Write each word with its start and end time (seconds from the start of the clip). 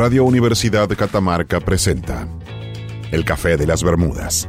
Radio 0.00 0.24
Universidad 0.24 0.88
Catamarca 0.88 1.60
presenta 1.60 2.26
El 3.12 3.22
Café 3.22 3.58
de 3.58 3.66
las 3.66 3.82
Bermudas. 3.82 4.48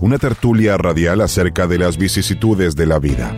Una 0.00 0.18
tertulia 0.18 0.76
radial 0.76 1.20
acerca 1.20 1.68
de 1.68 1.78
las 1.78 1.96
vicisitudes 1.96 2.74
de 2.74 2.84
la 2.84 2.98
vida, 2.98 3.32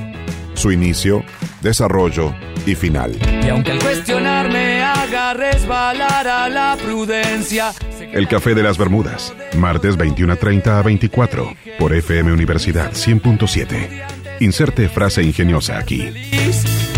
su 0.54 0.72
inicio, 0.72 1.22
desarrollo 1.61 2.35
y 2.64 2.77
final. 2.77 3.14
Y 3.45 3.51
aunque 3.51 3.72
el 3.72 3.79
cuestionar 3.80 4.51
me 4.51 4.83
haga 4.83 5.35
resbalar 5.35 6.27
a 6.27 6.48
la 6.48 6.79
prudencia. 6.83 7.74
El 8.01 8.26
Café 8.26 8.54
de 8.54 8.63
las 8.63 8.79
Bermudas, 8.79 9.35
martes 9.58 9.99
21.30 9.99 10.67
a 10.79 10.83
24, 10.83 11.54
por 11.79 11.94
FM 11.94 12.33
Universidad 12.33 12.92
100.7. 12.92 14.40
Inserte 14.40 14.88
frase 14.88 15.22
ingeniosa 15.22 15.76
aquí. 15.76 16.10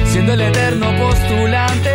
Siendo 0.05 0.35
el 0.35 0.43
eterno 0.43 0.96
postulante, 0.99 1.94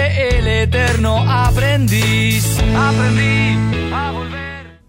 eterno 0.69 1.17
aprendiz. 1.27 2.59
Aprendí 2.75 3.57
a 3.91 4.11
volver. 4.11 4.79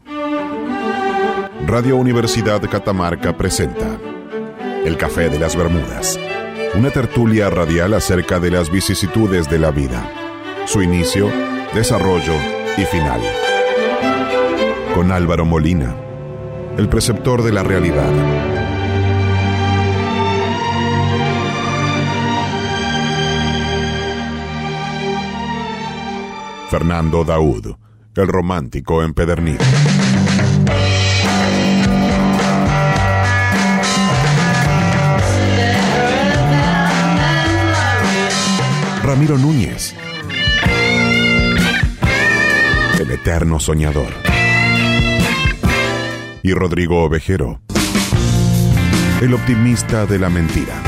Radio 1.66 1.96
Universidad 1.96 2.60
Catamarca 2.68 3.36
presenta 3.36 3.98
El 4.84 4.98
Café 4.98 5.30
de 5.30 5.38
las 5.38 5.56
Bermudas. 5.56 6.18
Una 6.74 6.90
tertulia 6.90 7.48
radial 7.48 7.94
acerca 7.94 8.38
de 8.38 8.50
las 8.50 8.70
vicisitudes 8.70 9.48
de 9.48 9.58
la 9.58 9.70
vida, 9.70 10.06
su 10.66 10.82
inicio, 10.82 11.30
desarrollo 11.72 12.34
y 12.76 12.84
final. 12.84 13.20
Con 14.94 15.10
Álvaro 15.10 15.46
Molina, 15.46 15.96
el 16.76 16.88
preceptor 16.88 17.42
de 17.42 17.52
la 17.52 17.62
realidad. 17.62 18.49
Fernando 26.70 27.24
Daud, 27.24 27.74
el 28.14 28.28
romántico 28.28 29.02
empedernido. 29.02 29.58
Ramiro 39.02 39.36
Núñez, 39.36 39.96
el 43.00 43.10
eterno 43.10 43.58
soñador. 43.58 44.12
Y 46.44 46.52
Rodrigo 46.52 47.02
Ovejero, 47.02 47.62
el 49.20 49.34
optimista 49.34 50.06
de 50.06 50.20
la 50.20 50.30
mentira. 50.30 50.80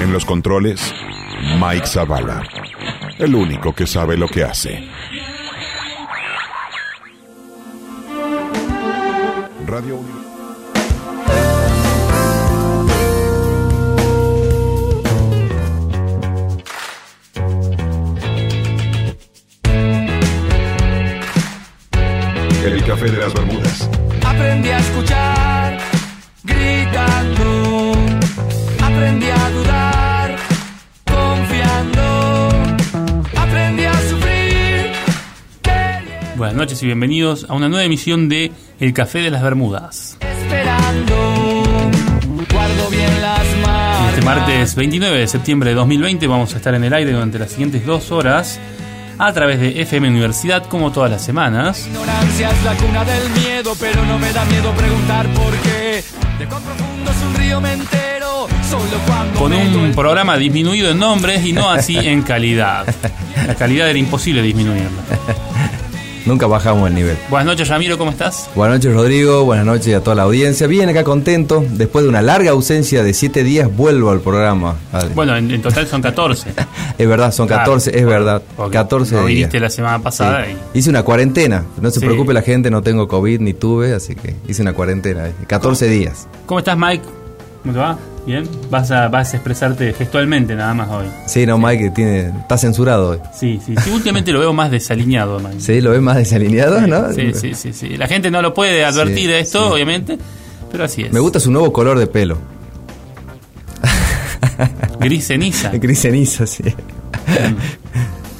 En 0.00 0.10
los 0.10 0.24
controles, 0.24 0.94
Mike 1.60 1.86
Zavala, 1.86 2.42
el 3.18 3.34
único 3.34 3.74
que 3.74 3.86
sabe 3.86 4.16
lo 4.16 4.28
que 4.28 4.44
hace. 4.44 4.88
Radio 9.66 10.00
El 22.64 22.84
Café 22.84 23.10
de 23.10 23.18
las 23.18 23.34
noches 36.78 36.82
y 36.82 36.86
bienvenidos 36.86 37.46
a 37.48 37.54
una 37.54 37.68
nueva 37.68 37.84
emisión 37.84 38.28
de 38.28 38.52
El 38.78 38.92
Café 38.92 39.20
de 39.20 39.30
las 39.30 39.42
Bermudas. 39.42 40.16
Esperando. 40.20 41.62
Guardo 42.52 42.90
bien 42.90 43.20
las 43.20 43.44
manos. 43.66 44.08
Este 44.10 44.22
martes 44.22 44.74
29 44.74 45.18
de 45.18 45.26
septiembre 45.26 45.70
de 45.70 45.76
2020 45.76 46.26
vamos 46.26 46.54
a 46.54 46.58
estar 46.58 46.74
en 46.74 46.84
el 46.84 46.92
aire 46.92 47.12
durante 47.12 47.38
las 47.38 47.50
siguientes 47.50 47.84
dos 47.84 48.12
horas 48.12 48.60
a 49.18 49.32
través 49.32 49.60
de 49.60 49.82
FM 49.82 50.08
Universidad 50.08 50.66
como 50.66 50.92
todas 50.92 51.10
las 51.10 51.24
semanas. 51.24 51.86
ignorancia 51.86 52.50
es 52.50 52.64
la 52.64 52.74
cuna 52.74 53.04
del 53.04 53.30
miedo, 53.30 53.74
pero 53.80 54.04
no 54.04 54.18
me 54.18 54.32
da 54.32 54.44
miedo 54.44 54.72
preguntar 54.72 55.26
por 55.34 55.54
qué. 55.58 56.04
De 56.38 56.46
cuán 56.46 56.62
profundo 56.62 57.10
es 57.10 57.22
un 57.22 57.34
río 57.34 57.60
me 57.60 57.72
entero, 57.72 58.46
solo 58.68 58.98
cuando 59.06 59.40
Con 59.40 59.52
un 59.52 59.92
programa 59.94 60.36
disminuido 60.36 60.90
en 60.90 60.98
nombres 60.98 61.44
y 61.44 61.52
no 61.52 61.70
así 61.70 61.96
en 61.96 62.22
calidad. 62.22 62.86
La 63.46 63.54
calidad 63.54 63.88
era 63.88 63.98
imposible 63.98 64.42
disminuirla. 64.42 65.02
Nunca 66.28 66.46
bajamos 66.46 66.86
el 66.90 66.94
nivel. 66.94 67.16
Buenas 67.30 67.46
noches 67.46 67.68
Ramiro, 67.68 67.96
¿cómo 67.96 68.10
estás? 68.10 68.50
Buenas 68.54 68.76
noches 68.76 68.92
Rodrigo, 68.94 69.44
buenas 69.46 69.64
noches 69.64 69.94
a 69.96 70.02
toda 70.02 70.14
la 70.14 70.24
audiencia. 70.24 70.66
Bien 70.66 70.86
acá 70.90 71.02
contento. 71.02 71.64
Después 71.70 72.02
de 72.02 72.10
una 72.10 72.20
larga 72.20 72.50
ausencia 72.50 73.02
de 73.02 73.14
7 73.14 73.42
días 73.44 73.74
vuelvo 73.74 74.10
al 74.10 74.20
programa. 74.20 74.76
Vale. 74.92 75.08
Bueno, 75.14 75.34
en, 75.38 75.50
en 75.50 75.62
total 75.62 75.86
son 75.86 76.02
14. 76.02 76.50
es 76.98 77.08
verdad, 77.08 77.32
son 77.32 77.48
14, 77.48 77.90
Claro, 77.92 78.04
es 78.06 78.12
verdad. 78.12 78.42
porque 78.58 78.72
14 78.76 79.14
no 79.14 79.20
días. 79.22 79.26
viniste 79.28 79.58
la 79.58 79.70
semana 79.70 80.00
pasada 80.00 80.44
Sí. 80.44 80.56
y... 80.74 80.78
Hice 80.80 80.90
una 80.90 81.02
cuarentena. 81.02 81.64
No 81.80 81.90
se 81.90 81.98
Sí. 81.98 82.04
preocupe 82.04 82.34
la 82.34 82.42
gente, 82.42 82.70
no 82.70 82.82
tengo 82.82 83.08
COVID 83.08 83.40
ni 83.40 83.54
tuve, 83.54 83.94
así 83.94 84.14
que 84.14 84.34
hice 84.46 84.60
una 84.60 84.74
cuarentena. 84.74 85.30
14 85.46 85.88
días. 85.88 86.28
¿Cómo 86.44 86.58
estás 86.58 86.76
Mike? 86.76 87.04
¿Cómo 87.62 87.72
te 87.72 87.80
va? 87.80 87.98
¿Bien? 88.28 88.46
Vas 88.70 88.90
a, 88.90 89.08
vas 89.08 89.32
a 89.32 89.36
expresarte 89.38 89.94
gestualmente 89.94 90.54
nada 90.54 90.74
más 90.74 90.90
hoy. 90.90 91.06
Sí, 91.26 91.46
no, 91.46 91.56
Mike 91.56 91.92
tiene, 91.94 92.28
está 92.40 92.58
censurado 92.58 93.10
hoy. 93.10 93.18
Sí, 93.34 93.58
sí, 93.64 93.74
sí. 93.82 93.90
Últimamente 93.90 94.32
lo 94.32 94.40
veo 94.40 94.52
más 94.52 94.70
desalineado, 94.70 95.40
Mike. 95.40 95.56
Sí, 95.60 95.80
lo 95.80 95.92
ves 95.92 96.02
más 96.02 96.16
desalineado, 96.16 96.86
¿no? 96.86 97.10
Sí, 97.14 97.32
sí, 97.32 97.54
sí, 97.54 97.72
sí. 97.72 97.96
La 97.96 98.06
gente 98.06 98.30
no 98.30 98.42
lo 98.42 98.52
puede 98.52 98.84
advertir 98.84 99.28
Sí, 99.30 99.32
esto, 99.32 99.66
sí. 99.68 99.72
obviamente, 99.72 100.18
pero 100.70 100.84
así 100.84 101.02
es. 101.04 101.12
Me 101.12 101.20
gusta 101.20 101.40
su 101.40 101.50
nuevo 101.50 101.72
color 101.72 101.98
de 101.98 102.06
pelo. 102.06 102.36
Gris 105.00 105.26
ceniza. 105.26 105.70
Gris 105.72 105.98
ceniza, 106.00 106.46
sí. 106.46 106.64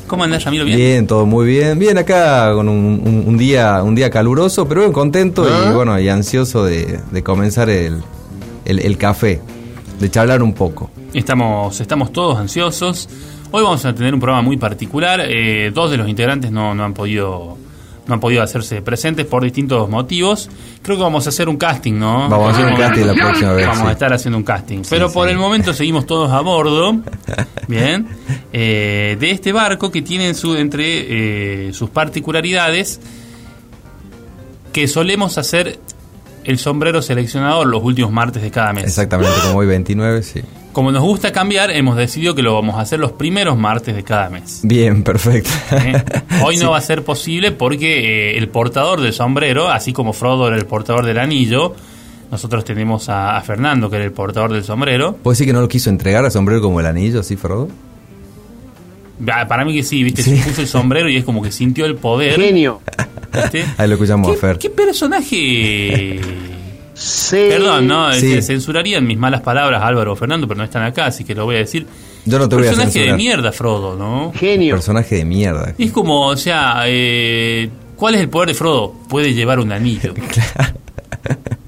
¿Cómo 0.06 0.24
andás, 0.24 0.44
Ramiro? 0.44 0.66
¿Bien? 0.66 0.76
Bien, 0.76 1.06
todo 1.06 1.24
muy 1.24 1.46
bien. 1.46 1.78
Bien 1.78 1.96
acá 1.96 2.52
con 2.54 2.68
un, 2.68 3.00
un- 3.04 3.24
un 3.26 3.38
día 3.38 3.82
un 3.82 3.94
día 3.94 4.10
caluroso, 4.10 4.68
pero 4.68 4.82
bien 4.82 4.92
contento 4.92 5.46
Ah. 5.50 5.68
y 5.70 5.74
bueno, 5.74 5.98
y 5.98 6.08
ansioso 6.10 6.64
de, 6.64 7.00
de 7.10 7.22
comenzar 7.22 7.68
el, 7.70 8.02
el- 8.64 8.78
el 8.80 8.96
café, 8.98 9.40
de 9.98 10.10
charlar 10.10 10.42
un 10.42 10.52
poco. 10.52 10.90
Estamos, 11.12 11.80
estamos 11.80 12.12
todos 12.12 12.38
ansiosos. 12.38 13.08
Hoy 13.50 13.62
vamos 13.62 13.84
a 13.84 13.94
tener 13.94 14.14
un 14.14 14.20
programa 14.20 14.42
muy 14.42 14.56
particular. 14.56 15.20
Eh, 15.24 15.70
dos 15.74 15.90
de 15.90 15.96
los 15.96 16.08
integrantes 16.08 16.50
no, 16.50 16.74
no 16.74 16.84
han 16.84 16.94
podido 16.94 17.56
no 18.06 18.14
han 18.14 18.20
podido 18.20 18.42
hacerse 18.42 18.80
presentes 18.80 19.26
por 19.26 19.44
distintos 19.44 19.88
motivos. 19.88 20.48
Creo 20.82 20.96
que 20.96 21.02
vamos 21.02 21.26
a 21.26 21.28
hacer 21.28 21.48
un 21.48 21.58
casting, 21.58 21.92
¿no? 21.92 22.28
Vamos 22.28 22.48
a 22.48 22.50
hacer 22.52 22.72
un 22.72 22.76
casting 22.78 23.04
la 23.04 23.14
próxima 23.14 23.52
vez, 23.52 23.66
Vamos 23.66 23.82
sí. 23.82 23.88
a 23.88 23.92
estar 23.92 24.12
haciendo 24.14 24.38
un 24.38 24.44
casting. 24.44 24.82
Pero 24.88 25.12
por 25.12 25.26
sí. 25.28 25.32
el 25.32 25.38
momento 25.38 25.74
seguimos 25.74 26.06
todos 26.06 26.30
a 26.32 26.40
bordo, 26.40 26.96
bien, 27.68 28.08
eh, 28.50 29.18
de 29.20 29.30
este 29.30 29.52
barco 29.52 29.90
que 29.90 30.00
tiene 30.00 30.28
en 30.28 30.34
su, 30.34 30.56
entre 30.56 31.66
eh, 31.68 31.72
sus 31.74 31.90
particularidades 31.90 32.98
que 34.72 34.88
solemos 34.88 35.36
hacer 35.36 35.78
el 36.48 36.58
sombrero 36.58 37.02
seleccionador 37.02 37.66
los 37.66 37.82
últimos 37.82 38.10
martes 38.10 38.42
de 38.42 38.50
cada 38.50 38.72
mes. 38.72 38.84
Exactamente, 38.84 39.32
como 39.44 39.58
hoy 39.58 39.66
29, 39.66 40.22
sí. 40.22 40.40
Como 40.72 40.92
nos 40.92 41.02
gusta 41.02 41.32
cambiar, 41.32 41.70
hemos 41.70 41.96
decidido 41.96 42.34
que 42.34 42.42
lo 42.42 42.54
vamos 42.54 42.76
a 42.76 42.80
hacer 42.80 42.98
los 43.00 43.12
primeros 43.12 43.56
martes 43.58 43.94
de 43.94 44.02
cada 44.02 44.30
mes. 44.30 44.60
Bien, 44.62 45.02
perfecto. 45.02 45.50
¿eh? 45.72 46.02
Hoy 46.44 46.56
Sí. 46.58 46.62
no 46.64 46.70
va 46.70 46.78
a 46.78 46.80
ser 46.82 47.04
posible 47.04 47.52
porque 47.52 48.30
eh, 48.34 48.38
el 48.38 48.48
portador 48.48 49.00
del 49.00 49.12
sombrero, 49.12 49.68
así 49.68 49.92
como 49.92 50.12
Frodo 50.12 50.46
era 50.48 50.56
el 50.56 50.66
portador 50.66 51.04
del 51.04 51.18
anillo, 51.18 51.74
nosotros 52.30 52.64
tenemos 52.64 53.08
a, 53.08 53.36
a 53.36 53.40
Fernando, 53.42 53.90
que 53.90 53.96
era 53.96 54.04
el 54.04 54.12
portador 54.12 54.52
del 54.52 54.64
sombrero. 54.64 55.16
¿Puedo 55.22 55.32
decir 55.32 55.46
que 55.46 55.52
no 55.52 55.60
lo 55.60 55.68
quiso 55.68 55.90
entregar 55.90 56.24
al 56.24 56.30
sombrero 56.30 56.60
como 56.60 56.80
el 56.80 56.86
anillo, 56.86 57.20
así, 57.20 57.36
Frodo? 57.36 57.68
Ah, 59.32 59.46
Para 59.48 59.64
mí 59.64 59.74
que 59.74 59.82
sí, 59.82 60.02
¿viste? 60.02 60.22
Sí. 60.22 60.36
Se 60.36 60.48
puso 60.48 60.60
el 60.62 60.68
sombrero 60.68 61.08
y 61.08 61.16
es 61.16 61.24
como 61.24 61.42
que 61.42 61.50
sintió 61.50 61.86
el 61.86 61.96
poder. 61.96 62.40
Genio. 62.40 62.80
¿viste? 63.32 63.64
Ahí 63.78 63.88
lo 63.88 63.94
escuchamos 63.94 64.28
a 64.28 64.32
¿Qué, 64.32 64.38
Fer. 64.38 64.58
qué 64.58 64.70
personaje? 64.70 66.20
Sí. 66.94 67.36
Perdón, 67.48 67.86
¿no? 67.86 68.12
Sí. 68.12 68.20
Se 68.34 68.42
censurarían 68.42 69.06
mis 69.06 69.18
malas 69.18 69.40
palabras 69.42 69.82
Álvaro 69.82 70.12
o 70.12 70.16
Fernando, 70.16 70.46
pero 70.48 70.58
no 70.58 70.64
están 70.64 70.82
acá, 70.82 71.06
así 71.06 71.24
que 71.24 71.34
lo 71.34 71.44
voy 71.44 71.56
a 71.56 71.58
decir. 71.58 71.86
Yo 72.24 72.38
no 72.38 72.48
te 72.48 72.56
voy 72.56 72.64
a 72.64 72.68
personaje 72.68 72.90
de 72.90 73.04
censurar. 73.06 73.16
mierda, 73.16 73.52
Frodo, 73.52 73.96
¿no? 73.96 74.32
Genio. 74.34 74.74
Personaje 74.74 75.16
de 75.16 75.24
mierda. 75.24 75.74
Es 75.78 75.92
como, 75.92 76.26
o 76.26 76.36
sea, 76.36 76.82
eh, 76.86 77.70
¿cuál 77.96 78.14
es 78.16 78.20
el 78.20 78.28
poder 78.28 78.48
de 78.48 78.54
Frodo? 78.54 78.92
Puede 79.08 79.32
llevar 79.34 79.58
un 79.60 79.72
anillo. 79.72 80.12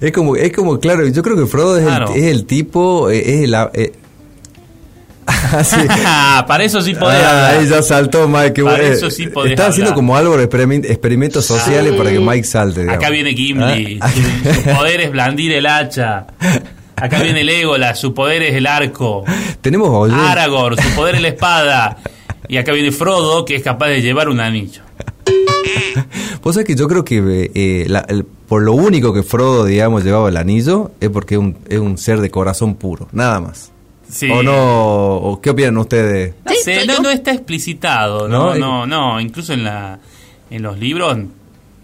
Es 0.00 0.12
como, 0.12 0.36
es 0.36 0.52
como, 0.52 0.78
claro, 0.78 1.06
yo 1.08 1.22
creo 1.22 1.36
que 1.36 1.46
Frodo 1.46 1.76
es, 1.76 1.84
Claro. 1.84 2.14
el, 2.14 2.16
es 2.22 2.30
el 2.30 2.46
tipo, 2.46 3.10
eh, 3.10 3.18
es 3.18 3.40
el... 3.44 3.92
eh, 5.44 5.48
Ah, 5.52 5.64
sí. 5.64 5.76
Para 6.48 6.64
eso 6.64 6.80
sí 6.80 6.94
podés 6.94 7.22
Ah, 7.22 7.30
hablar. 7.48 7.60
ahí 7.60 7.68
ya 7.68 7.82
saltó 7.82 8.28
Mike. 8.28 8.62
Para 8.64 8.82
eso 8.82 9.10
sí 9.10 9.26
podés 9.28 9.52
Está 9.52 9.68
haciendo 9.68 9.94
como 9.94 10.16
algo 10.16 10.36
de 10.36 10.48
experiment- 10.48 10.84
experimentos 10.86 11.44
sociales 11.44 11.92
para 11.94 12.10
que 12.10 12.20
Mike 12.20 12.44
salte. 12.44 12.80
digamos. 12.82 13.02
Acá 13.02 13.10
viene 13.10 13.32
Gimli, 13.34 13.98
Ah. 14.00 14.10
su, 14.10 14.54
su 14.54 14.62
poder 14.76 15.00
es 15.00 15.10
blandir 15.12 15.52
el 15.52 15.66
hacha. 15.66 16.26
Acá 16.96 17.22
viene 17.22 17.42
Legolas, 17.44 17.98
su 17.98 18.12
poder 18.12 18.42
es 18.42 18.54
el 18.54 18.66
arco. 18.66 19.24
Tenemos 19.62 19.88
oyentes. 19.88 20.26
Aragorn, 20.28 20.76
su 20.80 20.90
poder 20.94 21.14
es 21.16 21.22
la 21.22 21.28
espada. 21.28 21.96
Y 22.48 22.56
acá 22.58 22.72
viene 22.72 22.92
Frodo, 22.92 23.44
que 23.44 23.54
es 23.56 23.62
capaz 23.62 23.88
de 23.88 24.02
llevar 24.02 24.28
un 24.28 24.40
anillo. 24.40 24.82
Vos 26.42 26.54
sabés 26.54 26.66
que 26.66 26.74
yo 26.74 26.88
creo 26.88 27.04
que 27.04 27.50
eh, 27.54 27.86
la- 27.88 28.04
el- 28.08 28.24
por 28.24 28.62
lo 28.62 28.72
único 28.72 29.12
que 29.12 29.22
Frodo, 29.22 29.64
digamos, 29.64 30.02
llevaba 30.04 30.28
el 30.28 30.36
anillo 30.36 30.90
es 31.00 31.08
porque 31.10 31.38
un, 31.38 31.58
es 31.68 31.78
un 31.78 31.96
ser 31.98 32.20
de 32.20 32.30
corazón 32.30 32.74
puro, 32.74 33.08
nada 33.12 33.40
más. 33.40 33.70
Sí. 34.10 34.28
¿O 34.30 34.42
no? 34.42 35.16
¿O 35.16 35.40
¿Qué 35.40 35.50
opinan 35.50 35.76
ustedes? 35.78 36.34
No, 36.44 36.52
sé, 36.64 36.84
no, 36.86 36.98
no 36.98 37.10
está 37.10 37.32
explicitado, 37.32 38.28
No, 38.28 38.54
no, 38.54 38.58
no, 38.58 38.86
no, 38.86 39.20
incluso 39.20 39.52
en 39.52 39.64
la 39.64 39.98
en 40.50 40.62
los 40.62 40.78
libros 40.78 41.16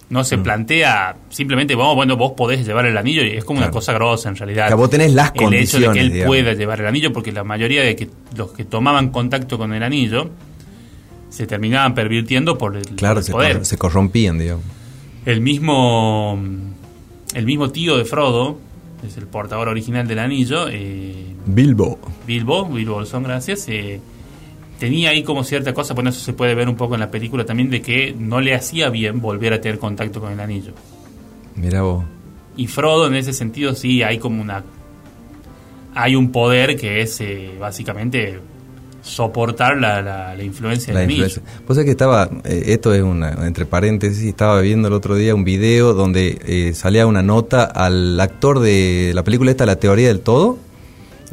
no 0.08 0.20
Mm. 0.20 0.24
se 0.24 0.38
plantea 0.38 1.16
simplemente, 1.30 1.74
bueno, 1.74 1.94
bueno, 1.94 2.16
vos 2.16 2.32
podés 2.36 2.64
llevar 2.66 2.86
el 2.86 2.96
anillo 2.96 3.22
y 3.24 3.30
es 3.36 3.44
como 3.44 3.58
una 3.58 3.70
cosa 3.70 3.92
grosa 3.92 4.28
en 4.28 4.36
realidad. 4.36 4.68
Que 4.68 4.74
vos 4.74 4.90
tenés 4.90 5.12
las 5.14 5.32
el 5.34 5.54
hecho 5.54 5.78
de 5.78 5.82
que 5.84 5.86
condiciones, 5.88 5.96
él 6.02 6.12
digamos. 6.12 6.26
pueda 6.28 6.52
llevar 6.54 6.80
el 6.80 6.86
anillo, 6.86 7.12
porque 7.12 7.32
la 7.32 7.42
mayoría 7.44 7.82
de 7.82 7.94
que 7.96 8.08
los 8.36 8.50
que 8.52 8.64
tomaban 8.64 9.10
contacto 9.10 9.56
con 9.58 9.72
el 9.72 9.82
anillo 9.82 10.30
se 11.28 11.46
terminaban 11.46 11.94
pervirtiendo 11.94 12.56
por 12.56 12.76
el, 12.76 12.84
Claro, 12.86 13.14
por 13.14 13.18
el 13.20 13.24
se, 13.24 13.32
poder. 13.32 13.64
se 13.66 13.78
corrompían, 13.78 14.38
digamos. 14.38 14.64
El 15.24 15.40
mismo 15.40 16.38
el 17.34 17.44
mismo 17.44 17.70
tío 17.70 17.96
de 17.98 18.04
Frodo, 18.04 18.58
es 19.04 19.16
el 19.16 19.26
portador 19.26 19.68
original 19.68 20.06
del 20.06 20.18
anillo, 20.18 20.68
eh, 20.68 21.34
Bilbo. 21.46 21.98
Bilbo, 22.26 22.66
Bilbo 22.66 22.94
Bolsón, 22.94 23.22
gracias, 23.24 23.68
eh, 23.68 24.00
tenía 24.78 25.10
ahí 25.10 25.22
como 25.22 25.44
cierta 25.44 25.74
cosa, 25.74 25.94
por 25.94 26.06
eso 26.06 26.20
se 26.20 26.32
puede 26.32 26.54
ver 26.54 26.68
un 26.68 26.76
poco 26.76 26.94
en 26.94 27.00
la 27.00 27.10
película 27.10 27.44
también, 27.44 27.70
de 27.70 27.82
que 27.82 28.14
no 28.18 28.40
le 28.40 28.54
hacía 28.54 28.88
bien 28.90 29.20
volver 29.20 29.52
a 29.52 29.60
tener 29.60 29.78
contacto 29.78 30.20
con 30.20 30.32
el 30.32 30.40
anillo. 30.40 30.72
Mira 31.54 31.82
vos. 31.82 32.04
Y 32.56 32.66
Frodo 32.66 33.06
en 33.06 33.14
ese 33.14 33.32
sentido 33.32 33.74
sí 33.74 34.02
hay 34.02 34.18
como 34.18 34.40
una... 34.40 34.64
Hay 35.94 36.14
un 36.14 36.30
poder 36.30 36.76
que 36.76 37.00
es 37.00 37.20
eh, 37.22 37.54
básicamente 37.58 38.38
soportar 39.06 39.76
la, 39.78 40.02
la- 40.02 40.34
la 40.34 40.42
influencia 40.42 40.92
La 40.92 41.00
del 41.00 41.10
influencia. 41.12 41.42
Vos 41.66 41.76
sabés 41.76 41.84
que 41.84 41.90
estaba, 41.92 42.28
eh, 42.44 42.64
esto 42.66 42.92
es 42.92 43.02
una, 43.02 43.46
entre 43.46 43.64
paréntesis, 43.66 44.24
estaba 44.24 44.60
viendo 44.60 44.88
el 44.88 44.94
otro 44.94 45.14
día 45.14 45.34
un 45.34 45.44
video 45.44 45.94
donde 45.94 46.38
eh, 46.46 46.72
salía 46.74 47.06
una 47.06 47.22
nota 47.22 47.64
al 47.64 48.18
actor 48.20 48.58
de 48.60 49.12
la 49.14 49.22
película 49.22 49.50
esta, 49.50 49.64
La 49.66 49.76
Teoría 49.76 50.08
del 50.08 50.20
Todo. 50.20 50.58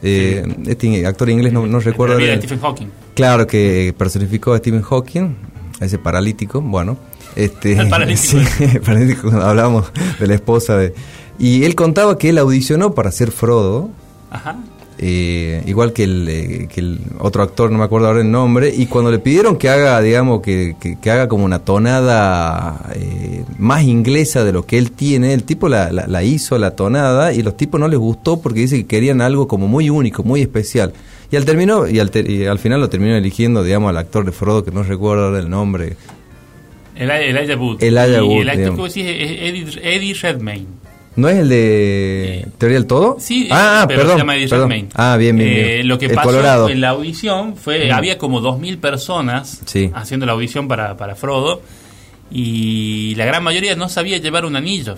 Eh, 0.02 0.44
Este 0.68 1.06
actor 1.08 1.30
inglés 1.30 1.54
no, 1.54 1.80
recuerdo. 1.80 2.18
de 2.18 2.34
el- 2.34 2.40
Stephen 2.40 2.60
Hawking. 2.60 2.88
Claro, 3.16 3.48
que 3.48 3.94
personificó 3.98 4.54
a 4.54 4.58
Stephen 4.60 4.82
Hawking, 4.82 5.36
a 5.80 5.86
ese 5.86 5.98
paralítico, 5.98 6.62
bueno. 6.62 6.98
Este, 7.36 7.74
El 7.80 7.90
paralítico. 7.90 8.22
sí, 8.58 8.64
el 8.64 8.82
paralítico, 8.82 9.30
cuando 9.30 9.46
hablamos 9.46 9.92
de 10.20 10.28
la 10.28 10.36
esposa 10.36 10.78
de... 10.78 10.94
Y 11.40 11.64
él 11.64 11.74
contaba 11.76 12.18
que 12.18 12.30
él 12.30 12.38
audicionó 12.38 12.94
para 12.94 13.12
ser 13.12 13.32
Frodo, 13.32 13.90
Ajá. 14.30 14.58
Eh, 15.00 15.64
igual 15.66 15.92
que 15.94 16.04
el, 16.04 16.28
eh, 16.30 16.68
que 16.74 16.80
el 16.82 17.00
otro 17.20 17.44
actor, 17.44 17.72
no 17.72 17.78
me 17.80 17.84
acuerdo 17.84 18.08
ahora 18.08 18.22
el 18.22 18.30
nombre, 18.32 18.74
y 18.76 18.86
cuando 18.86 19.12
le 19.12 19.20
pidieron 19.20 19.58
que 19.58 19.70
haga, 19.70 20.00
digamos, 20.02 20.42
que, 20.42 20.76
que- 20.80 20.98
que 21.00 21.12
haga 21.12 21.28
como 21.28 21.46
una 21.46 21.60
tonada 21.60 22.92
eh, 22.96 23.44
más 23.58 23.84
inglesa 23.84 24.44
de 24.44 24.52
lo 24.54 24.66
que 24.66 24.78
él 24.78 24.92
tiene, 24.92 25.34
el 25.34 25.44
tipo 25.44 25.68
la, 25.70 25.92
la- 25.92 26.08
la 26.08 26.24
hizo, 26.24 26.58
la 26.58 26.76
tonada, 26.76 27.34
y 27.34 27.42
los 27.42 27.58
tipos 27.58 27.80
no 27.80 27.88
les 27.88 28.00
gustó 28.00 28.40
porque 28.42 28.60
dice 28.62 28.78
que 28.78 28.86
querían 28.86 29.22
algo 29.22 29.48
como 29.48 29.68
muy 29.68 29.90
único, 29.90 30.24
muy 30.24 30.42
especial. 30.42 30.94
Y 31.32 31.36
al, 31.36 31.46
terminó, 31.46 31.88
y 31.88 32.00
al, 32.00 32.12
ter- 32.12 32.30
y 32.30 32.46
al 32.46 32.60
final 32.60 32.80
lo 32.80 32.90
terminó 32.90 33.16
eligiendo, 33.16 33.64
digamos, 33.64 33.90
al 33.90 33.98
actor 33.98 34.24
de 34.26 34.32
Frodo, 34.32 34.64
que 34.64 34.72
no 34.72 34.84
recuerdo 34.84 35.26
ahora 35.26 35.40
el 35.40 35.50
nombre. 35.50 35.96
El, 36.96 37.10
Elijah 37.10 37.58
Wood. 37.58 37.82
Elijah 37.82 38.20
y 38.20 38.22
Wood, 38.22 38.42
el 38.42 38.50
actor 38.50 38.58
digamos. 38.60 38.76
que 38.78 38.82
vos 38.82 38.94
decís 38.94 39.10
es 39.10 39.32
Eddie, 39.42 39.96
Eddie 39.96 40.14
Redmayne. 40.14 40.68
¿No 41.16 41.30
es 41.30 41.38
el 41.38 41.50
de 41.50 42.48
Teoría 42.58 42.78
del 42.80 42.88
Todo? 42.88 43.18
Sí, 43.20 43.48
ah, 43.52 43.82
ah, 43.84 43.86
pero 43.88 44.00
perdón, 44.02 44.16
se 44.16 44.20
llama 44.22 44.34
perdón. 44.34 44.60
Redmayne. 44.70 44.90
Ah, 44.96 45.16
bien, 45.18 45.38
bien, 45.38 45.50
bien. 45.54 45.66
Eh, 45.68 45.84
lo 45.84 46.00
que 46.00 46.08
el 46.08 46.14
pasó 46.16 46.30
Colorado. 46.30 46.70
en 46.70 46.82
la 46.82 46.90
audición 46.90 47.56
fue, 47.56 47.90
Mm. 47.90 47.94
había 47.94 48.18
como 48.18 48.42
2.000 48.42 48.78
personas 48.80 49.62
Sí. 49.66 49.92
haciendo 49.94 50.26
la 50.26 50.32
audición 50.32 50.68
para, 50.68 50.98
para 50.98 51.16
Frodo 51.16 51.62
y 52.32 53.14
la 53.16 53.26
gran 53.26 53.44
mayoría 53.44 53.76
no 53.76 53.90
sabía 53.90 54.18
llevar 54.18 54.46
un 54.46 54.56
anillo. 54.56 54.98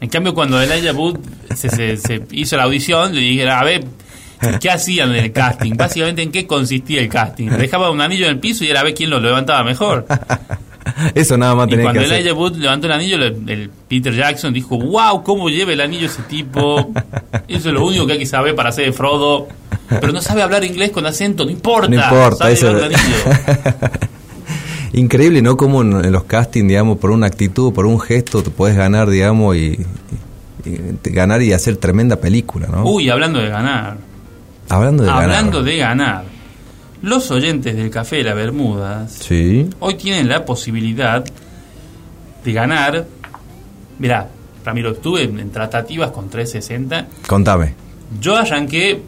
En 0.00 0.08
cambio, 0.08 0.34
cuando 0.34 0.60
Elijah 0.62 0.92
Wood 0.92 1.18
se, 1.54 1.68
se- 1.70 1.96
se 1.96 2.22
hizo 2.32 2.56
la 2.56 2.64
audición, 2.64 3.14
le 3.14 3.20
dijeron, 3.20 3.54
a 3.54 3.64
ver, 3.64 3.84
¿qué 4.60 4.70
hacían 4.70 5.10
en 5.14 5.24
el 5.24 5.32
casting? 5.32 5.72
Básicamente, 5.74 6.22
¿en 6.22 6.30
qué 6.32 6.46
consistía 6.46 7.00
el 7.00 7.08
casting? 7.08 7.48
Dejaba 7.50 7.90
un 7.90 8.00
anillo 8.00 8.24
en 8.26 8.32
el 8.32 8.38
piso 8.38 8.64
y 8.64 8.68
era 8.68 8.80
a 8.80 8.84
ver 8.84 8.94
quién 8.94 9.10
lo 9.10 9.20
levantaba 9.20 9.64
mejor. 9.64 10.06
Eso 11.14 11.36
nada 11.36 11.54
más 11.54 11.66
Y 11.66 11.70
tenés 11.70 11.82
que 11.84 11.92
cuando 11.92 12.00
hacer. 12.02 12.14
Elijah 12.20 12.34
Wood 12.34 12.56
levantó 12.56 12.86
el 12.86 12.92
anillo, 12.92 13.16
el, 13.16 13.48
el 13.48 13.70
Peter 13.88 14.14
Jackson 14.14 14.52
dijo, 14.52 14.78
wow, 14.78 15.22
¿cómo 15.22 15.48
lleva 15.48 15.72
el 15.72 15.80
anillo 15.80 16.06
ese 16.06 16.22
tipo? 16.22 16.92
Eso 17.48 17.68
es 17.68 17.74
lo 17.74 17.84
único 17.86 18.06
que 18.06 18.14
hay 18.14 18.18
que 18.18 18.26
saber 18.26 18.54
para 18.54 18.70
hacer 18.70 18.86
de 18.86 18.92
Frodo. 18.92 19.46
Pero 19.88 20.12
no 20.12 20.20
sabe 20.20 20.42
hablar 20.42 20.64
inglés 20.64 20.90
con 20.90 21.06
acento, 21.06 21.44
no 21.44 21.50
importa. 21.50 21.88
No 21.88 21.96
importa, 21.96 22.36
sabe 22.36 22.52
eso- 22.54 22.72
llevar 22.72 22.90
el 22.90 22.94
anillo. 22.96 23.88
Increíble, 24.94 25.42
¿no? 25.42 25.56
Como 25.56 25.82
en, 25.82 26.04
en 26.04 26.12
los 26.12 26.24
castings, 26.24 26.68
digamos, 26.68 26.98
por 26.98 27.10
una 27.10 27.26
actitud, 27.26 27.72
por 27.72 27.84
un 27.86 28.00
gesto, 28.00 28.42
te 28.42 28.50
puedes 28.50 28.76
ganar, 28.76 29.10
digamos, 29.10 29.54
y, 29.56 29.78
ganar 31.04 31.42
y 31.42 31.52
hacer 31.52 31.76
tremenda 31.76 32.16
película, 32.16 32.66
¿no? 32.68 32.84
Uy, 32.84 33.10
hablando 33.10 33.38
de 33.40 33.48
ganar. 33.48 33.98
hablando 34.68 35.02
de 35.04 35.10
hablando 35.10 35.58
ganar. 35.58 35.64
de 35.64 35.76
ganar. 35.76 36.24
Los 37.02 37.30
oyentes 37.30 37.76
del 37.76 37.90
Café 37.90 38.16
de 38.16 38.24
la 38.24 38.34
Bermudas 38.34 39.12
Sí. 39.12 39.68
hoy 39.80 39.94
tienen 39.94 40.28
la 40.28 40.44
posibilidad 40.44 41.24
de 42.44 42.52
ganar. 42.52 43.04
Mirá, 43.98 44.28
Ramiro, 44.64 44.92
estuve 44.92 45.22
en, 45.24 45.50
tratativas 45.50 46.10
con 46.10 46.28
360. 46.30 47.06
Contame. 47.26 47.74
Yo 48.20 48.36
arranqué 48.36 49.00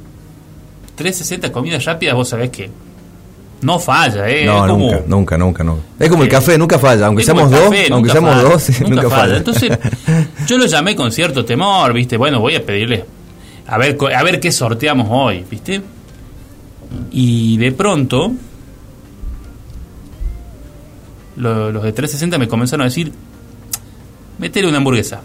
360 0.96 1.50
comidas 1.52 1.84
rápidas, 1.84 2.14
vos 2.14 2.28
sabés 2.28 2.50
que 2.50 2.70
no 3.62 3.78
falla, 3.78 4.28
¿eh? 4.28 4.44
no, 4.44 4.66
como- 4.66 4.78
nunca, 4.90 5.02
nunca, 5.06 5.38
nunca, 5.38 5.64
nunca. 5.64 5.82
Es 5.98 6.08
como 6.10 6.22
el 6.22 6.28
Eh, 6.28 6.32
café, 6.32 6.58
nunca 6.58 6.78
falla. 6.78 7.06
Aunque 7.06 7.24
seamos 7.24 7.50
dos, 7.50 7.74
aunque 7.90 8.10
seamos 8.10 8.34
falla, 8.34 8.42
dos, 8.48 8.80
nunca, 8.88 9.10
falla. 9.10 9.36
Entonces, 9.38 9.78
yo 10.46 10.58
lo 10.58 10.66
llamé 10.66 10.94
con 10.94 11.10
cierto 11.10 11.44
temor, 11.44 11.92
¿viste? 11.92 12.16
Bueno, 12.16 12.40
voy 12.40 12.54
a 12.54 12.64
pedirle 12.64 13.04
a 13.66 13.76
ver, 13.78 13.96
a 14.14 14.22
ver 14.22 14.40
qué 14.40 14.50
sorteamos 14.52 15.08
hoy, 15.10 15.44
¿viste? 15.50 15.80
Y 17.10 17.56
de 17.58 17.72
pronto, 17.72 18.32
lo- 21.36 21.70
los 21.70 21.82
de 21.82 21.92
360 21.92 22.38
me 22.38 22.48
comenzaron 22.48 22.82
a 22.82 22.84
decir, 22.86 23.12
métele 24.38 24.68
una 24.68 24.78
hamburguesa. 24.78 25.20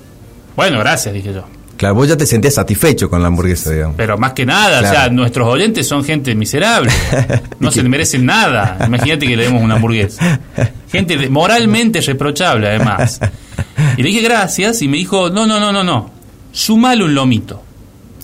Bueno, 0.56 0.80
gracias, 0.80 1.14
dije 1.14 1.34
yo. 1.34 1.44
Claro, 1.78 1.96
vos 1.96 2.08
ya 2.08 2.16
te 2.16 2.26
sentías 2.28 2.54
satisfecho 2.54 3.10
con 3.10 3.22
la 3.22 3.28
hamburguesa, 3.30 3.72
digamos. 3.72 3.96
Pero 3.98 4.18
más 4.18 4.34
que 4.34 4.46
nada, 4.46 4.80
Claro. 4.80 4.88
o 4.88 4.92
sea, 4.92 5.10
nuestros 5.10 5.48
oyentes 5.48 5.88
son 5.88 6.04
gente 6.04 6.36
miserable. 6.36 6.92
No 7.60 7.72
se 7.72 7.82
merecen 7.84 8.26
nada. 8.26 8.78
Imagínate 8.86 9.26
que 9.26 9.38
le 9.38 9.44
demos 9.46 9.62
una 9.64 9.76
hamburguesa. 9.76 10.40
Gente 10.92 11.30
moralmente 11.30 12.02
reprochable, 12.02 12.68
además. 12.68 13.20
Y 13.98 14.04
le 14.04 14.10
dije 14.10 14.22
gracias 14.22 14.82
y 14.82 14.88
me 14.90 14.98
dijo, 14.98 15.30
no, 15.30 15.48
no, 15.48 15.60
no, 15.62 15.72
no, 15.72 15.84
no. 15.84 16.12
Sumale 16.52 17.04
un 17.06 17.16
lomito. 17.16 17.64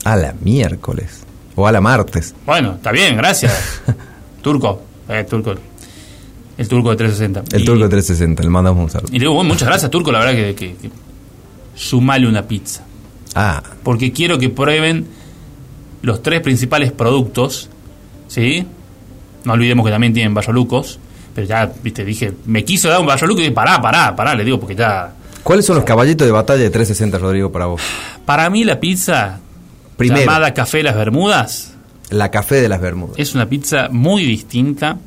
A 0.03 0.15
la 0.17 0.33
miércoles. 0.41 1.21
O 1.59 1.67
a 1.67 1.71
la 1.73 1.81
martes. 1.81 2.33
Bueno, 2.45 2.75
está 2.75 2.91
bien, 2.93 3.17
gracias. 3.17 3.81
Turco. 4.41 4.81
Eh, 5.09 5.25
turco. 5.29 5.53
El 6.57 6.67
turco 6.69 6.91
de 6.91 6.95
360. 6.95 7.55
El 7.57 7.61
Y- 7.61 7.65
turco 7.65 7.89
360, 7.89 8.43
le 8.43 8.49
mandamos 8.49 8.81
un 8.83 8.89
saludo. 8.89 9.09
Y 9.09 9.13
le 9.13 9.19
digo, 9.19 9.33
bueno, 9.33 9.49
muchas 9.49 9.67
gracias, 9.67 9.91
turco, 9.91 10.11
la 10.11 10.19
verdad 10.19 10.33
que, 10.35 10.55
que, 10.55 10.75
que 10.75 10.89
sumale 11.75 12.27
una 12.27 12.43
pizza. 12.43 12.83
Ah, 13.35 13.61
porque 13.83 14.11
quiero 14.13 14.37
que 14.39 14.49
prueben 14.49 15.05
los 16.01 16.23
tres 16.23 16.39
principales 16.41 16.91
productos, 16.93 17.69
¿sí? 18.27 18.65
No 19.43 19.53
olvidemos 19.53 19.85
que 19.85 19.91
también 19.91 20.13
tienen 20.13 20.33
bayolucos, 20.33 20.99
pero 21.35 21.45
ya, 21.47 21.69
viste, 21.83 22.05
dije, 22.05 22.33
me 22.45 22.63
quiso 22.63 22.87
dar 22.89 22.99
un 23.01 23.05
bayoluco 23.07 23.39
y 23.39 23.43
dije, 23.43 23.53
pará, 23.55 23.81
pará, 23.81 24.15
pará, 24.15 24.33
le 24.35 24.43
digo, 24.45 24.59
porque 24.59 24.75
ya... 24.75 25.13
¿cuáles 25.43 25.65
son 25.65 25.75
los 25.75 25.85
caballitos 25.85 26.25
de 26.25 26.31
batalla 26.31 26.61
de 26.63 26.69
360, 26.69 27.17
Rodrigo, 27.17 27.51
para 27.51 27.65
vos? 27.65 27.81
Para 28.25 28.49
mí 28.49 28.63
la 28.63 28.79
pizza 28.79 29.39
Primero, 29.99 30.21
llamada 30.21 30.53
Café 30.53 30.81
Las 30.83 30.95
Bermudas 30.95 31.75
la 32.09 32.31
café 32.31 32.55
de 32.55 32.67
las 32.69 32.81
Bermudas. 32.81 33.15
es 33.19 33.35
una 33.35 33.47
pizza 33.47 33.87
muy 33.91 34.23
distinta 34.25 34.97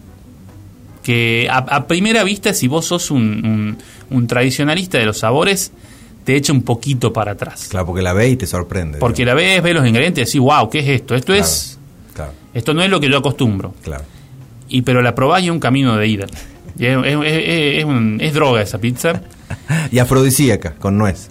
que 1.02 1.48
a, 1.50 1.56
a 1.58 1.86
primera 1.88 2.22
vista, 2.22 2.54
si 2.54 2.68
vos 2.68 2.84
sos 2.86 3.10
un, 3.10 3.22
un- 3.44 3.78
un 4.16 4.26
tradicionalista 4.28 4.98
de 4.98 5.06
los 5.06 5.18
sabores, 5.18 5.72
te 6.24 6.36
echa 6.36 6.52
un 6.52 6.62
poquito 6.62 7.12
para 7.12 7.32
atrás. 7.32 7.66
Claro, 7.70 7.86
porque 7.86 8.02
la 8.02 8.12
ves 8.12 8.32
y 8.32 8.36
te 8.36 8.46
sorprende. 8.46 8.98
Porque 8.98 9.24
la 9.24 9.34
ves, 9.34 9.60
ves 9.62 9.74
los 9.74 9.84
ingredientes 9.84 10.22
y 10.22 10.38
decís, 10.38 10.40
wow, 10.40 10.70
¿qué 10.70 10.78
es 10.78 10.88
esto? 10.88 11.16
Esto 11.16 11.32
Claro. 11.32 11.42
es... 11.42 11.78
Claro, 12.14 12.32
Esto 12.54 12.72
no 12.74 12.82
es 12.82 12.90
lo 12.90 13.00
que 13.00 13.08
yo 13.10 13.18
acostumbro. 13.18 13.74
claro. 13.82 14.04
y 14.68 14.82
pero 14.82 15.02
la 15.02 15.14
probás 15.14 15.42
y 15.42 15.46
es 15.46 15.50
un 15.50 15.58
camino 15.60 15.96
de 15.96 16.06
ida. 16.06 16.26
Y 16.78 16.86
es, 16.86 16.96
es- 17.04 17.18
es- 17.24 17.78
es 17.78 17.84
un- 17.84 18.18
es 18.20 18.32
droga 18.32 18.62
esa 18.62 18.78
pizza. 18.78 19.22
Y 19.90 19.98
afrodisíaca, 19.98 20.74
con 20.76 20.96
nuez. 20.98 21.28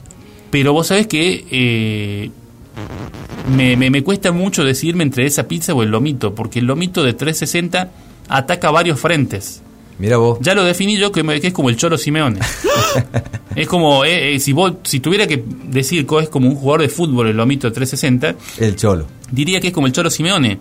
Pero 0.50 0.74
vos 0.74 0.88
sabés 0.88 1.08
que 1.08 1.46
eh, 1.50 2.30
me, 3.50 3.76
me- 3.78 3.90
me 3.90 4.04
cuesta 4.04 4.32
mucho 4.32 4.64
decidirme 4.64 5.04
entre 5.04 5.26
esa 5.26 5.48
pizza 5.48 5.74
o 5.74 5.84
el 5.84 5.90
lomito, 5.90 6.34
porque 6.36 6.60
el 6.60 6.66
lomito 6.66 7.04
de 7.04 7.14
360 7.14 7.90
ataca 8.30 8.72
varios 8.72 9.00
frentes. 9.00 9.62
Mira 10.00 10.18
vos. 10.18 10.40
Ya 10.42 10.56
lo 10.56 10.64
definí 10.64 10.98
yo 10.98 11.12
que, 11.12 11.22
es 11.44 11.54
como 11.54 11.70
el 11.70 11.76
Cholo 11.78 11.98
Simeone. 11.98 12.40
es 13.56 13.68
como, 13.68 14.04
eh, 14.04 14.36
eh, 14.36 14.40
si 14.40 14.52
vos, 14.52 14.74
si 14.84 15.00
tuviera 15.00 15.28
que 15.28 15.44
decir 15.66 16.08
que 16.08 16.20
es 16.20 16.30
como 16.30 16.48
un 16.50 16.56
jugador 16.56 16.82
de 16.82 16.90
fútbol 16.90 17.28
el 17.28 17.38
lomito 17.38 17.68
de 17.68 17.74
360, 17.76 18.36
El 18.66 18.76
cholo. 18.76 19.06
diría 19.32 19.60
que 19.60 19.68
es 19.68 19.74
como 19.74 19.88
el 19.88 19.94
Cholo 19.94 20.10
Simeone. 20.10 20.58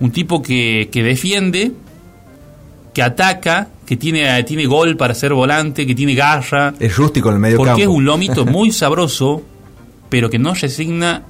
Un 0.00 0.12
tipo 0.12 0.40
que, 0.42 0.88
que 0.92 1.02
defiende 1.02 1.72
que 2.94 3.02
ataca, 3.02 3.68
que 3.86 3.96
tiene, 3.96 4.42
tiene 4.44 4.66
gol 4.66 4.96
para 4.96 5.14
ser 5.14 5.32
volante, 5.34 5.86
que 5.86 5.94
tiene 5.94 6.14
garra. 6.14 6.74
Es 6.78 6.96
rústico 6.96 7.28
en 7.30 7.34
el 7.36 7.40
medio 7.40 7.56
Porque 7.56 7.70
campo. 7.70 7.82
es 7.82 7.88
un 7.88 8.04
lomito 8.04 8.44
muy 8.46 8.70
sabroso, 8.70 9.42
pero 10.08 10.30
que 10.30 10.38
no 10.38 10.54
resigna 10.54 11.22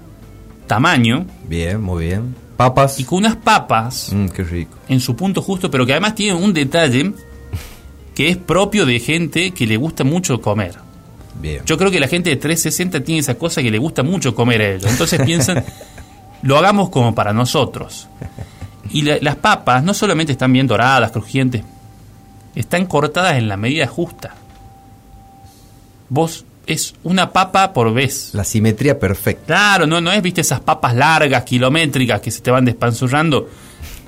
tamaño 0.69 1.27
Bien, 1.49 1.83
muy 1.83 2.07
bien. 2.07 2.37
Papas. 2.57 3.01
y 3.01 3.05
con 3.05 3.19
unas 3.19 3.35
papas 3.37 4.13
Mm, 4.13 4.27
qué 4.29 4.45
rico. 4.45 4.79
en 4.89 5.01
su 5.01 5.17
punto 5.17 5.43
justo, 5.43 5.69
pero 5.71 5.85
que 5.85 5.93
además 5.93 6.15
tiene 6.15 6.35
un 6.39 6.53
detalle 6.55 7.13
que 8.15 8.29
es 8.29 8.37
propio 8.37 8.87
de 8.87 9.01
gente 9.01 9.51
que 9.53 9.67
le 9.67 9.77
gusta 9.77 10.05
mucho 10.05 10.41
comer. 10.41 10.75
Bien. 11.41 11.63
Yo 11.65 11.79
creo 11.79 11.91
que 11.91 12.01
la 12.01 12.09
gente 12.09 12.31
de 12.31 12.37
360 12.37 13.03
tiene 13.05 13.21
esa 13.21 13.35
cosa 13.37 13.63
que 13.63 13.71
le 13.71 13.79
gusta 13.79 14.03
mucho 14.03 14.35
comer 14.35 14.61
a 14.61 14.69
ellos. 14.71 14.91
Entonces 14.91 15.21
piensan, 15.23 15.65
lo 16.43 16.59
hagamos 16.59 16.91
como 16.91 17.15
para 17.15 17.33
nosotros. 17.33 18.09
Y 18.91 19.03
la- 19.03 19.19
las 19.21 19.37
papas 19.37 19.85
no 19.85 19.95
solamente 19.95 20.33
están 20.33 20.53
bien 20.53 20.67
doradas, 20.67 21.13
crujientes, 21.13 21.63
están 22.57 22.87
cortadas 22.87 23.37
en 23.37 23.47
la 23.49 23.57
medida 23.57 23.87
justa. 23.87 24.35
Vos 26.09 26.45
es 26.69 26.95
una 27.03 27.33
papa 27.33 27.73
por 27.73 27.93
vez. 27.93 28.31
La 28.35 28.45
simetría 28.45 28.99
perfecta. 28.99 29.47
Claro, 29.47 29.87
no, 29.87 30.01
no 30.01 30.13
es, 30.13 30.23
viste, 30.23 30.43
esas 30.43 30.61
papas 30.61 30.95
largas, 30.95 31.43
kilométricas 31.45 32.21
que 32.21 32.31
se 32.31 32.41
te 32.41 32.51
van 32.51 32.65
despanzurrando. 32.65 33.49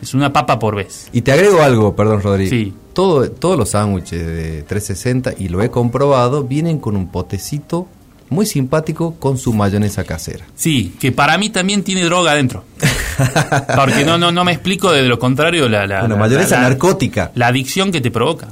Es 0.01 0.15
una 0.15 0.33
papa 0.33 0.59
por 0.59 0.77
vez. 0.77 1.09
Y 1.13 1.23
te 1.23 1.33
agrego 1.33 1.63
algo, 1.63 1.95
perdón, 1.97 2.23
Rodrigo. 2.23 2.51
Sí. 2.51 2.73
Todo, 2.93 3.31
todos 3.31 3.59
los 3.59 3.71
sándwiches 3.71 4.27
de 4.27 4.63
360, 4.63 5.35
y 5.39 5.49
lo 5.49 5.63
he 5.63 5.71
comprobado, 5.71 6.45
vienen 6.45 6.79
con 6.79 6.97
un 6.97 7.09
potecito 7.11 7.87
muy 8.31 8.47
simpático 8.47 9.15
con 9.17 9.39
su 9.39 9.53
mayonesa 9.53 10.05
casera. 10.05 10.45
Sí, 10.55 10.95
que 11.01 11.11
para 11.13 11.37
mí 11.37 11.51
también 11.51 11.83
tiene 11.83 12.05
droga 12.05 12.33
adentro. 12.33 12.65
Porque 13.77 14.05
no, 14.05 14.19
no, 14.19 14.33
no 14.33 14.45
me 14.45 14.53
explico 14.53 14.91
de 14.93 15.03
lo 15.03 15.19
contrario 15.19 15.69
la, 15.69 15.87
la, 15.87 16.05
Una 16.05 16.15
la- 16.15 16.21
mayonesa 16.21 16.57
la- 16.57 16.69
narcótica. 16.69 17.33
La 17.35 17.49
adicción 17.49 17.91
que 17.93 18.01
te 18.01 18.11
provoca. 18.11 18.49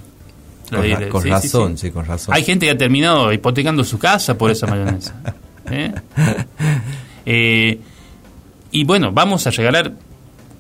Con, 0.71 1.25
ra- 1.25 1.41
sí, 1.41 1.49
razón, 1.49 1.79
sí. 1.79 1.87
sí, 1.89 1.93
con 1.93 2.05
razón. 2.05 2.35
Hay 2.35 2.45
gente 2.45 2.67
que 2.67 2.73
ha 2.73 2.79
terminado 2.79 3.33
hipotecando 3.33 3.83
su 3.85 3.99
casa 3.99 4.37
por 4.37 4.51
esa 4.51 4.67
mayonesa. 4.67 5.15
¿Eh? 5.71 5.93
Eh, 7.27 7.81
y 8.71 8.85
bueno, 8.85 9.13
vamos 9.13 9.47
a 9.47 9.51
regalar 9.51 9.93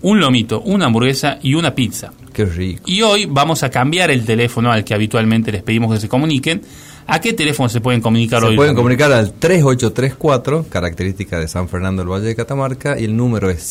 un 0.02 0.20
lomito, 0.20 0.60
una 0.60 0.86
hamburguesa 0.86 1.38
y 1.42 1.54
una 1.54 1.74
pizza. 1.74 2.12
Qué 2.32 2.44
rico. 2.44 2.82
Y 2.86 3.02
hoy 3.02 3.26
vamos 3.26 3.62
a 3.62 3.70
cambiar 3.70 4.10
el 4.10 4.24
teléfono 4.24 4.70
al 4.70 4.84
que 4.84 4.94
habitualmente 4.94 5.50
les 5.50 5.62
pedimos 5.62 5.92
que 5.92 6.00
se 6.00 6.08
comuniquen. 6.08 6.62
¿A 7.06 7.20
qué 7.20 7.32
teléfono 7.32 7.68
se 7.70 7.80
pueden 7.80 8.00
comunicar 8.02 8.40
Se 8.42 8.48
hoy? 8.48 8.56
pueden 8.56 8.74
comunicar 8.74 9.10
al 9.12 9.32
3834, 9.32 10.66
característica 10.68 11.38
de 11.40 11.48
San 11.48 11.68
Fernando 11.68 12.02
del 12.02 12.12
Valle 12.12 12.26
de 12.26 12.36
Catamarca, 12.36 13.00
y 13.00 13.04
el 13.04 13.16
número 13.16 13.48
es 13.48 13.62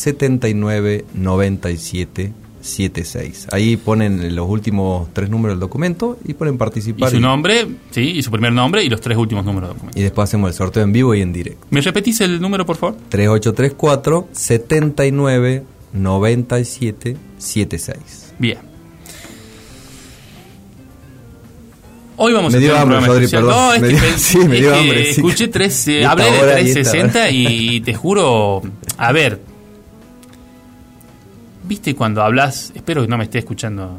799776. 2.60 3.48
Ahí 3.52 3.76
ponen 3.76 4.34
los 4.34 4.48
últimos 4.48 5.08
tres 5.12 5.30
números 5.30 5.54
del 5.56 5.60
documento 5.60 6.18
y 6.24 6.34
ponen 6.34 6.54
Y 6.54 6.58
participar. 6.58 7.10
su 7.10 7.20
nombre, 7.20 7.66
sí, 7.90 8.00
y 8.00 8.22
su 8.22 8.30
primer 8.30 8.52
nombre 8.52 8.82
y 8.84 8.88
los 8.88 9.00
tres 9.00 9.16
últimos 9.18 9.44
números 9.44 9.70
de 9.70 9.74
documento. 9.74 9.98
y 9.98 10.02
después 10.02 10.28
hacemos 10.28 10.48
el 10.50 10.54
sorteo 10.54 10.82
en 10.82 10.92
vivo 10.92 11.14
y 11.14 11.22
en 11.22 11.32
directo. 11.32 11.66
¿Me 11.70 11.80
repetís 11.80 12.20
el 12.20 12.40
número, 12.40 12.64
por 12.66 12.76
favor? 12.76 12.96
3834 13.08 14.28
79 14.32 15.64
97 15.92 17.16
76. 17.38 18.34
Bien. 18.38 18.58
Hoy 22.20 22.32
vamos 22.32 22.50
Me 22.52 22.58
a 22.58 22.60
dio 22.60 22.72
un 22.72 22.78
hambre, 22.80 22.96
programa 22.96 23.14
Rodri, 23.14 23.28
perdón. 23.28 23.50
No, 23.50 23.72
es 23.74 23.80
Me 23.80 23.88
que, 23.88 23.94
dio- 23.94 24.02
sí, 24.18 24.38
me 24.38 24.54
es 24.56 24.60
dio 24.60 24.72
que 24.72 24.78
hambre, 24.78 25.04
sí. 25.04 25.10
escuché 25.10 25.48
tres, 25.48 25.88
eh, 25.88 26.00
Y 26.00 26.04
hablé 26.04 26.24
de 26.24 26.30
hora, 26.40 26.60
y 26.60 26.68
esta 26.68 26.80
360 26.82 27.18
hora. 27.20 27.30
y 27.30 27.80
te 27.82 27.94
juro, 27.94 28.62
a 28.96 29.12
ver, 29.12 29.40
viste 31.68 31.94
cuando 31.94 32.22
hablas, 32.22 32.72
espero 32.74 33.02
que 33.02 33.08
no 33.08 33.18
me 33.18 33.24
esté 33.24 33.38
escuchando 33.38 33.98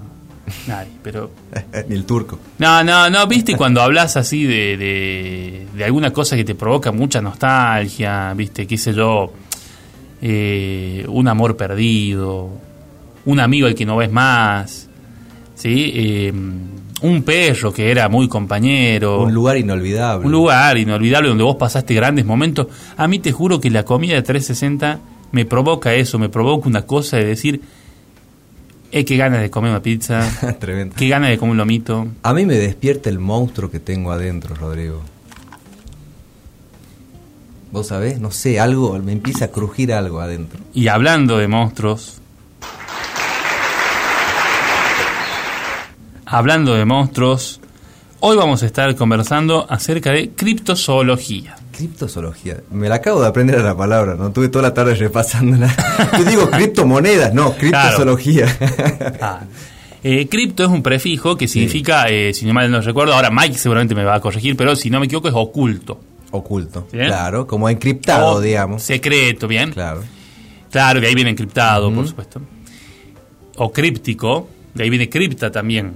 nadie, 0.68 0.90
pero 1.04 1.30
Ni 1.88 1.96
el 1.96 2.06
turco. 2.06 2.40
no, 2.58 2.84
no, 2.84 3.10
no, 3.10 3.28
viste 3.28 3.56
cuando 3.56 3.82
hablas 3.82 4.18
así 4.18 4.44
de, 4.44 4.76
de, 4.78 5.68
de 5.76 5.86
alguna 5.86 6.12
cosa 6.12 6.36
que 6.36 6.44
te 6.44 6.56
provoca 6.56 6.92
mucha 6.92 7.22
nostalgia, 7.22 8.34
viste, 8.34 8.66
qué 8.66 8.78
sé 8.78 8.94
yo, 8.94 9.32
eh, 10.22 11.06
un 11.08 11.28
amor 11.28 11.56
perdido, 11.56 12.50
un 13.26 13.40
amigo 13.40 13.68
al 13.68 13.76
que 13.76 13.86
no 13.86 13.98
ves 13.98 14.12
más, 14.12 14.90
¿sí? 15.56 15.92
Eh, 15.96 16.34
un 17.02 17.24
perro 17.24 17.72
que 17.72 17.92
era 17.92 18.10
muy 18.10 18.28
compañero. 18.28 19.22
Un 19.24 19.34
lugar 19.34 19.56
inolvidable. 19.58 20.26
Un 20.26 20.32
lugar 20.34 20.78
inolvidable 20.78 21.30
donde 21.30 21.44
vos 21.46 21.56
pasaste 21.56 21.94
grandes 21.94 22.26
momentos. 22.26 22.68
A 22.98 23.08
mí 23.08 23.20
te 23.20 23.32
juro 23.32 23.62
que 23.62 23.70
la 23.70 23.86
comida 23.86 24.16
de 24.16 24.22
360 24.24 25.00
me 25.31 25.45
provoca 25.45 25.93
eso, 25.93 26.17
me 26.19 26.29
provoca 26.29 26.67
una 26.67 26.83
cosa 26.83 27.17
de 27.17 27.25
decir, 27.25 27.62
eh, 28.91 29.05
qué 29.05 29.17
ganas 29.17 29.41
de 29.41 29.50
comer 29.50 29.71
una 29.71 29.81
pizza, 29.81 30.27
Tremendo. 30.59 30.95
qué 30.98 31.07
ganas 31.07 31.29
de 31.29 31.38
comer 31.38 31.51
un 31.51 31.57
lomito. 31.57 32.07
A 32.24 32.33
mí 32.33 32.45
me 32.45 32.55
despierta 32.55 33.09
el 33.09 33.19
monstruo 33.19 33.69
que 33.69 33.79
tengo 33.79 34.12
adentro, 34.12 34.55
Rodrigo. 34.55 35.01
¿Vos 37.71 37.88
sabés? 37.88 38.19
No 38.19 38.31
sé, 38.31 38.59
algo, 38.59 38.98
me 38.98 39.12
empieza 39.12 39.45
a 39.45 39.48
crujir 39.50 39.93
algo 39.93 40.19
adentro. 40.21 40.59
Y 40.74 40.88
hablando 40.88 41.38
de 41.38 41.48
monstruos, 41.48 42.15
hablando 46.25 46.74
de 46.74 46.86
monstruos, 46.86 47.59
hoy 48.21 48.38
vamos 48.38 48.63
a 48.63 48.65
estar 48.65 48.95
conversando 48.95 49.67
acerca 49.69 50.12
de 50.12 50.31
criptozoología. 50.31 51.57
Criptozoología. 51.79 52.57
Me 52.71 52.89
la 52.89 52.95
acabo 52.95 53.21
de 53.21 53.27
aprender 53.29 53.57
a 53.57 53.63
la 53.63 53.77
palabra, 53.77 54.15
¿no? 54.15 54.33
Tuve 54.33 54.50
toda 54.50 54.63
la 54.63 54.74
tarde 54.74 54.95
repasándola. 54.95 55.74
Yo 56.17 56.25
digo 56.25 56.50
criptomonedas, 56.51 57.33
no, 57.33 57.55
criptozoología. 57.55 58.48
Ah, 59.21 59.43
eh, 60.03 60.27
cripto 60.27 60.63
es 60.63 60.69
un 60.69 60.83
prefijo 60.83 61.38
que 61.38 61.48
significa, 61.48 62.09
eh, 62.09 62.33
si 62.33 62.45
no 62.45 62.53
mal 62.53 62.69
no 62.69 62.81
recuerdo, 62.81 63.13
ahora 63.13 63.31
Mike 63.31 63.57
seguramente 63.57 63.95
me 63.95 64.03
va 64.03 64.15
a 64.15 64.19
corregir, 64.19 64.57
pero 64.57 64.75
si 64.75 64.89
no 64.89 65.00
me 65.00 65.05
equivoco 65.05 65.29
es 65.29 65.33
oculto. 65.33 66.01
Oculto. 66.31 66.86
Bien. 66.91 67.07
Claro, 67.07 67.48
como 67.48 67.69
encriptado, 67.69 68.33
O 68.33 68.41
digamos. 68.41 68.83
Secreto, 68.83 69.48
bien. 69.48 69.71
Claro. 69.71 70.03
Claro, 70.69 71.00
de 71.00 71.07
ahí 71.07 71.15
viene 71.15 71.29
encriptado, 71.29 71.93
por 71.93 72.05
supuesto. 72.05 72.41
O 73.55 73.71
críptico, 73.71 74.50
de 74.74 74.83
ahí 74.83 74.89
viene 74.89 75.07
cripta 75.07 75.50
también. 75.50 75.93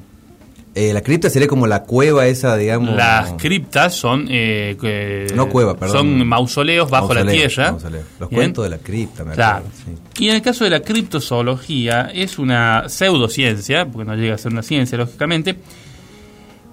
Eh, 0.75 0.91
la 0.91 1.01
cripta 1.01 1.29
sería 1.29 1.47
como 1.47 1.67
la 1.67 1.83
cueva 1.83 2.25
esa, 2.25 2.57
digamos. 2.57 2.95
Las 2.95 3.33
criptas 3.33 3.93
son... 3.93 4.25
eh, 4.29 5.27
No 5.35 5.47
cueva, 5.47 5.75
perdón. 5.77 5.97
Son 5.97 6.27
mausoleos 6.27 6.89
bajo 6.89 7.13
la 7.13 7.23
tierra. 7.25 7.71
mausoleo. 7.73 8.01
Los 8.19 8.29
Bien. 8.29 8.39
cuentos 8.39 8.63
de 8.63 8.69
la 8.71 8.77
cripta, 8.79 9.23
me 9.23 9.33
Claro. 9.35 9.57
acuerdo, 9.67 9.77
sí. 10.15 10.23
Y 10.23 10.29
en 10.29 10.35
el 10.35 10.41
caso 10.41 10.63
de 10.63 10.71
la 10.71 10.79
criptozoología, 10.81 12.09
es 12.13 12.39
una 12.39 12.89
pseudociencia, 12.89 13.85
porque 13.85 14.05
no 14.09 14.15
llega 14.15 14.33
a 14.33 14.37
ser 14.39 14.51
una 14.51 14.63
ciencia, 14.63 14.97
lógicamente, 14.97 15.57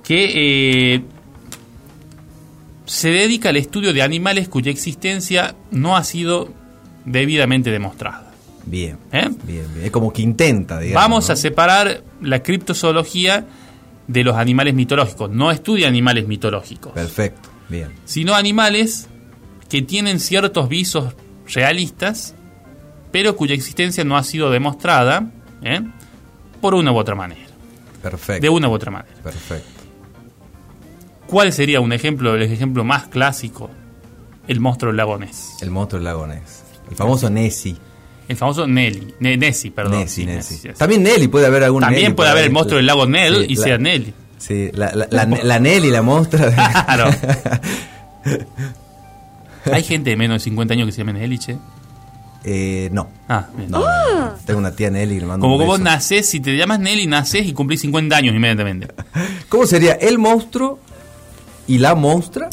que 0.03 0.95
eh, 0.95 1.03
se 2.87 3.11
dedica 3.11 3.51
al 3.51 3.57
estudio 3.59 3.93
de 3.93 4.03
animales 4.03 4.49
cuya 4.49 4.71
existencia 4.71 5.55
no 5.71 5.97
ha 5.97 6.05
sido 6.05 6.49
debidamente 7.05 7.71
demostrada. 7.71 8.33
Bien. 8.65 8.97
¿eh? 9.13 9.29
Bien, 9.45 9.67
bien. 9.75 9.85
Es 9.85 9.91
como 9.91 10.13
que 10.13 10.23
intenta, 10.23 10.79
digamos. 10.81 11.03
Vamos 11.03 11.29
¿no? 11.29 11.33
a 11.35 11.37
separar 11.37 12.03
la 12.21 12.43
criptozoología 12.43 13.47
de 14.07 14.25
los 14.25 14.37
animales 14.37 14.75
mitológicos. 14.75 15.31
No 15.31 15.51
estudia 15.51 15.89
animales 15.89 16.27
mitológicos, 16.27 16.93
Perfecto. 16.93 17.49
Bien. 17.69 17.93
sino 18.05 18.35
animales 18.35 19.09
que 19.69 19.83
tienen 19.83 20.19
ciertos 20.19 20.69
visos 20.69 21.15
realistas, 21.47 22.35
pero 23.13 23.37
cuya 23.37 23.55
existencia 23.55 24.05
no 24.05 24.17
ha 24.17 24.23
sido 24.25 24.51
demostrada 24.51 25.31
¿eh? 25.63 25.81
por 26.61 26.75
una 26.75 26.93
u 26.93 26.97
otra 26.97 27.15
manera. 27.15 27.43
Perfecto. 28.03 28.43
De 28.43 28.49
una 28.49 28.69
u 28.69 28.73
otra 28.73 28.91
manera. 28.91 29.15
Perfecto. 29.23 29.69
¿Cuál 31.27 31.53
sería 31.53 31.81
un 31.81 31.93
ejemplo, 31.93 32.35
el 32.35 32.43
ejemplo 32.43 32.83
más 32.83 33.07
clásico? 33.07 33.71
El 34.49 34.59
monstruo 34.59 34.91
del 34.91 34.97
lago 34.97 35.17
Ness. 35.19 35.59
El 35.61 35.71
monstruo 35.71 35.99
del 36.01 36.05
lago 36.07 36.27
Ness. 36.27 36.65
El 36.91 36.97
famoso 36.97 37.31
Nessie. 37.31 37.77
El 38.31 38.37
famoso 38.37 38.65
Nelly, 38.67 39.15
Ne- 39.19 39.37
Nessie, 39.37 39.73
perdón. 39.73 39.99
Nessie, 39.99 40.25
Sí, 40.25 40.31
Nessie. 40.31 40.73
También 40.75 41.03
Nelly, 41.03 41.27
puede 41.27 41.47
haber 41.47 41.65
algún 41.65 41.81
También 41.83 42.05
Nelly 42.05 42.15
puede 42.15 42.31
haber 42.31 42.45
el 42.45 42.53
monstruo 42.53 42.77
del 42.77 42.87
lago 42.87 43.05
Nell 43.07 43.39
Sí, 43.39 43.47
y 43.49 43.57
la- 43.57 43.63
sea 43.65 43.79
Nelly. 43.79 44.15
Sí, 44.39 44.71
la, 44.73 44.93
la, 44.95 45.09
la, 45.11 45.25
la 45.27 45.59
Nelly, 45.59 45.91
la 45.91 46.03
monstrua. 46.03 46.47
Claro. 46.87 47.11
Hay 49.73 49.83
gente 49.83 50.11
de 50.11 50.17
menos 50.17 50.37
de 50.37 50.45
50 50.45 50.75
años 50.75 50.87
que 50.87 50.93
se 50.93 50.99
llama 50.99 51.13
Nelly, 51.13 51.39
che. 51.39 51.57
eh, 52.45 52.89
no. 52.93 53.09
Ah, 53.29 53.49
bien. 53.57 53.71
No, 53.71 53.81
no, 53.81 54.21
no. 54.31 54.35
Tengo 54.47 54.59
una 54.61 54.71
tía 54.75 54.91
Nelly 54.91 55.15
que 55.17 55.21
le 55.23 55.27
mando 55.27 55.43
Como 55.45 55.57
un 55.57 55.61
que 55.61 55.67
vos 55.67 55.81
nacés, 55.81 56.27
si 56.29 56.39
te 56.41 56.57
llamas 56.57 56.79
Nelly, 56.81 57.07
nacés 57.07 57.47
y 57.47 57.53
cumplís 57.53 57.81
50 57.83 58.17
años 58.17 58.35
inmediatamente. 58.35 58.89
¿Cómo 59.49 59.67
sería 59.67 59.95
el 59.95 60.19
monstruo 60.19 60.79
y 61.67 61.79
la 61.79 61.95
monstrua? 61.95 62.49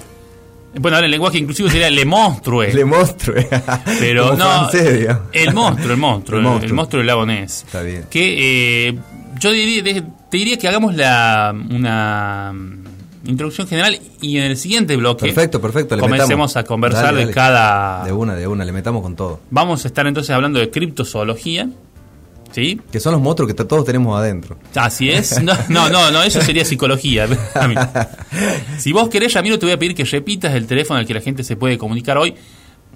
Bueno, 0.79 0.97
ahora 0.97 1.05
el 1.05 1.11
lenguaje 1.11 1.37
inclusivo 1.37 1.69
sería 1.69 1.89
le 1.89 2.05
monstrue. 2.05 2.73
Le 2.73 2.85
monstruo. 2.85 3.35
Pero 3.99 4.23
Como 4.29 4.37
no. 4.37 4.45
francés, 4.69 5.07
el 5.33 5.53
monstruo, 5.53 5.91
el 5.93 5.97
monstruo, 5.97 6.37
El 6.39 6.43
monstruo. 6.43 6.67
el 6.67 6.73
monstruo 6.73 6.97
del 6.99 7.07
lago 7.07 7.25
Ness. 7.25 7.63
Está 7.65 7.81
bien. 7.81 8.05
Que 8.09 8.87
eh, 8.89 8.99
yo 9.39 9.51
diría, 9.51 9.83
te 10.29 10.37
diría 10.37 10.57
que 10.57 10.67
hagamos 10.67 10.95
la, 10.95 11.53
una 11.69 12.53
introducción 13.25 13.67
general 13.67 13.99
y 14.21 14.37
en 14.37 14.43
el 14.45 14.57
siguiente 14.57 14.95
bloque 14.95 15.25
Perfecto, 15.25 15.59
perfecto. 15.61 15.95
Le 15.95 16.01
comencemos 16.01 16.29
metamos. 16.51 16.55
a 16.57 16.63
conversar 16.63 17.05
Dale, 17.05 17.25
de 17.27 17.33
cada. 17.33 18.03
De 18.05 18.11
una, 18.13 18.35
de 18.35 18.47
una, 18.47 18.63
le 18.65 18.71
metamos 18.71 19.01
con 19.01 19.15
todo. 19.15 19.41
Vamos 19.49 19.83
a 19.83 19.87
estar 19.87 20.07
entonces 20.07 20.29
hablando 20.33 20.59
de 20.59 20.69
criptozoología 20.69 21.69
¿Sí? 22.51 22.79
Que 22.91 22.99
son 22.99 23.11
los 23.13 23.21
monstruos 23.21 23.51
que 23.53 23.63
todos 23.63 23.85
tenemos 23.85 24.17
adentro. 24.19 24.57
Así 24.75 25.09
es. 25.09 25.41
No, 25.43 25.53
no, 25.69 25.89
no, 25.89 26.11
no, 26.11 26.23
eso 26.23 26.41
sería 26.41 26.65
psicología. 26.65 27.27
Si 28.77 28.91
vos 28.93 29.09
querés, 29.09 29.33
Ramiro, 29.33 29.57
te 29.59 29.65
voy 29.65 29.73
a 29.73 29.79
pedir 29.79 29.95
que 29.95 30.03
repitas 30.05 30.53
el 30.53 30.67
teléfono 30.67 30.99
al 30.99 31.05
que 31.05 31.13
la 31.13 31.21
gente 31.21 31.43
se 31.43 31.55
puede 31.55 31.77
comunicar 31.77 32.17
hoy 32.17 32.35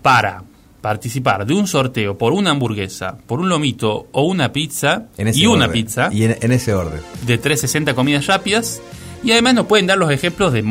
para 0.01 0.43
participar 0.81 1.45
de 1.45 1.53
un 1.53 1.67
sorteo 1.67 2.17
por 2.17 2.33
una 2.33 2.51
hamburguesa, 2.51 3.17
por 3.27 3.39
un 3.39 3.49
lomito 3.49 4.07
o 4.11 4.23
una 4.23 4.51
pizza 4.51 5.07
y 5.17 5.45
una 5.45 5.65
orden. 5.65 5.71
pizza 5.71 6.09
Y 6.11 6.23
en, 6.23 6.37
en 6.41 6.51
ese 6.51 6.73
orden. 6.73 6.99
de 7.25 7.37
360 7.37 7.93
comidas 7.93 8.25
rápidas. 8.27 8.81
Y 9.23 9.31
además 9.31 9.53
nos 9.53 9.65
pueden 9.67 9.85
dar 9.85 9.97
los 9.99 10.09
ejemplos 10.11 10.51
de, 10.53 10.63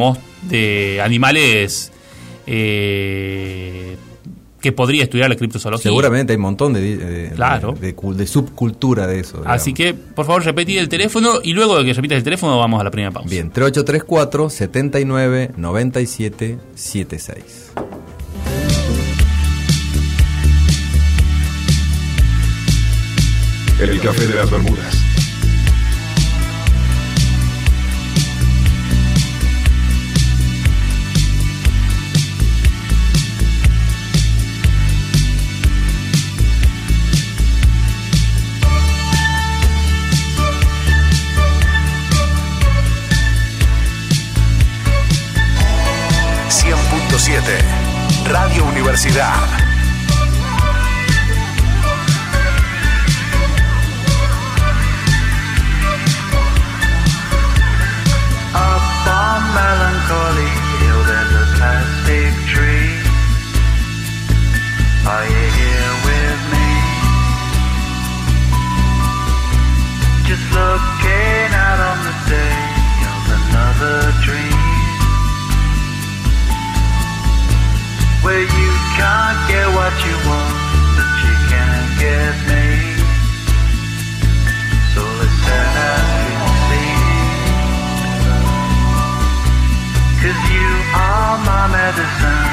de 0.49 1.01
animales 1.03 1.93
eh, 2.47 3.97
que 4.61 4.73
podría 4.73 5.05
estudiar 5.05 5.29
la 5.31 5.37
criptozoología. 5.37 5.83
Seguramente 5.83 6.33
hay 6.33 6.37
un 6.37 6.43
montón 6.43 6.73
de, 6.75 6.97
de- 6.97 7.31
Claro. 7.31 7.73
de, 7.73 7.89
de 7.89 7.97
cul- 7.97 8.15
de 8.15 8.27
subcultura 8.27 9.07
de 9.07 9.21
eso. 9.21 9.39
digamos. 9.39 9.57
Así 9.61 9.73
que, 9.73 9.95
por 9.95 10.27
favor, 10.27 10.45
repetí 10.45 10.77
el 10.79 10.89
teléfono 10.89 11.35
y 11.43 11.53
luego 11.53 11.79
de 11.79 11.85
que 11.85 11.95
repitas 11.95 12.19
el 12.19 12.25
teléfono 12.25 12.59
vamos 12.59 12.81
a 12.81 12.85
la 12.85 12.91
primera 12.91 13.11
pausa. 13.11 13.29
Bien, 13.29 13.51
3834 13.51 14.51
79 14.51 15.51
97 15.57 16.59
76. 16.75 17.73
El 23.81 23.99
café 24.01 24.27
de 24.27 24.35
las 24.35 24.51
Bermudas. 24.51 25.10
Radio 48.31 48.65
Universidad. 48.65 49.69
Melancholy 59.53 60.51
hill, 60.81 61.03
there's 61.11 61.35
a 61.35 61.47
plastic 61.57 62.33
tree. 62.53 62.93
Are 65.13 65.27
you 65.27 65.45
here 65.59 65.93
with 66.07 66.41
me? 66.53 66.69
Just 70.29 70.47
looking 70.53 70.90
Where 78.23 78.43
you 78.43 78.71
can't 78.99 79.39
get 79.49 79.67
what 79.73 79.95
you 80.05 80.15
want, 80.29 80.57
but 80.97 81.11
you 81.25 81.35
can 81.49 81.81
get 82.05 82.35
me. 82.51 82.67
So 84.93 85.03
set 85.45 85.75
out 85.89 86.05
to 86.45 86.53
see. 86.69 86.93
Cause 90.21 90.41
you 90.53 90.71
are 90.95 91.39
my 91.49 91.65
medicine 91.73 92.50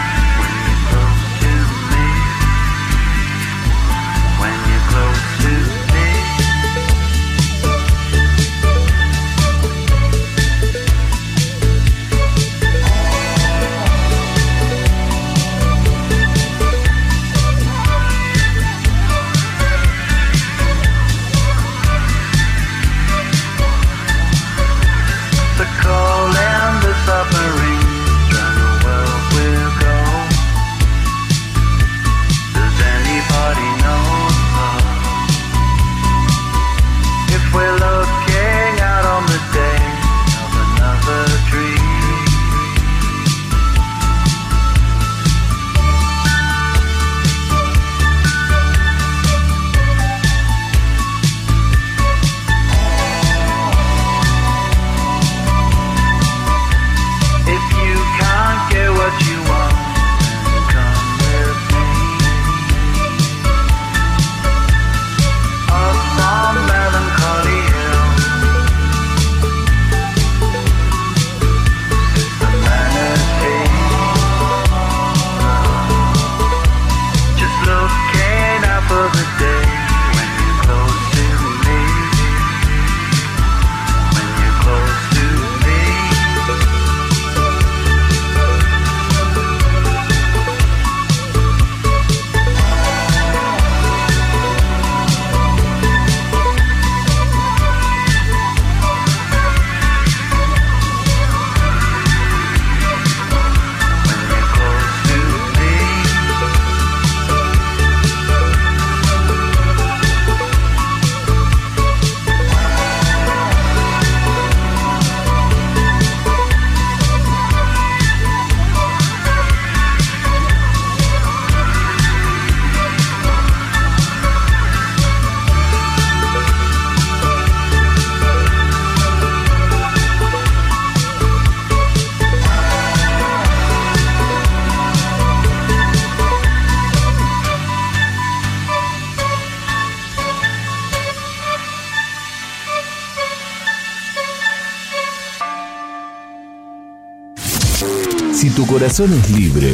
corazón 148.88 149.14
es 149.22 149.32
libre, 149.32 149.74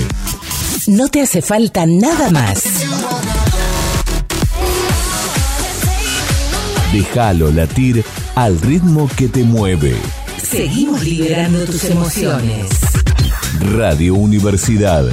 No 0.87 1.07
te 1.07 1.21
hace 1.21 1.43
falta 1.43 1.85
nada 1.85 2.31
más. 2.31 2.63
déjalo 6.91 7.51
latir 7.51 8.03
al 8.33 8.59
ritmo 8.59 9.07
que 9.15 9.27
te 9.27 9.43
mueve. 9.43 9.95
Seguimos 10.41 11.03
liberando 11.03 11.63
tus 11.65 11.83
emociones. 11.85 12.69
Radio 13.75 14.15
Universidad 14.15 15.05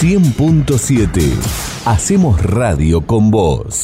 100.7. 0.00 1.32
Hacemos 1.84 2.42
radio 2.42 3.06
con 3.06 3.30
vos. 3.30 3.83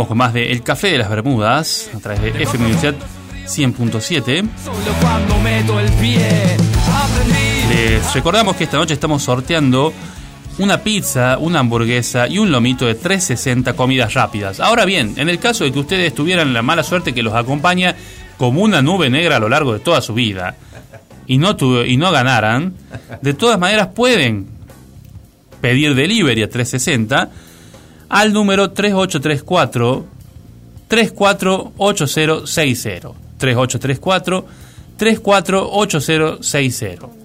Continuamos 0.00 0.08
con 0.08 0.18
más 0.18 0.32
de 0.32 0.50
El 0.50 0.62
Café 0.62 0.92
de 0.92 0.98
las 0.98 1.10
Bermudas 1.10 1.90
a 1.94 1.98
través 1.98 2.22
de 2.22 2.42
FM 2.42 2.64
Universidad 2.64 2.94
100.7. 3.44 4.48
Solo 4.64 4.76
cuando 4.98 5.38
meto 5.40 5.78
el 5.78 5.92
pie. 5.92 6.56
Aprendí. 6.90 7.74
Les 7.74 8.14
recordamos 8.14 8.56
que 8.56 8.64
esta 8.64 8.78
noche 8.78 8.94
estamos 8.94 9.22
sorteando 9.22 9.92
una 10.56 10.78
pizza, 10.78 11.36
una 11.36 11.58
hamburguesa 11.58 12.28
y 12.28 12.38
un 12.38 12.50
lomito 12.50 12.86
de 12.86 12.94
360 12.94 13.74
comidas 13.74 14.14
rápidas. 14.14 14.58
Ahora 14.58 14.86
bien, 14.86 15.12
en 15.18 15.28
el 15.28 15.38
caso 15.38 15.64
de 15.64 15.72
que 15.72 15.80
ustedes 15.80 16.14
tuvieran 16.14 16.54
la 16.54 16.62
mala 16.62 16.82
suerte 16.82 17.12
que 17.12 17.22
los 17.22 17.34
acompaña 17.34 17.94
como 18.38 18.62
una 18.62 18.80
nube 18.80 19.10
negra 19.10 19.36
a 19.36 19.40
lo 19.40 19.50
largo 19.50 19.74
de 19.74 19.80
toda 19.80 20.00
su 20.00 20.14
vida 20.14 20.56
y 21.26 21.36
no, 21.36 21.58
y 21.84 21.98
no 21.98 22.10
ganaran, 22.10 22.72
de 23.20 23.34
todas 23.34 23.58
maneras 23.58 23.88
pueden 23.88 24.46
pedir 25.60 25.94
delivery 25.94 26.42
a 26.42 26.48
360 26.48 27.49
al 28.10 28.34
número 28.34 28.72
3834 28.72 30.04
348060 30.88 33.12
3834 33.38 34.44
348060 34.98 37.20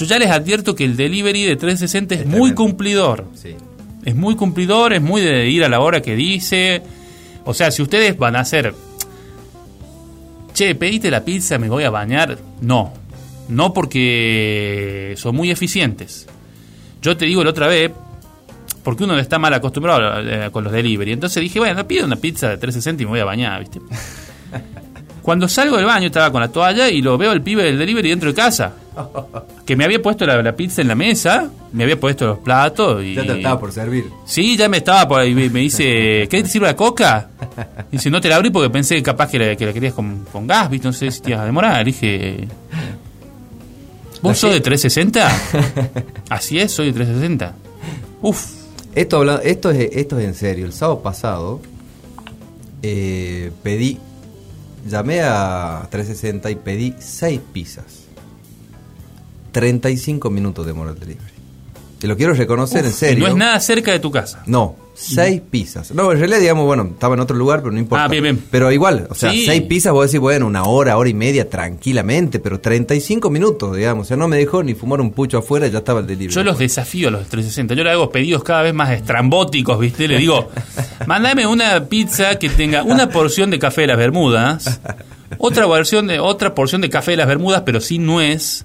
yo 0.00 0.06
ya 0.06 0.18
les 0.18 0.30
advierto 0.30 0.74
que 0.74 0.84
el 0.84 0.96
delivery 0.96 1.44
de 1.44 1.56
360 1.56 2.14
es, 2.14 2.20
Es 2.22 2.26
muy 2.26 2.54
cumplidor. 2.54 3.26
Sí. 3.34 3.54
Es 4.02 4.16
muy 4.16 4.34
cumplidor, 4.34 4.94
es 4.94 5.02
muy 5.02 5.20
de 5.20 5.50
ir 5.50 5.62
a 5.62 5.68
la 5.68 5.80
hora 5.80 6.00
que 6.00 6.16
dice. 6.16 6.80
O 7.44 7.52
sea, 7.52 7.70
si 7.70 7.82
ustedes 7.82 8.16
van 8.16 8.34
a 8.34 8.40
hacer. 8.40 8.74
Che, 10.54 10.74
pedite 10.74 11.10
la 11.10 11.22
pizza, 11.22 11.58
me 11.58 11.68
voy 11.68 11.84
a 11.84 11.90
bañar. 11.90 12.38
No. 12.62 12.94
No 13.50 13.74
porque 13.74 15.12
son 15.18 15.36
muy 15.36 15.50
eficientes. 15.50 16.26
Yo 17.02 17.18
te 17.18 17.26
digo 17.26 17.44
la 17.44 17.50
otra 17.50 17.66
vez, 17.66 17.90
porque 18.82 19.04
uno 19.04 19.18
está 19.18 19.38
mal 19.38 19.52
acostumbrado 19.54 20.20
eh, 20.20 20.50
con 20.50 20.64
los 20.64 20.72
delivery. 20.72 21.12
Entonces 21.12 21.42
dije, 21.42 21.58
bueno, 21.58 21.86
pido 21.86 22.06
una 22.06 22.16
pizza 22.16 22.48
de 22.48 22.56
360 22.56 23.02
y 23.02 23.06
me 23.06 23.10
voy 23.10 23.20
a 23.20 23.24
bañar, 23.24 23.60
¿viste? 23.60 23.80
Cuando 25.22 25.48
salgo 25.48 25.76
del 25.76 25.86
baño 25.86 26.06
estaba 26.06 26.32
con 26.32 26.40
la 26.40 26.48
toalla 26.48 26.88
y 26.88 27.02
lo 27.02 27.18
veo 27.18 27.32
el 27.32 27.42
pibe 27.42 27.62
del 27.62 27.78
delivery 27.78 28.08
dentro 28.08 28.30
de 28.30 28.34
casa. 28.34 28.72
Que 29.66 29.76
me 29.76 29.84
había 29.84 30.00
puesto 30.00 30.26
la, 30.26 30.42
la 30.42 30.56
pizza 30.56 30.80
en 30.82 30.88
la 30.88 30.94
mesa, 30.94 31.50
me 31.72 31.84
había 31.84 32.00
puesto 32.00 32.26
los 32.26 32.38
platos 32.38 33.04
y... 33.04 33.14
Ya 33.14 33.22
te 33.22 33.36
estaba 33.36 33.60
por 33.60 33.70
servir. 33.70 34.06
Sí, 34.24 34.56
ya 34.56 34.68
me 34.68 34.78
estaba 34.78 35.06
por 35.06 35.20
ahí, 35.20 35.34
me 35.34 35.60
dice, 35.60 36.26
¿querés 36.28 36.28
que 36.28 36.42
te 36.42 36.48
sirva 36.48 36.68
la 36.68 36.76
coca? 36.76 37.28
Dice, 37.92 38.10
no 38.10 38.20
te 38.20 38.28
la 38.28 38.36
abrí 38.36 38.50
porque 38.50 38.70
pensé 38.70 38.96
que 38.96 39.02
capaz 39.02 39.30
que 39.30 39.38
la, 39.38 39.56
que 39.56 39.66
la 39.66 39.72
querías 39.72 39.94
con, 39.94 40.24
con 40.32 40.46
gas, 40.46 40.70
¿viste? 40.70 40.88
No 40.88 40.92
sé 40.92 41.10
si 41.10 41.20
te 41.20 41.30
ibas 41.30 41.42
a 41.42 41.46
demorar. 41.46 41.78
Le 41.78 41.84
dije, 41.84 42.48
¿vos 44.22 44.38
sos 44.38 44.52
de 44.52 44.60
360? 44.60 45.30
Así 46.30 46.58
es, 46.58 46.72
soy 46.72 46.86
de 46.86 46.92
360. 46.94 47.54
Uf, 48.22 48.59
Esto, 48.94 49.40
esto, 49.40 49.70
es, 49.70 49.90
esto 49.92 50.18
es 50.18 50.26
en 50.26 50.34
serio. 50.34 50.66
El 50.66 50.72
sábado 50.72 51.00
pasado 51.02 51.60
eh, 52.82 53.52
pedí, 53.62 53.98
llamé 54.86 55.20
a 55.22 55.86
360 55.90 56.50
y 56.50 56.54
pedí 56.56 56.94
6 56.98 57.40
pizzas. 57.52 58.04
35 59.52 60.30
minutos 60.30 60.66
demora 60.66 60.90
el 60.90 60.98
delivery. 60.98 61.32
Te 61.98 62.06
lo 62.06 62.16
quiero 62.16 62.34
reconocer 62.34 62.84
en 62.84 62.92
serio. 62.92 63.24
no 63.24 63.30
es 63.30 63.36
nada 63.36 63.60
cerca 63.60 63.92
de 63.92 64.00
tu 64.00 64.10
casa. 64.10 64.42
No, 64.46 64.76
6 65.00 65.40
pizzas. 65.50 65.92
No, 65.92 66.12
en 66.12 66.18
realidad, 66.18 66.40
digamos, 66.40 66.66
bueno, 66.66 66.88
estaba 66.92 67.14
en 67.14 67.20
otro 67.20 67.36
lugar, 67.36 67.60
pero 67.60 67.72
no 67.72 67.78
importa. 67.78 68.04
Ah, 68.04 68.08
bien, 68.08 68.22
bien. 68.22 68.44
Pero 68.50 68.70
igual, 68.70 69.06
o 69.10 69.14
sea, 69.14 69.30
Sí. 69.30 69.46
6 69.46 69.62
pizzas, 69.62 69.92
vos 69.92 70.06
decís, 70.06 70.20
bueno, 70.20 70.46
una 70.46 70.64
hora, 70.64 70.96
hora 70.96 71.08
y 71.08 71.14
media, 71.14 71.48
tranquilamente, 71.48 72.38
pero 72.38 72.60
35 72.60 73.30
minutos, 73.30 73.76
digamos. 73.76 74.06
O 74.06 74.08
sea, 74.08 74.16
no 74.16 74.28
me 74.28 74.36
dejó 74.36 74.62
ni 74.62 74.74
fumar 74.74 75.00
un 75.00 75.10
pucho 75.12 75.38
afuera, 75.38 75.66
ya 75.68 75.78
estaba 75.78 76.00
el 76.00 76.06
delivery. 76.06 76.34
Yo 76.34 76.44
los 76.44 76.58
desafío 76.58 77.08
a 77.08 77.10
los 77.10 77.22
360. 77.28 77.74
Yo 77.74 77.84
le 77.84 77.90
hago 77.90 78.10
pedidos 78.10 78.44
cada 78.44 78.62
vez 78.62 78.74
más 78.74 78.90
estrambóticos, 78.90 79.78
¿viste? 79.78 80.06
Le 80.06 80.18
digo, 80.18 80.50
mándame 81.06 81.46
una 81.46 81.86
pizza 81.86 82.38
que 82.38 82.48
tenga 82.50 82.82
una 82.82 83.08
porción 83.08 83.50
de 83.50 83.58
café 83.58 83.82
de 83.82 83.86
las 83.88 83.96
Bermudas, 83.98 84.80
otra 85.38 85.66
versión 85.66 86.06
de 86.06 86.20
otra 86.20 86.54
porción 86.54 86.80
de 86.80 86.90
café 86.90 87.12
de 87.12 87.16
las 87.18 87.26
Bermudas, 87.28 87.62
pero 87.64 87.80
sin 87.80 88.04
nuez, 88.04 88.64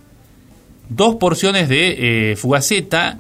dos 0.90 1.16
porciones 1.16 1.70
de 1.70 2.32
eh, 2.32 2.36
fugaceta 2.36 3.20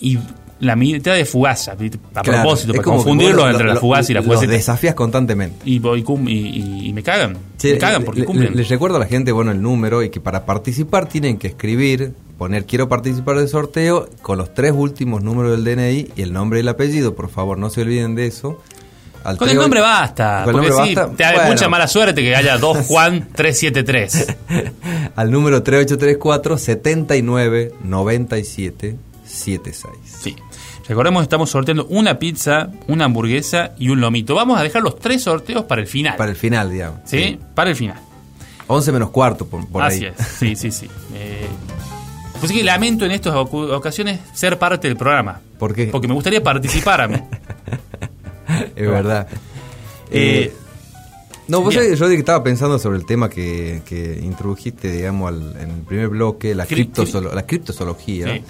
y 0.00 0.18
la 0.60 0.74
mitad 0.76 1.14
de 1.14 1.24
fugaza, 1.24 1.72
a 1.72 1.76
Claro, 1.76 2.42
propósito, 2.42 2.72
es 2.72 2.78
para 2.78 2.82
confundirlo 2.96 3.48
entre 3.48 3.64
lo- 3.66 3.74
la 3.74 3.80
fugaza 3.80 4.10
y 4.10 4.14
la 4.14 4.20
Los 4.20 4.26
fugaceta. 4.26 4.52
desafías 4.52 4.94
constantemente. 4.94 5.56
Y, 5.64 5.76
y, 5.76 6.88
y- 6.88 6.92
me 6.92 7.02
cagan. 7.02 7.36
Me 7.62 7.78
cagan 7.78 8.04
porque 8.04 8.20
le- 8.20 8.26
cumplen. 8.26 8.50
le- 8.52 8.56
Les 8.56 8.68
recuerdo 8.68 8.96
a 8.96 9.00
la 9.00 9.06
gente, 9.06 9.30
bueno, 9.32 9.50
el 9.52 9.62
número 9.62 10.02
y 10.02 10.10
que 10.10 10.20
para 10.20 10.44
participar 10.46 11.08
tienen 11.08 11.38
que 11.38 11.46
escribir, 11.48 12.12
poner 12.38 12.64
quiero 12.66 12.88
participar 12.88 13.36
del 13.38 13.48
sorteo 13.48 14.08
con 14.22 14.38
los 14.38 14.52
tres 14.54 14.72
últimos 14.74 15.22
números 15.22 15.52
del 15.52 15.64
DNI 15.64 16.08
y 16.16 16.22
el 16.22 16.32
nombre 16.32 16.58
y 16.58 16.62
el 16.62 16.68
apellido, 16.68 17.14
por 17.14 17.28
favor, 17.30 17.58
no 17.58 17.70
se 17.70 17.82
olviden 17.82 18.14
de 18.14 18.26
eso. 18.26 18.60
Al 19.24 19.36
Con 19.36 19.48
el 19.48 19.56
nombre 19.56 19.80
basta. 19.80 20.42
Con 20.44 20.54
el 20.54 20.60
porque 20.62 20.68
nombre 20.68 20.88
sí, 20.88 20.94
basta. 20.94 21.16
te 21.16 21.22
da 21.24 21.32
Bueno. 21.34 21.50
mucha 21.50 21.68
mala 21.68 21.88
suerte 21.88 22.22
que 22.22 22.34
haya 22.36 22.56
dos 22.56 22.78
Juan 22.86 23.28
373. 23.34 24.36
al 25.16 25.30
número 25.30 25.62
3834 25.62 26.56
79 26.56 27.72
97 27.82 28.96
76. 29.26 29.94
Sí. 30.22 30.36
Recordemos 30.88 31.20
que 31.20 31.24
estamos 31.24 31.50
sorteando 31.50 31.86
una 31.86 32.18
pizza, 32.18 32.70
una 32.86 33.04
hamburguesa 33.04 33.72
y 33.78 33.90
un 33.90 34.00
lomito. 34.00 34.34
Vamos 34.34 34.58
a 34.58 34.62
dejar 34.62 34.82
los 34.82 34.98
tres 34.98 35.22
sorteos 35.22 35.64
para 35.64 35.82
el 35.82 35.86
final. 35.86 36.16
Para 36.16 36.30
el 36.30 36.36
final, 36.36 36.70
digamos. 36.70 37.00
¿Sí? 37.04 37.38
Para 37.54 37.70
el 37.70 37.76
final. 37.76 37.98
11 38.68 38.92
menos 38.92 39.10
cuarto, 39.10 39.46
por, 39.46 39.66
por 39.68 39.82
Así 39.82 40.06
ahí. 40.06 40.12
es. 40.18 40.26
Sí, 40.26 40.56
sí, 40.56 40.70
sí. 40.70 40.88
Eh, 41.14 41.46
pues 42.38 42.52
sí 42.52 42.58
que 42.58 42.62
lamento 42.64 43.04
en 43.04 43.10
estas 43.10 43.34
ocasiones 43.34 44.20
ser 44.32 44.58
parte 44.58 44.86
del 44.86 44.96
programa. 44.96 45.40
¿Por 45.58 45.74
qué? 45.74 45.86
Porque 45.88 46.06
me 46.06 46.14
gustaría 46.14 46.40
participar 46.42 47.00
a 47.00 47.08
mí. 47.08 47.16
Es 48.76 48.88
verdad. 48.88 49.26
Eh, 50.10 50.50
Eh, 50.50 50.56
no, 51.48 51.62
vos 51.62 51.74
sabés 51.74 51.98
yo 51.98 52.08
de 52.08 52.14
que 52.14 52.20
estaba 52.20 52.42
pensando 52.44 52.78
sobre 52.78 52.98
el 52.98 53.06
tema 53.06 53.28
que, 53.30 53.82
que 53.86 54.20
introdujiste, 54.22 54.90
digamos, 54.92 55.28
al- 55.28 55.56
en 55.60 55.70
el 55.70 55.80
primer 55.82 56.08
bloque, 56.08 56.54
la, 56.54 56.66
Cri- 56.66 57.32
la 57.34 57.46
criptozoología. 57.46 58.34
Sí. 58.34 58.42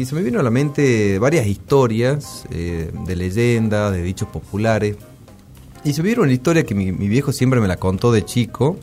Y 0.00 0.04
se 0.06 0.14
me 0.14 0.22
vino 0.22 0.40
a 0.40 0.42
la 0.42 0.50
mente 0.50 1.18
varias 1.18 1.46
historias 1.46 2.44
eh, 2.50 2.90
de 3.06 3.16
leyendas, 3.16 3.92
de 3.92 4.02
dichos 4.02 4.28
populares. 4.28 4.96
Y 5.84 5.92
se 5.92 6.02
me 6.02 6.08
vino 6.10 6.22
una 6.22 6.32
historia 6.32 6.64
que 6.64 6.74
mi, 6.74 6.90
mi 6.92 7.08
viejo 7.08 7.32
siempre 7.32 7.60
me 7.60 7.68
la 7.68 7.76
contó 7.76 8.10
de 8.12 8.24
chico, 8.24 8.76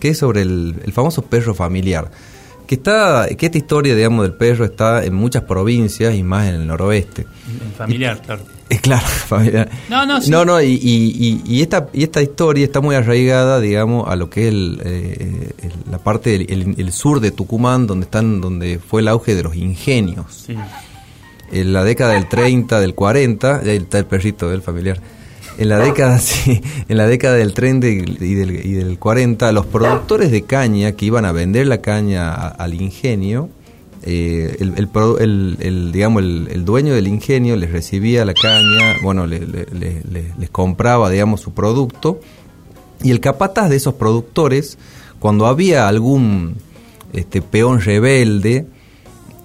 que 0.00 0.08
es 0.10 0.18
sobre 0.18 0.42
el, 0.42 0.76
el 0.84 0.92
famoso 0.92 1.22
perro 1.22 1.54
familiar. 1.54 2.10
Que, 2.66 2.74
está, 2.76 3.28
que 3.36 3.46
esta 3.46 3.58
historia, 3.58 3.94
digamos, 3.94 4.24
del 4.24 4.34
perro 4.34 4.64
está 4.64 5.04
en 5.04 5.14
muchas 5.14 5.44
provincias 5.44 6.14
y 6.14 6.22
más 6.22 6.48
en 6.48 6.54
el 6.56 6.66
noroeste. 6.66 7.22
en 7.22 7.72
familiar, 7.76 8.20
claro. 8.22 8.42
Es 8.68 8.80
claro, 8.80 9.06
familiar. 9.28 9.70
No, 9.88 10.04
no, 10.06 10.20
sí. 10.20 10.30
No, 10.30 10.44
no, 10.44 10.60
y, 10.60 10.72
y- 11.46 11.60
esta, 11.62 11.88
y 11.92 12.02
esta 12.02 12.20
historia 12.22 12.64
está 12.64 12.80
muy 12.80 12.94
arraigada, 12.96 13.60
digamos, 13.60 14.08
a 14.08 14.16
lo 14.16 14.28
que 14.28 14.42
es 14.42 14.48
el, 14.48 14.80
eh, 14.84 15.50
el- 15.62 15.72
la 15.92 15.98
parte 15.98 16.30
del 16.30 16.46
el- 16.50 16.74
el 16.78 16.92
sur 16.92 17.20
de 17.20 17.30
Tucumán, 17.30 17.86
donde 17.86 18.04
están 18.04 18.40
donde 18.40 18.78
fue 18.80 19.02
el 19.02 19.08
auge 19.08 19.34
de 19.34 19.42
los 19.44 19.54
ingenios. 19.56 20.44
Sí. 20.46 20.56
En 21.52 21.72
la 21.72 21.84
década 21.84 22.14
del 22.14 22.28
30, 22.28 22.80
del 22.80 22.94
40, 22.94 23.60
ahí 23.60 23.76
está 23.76 23.98
el 23.98 24.06
perrito 24.06 24.50
del 24.50 24.62
familiar. 24.62 25.00
En 25.58 25.68
la 25.68 25.78
década, 25.78 26.18
sí, 26.20 26.60
en 26.88 26.96
la 26.96 27.06
década 27.06 27.36
del 27.36 27.54
30 27.54 27.86
y 27.88 27.90
y 28.20 28.34
del, 28.34 28.66
y 28.66 28.72
del 28.72 28.98
40, 28.98 29.52
los 29.52 29.64
productores 29.66 30.30
de 30.32 30.42
caña 30.42 30.92
que 30.92 31.06
iban 31.06 31.24
a 31.24 31.30
vender 31.32 31.68
la 31.68 31.80
caña 31.80 32.32
a- 32.34 32.48
al 32.48 32.74
ingenio, 32.74 33.48
eh, 34.06 34.56
el, 34.60 35.92
digamos, 35.92 36.22
el, 36.22 36.64
dueño 36.64 36.94
del 36.94 37.08
ingenio 37.08 37.56
les 37.56 37.70
recibía 37.72 38.24
la 38.24 38.34
caña, 38.34 38.94
bueno, 39.02 39.26
le- 39.26 39.44
les 40.38 40.50
compraba, 40.50 41.10
digamos, 41.10 41.40
su 41.40 41.52
producto, 41.52 42.20
y 43.02 43.10
el 43.10 43.20
capataz 43.20 43.68
de 43.68 43.76
esos 43.76 43.94
productores, 43.94 44.78
cuando 45.18 45.46
había 45.46 45.88
algún 45.88 46.54
este, 47.12 47.42
peón 47.42 47.80
rebelde, 47.80 48.66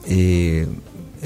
eh, 0.08 0.68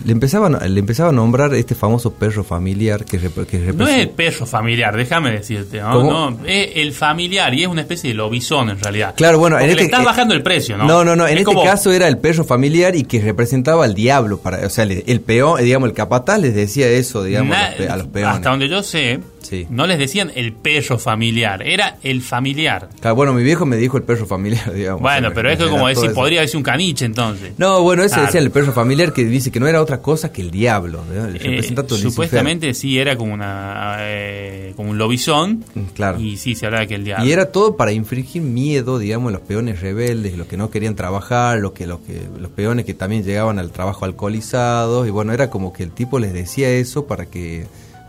le, 0.03 0.11
empezaba, 0.11 0.47
a- 0.47 0.67
le 0.67 0.79
empezaba 0.79 1.09
a 1.09 1.11
nombrar 1.11 1.53
este 1.53 1.75
famoso 1.75 2.13
perro 2.13 2.43
familiar 2.43 3.05
que, 3.05 3.19
rep- 3.19 3.45
que 3.45 3.59
No 3.73 3.87
es 3.87 3.99
el 3.99 4.09
perro 4.09 4.45
familiar, 4.45 4.95
déjame 4.95 5.31
decirte, 5.31 5.79
¿no? 5.79 6.03
No, 6.31 6.39
es 6.45 6.71
el 6.75 6.91
familiar 6.93 7.53
y 7.53 7.61
es 7.63 7.67
una 7.67 7.81
especie 7.81 8.09
de 8.09 8.15
lobizón 8.15 8.69
en 8.69 8.79
realidad. 8.79 9.13
Claro, 9.15 9.39
bueno, 9.39 9.55
Porque 9.55 9.63
en 9.71 9.75
le 9.77 9.81
este 9.83 9.85
estás 9.85 10.01
eh, 10.01 10.05
bajando 10.05 10.33
el 10.33 10.43
precio, 10.43 10.77
¿no? 10.77 10.85
No, 10.85 11.03
no, 11.05 11.15
no. 11.15 11.25
En 11.25 11.33
Es 11.33 11.39
este 11.39 11.45
como- 11.45 11.63
caso 11.63 11.91
era 11.91 12.07
el 12.07 12.17
perro 12.17 12.43
familiar 12.43 12.95
y 12.95 13.03
que 13.03 13.21
representaba 13.21 13.85
al 13.85 13.93
diablo. 13.93 14.39
Para, 14.39 14.65
o 14.65 14.69
sea, 14.69 14.85
le- 14.85 15.03
el 15.07 15.21
peón, 15.21 15.59
eh, 15.59 15.63
digamos, 15.63 15.87
el 15.89 15.95
capataz 15.95 16.39
les 16.39 16.53
decía 16.55 16.87
eso, 16.89 17.23
digamos, 17.23 17.55
na- 17.55 17.65
a, 17.67 17.69
los 17.69 17.77
pe- 17.77 17.89
a 17.89 17.95
los 17.97 18.07
peones. 18.07 18.35
Hasta 18.35 18.49
donde 18.49 18.67
yo 18.69 18.83
sé, 18.83 19.19
Sí. 19.45 19.67
no 19.69 19.87
les 19.87 19.99
decían 19.99 20.31
el 20.35 20.53
perro 20.53 20.97
familiar, 20.99 21.61
era 21.65 21.97
el 22.03 22.21
familiar. 22.21 22.89
Claro, 22.99 23.15
bueno, 23.15 23.33
mi 23.33 23.43
viejo 23.43 23.65
me 23.65 23.77
dijo 23.77 23.97
el 23.97 24.03
perro 24.03 24.25
familiar, 24.25 24.73
digamos. 24.73 25.01
Bueno, 25.01 25.27
O 25.27 25.31
sea, 25.31 25.35
pero 25.35 25.49
es 25.49 25.57
que 25.57 25.65
me 25.65 25.69
como 25.71 25.87
decir, 25.87 26.05
eso. 26.05 26.13
podría 26.15 26.41
decir 26.41 26.57
un 26.57 26.63
caniche 26.63 27.05
entonces. 27.05 27.53
No, 27.57 27.81
bueno, 27.81 28.03
ese 28.03 28.15
Claro. 28.15 28.25
decía 28.27 28.41
el 28.41 28.51
perro 28.51 28.71
familiar 28.73 29.13
que 29.13 29.25
dice 29.25 29.51
que 29.51 29.59
no 29.59 29.67
era 29.67 29.81
otra 29.81 30.01
cosa 30.01 30.31
que 30.31 30.41
el 30.41 30.51
diablo. 30.51 31.03
¿verdad? 31.09 31.35
Eh, 31.39 31.61
supuestamente 31.99 32.73
sí 32.73 32.97
era 32.99 33.15
como 33.17 33.33
una 33.33 33.97
eh, 33.99 34.73
como 34.75 34.91
un 34.91 34.97
lobizón 34.97 35.63
Mm, 35.73 35.81
Claro. 35.93 36.19
y 36.19 36.37
sí 36.37 36.55
se 36.55 36.65
hablaba 36.65 36.85
que 36.85 36.95
el 36.95 37.03
diablo. 37.03 37.25
Y 37.25 37.31
era 37.31 37.51
todo 37.51 37.75
para 37.77 37.91
infringir 37.91 38.41
miedo, 38.41 38.97
digamos, 38.99 39.29
en 39.29 39.33
los 39.33 39.41
peones 39.41 39.81
rebeldes, 39.81 40.37
los 40.37 40.47
que 40.47 40.57
no 40.57 40.69
querían 40.69 40.95
trabajar, 40.95 41.59
los 41.59 41.71
que, 41.73 41.85
los 41.87 41.99
que, 42.01 42.21
los 42.39 42.51
peones 42.51 42.85
que 42.85 42.93
también 42.93 43.23
llegaban 43.23 43.59
al 43.59 43.71
trabajo 43.71 44.05
alcoholizados, 44.05 45.07
y 45.07 45.11
bueno, 45.11 45.33
era 45.33 45.49
como 45.49 45.73
que 45.73 45.83
el 45.83 45.91
tipo 45.91 46.19
les 46.19 46.33
decía 46.33 46.69
eso 46.69 47.05
para 47.07 47.25
que, 47.25 47.65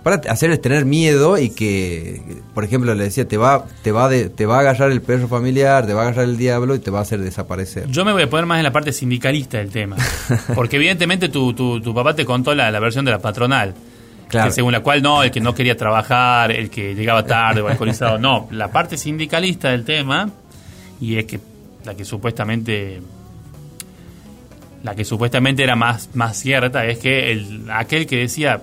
para 0.07 0.23
hacerles 0.31 0.61
tener 0.61 0.85
miedo 0.85 1.37
y 1.37 1.51
que, 1.51 2.23
por 2.55 2.63
ejemplo, 2.63 2.95
le 2.95 3.03
decía, 3.03 3.27
te 3.27 3.37
va, 3.37 3.65
te 3.83 3.91
va, 3.91 4.09
de, 4.09 4.29
te 4.29 4.47
va 4.47 4.59
a 4.59 4.61
agarrar 4.61 4.93
el 4.93 5.03
perro 5.03 5.27
familiar, 5.27 5.85
te 5.85 5.95
va 5.95 6.03
a 6.03 6.05
agarrar 6.05 6.27
el 6.27 6.37
diablo 6.37 6.77
y 6.77 6.79
te 6.79 6.93
va 6.93 7.01
a 7.01 7.03
hacer 7.03 7.19
desaparecer. 7.19 7.89
Yo 7.91 8.05
me 8.05 8.13
voy 8.13 8.23
a 8.23 8.31
poner 8.31 8.47
más 8.47 8.59
en 8.59 8.63
la 8.63 8.71
parte 8.71 8.93
sindicalista 8.93 9.59
del 9.59 9.73
tema. 9.73 9.97
Porque 10.55 10.77
evidentemente 10.77 11.29
tu, 11.29 11.55
tu, 11.55 11.81
tu 11.81 11.93
papá 11.93 12.15
te 12.15 12.25
contó 12.25 12.55
la, 12.55 12.71
la 12.71 12.79
versión 12.79 13.05
de 13.05 13.11
la 13.11 13.19
patronal. 13.19 13.75
Claro. 14.29 14.47
Que 14.47 14.53
según 14.53 14.71
la 14.71 14.79
cual 14.79 15.03
no, 15.03 15.25
el 15.25 15.33
que 15.33 15.41
no 15.41 15.57
quería 15.57 15.77
trabajar, 15.77 16.53
el 16.53 16.71
que 16.71 16.95
llegaba 16.95 17.27
tarde 17.27 17.63
o 17.63 17.67
alcoholizado. 17.69 18.17
No, 18.17 18.47
la 18.53 18.71
parte 18.71 18.97
sindicalista 18.97 19.73
del 19.73 19.85
tema, 19.85 20.31
y 21.01 21.17
es 21.17 21.25
que 21.25 21.41
la 21.85 21.97
que 21.97 22.05
supuestamente 22.05 23.01
la 24.85 24.95
que 24.95 25.05
supuestamente 25.05 25.65
era 25.65 25.75
más, 25.75 26.11
más 26.15 26.37
cierta 26.37 26.87
es 26.87 26.99
que 26.99 27.33
el, 27.33 27.69
aquel 27.73 28.07
que 28.07 28.19
decía 28.19 28.63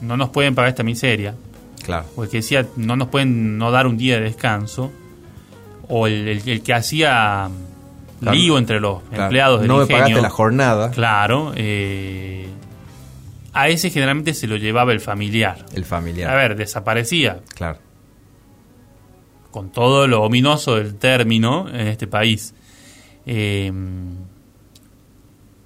no 0.00 0.16
nos 0.16 0.30
pueden 0.30 0.54
pagar 0.54 0.70
esta 0.70 0.82
miseria, 0.82 1.34
Claro. 1.84 2.06
o 2.16 2.24
el 2.24 2.30
que 2.30 2.38
decía 2.38 2.66
no 2.76 2.96
nos 2.96 3.08
pueden 3.08 3.58
no 3.58 3.70
dar 3.70 3.86
un 3.86 3.96
día 3.96 4.16
de 4.16 4.22
descanso, 4.22 4.90
o 5.88 6.06
el, 6.06 6.28
el- 6.28 6.48
el 6.48 6.62
que 6.62 6.72
hacía 6.74 7.48
Claro. 8.20 8.36
lío 8.36 8.58
entre 8.58 8.80
los 8.80 9.02
Claro. 9.04 9.24
empleados 9.24 9.60
del 9.60 9.68
No 9.68 9.78
me 9.78 9.86
pagaste 9.86 10.20
la 10.20 10.30
jornada, 10.30 10.90
Claro, 10.90 11.52
eh, 11.56 12.46
a 13.52 13.68
ese 13.68 13.90
generalmente 13.90 14.34
se 14.34 14.46
lo 14.46 14.56
llevaba 14.56 14.92
el 14.92 15.00
familiar. 15.00 15.64
el 15.74 15.84
familiar. 15.84 16.30
A 16.30 16.34
ver, 16.36 16.54
desaparecía 16.56 17.40
Claro. 17.56 17.78
con 19.50 19.70
todo 19.72 20.06
lo 20.06 20.22
ominoso 20.22 20.76
del 20.76 20.94
término 20.96 21.68
en 21.68 21.88
este 21.88 22.06
país. 22.06 22.54
Eh, 23.26 23.72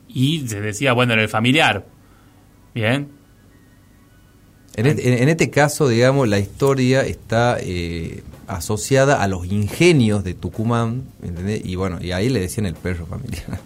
y 0.09 0.47
se 0.49 0.61
decía, 0.61 0.93
bueno, 0.93 1.13
era 1.13 1.23
el 1.23 1.29
familiar. 1.29 1.85
Bien. 2.75 3.09
En 4.77 4.87
en- 4.87 4.99
en 5.01 5.29
este 5.29 5.51
caso, 5.51 5.89
digamos, 5.89 6.29
la 6.29 6.39
historia 6.39 7.03
está 7.03 7.59
eh, 7.61 8.23
asociada 8.47 9.23
a 9.23 9.29
los 9.29 9.47
ingenios 9.47 10.25
de 10.25 10.35
Tucumán, 10.35 11.05
¿entendés? 11.23 11.63
Y 11.65 11.77
bueno, 11.77 11.99
y 12.03 12.13
ahí 12.13 12.29
le 12.29 12.41
decían 12.41 12.67
el 12.67 12.75
perro 12.75 13.07
familiar. 13.07 13.61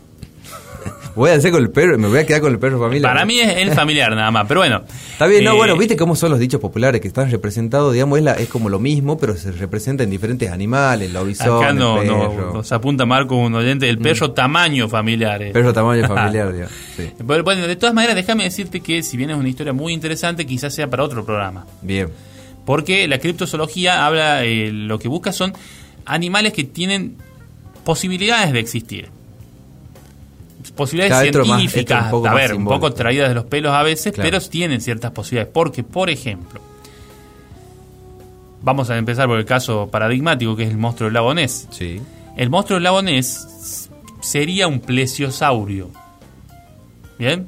Voy 1.15 1.31
a 1.31 1.35
hacer 1.35 1.51
con 1.53 1.63
el 1.63 1.71
perro, 1.71 1.99
me 1.99 2.09
voy 2.09 2.19
a 2.19 2.27
quedar 2.27 2.41
con 2.41 2.53
el 2.53 2.59
perro 2.59 2.79
familiar. 2.79 3.13
Para 3.13 3.25
mí 3.25 3.39
es 3.41 3.57
el 3.59 3.71
familiar 3.73 4.15
nada 4.15 4.31
más, 4.31 4.47
pero 4.47 4.61
bueno. 4.61 4.83
Está 5.13 5.27
bien, 5.27 5.45
no, 5.45 5.53
Eh, 5.55 5.57
bueno, 5.57 5.77
viste 5.77 5.97
cómo 5.97 6.15
son 6.17 6.31
los 6.31 6.39
dichos 6.41 6.61
populares 6.61 7.01
que 7.01 7.09
están 7.09 7.31
representados, 7.31 7.93
digamos, 7.93 8.19
es, 8.19 8.25
la- 8.25 8.35
es 8.35 8.49
como 8.49 8.69
lo 8.69 8.79
mismo, 8.79 9.19
pero 9.19 9.37
se 9.37 9.51
representa 9.53 10.05
en 10.05 10.11
diferentes 10.11 10.51
animales, 10.51 11.09
el 11.09 11.15
lobizón, 11.15 11.63
Acá 11.63 11.73
no, 11.73 12.01
el 12.03 12.09
no, 12.09 12.31
perro, 12.31 12.53
nos 12.55 12.73
apunta 12.73 13.07
Marco, 13.07 13.37
un 13.37 13.55
oyente, 13.55 13.89
el 13.89 13.99
perro 13.99 14.31
tamaño 14.33 14.89
familiar. 14.89 15.43
eh. 15.43 15.51
perro 15.53 15.73
tamaño 15.73 16.07
familiar, 16.09 16.53
digamos. 16.53 16.73
sí. 16.97 17.11
Bueno, 17.23 17.67
de 17.67 17.77
todas 17.77 17.95
maneras, 17.95 18.17
déjame 18.17 18.45
decirte 18.45 18.81
que 18.81 19.03
si 19.03 19.17
bien 19.17 19.31
es 19.31 19.37
una 19.37 19.49
historia 19.49 19.73
muy 19.73 19.93
interesante, 19.93 20.47
quizás 20.47 20.75
sea 20.75 20.89
para 20.89 21.03
otro 21.05 21.25
programa. 21.25 21.67
Bien, 21.83 22.09
Porque 22.65 23.09
la 23.09 23.19
criptozoología 23.19 24.07
habla, 24.07 24.45
eh, 24.45 24.71
lo 24.73 24.99
que 24.99 25.09
busca 25.09 25.33
son 25.33 25.53
animales 26.05 26.53
que 26.53 26.65
tienen 26.65 27.17
posibilidades 27.85 28.53
de 28.53 28.61
existir. 28.61 29.09
Posibilidades 30.79 31.33
Claro, 31.33 31.45
más- 31.45 31.59
científicas, 31.59 32.13
a 32.13 32.35
ver, 32.35 32.55
un 32.55 32.65
poco 32.65 32.93
traídas 32.93 33.29
de 33.29 33.35
los 33.35 33.45
pelos 33.47 33.73
a 33.73 33.83
veces, 33.83 34.13
Claro. 34.15 34.31
pero 34.31 34.41
tienen 34.49 34.81
ciertas 34.81 35.11
posibilidades. 35.11 35.53
Porque, 35.53 35.83
por 35.83 36.09
ejemplo, 36.09 36.61
vamos 38.63 38.89
a 38.89 38.97
empezar 38.97 39.27
por 39.27 39.39
el 39.39 39.45
caso 39.45 39.89
paradigmático 39.91 40.55
que 40.57 40.63
es 40.63 40.71
el 40.71 40.79
monstruo 40.79 41.07
del 41.09 41.15
lago 41.15 41.35
Ness. 41.35 41.67
sí. 41.71 42.01
El 42.37 42.51
monstruo 42.51 42.77
del 42.77 42.85
lago 42.85 43.03
Ness 43.03 43.91
sería 44.21 44.69
un 44.69 44.79
plesiosaurio. 44.79 45.91
¿Bien? 47.19 47.47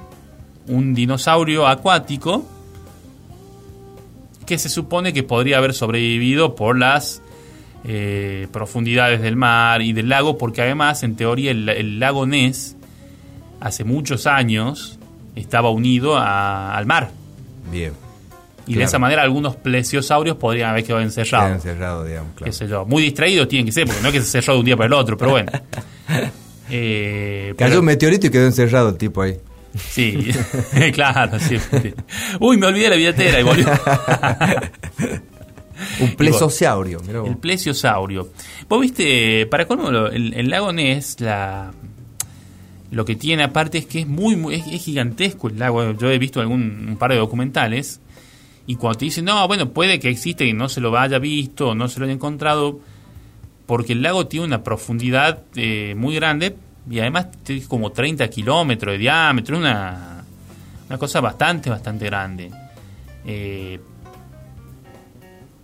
Un 0.67 0.95
dinosaurio 0.95 1.69
acuático 1.69 2.45
que 4.45 4.59
se 4.59 4.69
supone 4.69 5.13
que 5.13 5.23
podría 5.23 5.59
haber 5.59 5.75
sobrevivido 5.75 6.57
por 6.57 6.77
las 6.77 7.23
eh, 7.85 8.49
profundidades 8.51 9.23
del 9.23 9.37
mar 9.37 9.81
y 9.83 9.93
del 9.93 10.09
lago, 10.09 10.37
porque 10.37 10.61
además, 10.63 11.05
en 11.05 11.15
teoría, 11.15 11.53
el, 11.53 11.69
el 11.69 12.01
lago 12.01 12.27
Ness 12.27 12.77
hace 13.61 13.85
muchos 13.85 14.27
años 14.27 14.99
estaba 15.37 15.71
unido 15.71 16.17
a- 16.17 16.77
al 16.77 16.87
mar. 16.87 17.11
Bien. 17.71 17.93
Y 18.67 18.75
de 18.75 18.85
esa 18.85 18.99
manera 19.01 19.23
algunos 19.23 19.57
plesiosaurios 19.57 20.37
podrían 20.37 20.71
haber 20.71 20.85
quedado 20.85 21.01
Queda 21.01 21.07
encerrados 21.09 21.53
encerrado, 21.57 22.05
digamos, 22.05 22.33
claro. 22.37 22.45
qué 22.45 22.57
sé 22.57 22.69
yo, 22.69 22.85
muy 22.87 23.03
distraídos 23.03 23.49
tienen 23.49 23.67
que 23.67 23.73
ser, 23.73 23.85
porque 23.87 24.01
no 24.01 24.09
es 24.09 24.15
que 24.15 24.21
se 24.21 24.27
cerró 24.41 24.55
de 24.55 24.59
un 24.61 24.65
día 24.67 24.77
para 24.77 24.87
el 24.87 24.93
otro, 24.93 25.17
pero 25.17 25.31
bueno. 25.33 25.51
Eh, 26.73 27.53
Cayó 27.59 27.69
pero- 27.71 27.81
un 27.81 27.87
meteorito 27.87 28.29
y 28.29 28.31
quedó 28.31 28.47
encerrado 28.47 28.91
el 28.91 28.97
tipo 28.97 29.23
ahí. 29.23 29.37
Sí, 29.77 30.31
claro, 30.93 31.37
sí. 31.41 31.57
Uy, 32.39 32.57
me 32.59 32.67
olvidé 32.69 32.91
la 32.91 32.95
billetera 32.97 33.41
y 33.41 33.43
volvió. 33.43 33.67
Un 36.01 36.15
vos. 37.23 37.29
el 37.29 37.37
plesiosaurio. 37.39 38.29
Vos 38.69 38.81
viste, 38.81 39.47
para 39.47 39.67
colmo, 39.67 39.89
el, 39.89 40.33
el 40.35 40.49
lago 40.51 40.73
Ness, 40.73 41.19
la, 41.21 41.73
lo 42.91 43.05
que 43.05 43.15
tiene 43.15 43.45
aparte 43.45 43.79
es 43.79 43.87
que 43.87 44.01
es 44.01 44.07
muy, 44.07 44.37
muy 44.37 44.55
es, 44.55 44.67
es 44.67 44.85
gigantesco 44.85 45.49
el 45.49 45.59
lago. 45.59 45.93
Yo 45.93 46.11
he 46.11 46.19
visto 46.19 46.41
algún 46.41 46.87
un 46.89 46.97
par 46.97 47.13
de 47.13 47.19
documentales 47.19 48.01
y 48.67 48.77
cuando 48.77 48.99
te 48.99 49.05
dicen, 49.07 49.25
no, 49.25 49.47
bueno, 49.47 49.71
puede 49.71 49.99
que 49.99 50.09
existe 50.09 50.45
y 50.47 50.53
no 50.53 50.69
se 50.69 50.81
lo 50.81 50.97
haya 50.97 51.19
visto 51.19 51.75
no 51.75 51.89
se 51.89 51.99
lo 51.99 52.05
haya 52.05 52.15
encontrado, 52.15 52.81
porque 53.67 53.93
el 53.93 54.03
lago 54.03 54.27
tiene 54.27 54.47
una 54.47 54.63
profundidad 54.63 55.43
eh, 55.55 55.95
muy 55.97 56.15
grande 56.15 56.57
y 56.91 56.99
además 56.99 57.29
tiene 57.45 57.63
como 57.67 57.93
30 57.93 58.29
kilómetros 58.29 58.93
de 58.93 58.99
diámetro, 58.99 59.59
una, 59.59 60.25
una 60.89 60.99
cosa 60.99 61.21
bastante, 61.21 61.71
bastante 61.71 62.07
grande. 62.07 62.51
Eh, 63.25 63.79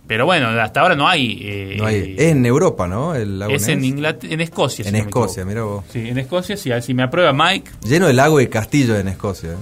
pero 0.07 0.25
bueno, 0.25 0.47
hasta 0.47 0.81
ahora 0.81 0.95
no 0.95 1.07
hay. 1.07 1.39
eh, 1.41 1.75
No 1.77 1.85
hay- 1.85 2.15
es 2.17 2.31
en 2.31 2.45
Europa, 2.45 2.87
¿no? 2.87 3.13
El 3.15 3.39
lago 3.39 3.53
es 3.53 3.67
en. 3.67 3.83
Inglaterra, 3.83 4.33
en 4.33 4.41
Escocia. 4.41 4.85
En 4.87 4.93
no 4.93 4.97
Escocia, 4.99 5.43
equivoco. 5.43 5.47
mira 5.49 5.63
vos. 5.63 5.85
Sí, 5.91 6.07
en 6.09 6.17
Escocia, 6.17 6.57
sí, 6.57 6.71
a 6.71 6.75
ver 6.75 6.83
si 6.83 6.93
me 6.93 7.03
aprueba 7.03 7.33
Mike. 7.33 7.69
Lleno 7.87 8.07
de 8.07 8.13
lago 8.13 8.39
y 8.41 8.47
castillos 8.47 8.97
en 8.99 9.07
Escocia. 9.09 9.51
¿eh? 9.51 9.55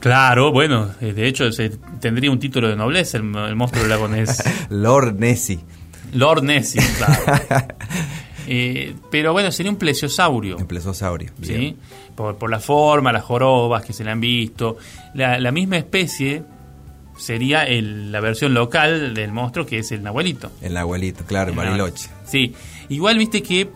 Claro, 0.00 0.52
bueno, 0.52 0.90
eh, 1.00 1.12
de 1.12 1.26
hecho 1.26 1.50
se, 1.50 1.70
tendría 2.00 2.30
un 2.30 2.38
título 2.38 2.68
de 2.68 2.76
nobleza 2.76 3.16
el, 3.16 3.24
el 3.34 3.56
monstruo 3.56 3.82
del 3.82 3.90
lago 3.90 4.06
Ness. 4.08 4.42
Lord 4.70 5.14
Nessie. 5.18 5.60
Lord 6.12 6.42
Nessie, 6.44 6.80
claro. 6.98 7.66
Eh, 8.46 8.94
pero 9.10 9.32
bueno, 9.32 9.50
sería 9.50 9.72
un 9.72 9.78
plesiosaurio. 9.78 10.58
En 10.58 10.66
plesosaurio. 10.66 11.30
¿sí? 11.40 11.54
bien. 11.56 11.76
Por, 12.14 12.36
por 12.36 12.50
la 12.50 12.60
forma, 12.60 13.10
las 13.10 13.22
jorobas 13.24 13.82
que 13.84 13.94
se 13.94 14.04
le 14.04 14.10
han 14.10 14.20
visto. 14.20 14.76
La, 15.14 15.38
la 15.38 15.50
misma 15.50 15.78
especie 15.78 16.42
sería 17.16 17.64
el- 17.64 18.10
la 18.12 18.20
versión 18.20 18.54
local 18.54 19.14
del 19.14 19.32
monstruo 19.32 19.66
que 19.66 19.78
es 19.78 19.92
el 19.92 20.02
nahuelito. 20.02 20.50
El 20.62 20.76
abuelito, 20.76 21.24
claro, 21.24 21.50
El 21.50 21.56
Bariloche. 21.56 22.08
Sí, 22.26 22.54
igual 22.88 23.18
viste 23.18 23.42
que... 23.42 23.68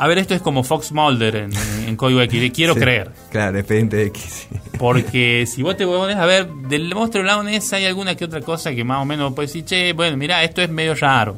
A 0.00 0.06
ver, 0.06 0.18
esto 0.18 0.32
es 0.34 0.40
como 0.40 0.62
Fox 0.62 0.92
Mulder 0.92 1.34
en, 1.34 1.50
en 1.88 1.96
Código 1.96 2.20
X, 2.22 2.52
quiero 2.54 2.74
Sí, 2.74 2.80
creer. 2.80 3.10
Claro, 3.30 3.58
expediente 3.58 4.00
X. 4.06 4.46
sí. 4.48 4.56
Porque 4.78 5.44
si 5.52 5.62
vos 5.62 5.76
te 5.76 5.84
pones 5.86 6.16
a 6.16 6.24
ver, 6.24 6.46
del 6.48 6.94
monstruo 6.94 7.22
del 7.22 7.26
lago 7.26 7.42
Ness 7.42 7.72
hay 7.72 7.84
alguna 7.86 8.14
que 8.14 8.24
otra 8.24 8.40
cosa 8.40 8.72
que 8.74 8.84
más 8.84 9.02
o 9.02 9.04
menos 9.04 9.34
puedes 9.34 9.52
decir, 9.52 9.64
che, 9.64 9.92
bueno, 9.94 10.16
mira, 10.16 10.42
esto 10.44 10.62
es 10.62 10.70
medio 10.70 10.94
raro. 10.94 11.36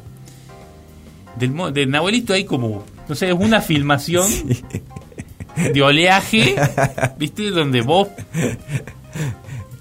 Del, 1.38 1.54
del 1.72 1.90
Nahuelito 1.90 2.34
hay 2.34 2.44
como, 2.44 2.84
no 3.08 3.14
sé, 3.14 3.28
es 3.28 3.34
una 3.34 3.60
filmación 3.62 4.26
de 5.72 5.82
oleaje, 5.82 6.54
¿viste? 7.16 7.50
Donde 7.50 7.80
vos. 7.80 8.08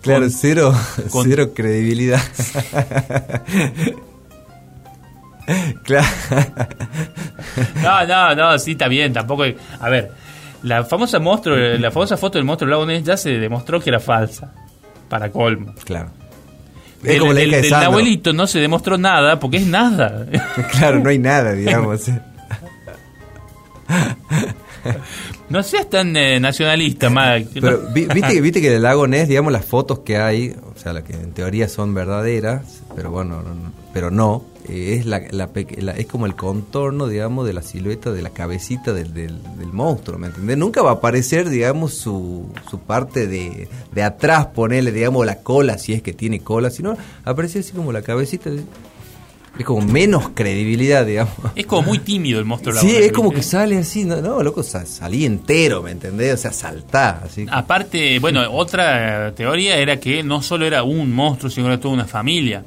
Claro, 0.01 0.21
Con- 0.21 0.31
cero, 0.31 0.73
con- 1.11 1.27
cero 1.27 1.51
credibilidad. 1.53 2.21
claro. 5.83 6.07
No, 7.81 8.05
no, 8.07 8.35
no, 8.35 8.59
sí, 8.59 8.71
está 8.71 8.87
bien, 8.87 9.13
tampoco. 9.13 9.43
hay- 9.43 9.57
A 9.79 9.89
ver, 9.89 10.11
la 10.63 10.83
famosa 10.85 11.19
monstruo, 11.19 11.55
la 11.57 11.91
famosa 11.91 12.17
foto 12.17 12.37
del 12.37 12.45
monstruo 12.45 12.69
lago 12.69 12.85
Ness 12.85 13.03
ya 13.03 13.17
se 13.17 13.31
demostró 13.31 13.79
que 13.81 13.89
era 13.89 13.99
falsa. 13.99 14.53
Para 15.09 15.31
colmo. 15.31 15.73
Claro. 15.85 16.11
Es 17.01 17.09
Del, 17.09 17.19
como 17.19 17.33
la 17.33 17.39
del-. 17.39 17.69
Nahuelito 17.71 18.31
no 18.33 18.45
se 18.45 18.59
demostró 18.59 18.97
nada 18.97 19.39
porque 19.39 19.57
es 19.57 19.65
nada. 19.65 20.27
Claro, 20.71 20.99
no 20.99 21.09
hay 21.09 21.17
nada, 21.17 21.53
digamos. 21.53 22.05
No 25.49 25.63
seas 25.63 25.89
tan 25.89 26.15
eh, 26.15 26.39
nacionalista, 26.39 27.09
Mike. 27.09 27.59
Pero 27.61 27.81
vi- 27.93 28.05
viste, 28.13 28.39
viste 28.41 28.61
que 28.61 28.67
en 28.67 28.73
el 28.73 28.83
lago 28.83 29.07
Ness, 29.07 29.27
digamos, 29.27 29.51
las 29.51 29.65
fotos 29.65 29.99
que 29.99 30.17
hay, 30.17 30.55
o 30.75 30.77
sea, 30.79 30.93
las 30.93 31.03
que 31.03 31.13
en 31.13 31.31
teoría 31.31 31.67
son 31.67 31.93
verdaderas, 31.95 32.81
pero 32.95 33.09
bueno, 33.09 33.41
no, 33.41 33.71
pero 33.93 34.11
no, 34.11 34.43
eh, 34.67 34.97
es, 34.99 35.05
la, 35.07 35.21
la 35.31 35.49
la- 35.79 35.93
es 35.93 36.05
como 36.05 36.27
el 36.27 36.35
contorno, 36.35 37.07
digamos, 37.07 37.47
de 37.47 37.53
la 37.53 37.63
silueta 37.63 38.11
de 38.11 38.21
la 38.21 38.29
cabecita 38.29 38.93
del, 38.93 39.13
del, 39.15 39.39
del 39.57 39.73
monstruo, 39.73 40.19
¿me 40.19 40.27
entendés? 40.27 40.57
Nunca 40.57 40.83
va 40.83 40.91
a 40.91 40.93
aparecer, 40.95 41.49
digamos, 41.49 41.95
su, 41.95 42.47
su 42.69 42.79
parte 42.79 43.25
de, 43.25 43.67
de 43.91 44.03
atrás, 44.03 44.47
ponerle, 44.47 44.91
digamos, 44.91 45.25
la 45.25 45.39
cola, 45.39 45.79
si 45.79 45.93
es 45.93 46.03
que 46.03 46.13
tiene 46.13 46.41
cola, 46.41 46.69
sino 46.69 46.95
aparece 47.25 47.59
así 47.59 47.71
como 47.71 47.91
la 47.91 48.03
cabecita. 48.03 48.51
de- 48.51 48.63
Es 49.59 49.65
como 49.65 49.81
menos 49.85 50.29
credibilidad, 50.33 51.05
digamos. 51.05 51.33
Es 51.55 51.65
como 51.67 51.83
muy 51.83 51.99
tímido 51.99 52.39
el 52.39 52.45
monstruo 52.45 52.73
Sí, 52.75 52.95
es 52.95 53.11
como 53.11 53.29
que 53.31 53.43
sale 53.43 53.77
así, 53.77 54.05
no, 54.05 54.21
no 54.21 54.41
loco, 54.41 54.63
sa- 54.63 54.85
salí 54.85 55.25
entero, 55.25 55.83
¿me 55.83 55.91
entendés? 55.91 56.33
O 56.33 56.37
sea, 56.37 56.53
saltá, 56.53 57.21
así. 57.25 57.45
Aparte, 57.51 58.17
bueno, 58.19 58.41
otra 58.51 59.33
teoría 59.35 59.75
era 59.77 59.99
que 59.99 60.23
no 60.23 60.41
solo 60.41 60.65
era 60.65 60.83
un 60.83 61.11
monstruo, 61.13 61.51
sino 61.51 61.67
que 61.67 61.73
era 61.73 61.81
toda 61.81 61.93
una 61.93 62.05
familia. 62.05 62.63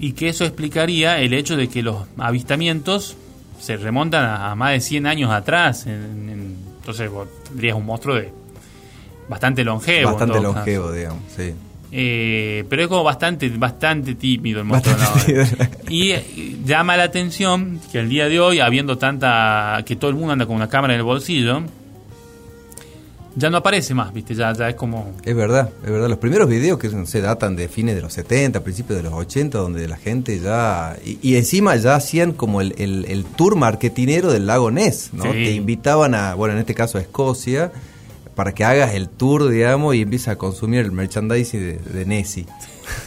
Y 0.00 0.12
que 0.12 0.28
eso 0.30 0.44
explicaría 0.44 1.20
el 1.20 1.32
hecho 1.34 1.56
de 1.56 1.68
que 1.68 1.82
los 1.82 1.98
avistamientos 2.18 3.16
se 3.60 3.76
remontan 3.76 4.24
a, 4.24 4.54
más 4.54 4.72
de 4.72 4.80
100 4.80 5.06
años 5.06 5.30
atrás. 5.30 5.86
En- 5.86 6.28
en- 6.30 6.56
entonces, 6.80 7.10
vos 7.10 7.28
tendrías 7.46 7.76
un 7.76 7.84
monstruo 7.86 8.16
de 8.16 8.32
bastante 9.28 9.62
longevo. 9.62 10.10
Bastante 10.10 10.40
longevo, 10.40 10.84
caso. 10.86 10.94
digamos, 10.96 11.22
sí. 11.36 11.52
Eh, 11.92 12.64
pero 12.68 12.82
es 12.82 12.88
como 12.88 13.02
bastante, 13.02 13.48
bastante 13.48 14.14
tímido 14.14 14.60
el 14.60 14.64
monstruo. 14.66 14.96
Bastante 14.96 15.32
lagonés. 15.34 15.56
tímido. 15.56 15.70
Y 15.88 16.10
eh, 16.12 16.56
llama 16.64 16.96
la 16.96 17.02
atención 17.04 17.80
que 17.90 17.98
el 17.98 18.08
día 18.08 18.28
de 18.28 18.38
hoy, 18.40 18.60
habiendo 18.60 18.96
tanta. 18.98 19.82
que 19.84 19.96
todo 19.96 20.10
el 20.10 20.16
mundo 20.16 20.32
anda 20.32 20.46
con 20.46 20.56
una 20.56 20.68
cámara 20.68 20.94
en 20.94 21.00
el 21.00 21.04
bolsillo, 21.04 21.62
ya 23.36 23.48
no 23.48 23.58
aparece 23.58 23.94
más, 23.94 24.12
¿viste? 24.12 24.34
Ya, 24.34 24.52
ya 24.52 24.68
es 24.68 24.74
como. 24.74 25.12
Es 25.24 25.34
verdad, 25.36 25.70
es 25.84 25.90
verdad. 25.90 26.08
Los 26.08 26.18
primeros 26.18 26.48
videos 26.48 26.78
que 26.78 26.88
no 26.88 27.06
sé, 27.06 27.20
datan 27.20 27.54
de 27.54 27.68
fines 27.68 27.94
de 27.94 28.02
los 28.02 28.12
70, 28.12 28.62
principios 28.64 28.96
de 28.96 29.04
los 29.04 29.12
80, 29.12 29.56
donde 29.58 29.86
la 29.86 29.96
gente 29.96 30.38
ya. 30.40 30.96
Y, 31.04 31.18
y 31.22 31.36
encima 31.36 31.76
ya 31.76 31.94
hacían 31.94 32.32
como 32.32 32.60
el, 32.60 32.74
el- 32.78 33.04
el 33.08 33.24
tour 33.24 33.54
marketinero 33.56 34.32
del 34.32 34.46
lago 34.46 34.70
Ness, 34.72 35.10
¿no? 35.12 35.24
Sí. 35.24 35.30
Te 35.44 35.52
invitaban 35.52 36.14
a, 36.14 36.34
bueno, 36.34 36.54
en 36.54 36.60
este 36.60 36.74
caso 36.74 36.98
a 36.98 37.00
Escocia, 37.00 37.70
para 38.40 38.54
que 38.54 38.64
hagas 38.64 38.94
el 38.94 39.10
tour, 39.10 39.50
digamos, 39.50 39.94
y 39.94 40.00
empieces 40.00 40.28
a 40.28 40.36
consumir 40.38 40.80
el 40.80 40.92
merchandising 40.92 41.60
de, 41.60 41.72
de 41.76 42.06
Nessie. 42.06 42.46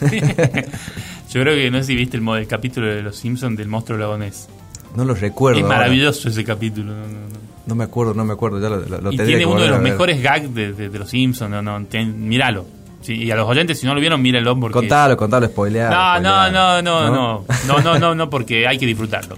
Yo 1.32 1.40
creo 1.40 1.56
que 1.56 1.72
no 1.72 1.78
sé 1.78 1.84
si 1.86 1.96
viste 1.96 2.16
el, 2.16 2.28
el 2.28 2.46
capítulo 2.46 2.86
de 2.86 3.02
Los 3.02 3.16
Simpsons 3.16 3.58
del 3.58 3.66
monstruo 3.66 3.98
lagonés. 3.98 4.48
No 4.94 5.04
lo 5.04 5.12
recuerdo. 5.16 5.58
es 5.58 5.64
ahora. 5.64 5.76
maravilloso 5.78 6.28
ese 6.28 6.44
capítulo. 6.44 6.92
no, 6.92 7.00
no, 7.00 7.06
no. 7.08 7.44
No 7.66 7.74
me 7.74 7.82
acuerdo, 7.82 8.14
no 8.14 8.24
me 8.24 8.32
acuerdo. 8.32 8.60
Ya 8.60 8.68
lo, 8.68 8.76
lo- 8.76 9.00
lo 9.00 9.12
y 9.12 9.16
tiene 9.16 9.38
que 9.38 9.46
uno 9.46 9.60
de 9.60 9.68
los 9.70 9.80
mejores 9.82 10.22
gags 10.22 10.54
de, 10.54 10.72
de- 10.72 10.88
de 10.88 10.98
Los 11.00 11.08
Simpsons. 11.10 11.50
No, 11.50 11.60
no, 11.62 11.84
ten- 11.86 12.28
míralo. 12.28 12.64
Sí, 13.00 13.14
y 13.14 13.30
a 13.32 13.34
los 13.34 13.48
oyentes, 13.48 13.80
si 13.80 13.86
no 13.86 13.94
lo 13.96 14.00
vieron, 14.00 14.22
mírenlo 14.22 14.56
porque. 14.60 14.74
Contalo, 14.74 15.16
contalo, 15.16 15.46
spoilear. 15.48 15.90
No, 15.90 16.20
no, 16.20 16.50
no, 16.52 16.80
no, 16.80 17.10
¿no? 17.10 17.10
no, 17.10 17.44
no, 17.66 17.80
no, 17.82 17.98
no, 17.98 18.14
no, 18.14 18.30
porque 18.30 18.68
hay 18.68 18.78
que 18.78 18.86
disfrutarlo. 18.86 19.36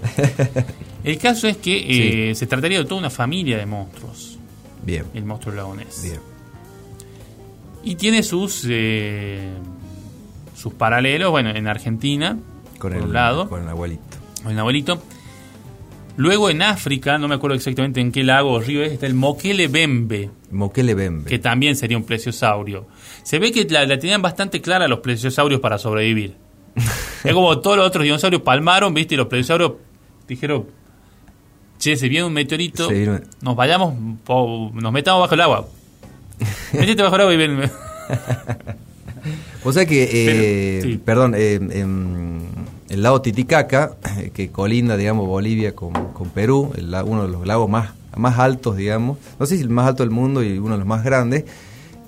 El 1.03 1.17
caso 1.17 1.47
es 1.47 1.57
que 1.57 2.29
eh, 2.29 2.35
se 2.35 2.45
trataría 2.45 2.77
de 2.77 2.83
toda 2.85 2.99
una 2.99 3.09
familia 3.09 3.57
de 3.57 3.65
monstruos, 3.65 4.36
Bien, 4.87 5.03
el 5.13 5.25
monstruo 5.25 5.53
lagonés. 5.53 6.01
bien. 6.01 6.19
Y 7.83 7.95
tiene 7.95 8.23
sus 8.23 8.65
eh, 8.69 9.49
sus 10.55 10.73
paralelos, 10.73 11.29
bueno, 11.29 11.49
en 11.51 11.67
Argentina, 11.67 12.39
Con 12.79 12.91
por 12.91 12.93
el, 12.93 13.03
un 13.03 13.13
lado, 13.13 13.49
con 13.49 13.61
el 13.61 13.67
abuelito. 13.69 14.01
con 14.43 14.51
el 14.53 14.59
abuelito. 14.59 15.03
Luego 16.15 16.49
en 16.49 16.61
África, 16.63 17.17
no 17.19 17.27
me 17.27 17.35
acuerdo 17.35 17.55
exactamente 17.57 17.99
en 18.01 18.11
qué 18.11 18.23
lago 18.23 18.53
o 18.53 18.59
río 18.59 18.81
es, 18.81 18.93
está 18.93 19.05
el 19.05 19.13
Mokele 19.13 19.67
Bembe, 19.67 20.31
Moquele 20.51 20.95
Bembe. 20.95 21.29
que 21.29 21.37
también 21.37 21.75
sería 21.75 21.97
un 21.97 22.05
plesiosaurio. 22.05 22.87
Se 23.23 23.37
ve 23.39 23.51
que 23.51 23.65
la, 23.65 23.85
la 23.85 23.99
tenían 23.99 24.21
bastante 24.23 24.59
clara 24.61 24.87
los 24.87 24.99
plesiosaurios 24.99 25.59
para 25.61 25.77
sobrevivir. 25.77 26.35
es 27.23 27.33
como 27.33 27.59
todos 27.59 27.75
los 27.77 27.85
otros 27.87 28.03
dinosaurios 28.05 28.41
palmaron, 28.41 28.93
¿viste? 28.93 29.13
Y 29.13 29.17
los 29.17 29.27
plesiosaurios 29.27 29.73
dijeron, 30.27 30.65
che, 31.79 31.95
se 31.95 32.07
viene 32.09 32.25
un 32.25 32.33
meteorito, 32.33 32.89
viene- 32.89 33.21
nos 33.41 33.55
vayamos, 33.55 33.93
po- 34.23 34.71
nos 34.73 34.91
metamos 34.91 35.21
bajo 35.21 35.33
el 35.35 35.41
agua. 35.41 35.67
Métete 36.73 37.01
bajo 37.03 37.15
el 37.15 37.21
agua 37.21 37.33
y 37.33 37.37
ven. 37.37 37.71
O 39.63 39.73
sea 39.73 39.85
que, 39.85 40.03
eh, 40.03 40.79
Pero, 40.81 40.91
sí. 40.93 40.97
perdón, 41.03 41.33
eh, 41.35 41.55
em, 41.55 42.39
el 42.89 43.01
lago 43.03 43.21
Titicaca, 43.21 43.95
que 44.33 44.49
colinda, 44.49 44.95
digamos, 44.95 45.27
Bolivia 45.27 45.75
con, 45.75 45.91
con 46.13 46.29
Perú, 46.29 46.71
el 46.77 46.93
uno 47.05 47.23
de 47.23 47.29
los 47.29 47.45
lagos 47.45 47.69
más, 47.69 47.91
más 48.15 48.39
altos, 48.39 48.77
digamos, 48.77 49.17
no 49.39 49.45
sé 49.45 49.57
si 49.57 49.63
el 49.63 49.69
más 49.69 49.87
alto 49.87 50.03
del 50.03 50.11
mundo 50.11 50.41
y 50.43 50.57
uno 50.57 50.71
de 50.73 50.77
los 50.79 50.87
más 50.87 51.03
grandes, 51.03 51.43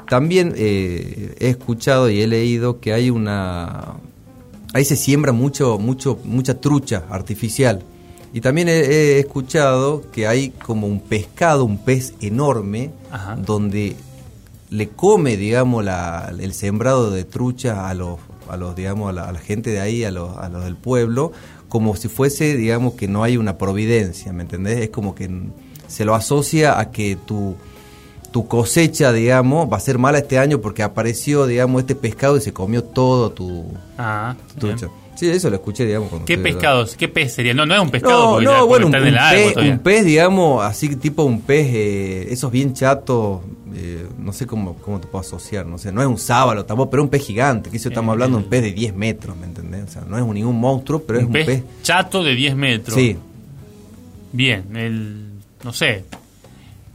también 0.08 0.54
eh, 0.56 1.36
he 1.40 1.50
escuchado 1.50 2.10
y 2.10 2.22
he 2.22 2.28
leído 2.28 2.80
que 2.80 2.94
hay 2.94 3.10
una... 3.10 3.96
Ahí 4.74 4.86
se 4.86 4.96
siembra 4.96 5.32
mucho, 5.34 5.78
mucho, 5.80 6.20
mucha 6.24 6.62
trucha 6.62 7.04
artificial. 7.10 7.84
Y 8.34 8.42
también 8.42 8.70
he, 8.70 8.74
he 8.80 9.20
escuchado 9.20 10.04
que 10.12 10.28
hay 10.28 10.50
como 10.50 10.86
un 10.88 11.00
pescado, 11.00 11.66
un 11.66 11.78
pez 11.80 12.14
enorme, 12.22 12.92
Ajá. 13.12 13.36
donde 13.36 13.96
le 14.70 14.90
come, 14.90 15.36
digamos, 15.36 15.84
la- 15.84 16.32
el 16.40 16.54
sembrado 16.54 17.10
de 17.10 17.24
trucha 17.24 17.90
a 17.90 17.94
los, 17.96 18.20
a 18.50 18.56
los 18.58 18.76
digamos, 18.76 19.10
a 19.10 19.14
la, 19.14 19.24
a 19.26 19.32
la 19.32 19.40
gente 19.40 19.72
de 19.72 19.80
ahí, 19.80 20.04
a 20.04 20.12
los, 20.12 20.38
a 20.38 20.48
los 20.50 20.64
del 20.64 20.76
pueblo, 20.76 21.32
como 21.70 21.96
si 21.96 22.08
fuese, 22.08 22.56
digamos, 22.56 22.94
que 22.94 23.08
no 23.08 23.24
hay 23.24 23.38
una 23.38 23.58
providencia, 23.58 24.32
¿me 24.34 24.44
entendés? 24.44 24.80
Es 24.80 24.90
como 24.90 25.16
que 25.16 25.30
se 25.88 26.06
lo 26.06 26.14
asocia 26.14 26.80
a 26.80 26.92
que 26.92 27.16
tu, 27.16 27.56
tu 28.32 28.48
cosecha, 28.48 29.12
digamos, 29.12 29.72
va 29.72 29.78
a 29.78 29.80
ser 29.80 29.98
mala 29.98 30.20
este 30.20 30.38
año 30.38 30.62
porque 30.62 30.84
apareció, 30.84 31.48
digamos, 31.48 31.82
este 31.82 31.96
pescado 31.96 32.38
y 32.38 32.42
se 32.42 32.54
comió 32.54 32.84
todo 32.84 33.32
tu 33.32 33.66
Ah, 33.98 34.36
trucha. 34.60 34.88
Sí, 35.20 35.30
eso 35.30 35.50
lo 35.50 35.58
escuché, 35.58 35.86
digamos. 35.86 36.10
¿Qué 36.26 36.38
pescados? 36.38 36.96
¿Qué 36.96 37.08
pez 37.10 37.34
sería? 37.34 37.54
No, 37.54 37.66
no 37.66 37.76
es 37.76 37.82
un 37.82 37.90
pescado 37.90 38.40
no, 38.40 38.42
no, 38.42 38.52
porque 38.52 38.68
bueno, 38.68 38.88
un, 38.88 38.96
está 38.96 39.08
en 39.08 39.08
el 39.08 39.14
un 39.50 39.54
pez, 39.54 39.72
un 39.74 39.80
pez, 39.80 40.06
digamos, 40.06 40.64
así 40.64 40.96
tipo 40.96 41.24
un 41.24 41.42
pez, 41.42 41.68
eh, 41.72 42.28
esos 42.32 42.50
bien 42.52 42.74
chatos, 42.74 43.42
eh, 43.76 44.06
no 44.18 44.32
sé 44.32 44.46
cómo, 44.48 44.76
cómo 44.78 45.00
te 45.02 45.08
puedo 45.08 45.22
asociar, 45.22 45.66
no 45.66 45.78
sé, 45.78 45.92
no 45.92 46.02
es 46.02 46.08
un 46.08 46.18
sábalo 46.18 46.64
tampoco, 46.66 46.90
pero 46.92 47.04
un 47.04 47.10
pez 47.10 47.26
gigante, 47.26 47.70
que 47.70 47.76
eso 47.78 47.90
estamos 47.90 48.12
Eh, 48.12 48.14
hablando 48.14 48.38
de 48.38 48.44
un 48.46 48.50
pez 48.50 48.62
de 48.62 48.72
10 48.72 48.96
metros, 48.96 49.36
¿me 49.36 49.46
entendés? 49.46 49.84
O 49.84 49.88
sea, 49.92 50.02
no 50.08 50.16
es 50.18 50.24
un- 50.24 50.34
ningún 50.36 50.56
monstruo, 50.60 51.04
pero 51.04 51.20
es 51.20 51.26
un 51.26 51.34
pez, 51.34 51.46
pez. 51.46 51.64
chato 51.84 52.24
de 52.24 52.36
10 52.36 52.56
metros. 52.56 52.96
Sí, 52.96 53.18
Bien, 54.32 54.64
el. 54.78 55.26
No 55.64 55.74
sé. 55.74 56.06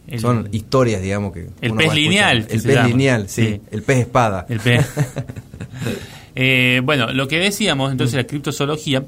El, 0.07 0.21
son 0.21 0.49
historias, 0.53 1.03
digamos, 1.03 1.33
que... 1.33 1.49
el 1.61 1.73
pez 1.75 1.93
lineal, 1.95 2.47
que 2.47 2.55
El 2.55 2.63
pez 2.63 2.75
llama. 2.75 2.89
lineal, 2.89 3.29
sí, 3.29 3.43
Sí. 3.47 3.61
el 3.71 3.83
pez 3.83 3.99
espada. 3.99 4.47
El 4.49 4.61
pez. 4.61 4.87
Eh, 6.37 6.81
bueno, 6.85 7.13
lo 7.13 7.29
que 7.29 7.39
decíamos 7.39 7.91
Mm. 7.91 7.93
entonces, 7.93 8.17
la 8.17 8.25
criptozoología. 8.25 9.05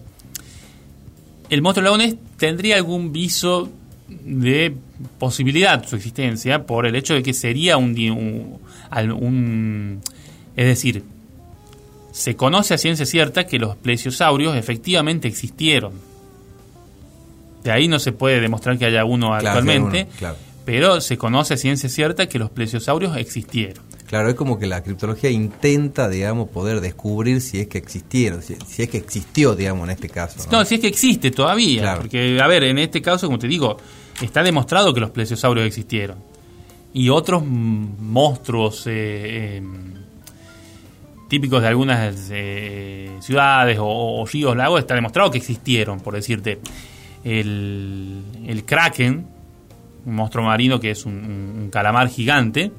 El 1.49 1.63
monstruo 1.63 1.85
lagonés 1.85 2.17
tendría 2.39 2.77
algún 2.77 3.13
viso 3.13 3.69
de 4.09 4.75
posibilidad 5.19 5.85
su 5.87 5.97
existencia 5.97 6.67
por 6.67 6.87
el 6.87 6.95
hecho 6.97 7.15
de 7.15 7.23
que 7.23 7.33
sería 7.33 7.77
un, 7.77 8.61
es 10.57 10.67
decir 10.67 11.03
se 12.13 12.37
conoce 12.37 12.75
a 12.75 12.79
ciencia 12.79 13.05
cierta 13.05 13.47
que 13.47 13.59
los 13.59 13.77
plesiosaurios 13.77 14.57
efectivamente 14.57 15.27
existieron 15.29 15.93
de 17.65 17.73
ahí 17.73 17.89
no 17.89 17.99
se 17.99 18.13
puede 18.13 18.41
demostrar 18.41 18.79
que 18.79 18.87
haya 18.87 19.05
uno 19.05 19.29
Claro, 19.31 19.49
actualmente 19.49 20.03
uno, 20.05 20.13
claro. 20.19 20.37
pero 20.65 21.01
se 21.01 21.19
conoce 21.19 21.55
a 21.55 21.57
ciencia 21.57 21.89
cierta 21.89 22.29
que 22.29 22.39
los 22.39 22.51
plesiosaurios 22.51 23.17
existieron 23.17 23.85
Claro, 24.07 24.29
es 24.29 24.35
como 24.37 24.59
que 24.59 24.67
la 24.67 24.83
criptología 24.83 25.31
intenta, 25.31 26.09
digamos, 26.09 26.49
poder 26.51 26.81
descubrir 26.81 27.41
si 27.41 27.59
es 27.61 27.67
que 27.67 27.79
existieron, 27.79 28.41
si, 28.43 28.55
si 28.67 28.83
es 28.85 28.89
que 28.89 28.99
existió, 28.99 29.57
digamos, 29.57 29.85
en 29.85 29.91
este 29.91 30.09
caso. 30.09 30.39
¿no? 30.51 30.59
No, 30.59 30.65
si 30.65 30.77
es 30.77 30.81
que 30.81 30.87
existe 30.87 31.31
todavía. 31.33 31.83
Claro. 31.83 32.01
Porque, 32.03 32.41
a 32.41 32.47
ver, 32.47 32.65
en 32.65 32.79
este 32.79 33.03
caso, 33.03 33.27
como 33.27 33.39
te 33.39 33.49
digo, 33.49 33.77
está 34.23 34.43
demostrado 34.45 34.95
que 34.95 35.01
los 35.01 35.11
plesiosaurios 35.11 35.67
existieron. 35.67 36.19
Y 36.95 37.09
otros 37.09 37.45
monstruos 37.45 38.85
eh, 38.87 39.57
em, 39.57 39.95
típicos 41.29 41.61
de 41.61 41.69
algunas 41.69 42.29
eh, 42.31 43.11
ciudades 43.21 43.79
o, 43.81 43.87
o 43.87 44.25
ríos, 44.27 44.57
lagos, 44.57 44.79
está 44.81 44.95
demostrado 44.95 45.31
que 45.31 45.39
existieron. 45.39 45.99
Por 46.01 46.15
decirte, 46.15 46.61
el, 47.25 48.23
el 48.47 48.65
kraken, 48.65 49.27
un 50.07 50.15
monstruo 50.15 50.45
marino 50.45 50.79
que 50.79 50.93
es 50.93 51.05
un- 51.05 51.57
un 51.65 51.71
calamar 51.71 52.09
gigante, 52.09 52.71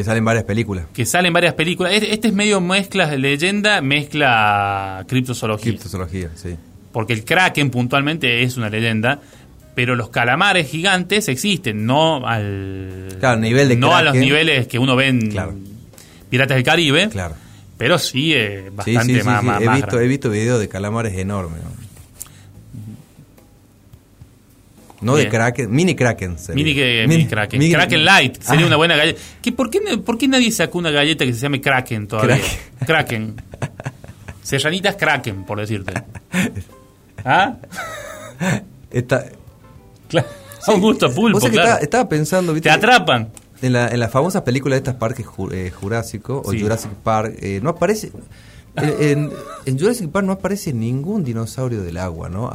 Que 0.00 0.04
salen 0.04 0.24
varias 0.24 0.44
películas. 0.44 0.86
que 0.94 1.04
sale 1.06 1.28
en 1.28 1.34
varias 1.34 1.54
películas. 1.54 1.92
Este, 1.92 2.12
este 2.12 2.28
es 2.28 2.34
medio 2.34 2.60
mezcla 2.60 3.14
leyenda, 3.16 3.80
mezcla 3.80 5.04
criptozoología. 5.08 5.72
Criptozoología, 5.72 6.30
sí. 6.34 6.56
porque 6.92 7.12
el 7.12 7.24
Kraken 7.24 7.70
puntualmente 7.70 8.42
es 8.42 8.56
una 8.56 8.68
leyenda, 8.70 9.20
pero 9.74 9.94
los 9.94 10.10
calamares 10.10 10.68
gigantes 10.70 11.28
existen, 11.28 11.86
no 11.86 12.26
al 12.26 13.16
Claro, 13.20 13.40
nivel 13.40 13.68
de 13.68 13.76
no 13.76 13.94
a 13.94 14.02
los 14.02 14.14
niveles 14.16 14.66
que 14.66 14.78
uno 14.78 14.96
ve 14.96 15.08
en 15.08 15.30
Claro. 15.30 15.54
Piratas 16.28 16.56
del 16.56 16.64
Caribe, 16.64 17.08
Claro. 17.08 17.34
pero 17.78 17.98
sí 17.98 18.32
eh, 18.34 18.70
bastante 18.74 19.14
sí, 19.14 19.20
sí, 19.20 19.26
más, 19.26 19.40
sí. 19.40 19.46
más- 19.46 19.56
He, 19.62 19.68
visto, 19.68 19.86
grande. 19.86 20.04
he 20.04 20.08
visto 20.08 20.30
videos 20.30 20.60
de 20.60 20.68
calamares 20.68 21.16
enormes. 21.16 21.60
¿no? 21.62 21.79
No 25.00 25.16
de. 25.16 25.28
Kraken, 25.28 25.70
mini 25.70 25.94
Kraken. 25.94 26.38
sería. 26.38 26.54
Mini, 26.54 26.74
que, 26.74 27.04
mini 27.08 27.26
Kraken. 27.26 27.58
mini- 27.58 27.72
Kraken 27.72 28.04
Light 28.04 28.42
sería 28.42 28.64
Ah, 28.64 28.68
una 28.68 28.76
buena 28.76 28.96
galleta. 28.96 29.20
¿Qué, 29.40 29.52
por, 29.52 29.70
qué, 29.70 29.80
¿Por 30.04 30.18
qué 30.18 30.28
nadie 30.28 30.50
sacó 30.52 30.78
una 30.78 30.90
galleta 30.90 31.24
que 31.24 31.32
se 31.32 31.40
llame 31.40 31.60
Kraken 31.60 32.06
todavía? 32.08 32.38
Kraken. 32.86 33.36
Serranitas 34.42 34.96
Kraken, 34.96 35.44
por 35.44 35.58
decirte. 35.60 35.92
¿Ah? 37.24 37.56
Está, 38.90 39.26
Claro. 40.08 40.26
Un 40.68 40.80
gusto 40.80 41.10
pulpo, 41.14 41.38
claro. 41.38 41.54
estaba, 41.56 41.76
estaba 41.78 42.08
pensando, 42.08 42.52
¿viste? 42.52 42.68
Te 42.68 42.74
atrapan. 42.74 43.30
En 43.62 43.72
la, 43.72 43.88
en 43.88 44.00
las 44.00 44.10
famosas 44.10 44.42
películas 44.42 44.74
de 44.76 44.78
estas 44.78 44.94
parques 44.96 45.26
eh, 45.52 45.70
Jurásicos 45.70 46.42
o 46.44 46.50
Sí. 46.50 46.60
Jurassic 46.60 46.90
Park, 47.02 47.34
eh, 47.40 47.60
no 47.62 47.70
aparece. 47.70 48.10
En, 48.76 49.30
en 49.66 49.78
Jurassic 49.78 50.10
Park 50.10 50.26
no 50.26 50.32
aparece 50.32 50.72
ningún 50.72 51.24
dinosaurio 51.24 51.82
del 51.82 51.96
agua, 51.98 52.28
¿no? 52.28 52.50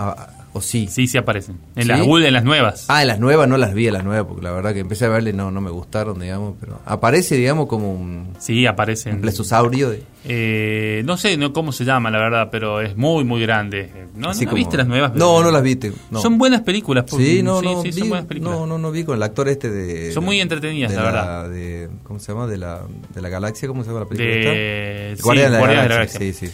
¿O 0.57 0.61
sí? 0.61 0.87
Sí, 0.89 1.05
sí 1.07 1.17
aparecen. 1.17 1.57
En, 1.75 1.83
¿Sí? 1.83 1.89
las, 1.89 1.99
en 1.99 2.33
las 2.33 2.43
nuevas. 2.45 2.85
Ah, 2.87 3.01
en 3.01 3.09
las 3.09 3.19
nuevas 3.19 3.45
no 3.49 3.57
las 3.57 3.73
vi, 3.73 3.87
en 3.87 3.93
las 3.93 4.05
nuevas, 4.05 4.25
porque 4.25 4.41
la 4.41 4.51
verdad 4.51 4.73
que 4.73 4.79
empecé 4.79 5.03
a 5.03 5.09
verle 5.09 5.33
no 5.33 5.51
no 5.51 5.59
me 5.59 5.69
gustaron, 5.69 6.17
digamos, 6.17 6.55
pero 6.61 6.79
aparece, 6.85 7.35
digamos, 7.35 7.67
como 7.67 7.91
un, 7.91 8.29
Sí, 8.39 8.65
aparecen. 8.65 9.15
un 9.15 9.21
plesiosaurio. 9.21 9.89
de- 9.89 10.03
Eh, 10.23 11.03
no 11.05 11.17
sé 11.17 11.35
no 11.35 11.51
cómo 11.51 11.73
se 11.73 11.83
llama, 11.83 12.09
la 12.09 12.19
verdad, 12.19 12.47
pero 12.51 12.79
es 12.79 12.95
muy, 12.95 13.25
muy 13.25 13.41
grande. 13.41 13.91
¿No, 14.15 14.29
así 14.29 14.45
¿no 14.45 14.51
como- 14.51 14.59
viste 14.59 14.77
las 14.77 14.87
nuevas? 14.87 15.13
No, 15.13 15.43
no 15.43 15.51
las 15.51 15.61
viste. 15.61 15.91
no. 16.09 16.21
Son 16.21 16.37
buenas 16.37 16.61
películas. 16.61 17.03
porque- 17.09 17.25
Sí, 17.25 17.43
no, 17.43 17.61
no, 17.61 17.81
sí, 17.81 17.89
vi, 17.89 17.99
son 17.99 18.07
buenas 18.09 18.25
películas. 18.25 18.57
no, 18.57 18.65
no, 18.65 18.77
no 18.77 18.91
vi 18.91 19.03
con 19.03 19.17
el 19.17 19.23
actor 19.23 19.49
este 19.49 19.69
de... 19.69 20.13
Son 20.13 20.23
muy 20.23 20.39
entretenidas, 20.39 20.93
la 20.93 21.03
verdad. 21.03 21.49
de- 21.49 21.89
¿Cómo 22.03 22.19
se 22.21 22.31
llama? 22.31 22.47
De 22.47 22.57
la, 22.57 22.81
de 23.13 23.21
la 23.21 23.27
galaxia, 23.27 23.67
¿cómo 23.67 23.83
se 23.83 23.89
llama 23.89 23.99
la 23.99 24.05
película? 24.07 24.29
De- 24.53 25.11
esta? 25.11 25.17
sí, 25.17 25.23
Guardián 25.23 25.47
de 25.47 25.51
la 25.51 25.59
Guardianes 25.59 25.83
de 25.83 25.89
la 25.89 25.95
Galaxia, 25.95 26.19
Galaxia. 26.21 26.47
sí, 26.47 26.53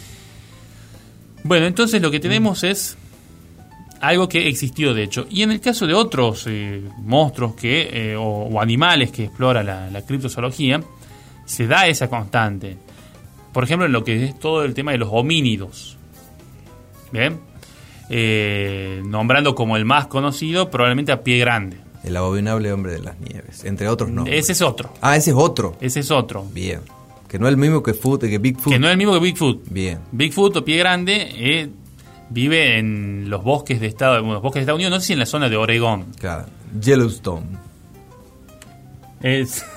Bueno, 1.44 1.66
entonces 1.66 2.02
lo 2.02 2.10
que 2.10 2.18
tenemos 2.20 2.64
es 2.64 2.96
algo 4.02 4.28
que 4.28 4.48
existió 4.48 4.92
de 4.92 5.04
hecho. 5.04 5.26
Y 5.30 5.42
en 5.42 5.52
el 5.52 5.60
caso 5.60 5.86
de 5.86 5.94
otros 5.94 6.44
eh, 6.48 6.82
monstruos 6.98 7.54
que 7.54 7.88
eh, 7.92 8.16
o, 8.16 8.22
o 8.22 8.60
animales 8.60 9.10
que 9.10 9.24
explora 9.24 9.62
la, 9.62 9.88
la 9.90 10.02
criptozoología, 10.02 10.82
se 11.46 11.66
da 11.66 11.86
esa 11.86 12.08
constante. 12.08 12.76
Por 13.52 13.64
ejemplo, 13.64 13.86
en 13.86 13.92
lo 13.92 14.04
que 14.04 14.24
es 14.24 14.38
todo 14.38 14.64
el 14.64 14.74
tema 14.74 14.92
de 14.92 14.98
los 14.98 15.08
homínidos. 15.12 15.96
¿Bien? 17.12 17.38
Eh, 18.10 19.02
nombrando 19.06 19.54
como 19.54 19.76
el 19.76 19.84
más 19.84 20.06
conocido, 20.08 20.70
probablemente 20.70 21.12
a 21.12 21.22
pie 21.22 21.38
grande. 21.38 21.78
El 22.02 22.16
abominable 22.16 22.72
hombre 22.72 22.92
de 22.94 23.00
las 23.00 23.18
nieves, 23.20 23.64
entre 23.64 23.88
otros 23.88 24.10
no. 24.10 24.26
Ese 24.26 24.52
es 24.52 24.62
otro. 24.62 24.92
Ah, 25.00 25.16
ese 25.16 25.30
es 25.30 25.36
otro. 25.36 25.76
Ese 25.80 26.00
es 26.00 26.10
otro. 26.10 26.44
Bien. 26.52 26.80
Que 27.28 27.38
no 27.38 27.46
es 27.46 27.52
el 27.52 27.56
mismo 27.56 27.82
que 27.82 27.94
Foot, 27.94 28.22
que 28.22 28.38
Bigfoot. 28.38 28.72
Que 28.72 28.78
no 28.78 28.88
es 28.88 28.92
el 28.92 28.98
mismo 28.98 29.14
que 29.14 29.20
Bigfoot. 29.20 29.68
Bien. 29.70 30.00
Bigfoot 30.10 30.56
o 30.56 30.64
pie 30.64 30.78
grande 30.78 31.70
vive 32.32 32.78
en 32.78 33.28
los 33.30 33.42
bosques 33.44 33.80
de 33.80 33.86
Estados, 33.86 34.22
los 34.24 34.42
bosques 34.42 34.60
de 34.60 34.60
Estados 34.62 34.78
Unidos, 34.78 34.92
no 34.92 35.00
sé 35.00 35.06
si 35.08 35.12
en 35.14 35.18
la 35.18 35.26
zona 35.26 35.48
de 35.48 35.56
Oregón. 35.56 36.06
Claro. 36.18 36.46
Yellowstone. 36.80 37.46
Es. 39.20 39.64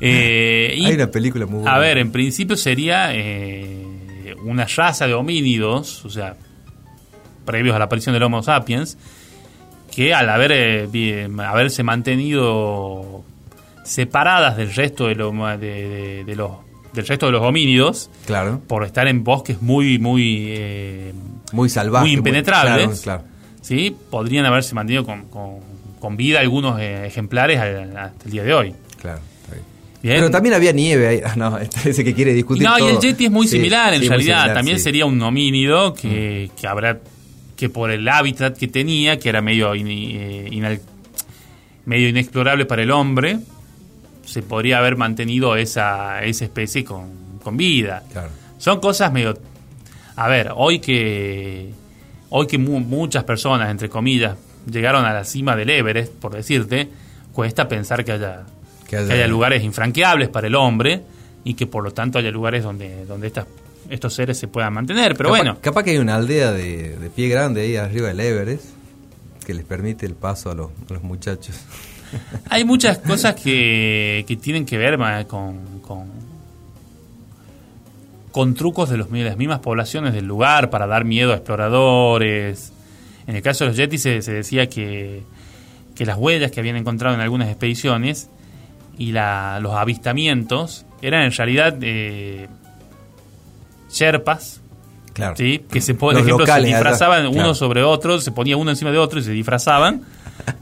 Eh, 0.00 0.74
y, 0.76 0.84
Hay 0.86 0.94
una 0.94 1.06
película 1.10 1.46
muy 1.46 1.60
buena. 1.60 1.74
a 1.76 1.78
ver, 1.78 1.98
en 1.98 2.10
principio 2.10 2.56
sería 2.56 3.14
eh, 3.14 4.34
una 4.44 4.66
raza 4.66 5.06
de 5.06 5.14
homínidos, 5.14 6.04
o 6.04 6.10
sea, 6.10 6.34
previos 7.46 7.76
a 7.76 7.78
la 7.78 7.84
aparición 7.86 8.12
del 8.12 8.22
Homo 8.24 8.42
sapiens, 8.42 8.98
que 9.94 10.12
al 10.12 10.28
haber, 10.28 10.50
eh, 10.52 11.28
haberse 11.46 11.84
mantenido 11.84 13.24
separadas 13.84 14.56
del 14.56 14.74
resto 14.74 15.06
de, 15.06 15.14
lo- 15.14 15.30
de- 15.32 15.56
de- 15.58 16.24
de 16.24 16.36
los 16.36 16.50
del 16.94 17.06
resto 17.06 17.26
de 17.26 17.32
los 17.32 17.42
homínidos 17.42 18.10
Claro. 18.26 18.60
por 18.66 18.84
estar 18.84 19.06
en 19.08 19.24
bosques 19.24 19.60
muy 19.60 19.98
muy 19.98 20.46
eh, 20.48 21.12
Muy 21.52 21.68
salvaje. 21.68 22.06
muy 22.06 22.12
impenetrables 22.14 23.00
claro, 23.02 23.22
claro. 23.22 23.24
¿sí? 23.62 23.94
podrían 24.10 24.46
haberse 24.46 24.74
mantenido 24.74 25.04
con, 25.04 25.24
con- 25.28 25.60
con 26.00 26.16
vida 26.16 26.40
algunos 26.40 26.78
eh, 26.80 27.06
ejemplares 27.06 27.58
hasta 27.58 28.24
el 28.24 28.30
día 28.30 28.42
de 28.44 28.54
hoy 28.54 28.74
Claro, 29.00 29.20
bien. 30.02 30.16
Pero 30.16 30.30
también 30.30 30.54
había 30.54 30.72
nieve 30.72 31.06
ahí. 31.08 31.20
Ah, 31.24 31.34
no, 31.36 31.58
ese 31.58 32.04
que 32.04 32.14
quiere 32.14 32.32
discutir. 32.34 32.62
no, 32.62 32.78
y 32.78 32.88
el. 32.90 32.98
Yeti 33.00 33.24
es 33.26 33.30
muy 33.30 33.46
Sí, 33.46 33.56
similar 33.56 33.92
en 33.94 34.00
sí, 34.02 34.08
realidad. 34.08 34.36
similar, 34.42 34.54
También 34.56 34.76
sí. 34.78 34.82
Mm. 34.82 34.84
sería 34.84 35.06
un 35.06 35.20
homínido 35.22 35.94
que, 35.94 36.50
que 36.60 36.66
habrá 36.66 37.00
que 37.56 37.68
por 37.70 37.90
el 37.90 38.06
hábitat 38.08 38.56
que 38.56 38.68
tenía, 38.68 39.18
que 39.18 39.28
era 39.30 39.40
medio 39.40 39.74
in- 39.74 39.86
eh, 39.88 40.48
inal- 40.50 40.80
medio 41.86 42.08
inexplorable 42.08 42.64
para 42.66 42.82
el 42.82 42.90
hombre, 42.90 43.38
se 44.24 44.42
podría 44.42 44.78
haber 44.78 44.96
mantenido 44.96 45.56
esa, 45.56 46.22
esa 46.24 46.44
especie 46.44 46.84
con, 46.84 47.38
con 47.42 47.56
vida. 47.56 48.02
Claro. 48.12 48.30
Son 48.58 48.80
cosas 48.80 49.12
medio. 49.12 49.38
A 50.16 50.28
ver, 50.28 50.50
hoy 50.54 50.78
que 50.78 51.70
hoy 52.30 52.46
que 52.46 52.58
mu- 52.58 52.80
muchas 52.80 53.24
personas, 53.24 53.70
entre 53.70 53.88
comillas, 53.88 54.36
llegaron 54.70 55.04
a 55.04 55.12
la 55.12 55.24
cima 55.24 55.54
del 55.56 55.70
Everest, 55.70 56.12
por 56.14 56.34
decirte, 56.34 56.88
cuesta 57.32 57.68
pensar 57.68 58.04
que 58.04 58.12
haya 58.12 58.44
Que 58.88 58.96
haya, 58.96 59.26
lugares 59.26 59.62
infranqueables 59.62 60.28
para 60.28 60.46
el 60.46 60.54
hombre 60.54 61.02
y 61.44 61.54
que 61.54 61.66
por 61.66 61.82
lo 61.84 61.90
tanto 61.92 62.18
haya 62.18 62.30
lugares 62.30 62.62
donde 62.64 63.04
donde 63.06 63.26
estas 63.28 63.46
estos 63.90 64.14
seres 64.14 64.38
se 64.38 64.48
puedan 64.48 64.72
mantener. 64.72 65.14
Pero 65.16 65.28
Capaz- 65.28 65.36
bueno, 65.38 65.58
Capaz 65.60 65.82
que 65.82 65.90
hay 65.90 65.98
una 65.98 66.14
aldea 66.14 66.52
de, 66.52 66.96
de 66.96 67.10
pie 67.10 67.28
grande 67.28 67.60
ahí 67.60 67.76
arriba 67.76 68.08
del 68.08 68.20
Everest 68.20 68.64
que 69.44 69.52
les 69.52 69.64
permite 69.66 70.06
el 70.06 70.14
paso 70.14 70.50
a 70.50 70.54
los, 70.54 70.70
a 70.88 70.94
los 70.94 71.02
muchachos. 71.02 71.54
Hay 72.50 72.64
muchas 72.64 72.98
cosas 72.98 73.34
que, 73.34 74.24
que 74.28 74.36
tienen 74.36 74.64
que 74.66 74.78
ver 74.78 74.98
ma, 74.98 75.24
con, 75.24 75.80
con 75.80 76.24
con 78.32 78.54
trucos 78.54 78.90
de 78.90 78.96
los, 78.96 79.10
de 79.12 79.22
las 79.22 79.36
mismas 79.36 79.60
poblaciones 79.60 80.12
del 80.12 80.24
lugar 80.26 80.68
para 80.70 80.86
dar 80.88 81.04
miedo 81.04 81.32
a 81.32 81.36
exploradores. 81.36 82.72
En 83.28 83.36
el 83.36 83.42
caso 83.42 83.64
de 83.64 83.68
los 83.70 83.76
Yetis 83.76 84.02
se, 84.02 84.22
se 84.22 84.32
decía 84.32 84.68
que, 84.68 85.22
que 85.94 86.04
las 86.04 86.16
huellas 86.18 86.50
que 86.50 86.58
habían 86.58 86.74
encontrado 86.76 87.14
en 87.14 87.20
algunas 87.20 87.48
expediciones 87.48 88.28
y 88.98 89.12
la- 89.12 89.60
los 89.60 89.74
avistamientos 89.74 90.84
eran 91.00 91.22
en 91.22 91.30
realidad 91.32 91.76
eh, 91.82 92.48
sherpas 93.90 94.60
Claro. 95.12 95.36
¿sí? 95.36 95.60
que 95.70 95.80
se 95.80 95.94
por 95.94 96.12
Los 96.12 96.22
ejemplo 96.24 96.44
se 96.44 96.50
allá, 96.50 96.66
disfrazaban 96.66 97.26
uno 97.26 97.34
claro. 97.34 97.54
sobre 97.54 97.84
otro, 97.84 98.20
se 98.20 98.32
ponía 98.32 98.56
uno 98.56 98.70
encima 98.72 98.90
de 98.90 98.98
otro 98.98 99.20
y 99.20 99.22
se 99.22 99.30
disfrazaban 99.30 100.02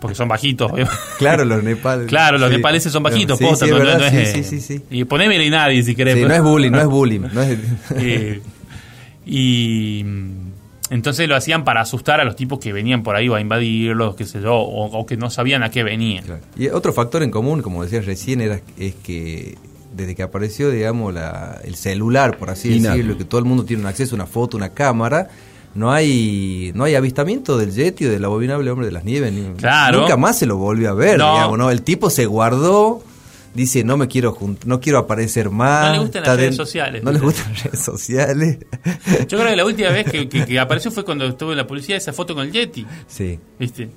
porque 0.00 0.14
son 0.14 0.28
bajitos. 0.28 0.70
Claro, 1.18 1.44
los 1.44 1.62
nepales. 1.62 2.06
Claro, 2.08 2.38
los 2.38 2.50
Sí. 2.50 2.56
nepaleses 2.56 2.92
son 2.92 3.02
bajitos, 3.02 3.38
Sí, 3.38 3.44
posta, 3.44 3.64
sí, 3.66 3.70
no, 3.70 3.78
no- 3.78 4.04
es, 4.04 4.32
sí, 4.32 4.44
sí, 4.44 4.60
sí. 4.60 4.82
Y 4.90 5.04
poneme 5.04 5.42
y 5.44 5.50
nadie 5.50 5.82
si 5.82 5.94
querés. 5.94 6.16
No 6.26 6.34
es 6.34 6.42
bullying, 6.42 6.70
no 6.70 6.80
es 6.80 6.86
bullying. 6.88 7.20
No 7.32 7.42
es... 7.42 7.58
Eh, 7.96 8.40
y 9.24 10.04
entonces 10.90 11.28
lo 11.28 11.36
hacían 11.36 11.64
para 11.64 11.80
asustar 11.80 12.20
a 12.20 12.24
los 12.24 12.36
tipos 12.36 12.58
que 12.58 12.72
venían 12.72 13.02
por 13.02 13.16
ahí 13.16 13.28
o 13.28 13.34
a 13.34 13.40
invadirlos, 13.40 14.16
qué 14.16 14.24
sé 14.26 14.40
yo, 14.42 14.54
o, 14.54 14.86
o 14.98 15.06
que 15.06 15.16
no 15.16 15.30
sabían 15.30 15.62
a 15.62 15.70
qué 15.70 15.82
venían. 15.82 16.24
Claro. 16.24 16.42
Y 16.56 16.68
otro 16.68 16.92
factor 16.92 17.22
en 17.22 17.30
común, 17.30 17.62
como 17.62 17.82
decías 17.84 18.04
recién, 18.04 18.40
era, 18.40 18.60
es 18.78 18.94
que 18.96 19.56
desde 19.94 20.14
que 20.14 20.22
apareció, 20.22 20.70
digamos, 20.70 21.14
la, 21.14 21.60
el 21.64 21.76
celular, 21.76 22.36
por 22.36 22.50
así 22.50 22.78
decirlo, 22.80 23.16
que 23.16 23.24
todo 23.24 23.38
el 23.38 23.44
mundo 23.46 23.64
tiene 23.64 23.82
un 23.82 23.88
acceso 23.88 24.14
a 24.14 24.16
una 24.16 24.26
foto, 24.26 24.56
una 24.56 24.70
cámara, 24.70 25.28
no 25.74 25.90
hay 25.92 26.72
no 26.74 26.84
hay 26.84 26.94
avistamiento 26.94 27.56
del 27.56 27.72
Yeti 27.72 28.06
o 28.06 28.10
del 28.10 28.24
abominable 28.24 28.70
hombre 28.70 28.86
de 28.86 28.92
las 28.92 29.04
nieves. 29.04 29.32
ni- 29.32 29.54
Claro. 29.56 30.00
Nunca 30.00 30.16
más 30.16 30.38
se 30.38 30.46
lo 30.46 30.56
volvió 30.56 30.90
a 30.90 30.94
ver, 30.94 31.18
No. 31.18 31.32
digamos, 31.34 31.58
¿no? 31.58 31.70
El 31.70 31.82
tipo 31.82 32.10
se 32.10 32.26
guardó, 32.26 33.02
dice, 33.54 33.82
no 33.84 33.96
me 33.96 34.08
quiero 34.08 34.36
no 34.66 34.80
quiero 34.80 34.98
aparecer 34.98 35.50
más. 35.50 35.86
No 35.88 35.92
le 35.92 35.98
gustan 36.00 36.22
las 36.24 36.36
redes 36.36 36.56
sociales, 36.56 37.02
No 37.02 37.12
le 37.12 37.18
gustan 37.18 37.52
las 37.52 37.64
redes 37.64 37.80
sociales. 37.80 38.58
Yo 39.28 39.38
creo 39.38 39.46
que 39.50 39.56
la 39.56 39.64
última 39.64 39.90
vez 39.90 40.10
que, 40.10 40.28
que- 40.28 40.44
que 40.44 40.58
apareció 40.60 40.90
fue 40.90 41.04
cuando 41.04 41.26
estuve 41.26 41.52
en 41.52 41.58
la 41.58 41.66
policía 41.66 41.96
esa 41.96 42.12
foto 42.12 42.34
con 42.34 42.44
el 42.46 42.52
Yeti. 42.52 42.86
sí. 43.08 43.38
¿Viste? 43.58 43.88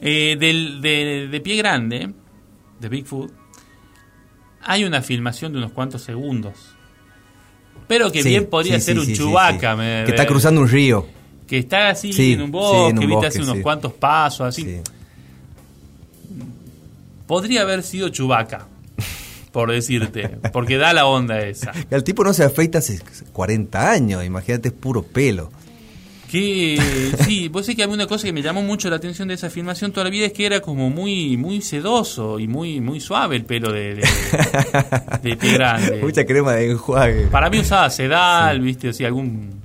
Eh, 0.00 0.36
del, 0.38 0.82
de, 0.82 1.28
de 1.30 1.40
pie 1.40 1.56
grande, 1.56 2.10
de 2.80 2.88
Bigfoot, 2.88 3.30
hay 4.62 4.84
una 4.84 5.00
filmación 5.02 5.52
de 5.52 5.58
unos 5.58 5.72
cuantos 5.72 6.02
segundos. 6.02 6.73
Pero 7.86 8.10
que 8.10 8.22
Sí, 8.22 8.30
bien 8.30 8.46
podría 8.46 8.80
sí, 8.80 8.86
ser 8.86 8.98
un 8.98 9.12
chubaca. 9.12 9.76
Que 9.76 10.10
está 10.10 10.26
cruzando 10.26 10.60
un 10.62 10.68
río. 10.68 11.06
Que 11.46 11.58
está 11.58 11.90
así 11.90 12.12
Sí, 12.12 12.32
en 12.32 12.42
un 12.42 12.50
bosque, 12.50 12.90
en 12.90 12.98
un 12.98 13.06
¿viste? 13.06 13.26
hace 13.26 13.42
unos 13.42 13.58
cuantos 13.58 13.92
pasos, 13.92 14.46
así. 14.48 14.62
Sí. 14.62 14.80
Podría 17.26 17.62
haber 17.62 17.82
sido 17.82 18.08
chubaca, 18.10 18.66
por 19.52 19.70
decirte. 19.72 20.28
Porque 20.52 20.76
da 20.76 20.92
la 20.92 21.06
onda 21.06 21.40
esa. 21.40 21.72
El 21.90 22.04
tipo 22.04 22.24
no 22.24 22.32
se 22.32 22.44
afeita 22.44 22.78
hace 22.78 23.00
40 23.32 23.90
años, 23.90 24.24
imagínate, 24.24 24.68
es 24.68 24.74
puro 24.74 25.02
pelo. 25.02 25.50
Que 26.34 27.12
sí, 27.24 27.46
vos 27.48 27.64
sé 27.64 27.76
que 27.76 27.84
a 27.84 27.86
mí 27.86 27.94
una 27.94 28.08
cosa 28.08 28.24
que 28.26 28.32
me 28.32 28.42
llamó 28.42 28.60
mucho 28.62 28.90
la 28.90 28.96
atención 28.96 29.28
de 29.28 29.34
esa 29.34 29.50
filmación 29.50 29.92
toda 29.92 30.02
la 30.04 30.10
vida 30.10 30.26
es 30.26 30.32
que 30.32 30.44
era 30.46 30.60
como 30.60 30.90
muy 30.90 31.36
muy 31.36 31.60
sedoso 31.62 32.40
y 32.40 32.48
muy 32.48 32.80
muy 32.80 32.98
suave 33.00 33.36
el 33.36 33.44
pelo 33.44 33.70
de, 33.72 33.94
de, 33.94 34.02
de 35.22 35.36
pie 35.36 35.52
grande. 35.52 36.00
Mucha 36.02 36.24
crema 36.24 36.54
de 36.54 36.72
enjuague. 36.72 37.28
Para 37.28 37.50
mí 37.50 37.60
usaba 37.60 37.88
sedal, 37.88 38.60
viste, 38.60 38.88
o 38.88 38.92
sea, 38.92 39.06
algún... 39.06 39.62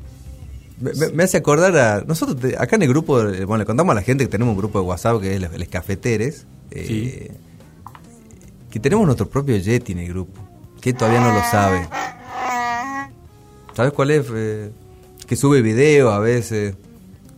Me, 1.14 1.24
hace 1.24 1.38
acordar 1.38 1.76
a. 1.76 2.02
Nosotros, 2.06 2.40
te- 2.40 2.56
acá 2.56 2.76
en 2.76 2.84
el 2.84 2.90
grupo, 2.90 3.20
eh, 3.22 3.44
bueno, 3.46 3.64
le 3.64 3.66
contamos 3.66 3.92
a 3.92 3.96
la 3.96 4.02
gente 4.04 4.24
que 4.24 4.30
tenemos 4.30 4.54
un 4.54 4.58
grupo 4.60 4.80
de 4.80 4.86
WhatsApp 4.86 5.20
que 5.22 5.36
es 5.36 5.42
los, 5.42 5.52
los 5.58 5.68
cafeteres. 5.68 6.46
eh, 6.72 7.32
Que 8.70 8.80
tenemos 8.80 9.06
nuestro 9.08 9.28
propio 9.28 9.58
Yeti 9.58 9.92
en 9.94 10.00
el 10.00 10.08
grupo. 10.10 10.40
Que 10.80 10.94
todavía 10.94 11.20
no 11.20 11.34
lo 11.34 11.42
sabe. 11.50 11.88
¿Sabes 13.74 13.92
cuál 13.92 14.12
es? 14.12 14.26
Eh, 14.34 14.72
que 15.30 15.36
sube 15.36 15.62
video 15.62 16.10
a 16.12 16.20
veces. 16.20 16.76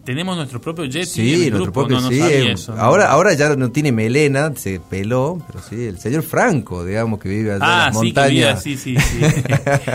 Tenemos 0.06 0.36
nuestro 0.36 0.60
propio 0.60 0.86
Yeti 0.86 1.00
en 1.00 1.06
Sí, 1.06 1.34
el 1.34 1.40
nuestro 1.52 1.64
grupo, 1.66 1.80
propio. 1.82 1.98
no, 1.98 2.02
no 2.02 2.10
sí, 2.10 2.20
eh, 2.20 2.52
eso. 2.54 2.74
¿no? 2.76 2.82
ahora, 2.82 3.12
ahora 3.12 3.34
ya 3.34 3.56
no 3.56 3.72
tiene 3.72 3.92
melena, 3.92 4.52
se 4.56 4.80
peló, 4.80 5.40
pero 5.46 5.60
sí, 5.62 5.86
el 5.86 6.00
señor 6.00 6.24
Franco, 6.24 6.84
digamos, 6.84 7.20
que 7.20 7.30
vive 7.30 7.52
allá 7.52 7.58
en 7.58 7.62
Ah, 7.64 7.86
las 7.94 8.00
sí, 8.00 8.12
que 8.12 8.22
vivía, 8.28 8.46
montañas. 8.56 8.64
sí, 8.64 8.78
sí, 8.78 8.96
sí. 8.98 9.20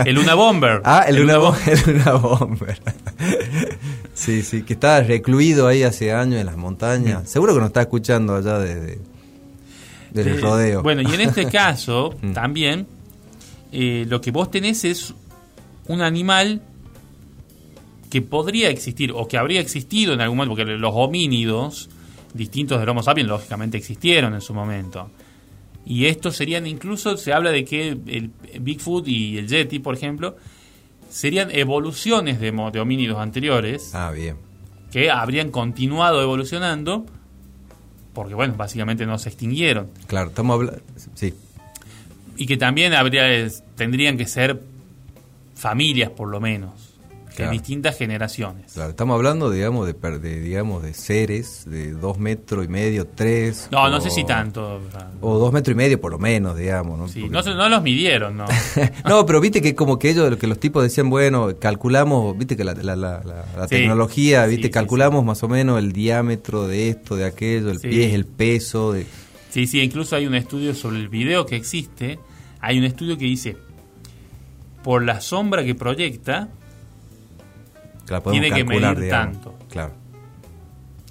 el 0.05 0.15
Luna 0.15 0.33
Bomber. 0.35 0.81
Ah, 0.85 1.03
el, 1.07 1.17
Luna, 1.17 1.33
Luna 1.35 1.49
Bo- 1.49 1.57
el 1.65 1.81
Luna 1.97 2.11
Bomber. 2.13 2.79
sí, 4.13 4.43
sí, 4.43 4.61
que 4.63 4.73
estaba 4.73 5.01
recluido 5.01 5.67
ahí 5.67 5.83
hace 5.83 6.13
años 6.13 6.39
en 6.39 6.45
las 6.45 6.55
montañas. 6.57 7.29
Seguro 7.29 7.53
que 7.53 7.59
nos 7.59 7.67
está 7.67 7.81
escuchando 7.81 8.35
allá 8.35 8.59
desde, 8.59 8.99
desde 10.11 10.31
el 10.31 10.37
Eh, 10.37 10.41
rodeo. 10.41 10.83
Bueno, 10.83 11.01
y 11.01 11.13
en 11.13 11.21
este 11.21 11.45
caso, 11.51 12.15
Mm. 12.21 12.31
también, 12.31 12.87
eh, 13.73 14.05
lo 14.07 14.21
que 14.21 14.31
vos 14.31 14.49
tenés 14.51 14.85
es 14.85 15.13
un 15.87 16.01
animal 16.01 16.61
que 18.17 18.21
podría 18.23 18.69
existir 18.71 19.11
o 19.13 19.27
que 19.27 19.37
habría 19.37 19.61
existido 19.61 20.13
en 20.13 20.21
algún 20.21 20.37
momento, 20.37 20.55
porque 20.55 20.71
los 20.77 20.91
homínidos 20.95 21.87
distintos 22.33 22.79
del 22.79 22.89
Homo 22.89 23.03
sapiens 23.03 23.29
lógicamente 23.29 23.77
existieron 23.77 24.33
en 24.33 24.41
su 24.41 24.53
momento. 24.55 25.11
Y 25.85 26.05
estos 26.05 26.35
serían 26.35 26.65
incluso, 26.65 27.15
se 27.15 27.31
habla 27.31 27.51
de 27.51 27.63
que 27.63 27.89
el 27.89 28.31
Bigfoot 28.59 29.07
y 29.07 29.37
el 29.37 29.47
Yeti, 29.47 29.79
por 29.79 29.93
ejemplo, 29.95 30.35
serían 31.09 31.49
evoluciones 31.51 32.39
de, 32.39 32.49
homínidos 32.49 33.19
anteriores 33.19 33.91
Ah, 33.93 34.11
bien. 34.11 34.37
que 34.91 35.09
habrían 35.11 35.51
continuado 35.51 36.21
evolucionando 36.21 37.05
porque, 38.13 38.33
bueno, 38.33 38.55
básicamente 38.57 39.05
no 39.05 39.19
se 39.19 39.29
extinguieron. 39.29 39.89
Claro, 40.07 40.29
estamos 40.29 40.55
hablando. 40.55 40.81
Sí, 41.13 41.33
Y 42.35 42.47
que 42.47 42.57
también 42.57 42.93
habría, 42.95 43.47
tendrían 43.75 44.17
que 44.17 44.25
ser 44.25 44.59
familias, 45.53 46.09
por 46.09 46.27
lo 46.29 46.39
menos, 46.41 46.86
Claro. 47.37 47.51
en 47.51 47.57
distintas 47.59 47.97
generaciones. 47.97 48.73
claro. 48.73 48.89
Estamos 48.89 49.15
hablando, 49.15 49.49
digamos, 49.51 49.85
de, 49.87 49.93
de, 50.19 50.41
digamos, 50.41 50.81
de 50.83 50.93
seres 50.95 51.63
de 51.67 51.91
dos 51.93 52.17
metros 52.17 52.65
y 52.65 52.67
medio, 52.67 53.05
tres. 53.07 53.69
No, 53.71 53.87
no 53.89 54.01
sé 54.01 54.09
si 54.09 54.25
tanto. 54.25 54.81
o 55.21 55.37
dos 55.37 55.53
metros 55.53 55.73
y 55.73 55.77
medio, 55.77 56.01
por 56.01 56.11
lo 56.11 56.19
menos, 56.19 56.57
digamos. 56.57 56.97
¿no? 56.97 57.07
sí, 57.07 57.21
Porque- 57.29 57.53
no, 57.53 57.69
los 57.69 57.83
midieron, 57.83 58.37
¿no? 58.37 58.45
no, 59.07 59.25
pero 59.25 59.39
viste 59.39 59.61
que 59.61 59.75
como 59.75 59.99
que 59.99 60.09
ellos, 60.09 60.35
que 60.37 60.47
los 60.47 60.59
tipos 60.59 60.81
decían, 60.83 61.09
bueno, 61.11 61.49
calculamos, 61.59 62.35
viste 62.37 62.57
que 62.57 62.63
la, 62.63 62.73
la, 62.73 62.95
la, 62.95 63.21
la- 63.23 63.45
la 63.55 63.67
Sí. 63.67 63.75
tecnología, 63.75 64.45
viste, 64.47 64.67
sí, 64.67 64.71
calculamos 64.71 65.23
más 65.23 65.43
o 65.43 65.47
menos 65.47 65.77
el 65.79 65.93
diámetro 65.93 66.67
de 66.67 66.89
esto, 66.89 67.15
de 67.15 67.25
aquello, 67.25 67.69
el 67.69 67.79
pie, 67.79 68.15
el 68.15 68.25
peso, 68.25 68.93
de... 68.93 69.05
Sí, 69.51 69.67
sí, 69.67 69.79
incluso 69.81 70.15
hay 70.15 70.25
un 70.25 70.33
estudio 70.35 70.73
sobre 70.73 70.97
el 70.97 71.07
video 71.09 71.45
que 71.45 71.55
existe. 71.55 72.19
Hay 72.59 72.77
un 72.79 72.83
estudio 72.83 73.17
que 73.17 73.25
dice, 73.25 73.57
por 74.83 75.03
la 75.03 75.21
sombra 75.21 75.63
que 75.63 75.75
proyecta, 75.75 76.49
que 78.07 78.13
la 78.13 78.21
podemos 78.23 78.41
Tiene 78.41 78.55
que 78.55 78.65
calcular, 78.65 78.95
medir 78.95 79.03
digamos. 79.05 79.33
tanto. 79.35 79.55
Claro, 79.69 79.93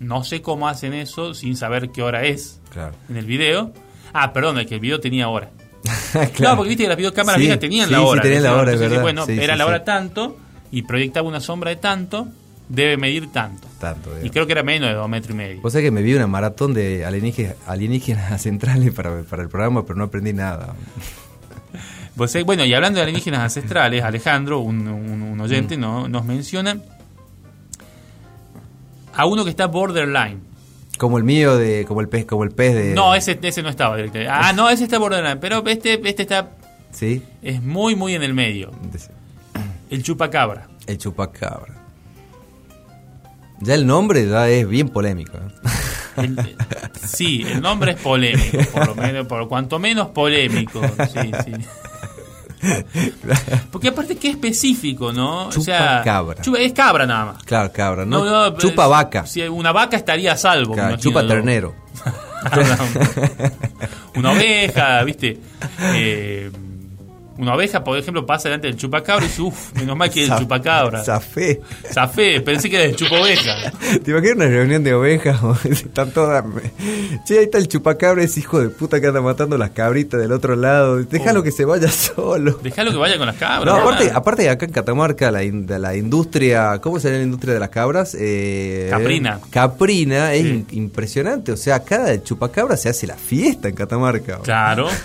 no 0.00 0.24
sé 0.24 0.42
cómo 0.42 0.68
hacen 0.68 0.92
eso 0.94 1.34
sin 1.34 1.56
saber 1.56 1.90
qué 1.90 2.02
hora 2.02 2.24
es 2.24 2.60
claro. 2.72 2.94
en 3.08 3.16
el 3.16 3.26
video. 3.26 3.72
Ah, 4.12 4.32
perdón, 4.32 4.58
es 4.58 4.66
que 4.66 4.74
el 4.74 4.80
video 4.80 4.98
tenía 5.00 5.28
hora. 5.28 5.50
Claro. 6.34 6.52
No, 6.52 6.56
porque 6.56 6.68
viste 6.70 6.84
que 6.84 6.88
las 6.88 6.96
videocámaras 6.96 7.36
Sí, 7.36 7.42
viejas 7.42 7.60
tenían 7.60 7.86
sí, 7.88 7.92
la 7.92 7.98
sí, 7.98 8.04
hora. 8.06 8.22
tenían 8.22 8.42
la 8.42 8.52
hora, 8.54 8.62
es 8.62 8.68
entonces, 8.74 8.88
verdad. 8.90 9.02
Bueno, 9.02 9.26
Sí, 9.26 9.32
era 9.32 9.52
sí, 9.54 9.58
la 9.58 9.64
sí. 9.64 9.68
hora 9.70 9.84
tanto 9.84 10.36
y 10.72 10.82
proyectaba 10.82 11.28
una 11.28 11.40
sombra 11.40 11.70
de 11.70 11.76
tanto, 11.76 12.28
debe 12.68 12.96
medir 12.96 13.30
tanto. 13.32 13.68
Tanto, 13.78 14.10
Y 14.22 14.30
creo 14.30 14.46
que 14.46 14.52
era 14.52 14.62
menos 14.62 14.88
de 14.88 14.94
dos 14.94 15.08
metros 15.08 15.32
y 15.32 15.34
medio. 15.34 15.60
Vos 15.60 15.72
sabés 15.72 15.84
que 15.84 15.90
me 15.90 16.00
vi 16.02 16.14
una 16.14 16.26
maratón 16.26 16.72
de 16.74 17.04
alienígenas, 17.04 17.56
alienígenas 17.66 18.40
centrales 18.42 18.92
para, 18.94 19.22
para 19.22 19.42
el 19.42 19.48
programa, 19.50 19.84
pero 19.84 19.96
no 19.98 20.04
aprendí 20.04 20.32
nada. 20.32 20.74
Vos 22.16 22.34
sabés- 22.34 22.44
bueno, 22.46 22.64
y 22.64 22.72
hablando 22.74 22.96
de 22.98 23.02
alienígenas 23.02 23.40
ancestrales, 23.40 24.02
Alejandro, 24.02 24.60
un, 24.60 24.88
un- 24.88 25.22
un 25.22 25.36
Mm. 25.36 25.40
oyente, 25.40 25.76
no, 25.76 26.08
nos 26.08 26.24
menciona 26.24 26.78
a 29.14 29.26
uno 29.26 29.44
que 29.44 29.50
está 29.50 29.66
borderline. 29.66 30.40
Como 30.98 31.18
el 31.18 31.24
mío 31.24 31.56
de, 31.58 31.84
como 31.86 32.00
el 32.00 32.08
pez, 32.08 32.24
como 32.24 32.44
el 32.44 32.50
pez 32.52 32.74
de. 32.74 32.94
No, 32.94 33.14
ese, 33.14 33.38
ese 33.42 33.62
no 33.62 33.68
estaba 33.68 33.96
directamente. 33.96 34.32
Ah, 34.32 34.52
no, 34.54 34.68
ese 34.70 34.84
está 34.84 34.98
borderline, 34.98 35.38
pero 35.38 35.62
este, 35.66 36.00
este 36.08 36.22
está 36.22 36.50
Sí. 36.90 37.22
es 37.42 37.62
muy, 37.62 37.94
muy 37.96 38.14
en 38.14 38.22
el 38.22 38.32
medio. 38.32 38.70
El 39.90 40.02
chupacabra. 40.02 40.68
El 40.86 40.96
chupacabra. 40.98 41.74
Ya 43.60 43.74
el 43.74 43.86
nombre 43.86 44.26
ya 44.28 44.48
es 44.48 44.66
bien 44.68 44.88
polémico. 44.88 45.36
¿eh? 45.38 45.72
El- 46.22 46.56
sí, 47.06 47.42
el 47.46 47.60
nombre 47.60 47.92
es 47.92 48.00
polémico, 48.00 48.58
por 48.72 48.86
lo 48.88 48.94
menos, 48.94 49.26
por 49.26 49.46
cuanto 49.48 49.78
menos 49.78 50.08
polémico. 50.08 50.80
Sí, 51.12 51.30
sí. 51.44 51.52
Porque 53.70 53.88
aparte 53.88 54.16
que 54.16 54.30
específico, 54.30 55.12
¿no? 55.12 55.48
Chupacabra. 55.50 56.42
chupa- 56.42 56.58
es 56.58 56.72
cabra 56.72 57.06
nada 57.06 57.24
más. 57.32 57.44
Claro, 57.44 57.72
cabra, 57.72 58.04
¿no? 58.04 58.24
No, 58.24 58.50
no, 58.50 58.56
chupa 58.58 58.84
es- 58.84 58.90
vaca. 58.90 59.26
Si 59.26 59.42
una 59.42 59.72
vaca 59.72 59.96
estaría 59.96 60.32
a 60.32 60.36
salvo. 60.36 60.74
Claro, 60.74 60.96
chupa 60.96 61.26
ternero. 61.26 61.74
una 64.16 64.32
oveja, 64.32 65.02
¿viste? 65.04 65.38
Eh, 65.94 66.50
una 67.38 67.54
oveja, 67.54 67.84
por 67.84 67.98
ejemplo, 67.98 68.24
pasa 68.26 68.48
delante 68.48 68.66
del 68.68 68.76
chupacabra 68.76 69.24
y 69.24 69.28
dice, 69.28 69.42
uff, 69.42 69.72
menos 69.74 69.96
mal 69.96 70.10
que 70.10 70.24
es 70.24 70.30
el 70.30 70.38
chupacabra. 70.38 71.04
Zafé. 71.04 71.60
Zafé, 71.92 72.40
pensé 72.40 72.68
que 72.70 72.76
era 72.76 72.84
el 72.84 72.96
chupa 72.96 73.20
oveja. 73.20 73.70
¿Te 74.02 74.10
imaginas 74.10 74.36
una 74.36 74.46
reunión 74.48 74.82
de 74.84 74.94
ovejas? 74.94 75.38
Están 75.64 76.10
todas. 76.12 76.44
Che, 77.26 77.38
ahí 77.38 77.44
está 77.44 77.58
el 77.58 77.68
chupacabra, 77.68 78.22
ese 78.22 78.40
hijo 78.40 78.60
de 78.60 78.68
puta 78.70 79.00
que 79.00 79.06
anda 79.08 79.20
matando 79.20 79.56
las 79.58 79.70
cabritas 79.70 80.20
del 80.20 80.32
otro 80.32 80.56
lado. 80.56 80.96
Déjalo 81.04 81.40
Oh. 81.40 81.42
que 81.42 81.50
se 81.52 81.64
vaya 81.64 81.88
solo. 81.90 82.58
Dejalo 82.62 82.90
que 82.92 82.96
vaya 82.96 83.18
con 83.18 83.26
las 83.26 83.36
cabras. 83.36 83.74
No, 83.74 83.80
aparte, 83.80 84.10
aparte 84.14 84.48
acá 84.50 84.64
en 84.66 84.72
Catamarca, 84.72 85.30
la, 85.30 85.44
in- 85.44 85.66
la 85.68 85.94
industria, 85.96 86.78
¿cómo 86.82 86.98
sería 86.98 87.18
la 87.18 87.24
industria 87.24 87.54
de 87.54 87.60
las 87.60 87.68
cabras? 87.68 88.16
Eh, 88.18 88.88
Caprina. 88.90 89.40
Caprina 89.50 90.32
es 90.34 90.42
Sí. 90.46 90.64
impresionante. 90.72 91.52
O 91.52 91.56
sea, 91.56 91.82
el 92.08 92.22
chupacabra 92.22 92.76
se 92.76 92.88
hace 92.88 93.06
la 93.06 93.16
fiesta 93.16 93.68
en 93.68 93.74
Catamarca. 93.74 94.38
Claro. 94.42 94.88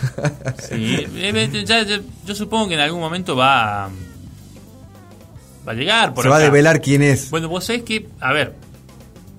Sí. 0.70 1.06
Eh, 1.16 1.50
ya- 1.66 1.84
ya- 1.84 2.00
yo 2.26 2.36
supongo 2.36 2.68
que 2.70 2.74
en 2.76 2.80
algún 2.82 3.00
momento 3.00 3.36
va 3.36 3.86
a, 3.86 3.90
va 5.68 5.72
a 5.72 5.76
llegar 5.76 6.14
por 6.14 6.24
se 6.24 6.30
va 6.30 6.38
a 6.38 6.40
develar 6.40 6.82
quién 6.82 7.02
es. 7.02 7.30
Bueno, 7.30 7.50
vos 7.50 7.66
sabés 7.66 7.84
que, 7.84 8.08
a 8.20 8.34
ver, 8.34 8.54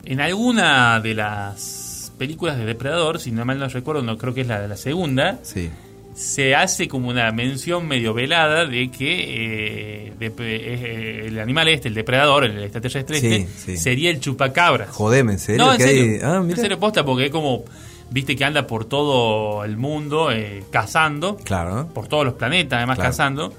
en 0.04 0.20
alguna 0.20 1.00
de 1.00 1.14
las 1.14 2.12
películas 2.18 2.58
de 2.58 2.64
Depredador, 2.64 3.18
si 3.20 3.30
no 3.32 3.44
mal 3.44 3.58
no 3.58 3.68
recuerdo, 3.68 4.02
no 4.02 4.16
creo 4.18 4.34
que 4.34 4.42
es 4.42 4.46
la 4.46 4.60
de 4.60 4.68
la 4.68 4.76
segunda, 4.76 5.38
Sí. 5.42 5.70
se 6.14 6.54
hace 6.54 6.86
como 6.88 7.08
una 7.08 7.30
mención 7.32 7.88
medio 7.88 8.12
velada 8.14 8.66
de 8.66 8.90
que 8.90 10.06
eh, 10.08 10.12
de- 10.18 10.32
eh, 10.38 11.24
el 11.28 11.38
animal 11.40 11.68
este, 11.68 11.88
el 11.88 11.94
depredador, 11.94 12.44
el 12.44 12.62
extraterrestre 12.62 13.18
Sí, 13.18 13.26
este, 13.34 13.48
sí. 13.72 13.76
sería 13.76 14.10
el 14.10 14.20
chupacabras. 14.20 14.90
Jodeme, 14.90 15.32
¿en 15.32 15.38
serio? 15.38 15.64
No, 15.64 15.72
en 15.72 15.78
que 15.78 15.84
hay- 15.84 15.96
serio. 15.98 16.20
Ah, 16.24 16.36
en 16.36 16.46
mira. 16.46 16.60
serio 16.60 16.78
posta, 16.78 17.04
porque 17.04 17.26
es 17.26 17.30
como, 17.32 17.64
viste 18.12 18.36
que 18.36 18.44
anda 18.44 18.66
por 18.66 18.84
todo 18.84 19.64
el 19.64 19.76
mundo 19.76 20.30
eh, 20.30 20.64
cazando, 20.70 21.36
Claro, 21.36 21.88
por 21.94 22.06
todos 22.08 22.24
los 22.24 22.34
planetas 22.34 22.76
además 22.78 22.96
Claro. 22.96 23.10
cazando, 23.10 23.52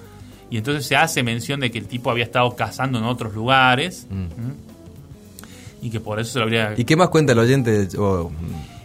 y 0.49 0.57
entonces 0.57 0.85
se 0.85 0.95
hace 0.95 1.23
mención 1.23 1.59
de 1.59 1.71
que 1.71 1.79
el 1.79 1.87
tipo 1.87 2.11
había 2.11 2.23
estado 2.25 2.55
cazando 2.55 2.99
en 2.99 3.05
otros 3.05 3.33
lugares, 3.33 4.05
¿m? 4.11 4.27
y 5.81 5.89
que 5.89 5.99
por 5.99 6.19
eso 6.19 6.31
se 6.33 6.39
lo 6.39 6.45
habría... 6.45 6.69
Mm. 6.69 6.81
¿Y 6.81 6.85
qué 6.85 6.95
más 6.95 7.09
cuenta 7.09 7.33
el 7.33 7.39
oyente 7.39 7.71
del- 7.71 7.99
o, 7.99 8.31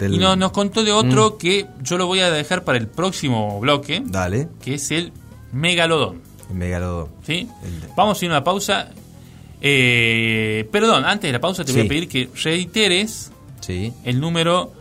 del- 0.00 0.14
Y 0.14 0.18
no- 0.18 0.34
nos 0.34 0.50
contó 0.52 0.82
de 0.82 0.90
otro 0.92 1.32
Mm. 1.34 1.38
que 1.38 1.66
yo 1.82 1.96
lo 1.98 2.06
voy 2.06 2.20
a 2.20 2.30
dejar 2.30 2.64
para 2.64 2.78
el 2.78 2.88
próximo 2.88 3.60
bloque, 3.60 4.02
Dale, 4.04 4.48
que 4.64 4.74
es 4.74 4.90
el 4.90 5.12
megalodón. 5.52 6.22
el 6.50 6.56
megalodón. 6.56 7.08
¿sí? 7.24 7.46
El- 7.62 7.88
Vamos 7.94 8.20
a 8.20 8.24
ir 8.24 8.30
a 8.30 8.34
una 8.34 8.44
pausa. 8.44 8.88
Eh, 9.60 10.68
perdón, 10.72 11.04
antes 11.04 11.28
de 11.28 11.32
la 11.32 11.40
pausa 11.40 11.64
te 11.64 11.72
voy 11.72 11.82
a 11.82 11.88
pedir 11.88 12.08
que 12.08 12.28
reiteres 12.42 13.30
Sí. 13.60 13.92
el 14.04 14.20
número 14.20 14.72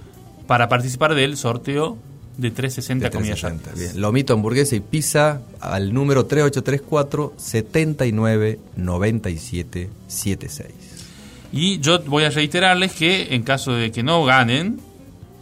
para 0.48 0.70
participar 0.70 1.14
del 1.14 1.38
sorteo 1.38 1.98
de 2.38 2.52
360 2.52 3.06
de 3.06 3.12
comidas 3.12 3.39
360, 3.39 3.70
rápidas. 3.70 3.93
bien. 3.93 4.02
Lomito, 4.02 4.34
hamburguesa 4.34 4.76
y 4.76 4.80
pizza 4.80 5.41
al 5.60 5.93
número 5.93 6.26
3834 6.26 7.34
79 7.38 8.60
97 8.76 9.89
76. 10.08 10.72
Y 11.52 11.80
yo 11.80 12.00
voy 12.04 12.26
a 12.26 12.30
reiterarles 12.30 12.93
que 12.93 13.34
en 13.34 13.43
caso 13.43 13.74
de 13.74 13.91
que 13.91 14.04
no 14.04 14.24
ganen, 14.24 14.80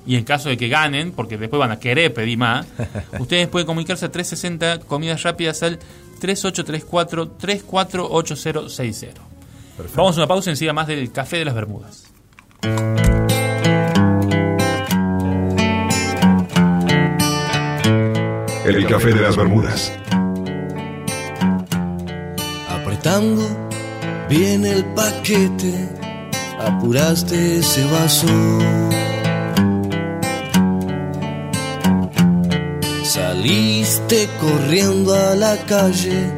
y 0.07 0.15
en 0.15 0.23
caso 0.23 0.49
de 0.49 0.57
que 0.57 0.69
ganen, 0.69 1.11
porque 1.11 1.37
después 1.37 1.59
van 1.59 1.71
a 1.71 1.79
querer 1.79 2.13
pedir 2.13 2.37
más, 2.37 2.67
ustedes 3.19 3.47
pueden 3.47 3.65
comunicarse 3.65 4.05
a 4.05 4.11
360 4.11 4.79
comidas 4.87 5.23
rápidas 5.23 5.63
al 5.63 5.79
3834 6.19 7.27
348060. 7.39 9.21
Vamos 9.95 10.15
a 10.15 10.19
una 10.21 10.27
pausa 10.27 10.49
encima 10.51 10.73
más 10.73 10.87
del 10.87 11.11
café 11.11 11.37
de 11.37 11.45
las 11.45 11.55
Bermudas. 11.55 12.05
El 18.65 18.87
café 18.87 19.13
de 19.13 19.21
las 19.21 19.37
Bermudas. 19.37 19.93
Apretando 22.67 23.43
bien 24.27 24.65
el 24.65 24.83
paquete, 24.85 25.87
apuraste 26.59 27.59
ese 27.59 27.85
vaso. 27.85 28.27
Saliste 33.03 34.27
corriendo 34.41 35.13
a 35.13 35.35
la 35.35 35.57
calle 35.67 36.33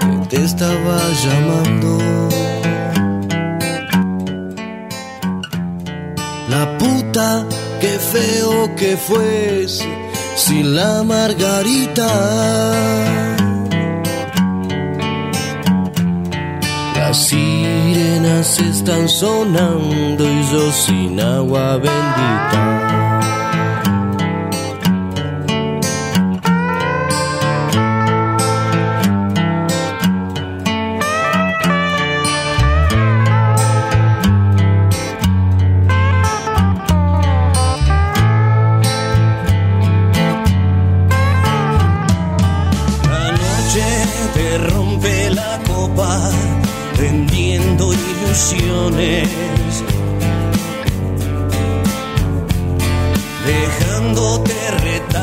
que 0.00 0.26
te 0.30 0.42
estaba 0.42 0.98
llamando. 1.24 1.98
La 6.48 6.78
puta, 6.78 7.46
qué 7.82 7.98
feo 7.98 8.74
que 8.76 8.96
fuese 8.96 9.99
sin 10.40 10.74
la 10.74 11.02
margarita. 11.02 12.08
Las 16.96 17.16
sirenas 17.28 18.58
están 18.58 19.08
sonando 19.08 20.24
y 20.24 20.42
yo 20.50 20.72
sin 20.72 21.20
agua 21.20 21.76
bendita. 21.76 23.09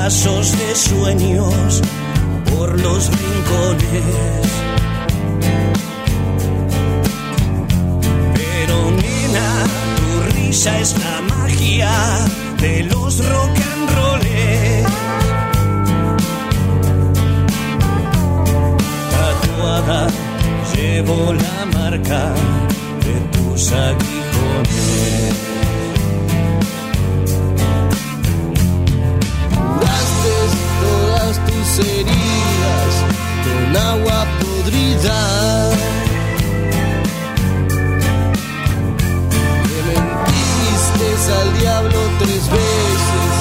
de 0.07 0.73
sueños 0.73 1.81
por 2.49 2.79
los 2.79 3.09
rincones. 3.09 4.47
Pero 8.33 8.91
nena, 8.91 9.65
tu 9.97 10.33
risa 10.33 10.79
es 10.79 10.95
la 10.97 11.35
magia 11.35 11.91
de 12.61 12.83
los 12.83 13.17
rock 13.27 13.57
and 13.73 13.89
rolls. 13.97 14.87
Tatuada 19.11 20.07
llevo 20.73 21.33
la 21.33 21.65
marca 21.77 22.33
de 23.03 23.19
tus 23.37 23.73
aguijones. 23.73 25.46
heridas 31.79 32.93
con 33.43 33.77
agua 33.77 34.25
podrida. 34.39 35.19
Te 39.63 39.77
mentiste 39.89 41.07
al 41.39 41.49
diablo 41.59 41.99
tres 42.19 42.43
veces 42.49 43.33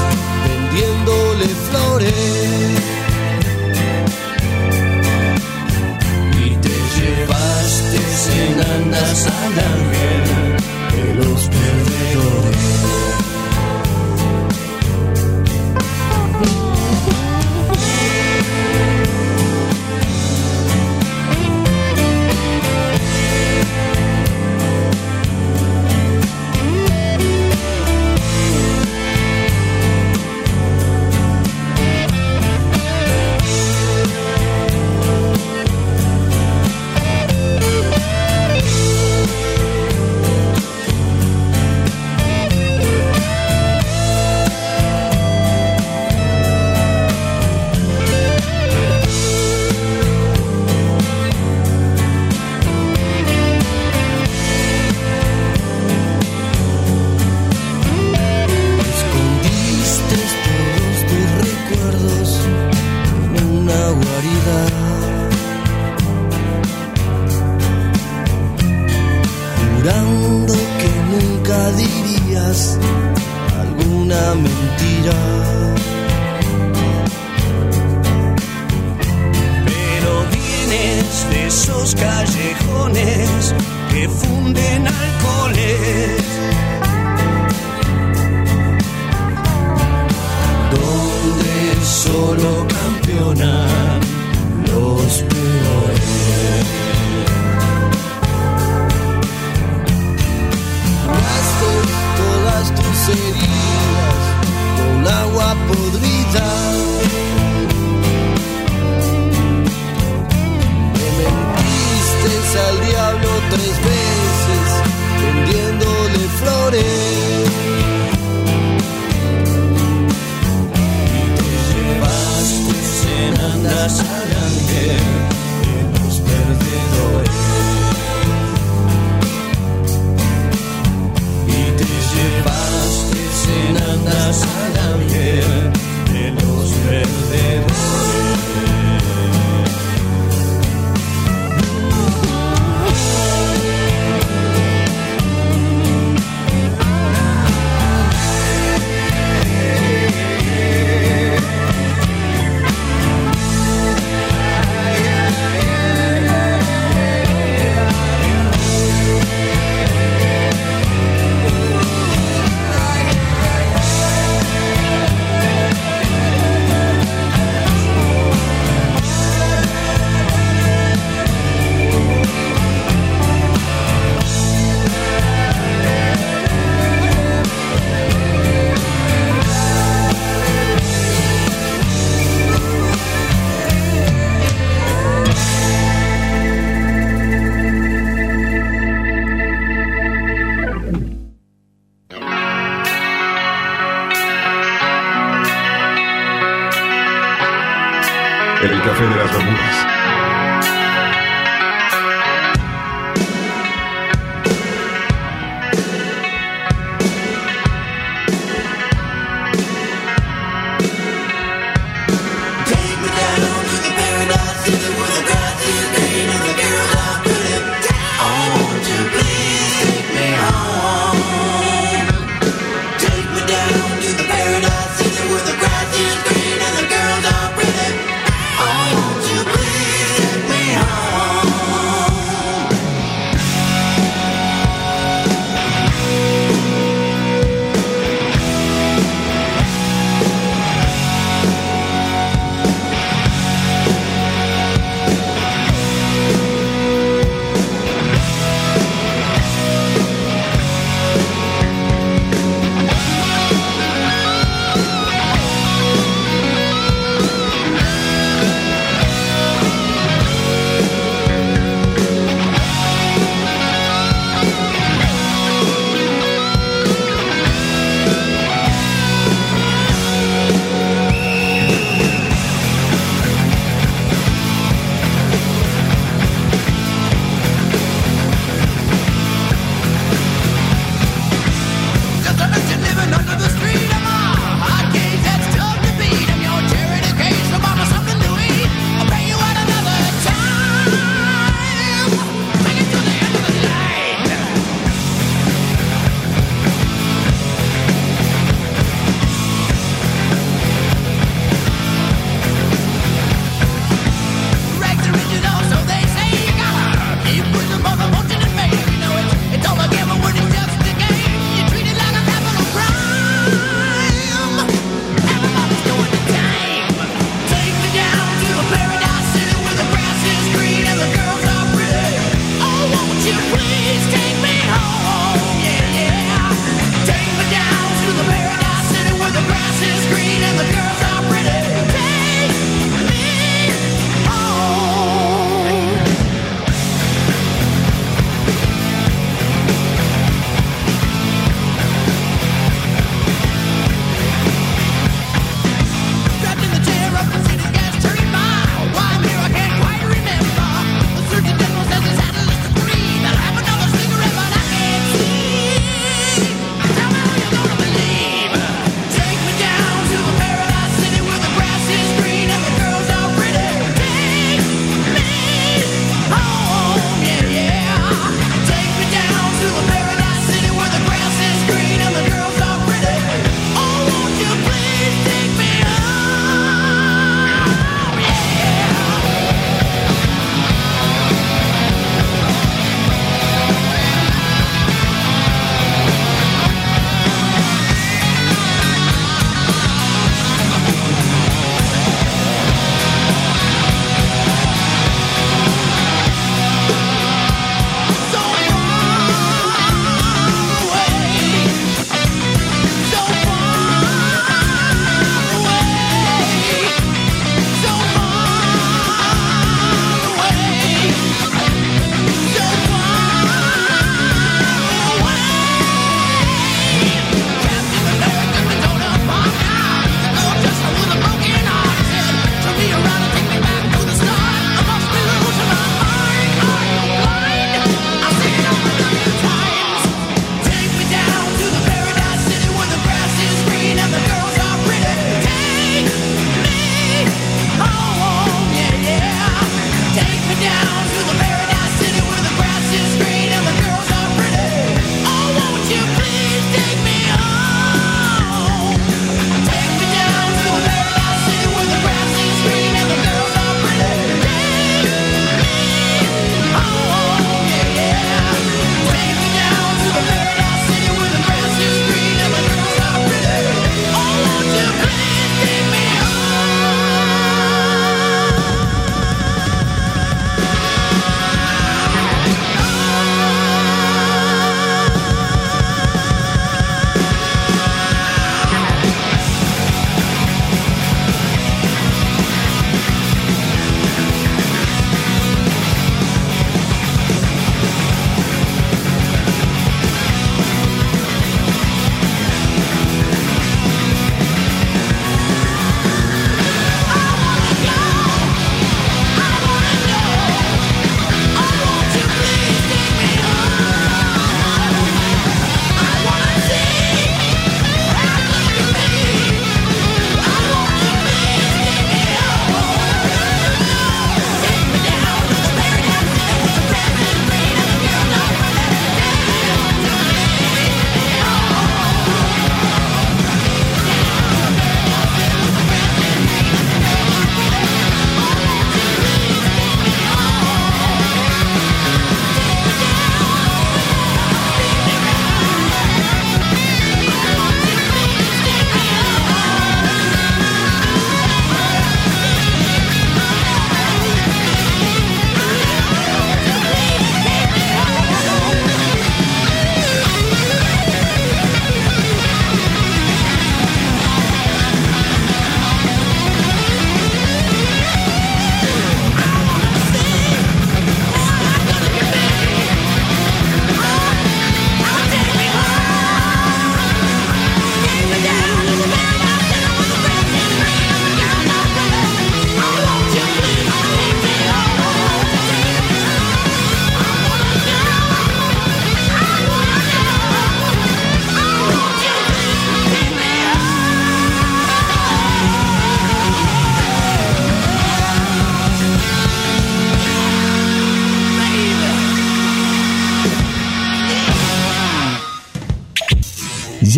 vendiéndole 0.47 1.47
flores. 1.69 2.15
Y 6.45 6.57
te 6.57 6.77
llevaste 6.97 7.99
en 8.43 8.61
andas 8.61 9.27
al 9.27 9.55
ángel. 9.59 10.27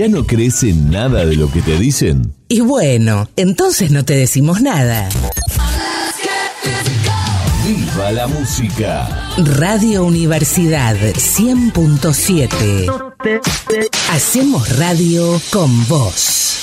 ¿Ya 0.09 0.15
no 0.15 0.27
crees 0.27 0.63
en 0.63 0.91
nada 0.91 1.27
de 1.27 1.37
lo 1.37 1.53
que 1.53 1.61
te 1.61 1.79
dicen? 1.79 2.33
Y 2.49 2.61
bueno, 2.61 3.29
entonces 3.37 3.91
no 3.91 4.07
te 4.07 4.15
decimos 4.15 4.63
nada. 4.63 5.07
¡Viva 7.67 8.11
la 8.13 8.27
música! 8.27 9.35
Radio 9.37 10.07
Universidad 10.07 10.97
100.7. 10.97 13.91
Hacemos 14.11 14.79
radio 14.79 15.39
con 15.51 15.87
vos. 15.89 16.57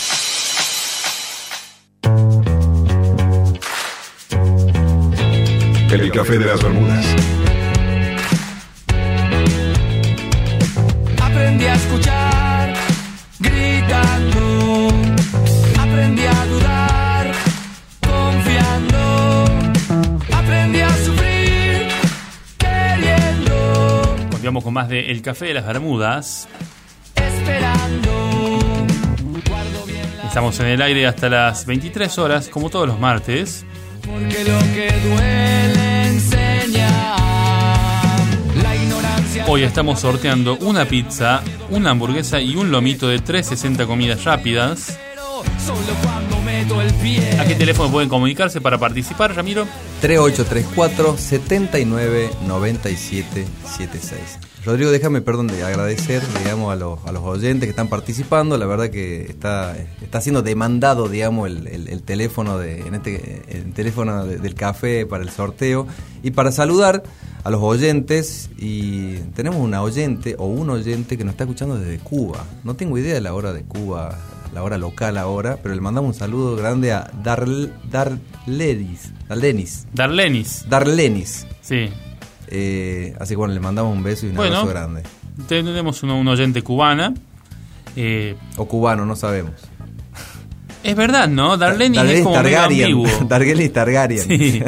El 5.91 6.11
café 6.11 6.39
de 6.39 6.45
las 6.45 6.63
Bermudas. 6.63 7.05
Aprendí 11.21 11.65
a 11.65 11.75
escuchar 11.75 12.24
gritando. 13.85 14.87
Aprendí 15.79 16.25
a 16.25 16.45
dudar 16.45 17.31
confiando. 18.01 19.45
Aprendí 20.33 20.81
a 20.81 20.89
sufrir 20.89 21.87
queriendo. 22.57 24.15
Continuamos 24.31 24.63
con 24.63 24.73
más 24.73 24.89
de 24.89 25.11
El 25.11 25.21
Café 25.21 25.45
de 25.47 25.53
las 25.55 25.65
Bermudas. 25.65 26.47
Esperando. 27.15 28.59
Estamos 30.27 30.59
en 30.59 30.67
el 30.67 30.81
aire 30.81 31.07
hasta 31.07 31.29
las 31.29 31.65
23 31.65 32.17
horas, 32.17 32.49
como 32.49 32.69
todos 32.69 32.87
los 32.87 32.99
martes. 32.99 33.65
porque 34.05 34.43
lo 34.43 34.59
que 34.73 34.91
duele 35.07 36.07
Hoy 39.47 39.63
estamos 39.63 39.99
sorteando 39.99 40.57
una 40.57 40.85
pizza, 40.85 41.43
una 41.69 41.91
hamburguesa 41.91 42.41
y 42.41 42.55
un 42.55 42.71
lomito 42.71 43.07
de 43.07 43.19
360 43.19 43.85
comidas 43.85 44.23
rápidas. 44.23 44.97
¿A 47.39 47.45
qué 47.45 47.55
teléfono 47.55 47.91
pueden 47.91 48.09
comunicarse 48.09 48.59
para 48.59 48.79
participar, 48.79 49.35
Ramiro? 49.35 49.67
3834 50.01 51.17
79 51.17 52.31
97 52.47 53.45
76. 53.77 54.54
Rodrigo, 54.65 54.89
déjame, 54.89 55.21
perdón, 55.21 55.47
de 55.47 55.63
agradecer, 55.63 56.23
digamos, 56.39 56.73
a 56.73 56.75
los, 56.75 56.99
a 57.05 57.11
los 57.11 57.21
oyentes 57.23 57.67
que 57.67 57.69
están 57.69 57.87
participando. 57.87 58.57
La 58.57 58.65
verdad 58.65 58.89
que 58.89 59.21
está, 59.21 59.77
está 60.01 60.21
siendo 60.21 60.41
demandado, 60.41 61.07
digamos, 61.07 61.47
el, 61.47 61.67
el- 61.67 61.87
el 61.87 62.01
teléfono 62.01 62.57
de, 62.57 62.79
en 62.79 62.95
este, 62.95 63.43
el 63.47 63.73
teléfono 63.73 64.25
de- 64.25 64.37
del 64.39 64.55
café 64.55 65.05
para 65.05 65.23
el 65.23 65.29
sorteo. 65.29 65.85
Y 66.23 66.31
para 66.31 66.51
saludar 66.51 67.03
a 67.43 67.51
los 67.51 67.61
oyentes, 67.61 68.49
y 68.57 69.17
tenemos 69.35 69.59
una 69.59 69.83
oyente 69.83 70.35
o 70.39 70.47
un 70.47 70.71
oyente 70.71 71.15
que 71.15 71.23
nos 71.23 71.33
está 71.33 71.43
escuchando 71.43 71.77
desde 71.77 71.99
Cuba. 71.99 72.43
No 72.63 72.73
tengo 72.75 72.97
idea 72.97 73.13
de 73.13 73.21
la 73.21 73.35
hora 73.35 73.53
de 73.53 73.61
Cuba, 73.63 74.17
la 74.51 74.63
hora 74.63 74.79
local 74.79 75.17
ahora, 75.19 75.59
pero 75.61 75.75
le 75.75 75.81
mandamos 75.81 76.15
un 76.15 76.19
saludo 76.19 76.55
grande 76.55 76.91
a 76.91 77.11
Darl, 77.23 77.71
Darlenis. 77.91 79.11
Darlenis. 79.29 79.85
Darlenis. 79.93 80.65
Darlenis. 80.67 81.45
Sí. 81.61 81.89
Eh, 82.47 83.15
así 83.19 83.29
que 83.29 83.35
bueno, 83.37 83.53
le 83.53 83.59
mandamos 83.59 83.95
un 83.95 84.03
beso 84.03 84.25
y 84.25 84.29
un 84.29 84.35
Bueno. 84.35 84.57
abrazo 84.57 84.69
grande. 84.73 85.03
Tenemos 85.47 86.03
una, 86.03 86.13
una 86.15 86.31
oyente 86.31 86.61
cubana. 86.61 87.13
Eh, 87.95 88.35
O 88.57 88.67
cubano, 88.67 89.05
no 89.05 89.15
sabemos. 89.15 89.53
es 90.83 90.95
verdad, 90.95 91.27
¿no? 91.27 91.57
Darlenis 91.57 92.01
es 92.01 92.23
como 92.23 92.35
medio 92.41 92.57
Targaryen. 92.57 92.83
ambiguo. 92.85 93.07
Darlenis 93.27 93.73
Targaryen. 93.73 94.19
Sí. 94.27 94.63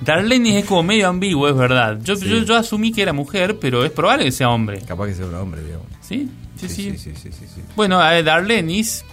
Darlenis 0.00 0.54
es 0.56 0.64
como 0.64 0.82
medio 0.82 1.08
ambiguo, 1.08 1.48
es 1.48 1.56
verdad. 1.56 1.98
Yo, 2.02 2.16
Sí. 2.16 2.28
yo, 2.28 2.38
yo 2.38 2.56
asumí 2.56 2.92
que 2.92 3.02
era 3.02 3.12
mujer, 3.12 3.58
pero 3.60 3.84
es 3.84 3.90
probable 3.90 4.24
que 4.24 4.32
sea 4.32 4.50
hombre. 4.50 4.80
Capaz 4.86 5.06
que 5.08 5.14
sea 5.14 5.26
un 5.26 5.34
hombre, 5.34 5.62
digamos. 5.64 5.86
¿Sí? 6.00 6.28
Sí, 6.56 6.68
sí. 6.68 6.90
sí, 6.92 6.98
sí, 6.98 7.12
sí, 7.14 7.30
sí, 7.32 7.46
sí. 7.54 7.62
Bueno, 7.74 7.98
a 8.00 8.10
ver, 8.10 8.24
Darlenis, 8.24 9.04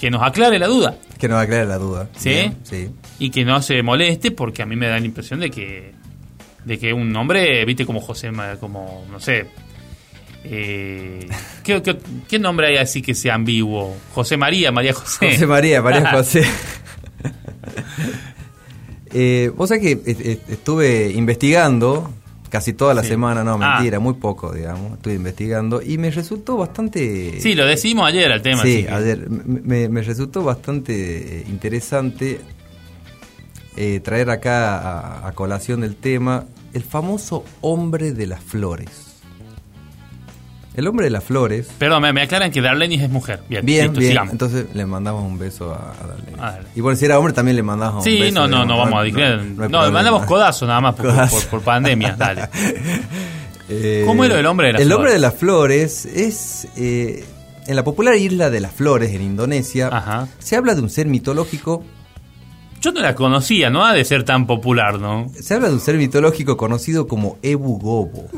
que 0.00 0.10
nos 0.10 0.22
aclare 0.22 0.58
la 0.58 0.66
duda. 0.66 0.96
Que 1.18 1.28
nos 1.28 1.38
aclare 1.42 1.66
la 1.66 1.78
duda. 1.78 2.08
¿Sí? 2.16 2.30
Bien, 2.30 2.56
Sí. 2.62 2.90
Y 3.18 3.30
que 3.30 3.44
no 3.44 3.60
se 3.62 3.82
moleste, 3.82 4.30
porque 4.30 4.62
a 4.62 4.66
mí 4.66 4.76
me 4.76 4.86
da 4.88 4.98
la 4.98 5.04
impresión 5.04 5.40
de 5.40 5.50
que 5.50 5.92
de 6.68 6.78
que 6.78 6.92
un 6.92 7.10
nombre, 7.10 7.64
viste, 7.64 7.84
como 7.84 8.00
José, 8.00 8.30
como, 8.60 9.04
no 9.10 9.18
sé... 9.18 9.46
Eh, 10.44 11.26
¿qué, 11.64 11.82
qué, 11.82 11.98
qué 12.28 12.38
nombre 12.38 12.68
hay 12.68 12.76
así 12.76 13.02
que 13.02 13.12
sea 13.14 13.34
ambiguo? 13.34 13.96
José 14.14 14.36
María, 14.36 14.70
María 14.70 14.92
José. 14.94 15.32
José 15.32 15.46
María, 15.46 15.82
María 15.82 16.10
José. 16.12 16.42
eh, 19.12 19.50
Vos 19.56 19.68
sabés 19.68 19.82
que 19.82 20.38
estuve 20.48 21.10
investigando 21.10 22.12
casi 22.50 22.72
toda 22.72 22.94
la 22.94 23.02
Sí. 23.02 23.08
semana, 23.08 23.44
no, 23.44 23.58
Ah. 23.60 23.74
mentira, 23.76 23.98
muy 23.98 24.14
poco, 24.14 24.52
digamos. 24.54 24.92
Estuve 24.94 25.14
investigando 25.14 25.82
y 25.82 25.98
me 25.98 26.10
resultó 26.10 26.56
bastante. 26.56 27.40
Sí, 27.40 27.54
lo 27.54 27.66
decimos 27.66 28.06
ayer 28.08 28.30
al 28.32 28.40
tema. 28.40 28.62
Sí, 28.62 28.86
ayer. 28.88 29.28
Me, 29.28 29.88
resultó 30.02 30.42
bastante 30.44 31.40
eh, 31.40 31.44
interesante 31.48 32.40
eh, 33.76 34.00
traer 34.00 34.30
acá 34.30 34.78
a, 34.78 35.28
a 35.28 35.32
colación 35.32 35.80
del 35.82 35.96
tema 35.96 36.46
el 36.72 36.82
famoso 36.82 37.44
hombre 37.60 38.12
de 38.12 38.26
las 38.26 38.40
flores. 38.42 38.88
El 40.74 40.86
hombre 40.86 41.06
de 41.06 41.10
las 41.10 41.24
flores. 41.24 41.68
Perdón, 41.76 42.02
me, 42.02 42.12
me 42.12 42.22
aclaran 42.22 42.52
que 42.52 42.60
Darlenis 42.60 43.02
es 43.02 43.10
mujer. 43.10 43.40
Bien, 43.48 43.66
Bien, 43.66 43.86
listo, 43.86 43.98
bien. 43.98 44.12
sigamos. 44.12 44.32
Entonces 44.32 44.66
le 44.74 44.86
mandamos 44.86 45.24
un 45.24 45.36
beso 45.36 45.72
a, 45.74 45.92
a 45.92 46.06
Darlene. 46.06 46.40
A 46.40 46.50
ver. 46.52 46.66
Y 46.76 46.80
bueno, 46.80 46.96
si 46.96 47.04
era 47.04 47.18
hombre 47.18 47.32
también 47.32 47.56
le 47.56 47.64
mandamos 47.64 47.96
un 47.96 48.04
Sí, 48.04 48.20
beso. 48.20 48.32
no, 48.34 48.40
no, 48.42 48.46
digamos, 48.48 48.68
no 48.68 48.78
vamos 48.78 49.00
a 49.00 49.02
discriminar. 49.02 49.38
no 49.38 49.44
No, 49.44 49.56
problema. 49.70 49.90
mandamos 49.90 50.26
codazo 50.26 50.66
nada 50.68 50.80
más 50.80 50.94
por, 50.94 51.12
por- 51.30 51.46
por 51.46 51.62
pandemia. 51.62 52.14
Dale. 52.16 52.48
Eh, 53.70 54.04
¿Cómo 54.06 54.24
era 54.24 54.40
el 54.40 54.46
hombre 54.46 54.68
de 54.68 54.72
las 54.72 54.80
El 54.80 54.86
flores? 54.88 54.96
hombre 54.98 55.12
de 55.12 55.18
las 55.18 55.34
flores 55.34 56.06
es. 56.06 56.68
eh, 56.78 57.22
en 57.66 57.76
la 57.76 57.84
popular 57.84 58.14
isla 58.16 58.48
de 58.48 58.60
las 58.60 58.72
flores 58.72 59.10
en 59.12 59.20
Indonesia, 59.20 59.90
Ajá. 59.92 60.26
se 60.38 60.56
habla 60.56 60.74
de 60.74 60.80
un 60.80 60.88
ser 60.88 61.06
mitológico. 61.06 61.84
Yo 62.80 62.92
no 62.92 63.00
la 63.00 63.14
conocía, 63.14 63.70
no 63.70 63.84
ha 63.84 63.92
de 63.92 64.04
ser 64.04 64.24
tan 64.24 64.46
popular, 64.46 65.00
¿no? 65.00 65.30
Se 65.40 65.54
habla 65.54 65.68
de 65.68 65.74
un 65.74 65.80
ser 65.80 65.96
mitológico 65.96 66.56
conocido 66.56 67.08
como 67.08 67.38
Ebu 67.42 67.78
Gobo. 67.78 68.28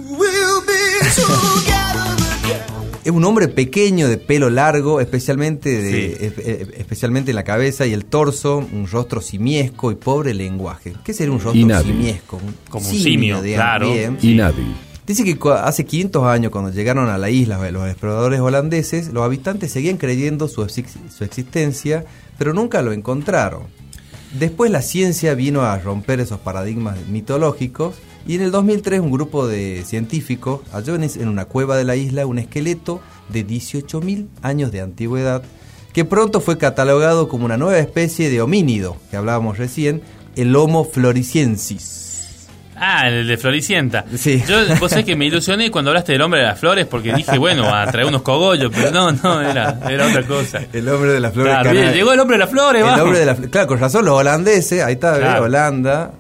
Es 3.03 3.11
un 3.13 3.25
hombre 3.25 3.49
pequeño 3.49 4.09
de 4.09 4.19
pelo 4.19 4.51
largo, 4.51 5.01
especialmente, 5.01 5.71
de, 5.71 5.91
Sí. 5.91 6.25
e- 6.25 6.35
e- 6.51 6.81
especialmente 6.81 7.31
en 7.31 7.35
la 7.37 7.45
cabeza 7.45 7.87
y 7.87 7.93
el 7.93 8.05
torso, 8.05 8.59
un 8.59 8.87
rostro 8.87 9.21
simiesco 9.23 9.91
y 9.91 9.95
pobre 9.95 10.35
lenguaje. 10.35 10.95
¿Qué 11.05 11.13
sería 11.15 11.33
un 11.33 11.41
rostro 11.41 11.83
simiesco? 11.83 12.37
Un 12.37 12.55
Como 12.69 12.87
un 12.89 12.95
simio, 12.95 13.41
claro. 13.43 13.91
bien. 13.93 14.19
Inhábil. 14.23 14.75
Dice 15.07 15.25
que 15.25 15.37
hace 15.51 15.85
500 15.87 16.25
años, 16.25 16.53
cuando 16.53 16.71
llegaron 16.71 17.09
a 17.09 17.19
la 17.19 17.31
isla 17.31 17.71
los 17.71 17.89
exploradores 17.89 18.39
holandeses, 18.41 19.09
los 19.13 19.25
habitantes 19.25 19.73
seguían 19.73 19.97
creyendo 19.97 20.47
su, 20.47 20.67
su 20.69 21.25
existencia, 21.25 22.05
pero 22.39 22.53
nunca 22.53 22.81
lo 22.83 22.93
encontraron. 22.93 23.63
Después 24.33 24.71
la 24.71 24.83
ciencia 24.83 25.35
vino 25.35 25.63
a 25.63 25.79
romper 25.79 26.21
esos 26.21 26.39
paradigmas 26.39 26.97
mitológicos 27.09 27.97
y 28.27 28.37
en 28.37 28.43
el 28.43 28.53
2003 28.53 29.01
un 29.01 29.11
grupo 29.11 29.49
de 29.49 29.83
científicos 29.85 30.61
halló 30.73 30.95
en 30.95 31.29
una 31.29 31.47
cueva 31.47 31.77
de 31.77 31.85
la 31.85 31.97
isla 31.97 32.27
un 32.27 32.39
esqueleto 32.39 33.01
de 33.29 33.45
18.000 33.45 34.29
años 34.43 34.71
de 34.71 34.83
antigüedad 34.83 35.43
que 35.93 36.05
pronto 36.05 36.41
fue 36.41 36.59
catalogado 36.59 37.29
como 37.29 37.45
una 37.45 37.57
nueva 37.57 37.79
especie 37.79 38.31
de 38.31 38.41
homínido, 38.41 38.97
que 39.11 39.17
hablábamos 39.17 39.59
recién, 39.59 40.03
el 40.37 40.55
Homo 40.55 40.85
floresiensis. 40.85 42.10
Ah, 42.83 43.09
el 43.09 43.29
de 43.29 43.37
Floricienta. 43.37 44.05
Sí. 44.17 44.43
Yo, 44.49 44.57
vos 44.81 44.91
sabés 44.91 45.05
que 45.05 45.15
me 45.15 45.27
ilusioné 45.27 45.71
cuando 45.71 45.91
hablaste 45.91 46.13
del 46.13 46.23
hombre 46.23 46.41
de 46.41 46.47
las 46.47 46.59
flores 46.59 46.87
porque 46.87 47.13
dije, 47.13 47.37
bueno, 47.37 47.73
a 47.75 47.87
traer 47.91 48.07
unos 48.09 48.23
cogollos, 48.23 48.73
pero 48.75 48.91
no, 48.91 49.13
no, 49.13 49.41
era, 49.43 49.79
era 49.89 50.07
otra 50.07 50.23
cosa. 50.23 50.61
El 50.73 50.89
hombre 50.89 51.13
de 51.13 51.21
las 51.21 51.33
flores 51.35 51.53
Claro, 51.53 51.71
bien, 51.73 51.93
llegó 51.93 52.13
el 52.15 52.21
hombre 52.21 52.37
de 52.37 52.39
las 52.41 52.51
flores, 52.51 52.81
El 52.81 52.87
vamos. 52.87 53.01
hombre 53.05 53.19
de 53.21 53.27
la, 53.27 53.35
claro, 53.37 53.67
con 53.69 53.79
razón, 53.79 54.05
los 54.07 54.15
holandeses, 54.15 54.83
ahí 54.83 54.95
está, 54.95 55.13
¿ves? 55.13 55.21
Claro. 55.21 55.45
Holanda, 55.45 56.11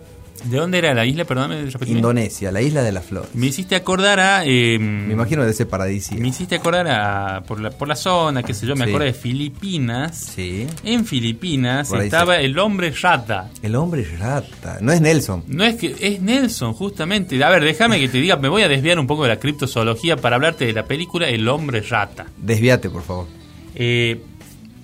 ¿De 0.44 0.56
dónde 0.56 0.78
era 0.78 0.94
la 0.94 1.04
isla? 1.04 1.24
Perdóname. 1.24 1.68
Indonesia, 1.86 2.50
la 2.50 2.62
isla 2.62 2.82
de 2.82 2.92
las 2.92 3.04
flores. 3.04 3.30
Me 3.34 3.46
hiciste 3.46 3.76
acordar 3.76 4.20
a... 4.20 4.44
eh, 4.44 4.78
Me 4.78 5.12
imagino 5.12 5.44
de 5.44 5.50
ese 5.50 5.66
paradisio. 5.66 6.18
Me 6.18 6.28
hiciste 6.28 6.56
acordar 6.56 6.88
a, 6.88 7.42
por, 7.42 7.60
la, 7.60 7.70
por 7.70 7.88
la 7.88 7.96
zona, 7.96 8.42
qué 8.42 8.54
sé 8.54 8.66
yo, 8.66 8.74
me 8.76 8.84
Sí. 8.84 8.90
acuerdo 8.90 9.06
de 9.06 9.12
Filipinas. 9.12 10.16
Sí. 10.34 10.66
En 10.84 11.04
Filipinas 11.04 11.92
estaba 11.92 12.38
el 12.38 12.58
hombre 12.58 12.90
rata. 12.90 13.50
El 13.62 13.74
hombre 13.76 14.06
rata. 14.18 14.78
No 14.80 14.92
es 14.92 15.00
Nelson. 15.00 15.44
No 15.46 15.64
es 15.64 15.76
que 15.76 15.94
es 16.00 16.20
Nelson, 16.20 16.72
justamente. 16.72 17.42
A 17.44 17.48
ver, 17.50 17.62
déjame 17.64 17.98
que 18.00 18.08
te 18.08 18.18
diga, 18.18 18.36
me 18.36 18.48
voy 18.48 18.62
a 18.62 18.68
desviar 18.68 18.98
un 18.98 19.06
poco 19.06 19.24
de 19.24 19.28
la 19.30 19.38
criptozoología 19.38 20.16
para 20.16 20.36
hablarte 20.36 20.66
de 20.66 20.72
la 20.72 20.84
película 20.84 21.28
El 21.28 21.46
hombre 21.48 21.80
rata. 21.82 22.26
Desviate, 22.38 22.88
por 22.90 23.02
favor. 23.02 23.26
Eh, 23.74 24.20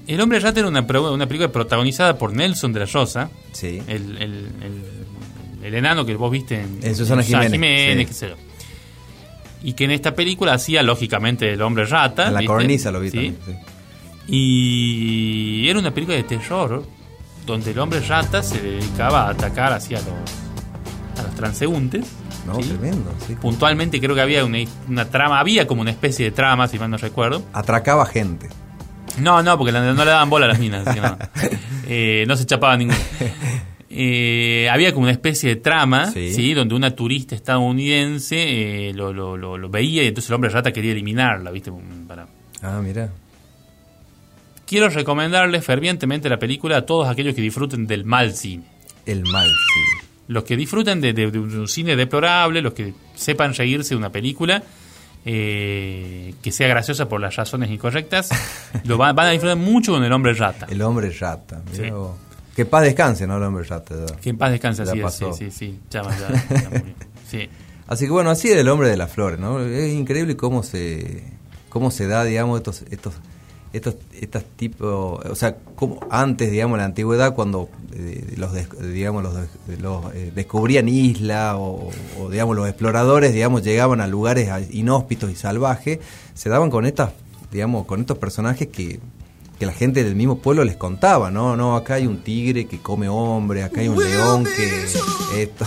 el 0.07 0.20
hombre 0.20 0.38
rata 0.38 0.61
era 0.61 0.68
una, 0.68 0.80
una 1.11 1.26
película 1.26 1.50
protagonizada 1.50 2.16
por 2.16 2.32
Nelson 2.32 2.72
de 2.72 2.80
la 2.80 2.86
Rosa, 2.86 3.28
Sí. 3.52 3.82
el, 3.88 4.16
el- 4.18 4.48
el- 4.62 4.84
el 5.67 5.75
enano 5.75 6.05
que 6.07 6.14
vos 6.17 6.31
viste 6.31 6.61
en, 6.61 6.79
En 6.83 6.95
Susana 6.97 7.23
Jiménez, 7.23 7.99
sí. 7.99 8.07
qué 8.07 8.12
sé 8.12 8.29
yo. 8.31 8.35
Y 9.62 9.73
que 9.73 9.85
en 9.85 9.91
esta 9.91 10.14
película 10.14 10.53
hacía 10.55 10.83
lógicamente 10.83 11.53
el 11.53 11.62
hombre 11.62 11.85
rata. 11.87 12.29
En 12.29 12.35
la 12.35 12.41
¿viste? 12.41 12.53
cornisa 12.55 12.91
lo 12.93 13.01
vi 13.01 13.11
Sí. 13.11 13.17
también. 13.17 13.37
sí. 13.47 13.53
Y 14.29 15.69
era 15.69 15.79
una 15.79 15.93
película 15.93 16.17
de 16.17 16.25
terror 16.25 16.85
donde 17.47 17.71
el 17.71 17.79
hombre 17.79 18.01
rata 18.01 18.43
se 18.43 18.61
dedicaba 18.61 19.27
a 19.27 19.31
atacar 19.31 19.73
hacia 19.73 19.99
los, 19.99 21.21
a 21.21 21.23
los 21.23 21.35
transeúntes 21.37 22.05
¿no? 22.47 22.57
Sí. 22.62 22.69
Tremendo, 22.69 23.12
sí. 23.27 23.35
Puntualmente 23.35 24.01
creo 24.01 24.14
que 24.14 24.21
había 24.21 24.45
una, 24.45 24.59
una 24.89 25.09
trama, 25.11 25.41
había 25.41 25.67
como 25.67 25.81
una 25.81 25.91
especie 25.91 26.25
de 26.27 26.31
trama, 26.31 26.69
si 26.69 26.79
mal 26.79 26.91
no 26.91 26.97
recuerdo. 26.97 27.43
Atracaba 27.53 28.07
gente. 28.07 28.49
No, 29.19 29.43
no, 29.43 29.57
porque 29.59 29.73
no 29.73 29.81
le 29.95 30.05
daban 30.05 30.29
bola 30.31 30.47
a 30.47 30.49
las 30.51 30.59
minas, 30.61 30.85
no. 30.95 31.19
Eh, 31.89 32.25
no 32.27 32.37
se 32.37 32.47
chapaba 32.47 32.77
ninguno. 32.77 32.99
Eh, 33.99 34.68
había 34.70 34.92
como 34.92 35.05
una 35.05 35.12
especie 35.12 35.49
de 35.49 35.57
trama, 35.57 36.11
Sí. 36.12 36.32
sí. 36.34 36.53
donde 36.55 36.74
una 36.74 36.90
turista 36.90 37.34
estadounidense 37.34 38.88
eh, 38.88 38.92
lo, 38.92 39.12
lo- 39.12 39.36
lo- 39.38 39.57
lo 39.57 39.68
veía 39.70 40.03
y 40.03 40.09
entonces 40.09 40.28
el 40.28 40.34
hombre 40.34 40.51
rata 40.51 40.70
quería 40.72 40.92
eliminarla, 40.92 41.51
¿viste? 41.51 41.72
Para... 42.07 42.26
Ah, 42.62 42.80
mira. 42.84 43.09
Quiero 44.66 44.88
recomendarles 44.88 45.64
fervientemente 45.64 46.28
la 46.28 46.38
película 46.38 46.78
a 46.78 46.82
todos 46.82 47.09
aquellos 47.09 47.34
que 47.34 47.40
disfruten 47.40 47.86
del 47.86 48.05
mal 48.05 48.34
cine. 48.34 48.64
El 49.07 49.22
mal, 49.22 49.47
sí. 49.49 50.07
Los 50.28 50.42
que 50.44 50.57
disfruten 50.57 51.01
de, 51.01 51.12
de- 51.12 51.30
de 51.30 51.38
un 51.38 51.68
cine 51.68 51.94
deplorable, 51.97 52.61
los 52.61 52.74
que 52.74 52.92
sepan 53.14 53.55
reírse 53.55 53.90
de 53.94 53.97
una 53.99 54.11
película 54.11 54.62
eh, 55.24 56.34
que 56.42 56.53
sea 56.53 56.68
graciosa 56.68 57.09
por 57.09 57.20
las 57.20 57.34
razones 57.36 57.70
incorrectas, 57.70 58.28
lo 58.84 58.97
van, 58.99 59.14
van 59.16 59.28
a 59.28 59.30
disfrutar 59.30 59.57
mucho 59.57 59.92
con 59.92 60.05
el 60.05 60.12
hombre 60.12 60.34
rata. 60.34 60.66
El 60.68 60.82
hombre 60.82 61.11
rata. 61.11 61.62
mirá 61.72 61.84
Sí. 61.84 61.90
vos. 61.90 62.16
Que 62.57 62.64
paz 62.64 62.82
descanse, 62.84 63.26
¿no? 63.26 63.36
El 63.36 63.42
hombre 63.44 63.64
ya. 63.68 63.82
Que 64.20 64.30
en 64.30 64.38
paz 64.38 64.50
descanse, 64.50 64.84
Ya 64.84 64.90
así 64.90 64.98
es, 64.98 65.04
pasó. 65.04 65.32
sí, 65.34 65.50
sí, 65.50 65.50
sí, 65.50 65.80
ya, 65.90 66.02
ya- 66.02 66.44
ya 66.62 66.70
murió. 66.70 66.94
Sí. 67.30 67.48
Así 67.86 68.07
que 68.07 68.11
bueno, 68.11 68.30
así 68.30 68.48
era 68.48 68.61
el 68.62 68.68
hombre 68.68 68.88
de 68.88 68.96
las 68.96 69.12
flores, 69.12 69.38
¿no? 69.38 69.61
Es 69.61 69.92
increíble 69.92 70.36
cómo 70.36 70.62
se 70.64 71.22
cómo 71.68 71.90
se 71.90 72.09
da, 72.09 72.24
digamos, 72.24 72.59
estos 72.59 72.82
estos 72.90 73.14
estos 73.72 73.96
estos 74.18 74.44
tipos, 74.57 75.24
o 75.26 75.34
sea, 75.34 75.57
como 75.76 76.00
antes, 76.11 76.50
digamos, 76.50 76.76
en 76.76 76.78
la 76.78 76.84
antigüedad 76.86 77.34
cuando 77.34 77.68
eh, 77.92 78.34
los 78.38 78.52
digamos 78.80 79.22
los, 79.22 79.34
los, 79.80 80.14
eh, 80.14 80.32
descubrían 80.34 80.88
isla 80.88 81.57
o, 81.59 81.90
o, 82.18 82.30
digamos 82.30 82.57
los 82.57 82.66
exploradores, 82.68 83.34
digamos, 83.34 83.62
llegaban 83.62 84.00
a 84.00 84.07
lugares 84.07 84.48
inhóspitos 84.72 85.30
y 85.30 85.36
salvajes, 85.36 85.98
se 86.32 86.48
daban 86.48 86.70
con 86.70 86.86
estas, 86.86 87.11
digamos, 87.52 87.84
con 87.86 88.00
estos 88.00 88.16
personajes 88.18 88.68
que 88.68 88.98
que 89.59 89.66
la 89.66 89.72
gente 89.72 90.04
del 90.04 90.14
mismo 90.14 90.38
pueblo 90.38 90.64
les 90.64 90.76
contaba, 90.76 91.30
no, 91.30 91.57
no, 91.57 91.76
acá 91.76 91.94
hay 91.94 92.07
un 92.07 92.18
tigre 92.18 92.66
que 92.66 92.78
come 92.80 93.09
hombres, 93.09 93.64
acá 93.64 93.80
hay 93.80 93.88
un 93.88 93.98
león 93.98 94.44
que 94.44 95.42
esto. 95.42 95.66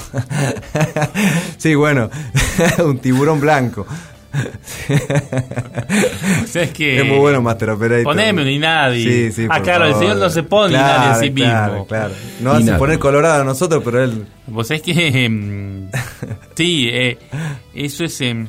sí, 1.57 1.75
bueno, 1.75 2.09
un 2.85 2.99
tiburón 2.99 3.39
blanco. 3.39 3.85
O 6.43 6.47
sea, 6.47 6.61
es 6.63 6.71
que. 6.71 6.99
es 6.99 7.05
muy 7.05 7.17
bueno 7.17 7.41
Master 7.41 7.71
Operator. 7.71 8.03
Poneme 8.03 8.43
un 8.43 8.47
Inadi. 8.49 9.03
Sí, 9.03 9.31
sí, 9.31 9.47
Ah, 9.49 9.59
claro, 9.61 9.85
el 9.85 9.91
favor. 9.93 10.05
señor 10.07 10.17
no 10.19 10.29
se 10.29 10.43
pone 10.43 10.69
Claro, 10.73 11.03
Inadi 11.03 11.09
a 11.09 11.15
sí 11.19 11.31
claro, 11.33 11.71
mismo. 11.73 11.87
Claro, 11.87 12.13
No 12.41 12.51
hace 12.51 12.73
poner 12.73 12.99
colorado 12.99 13.41
a 13.41 13.43
nosotros, 13.45 13.81
pero 13.83 14.03
él. 14.03 14.27
Vos 14.47 14.67
sabés 14.67 14.83
que. 14.83 15.25
em, 15.25 15.89
sí, 16.55 16.87
eh, 16.91 17.17
eso 17.73 18.03
es. 18.05 18.21
em, 18.21 18.47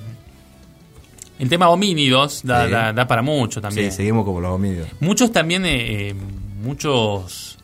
el 1.40 1.48
tema 1.48 1.68
homínidos 1.68 2.42
da, 2.44 2.66
Sí. 2.66 2.70
da, 2.72 2.92
da 2.92 3.06
para 3.06 3.22
mucho 3.22 3.60
también. 3.60 3.90
Sí, 3.90 3.96
seguimos 3.96 4.24
como 4.24 4.40
los 4.40 4.52
homínidos. 4.52 4.88
Muchos 5.00 5.32
también, 5.32 5.64
eh, 5.66 6.10
eh, 6.10 6.14
muchos. 6.62 7.56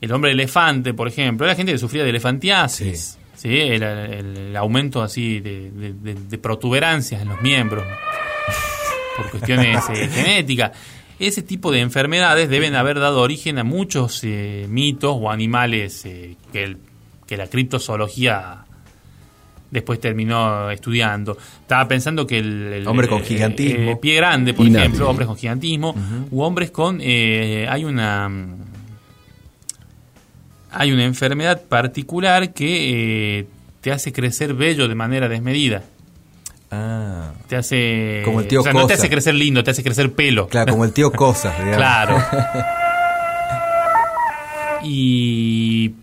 El 0.00 0.12
hombre 0.12 0.30
elefante, 0.32 0.94
por 0.94 1.06
ejemplo, 1.08 1.46
era 1.46 1.54
gente 1.54 1.72
que 1.72 1.78
sufría 1.78 2.02
de 2.04 2.10
elefantiasis. 2.10 3.18
Sí. 3.36 3.56
El, 3.56 3.82
el 3.82 4.56
aumento 4.56 5.02
así 5.02 5.38
de, 5.40 5.70
de- 5.70 5.92
de- 5.92 6.14
de 6.14 6.38
protuberancias 6.38 7.22
en 7.22 7.28
los 7.28 7.40
miembros 7.42 7.84
por 9.16 9.30
cuestiones 9.30 9.84
eh, 9.90 10.08
genéticas. 10.12 10.72
Ese 11.18 11.42
tipo 11.42 11.72
de 11.72 11.80
enfermedades 11.80 12.48
deben 12.48 12.74
haber 12.76 13.00
dado 13.00 13.20
origen 13.20 13.58
a 13.58 13.64
muchos 13.64 14.20
eh, 14.24 14.66
mitos 14.68 15.16
o 15.20 15.30
animales 15.30 16.02
que, 16.04 16.36
el- 16.62 16.78
que 17.26 17.36
la 17.36 17.48
criptozoología 17.48 18.64
después 19.70 20.00
terminó 20.00 20.70
estudiando. 20.70 21.36
Estaba 21.60 21.86
pensando 21.88 22.26
que 22.26 22.38
el, 22.38 22.72
el- 22.72 22.88
Hombre 22.88 23.08
con 23.08 23.20
eh, 23.22 23.24
gigantismo. 23.24 23.90
eh, 23.92 23.96
pie 24.00 24.16
grande, 24.16 24.54
por 24.54 24.66
ejemplo, 24.66 25.08
hombres 25.08 25.26
con 25.26 25.36
gigantismo, 25.36 25.94
u 26.30 26.42
hombres 26.42 26.70
con 26.70 26.98
eh, 27.02 27.66
hay 27.70 27.84
una 27.84 28.30
hay 30.70 30.92
una 30.92 31.04
enfermedad 31.04 31.62
particular 31.62 32.52
que 32.52 33.38
eh, 33.40 33.46
te 33.80 33.90
hace 33.90 34.12
crecer 34.12 34.54
vello 34.54 34.86
de 34.88 34.94
manera 34.94 35.28
desmedida. 35.28 35.82
Ah, 36.70 37.32
Te 37.46 37.56
hace 37.56 38.20
Como 38.26 38.40
el 38.40 38.46
tío 38.46 38.60
o 38.60 38.62
sea, 38.62 38.74
no 38.74 38.86
te 38.86 38.92
hace 38.92 39.08
crecer 39.08 39.34
lindo, 39.34 39.64
te 39.64 39.70
hace 39.70 39.82
crecer 39.82 40.12
pelo. 40.12 40.48
claro, 40.48 40.70
como 40.72 40.84
el 40.84 40.92
tío 40.92 41.10
Cosas, 41.10 41.56
digamos. 41.64 41.76
Claro. 41.78 42.22
y 44.82 45.94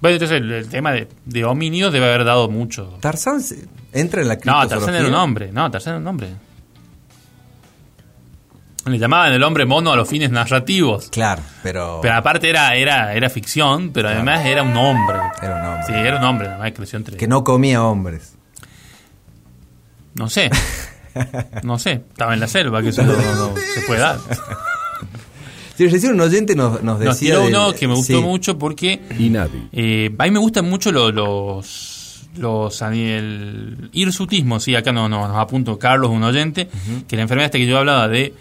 bueno, 0.00 0.14
entonces 0.14 0.38
el, 0.40 0.52
el 0.52 0.68
tema 0.68 0.92
de, 0.92 1.08
de 1.24 1.44
homínidos 1.44 1.92
debe 1.92 2.06
haber 2.06 2.24
dado 2.24 2.48
mucho. 2.48 2.98
Tarzán 3.00 3.40
se- 3.40 3.66
entra 3.92 4.22
en 4.22 4.28
la 4.28 4.36
No. 4.44 4.66
Tarzán 4.68 4.94
era 4.94 5.08
un 5.08 5.14
hombre. 5.14 5.50
No, 5.52 5.70
Tarzán 5.70 5.92
era 5.94 6.00
un 6.00 6.06
hombre. 6.06 6.28
Le 8.84 8.98
llamaban 8.98 9.32
el 9.32 9.42
hombre 9.42 9.66
mono 9.66 9.90
a 9.92 9.96
los 9.96 10.08
fines 10.08 10.30
narrativos. 10.30 11.08
Claro, 11.10 11.42
pero, 11.62 11.98
Pero 12.02 12.14
aparte 12.14 12.48
era, 12.48 12.76
era, 12.76 13.14
era 13.14 13.28
ficción, 13.28 13.90
pero 13.92 14.08
además 14.08 14.46
era 14.46 14.62
un 14.62 14.76
hombre. 14.76 15.18
era 15.42 15.56
un 15.56 15.66
hombre. 15.66 15.84
Sí, 15.88 15.92
era 15.92 16.18
un 16.18 16.24
hombre, 16.24 16.48
además 16.48 16.72
creció 16.76 16.96
entre... 16.98 17.16
que 17.16 17.26
no 17.26 17.42
comía 17.42 17.82
hombres. 17.82 18.34
No 20.14 20.28
sé. 20.28 20.50
No 21.62 21.78
sé. 21.78 21.92
Estaba 22.10 22.34
en 22.34 22.40
la 22.40 22.46
selva, 22.46 22.82
que 22.82 22.90
eso 22.90 23.02
no, 23.02 23.12
no- 23.14 23.34
no 23.48 23.54
se 23.56 23.80
puede 23.86 24.00
dar. 24.00 24.18
Sí, 25.76 25.86
recién 25.88 26.12
un 26.12 26.20
oyente 26.20 26.54
nos, 26.54 26.82
nos 26.82 26.98
decía. 26.98 27.08
Nos 27.10 27.18
tiró 27.18 27.40
del- 27.40 27.48
uno 27.54 27.72
que 27.74 27.86
me 27.88 27.94
gustó 27.94 28.18
sí. 28.18 28.22
mucho 28.24 28.58
porque 28.58 29.00
Inadi. 29.18 29.68
eh, 29.72 30.14
a 30.18 30.24
mí 30.24 30.30
me 30.30 30.38
gustan 30.38 30.68
mucho 30.68 30.90
lo- 30.92 31.12
los 31.12 32.04
los 32.36 32.82
ani- 32.82 33.10
el 33.12 33.88
hirsutismo, 33.92 34.60
sí, 34.60 34.74
acá 34.74 34.92
no, 34.92 35.08
no, 35.08 35.26
nos 35.26 35.36
apunto 35.38 35.78
Carlos, 35.78 36.10
un 36.10 36.22
oyente, 36.22 36.68
que 37.08 37.16
la 37.16 37.22
enfermedad 37.22 37.46
esta 37.46 37.56
que 37.58 37.66
yo 37.66 37.78
hablaba 37.78 38.08
de 38.08 38.34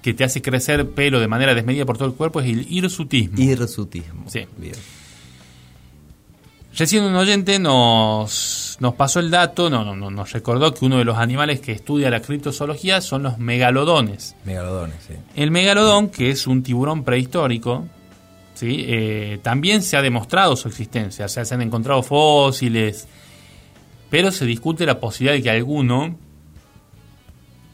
que 0.00 0.14
te 0.14 0.22
hace 0.24 0.40
crecer 0.42 0.88
pelo 0.90 1.18
de 1.20 1.26
manera 1.28 1.52
desmedida 1.54 1.84
por 1.84 1.96
todo 1.98 2.08
el 2.08 2.14
cuerpo 2.14 2.40
es 2.40 2.48
el 2.48 2.66
hirsutismo. 2.70 3.40
Hirsutismo. 3.40 4.24
Sí. 4.28 4.40
Bien. 4.58 4.74
Recién 6.76 7.04
un 7.04 7.14
oyente 7.14 7.58
nos, 7.58 8.78
nos 8.80 8.94
pasó 8.94 9.20
el 9.20 9.30
dato, 9.30 9.68
no, 9.68 9.84
no, 9.84 9.94
no- 9.94 10.10
nos 10.10 10.32
recordó 10.32 10.72
que 10.72 10.84
uno 10.86 10.96
de 10.98 11.04
los 11.04 11.18
animales 11.18 11.60
que 11.60 11.72
estudia 11.72 12.08
la 12.10 12.20
criptozoología 12.20 13.00
son 13.02 13.22
los 13.24 13.38
megalodones. 13.38 14.34
Megalodones, 14.44 14.96
sí. 15.06 15.14
El 15.36 15.50
megalodón, 15.50 16.08
que 16.08 16.30
es 16.30 16.46
un 16.46 16.62
tiburón 16.62 17.04
prehistórico, 17.04 17.84
¿sí? 18.54 18.84
Eh, 18.88 19.38
también 19.42 19.82
se 19.82 19.98
ha 19.98 20.02
demostrado 20.02 20.56
su 20.56 20.68
existencia, 20.68 21.26
o 21.26 21.28
sea, 21.28 21.44
se 21.44 21.54
han 21.54 21.60
encontrado 21.62 22.02
fósiles, 22.02 23.06
pero 24.08 24.30
se 24.30 24.46
discute 24.46 24.86
la 24.86 24.98
posibilidad 24.98 25.34
de 25.36 25.42
que 25.42 25.50
alguno 25.50 26.16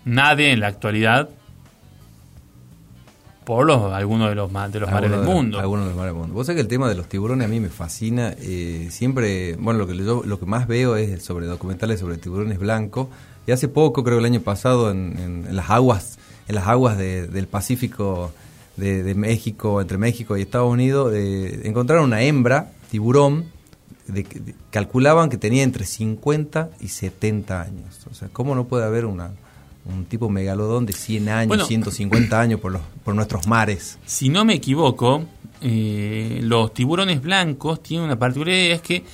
nade 0.05 0.51
en 0.53 0.61
la 0.61 0.69
actualidad 0.69 1.29
por 3.49 3.67
los, 3.67 3.93
algunos 3.93 4.29
de 4.29 4.35
los, 4.35 4.53
de 4.73 4.81
los 4.81 4.91
mares 4.91 5.11
del 5.11 5.23
mundo. 5.23 5.59
Algunos 5.59 5.87
de 5.87 5.91
los 5.91 5.97
mares 5.97 6.13
del 6.13 6.21
mundo. 6.21 6.35
Vos 6.35 6.47
sabés 6.47 6.59
que 6.59 6.61
el 6.63 6.69
tema 6.69 6.87
de 6.89 6.95
los 6.95 7.09
tiburones 7.09 7.47
a 7.47 7.49
mí 7.49 7.61
me 7.61 7.71
fascina. 7.71 8.35
eh, 8.39 8.89
siempre, 8.91 9.57
bueno, 9.57 9.79
lo 9.79 9.87
que, 9.87 9.97
yo- 9.97 10.23
lo 10.25 10.39
que 10.39 10.45
más 10.47 10.69
veo 10.69 10.97
es 10.97 11.23
sobre 11.25 11.47
documentales 11.47 11.99
sobre 12.01 12.19
tiburones 12.19 12.59
blancos. 12.59 13.09
Y 13.47 13.53
hace 13.53 13.67
poco, 13.69 14.05
creo 14.05 14.17
que 14.19 14.27
el 14.27 14.33
año 14.33 14.41
pasado, 14.43 14.91
en, 14.91 15.19
en- 15.19 15.47
en 15.49 15.57
las 15.57 15.71
aguas, 15.71 16.19
en 16.47 16.55
las 16.57 16.67
aguas 16.69 16.99
de- 16.99 17.27
del 17.27 17.47
Pacífico 17.47 18.33
de, 18.77 19.03
de 19.03 19.15
México, 19.15 19.81
entre 19.81 19.97
México 19.99 20.37
y 20.37 20.43
Estados 20.43 20.71
Unidos, 20.71 21.13
eh, 21.15 21.63
encontraron 21.65 22.05
una 22.05 22.23
hembra 22.23 22.71
tiburón. 22.91 23.47
De, 24.07 24.23
de- 24.23 24.55
calculaban 24.71 25.29
que 25.31 25.37
tenía 25.37 25.63
entre 25.63 25.85
50 25.85 26.71
y 26.81 26.89
70 26.89 27.61
años. 27.61 28.07
O 28.11 28.15
sea, 28.15 28.29
¿cómo 28.33 28.55
no 28.55 28.65
puede 28.65 28.85
haber 28.85 29.05
una, 29.05 29.33
un 29.89 30.05
tipo 30.05 30.29
megalodón 30.29 30.87
de 30.87 30.93
100 30.93 31.29
años, 31.29 31.49
Bueno. 31.49 31.65
150 31.65 32.41
años 32.41 32.61
por, 32.61 32.73
los, 32.73 32.83
por 33.05 33.15
nuestros 33.15 33.47
mares? 33.47 33.99
Si 34.07 34.29
no 34.29 34.45
me 34.45 34.55
equivoco, 34.55 35.25
eh, 35.63 36.41
los 36.43 36.73
tiburones 36.75 37.21
blancos 37.23 37.83
tienen 37.83 38.05
una 38.07 38.19
particularidad, 38.19 38.77
es 38.77 38.83
que 38.83 39.05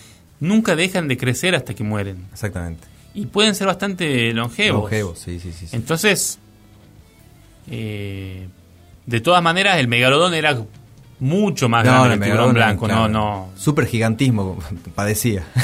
nunca 0.41 0.77
dejan 0.77 1.09
de 1.09 1.17
crecer 1.17 1.55
hasta 1.55 1.75
que 1.75 1.85
mueren. 1.85 2.27
Exactamente. 2.33 2.87
Y 3.15 3.27
pueden 3.27 3.55
ser 3.55 3.69
bastante 3.69 4.33
longevos. 4.33 4.83
Longevos, 4.83 5.19
sí, 5.19 5.39
sí, 5.41 5.53
sí. 5.53 5.67
sí. 5.69 5.77
Entonces, 5.77 6.39
eh, 7.71 8.49
de 9.07 9.21
todas 9.21 9.43
maneras, 9.43 9.79
el 9.79 9.89
megalodón 9.89 10.35
era 10.35 10.59
mucho 11.21 11.69
más 11.69 11.85
grande 11.85 12.09
que 12.09 12.15
el 12.15 12.21
tiburón 12.21 12.53
megalodón, 12.53 12.55
blanco. 12.55 12.87
claro. 12.87 13.09
No, 13.09 13.47
no. 13.47 13.49
Super 13.57 13.87
gigantismo 13.87 14.59
padecía. 14.95 15.45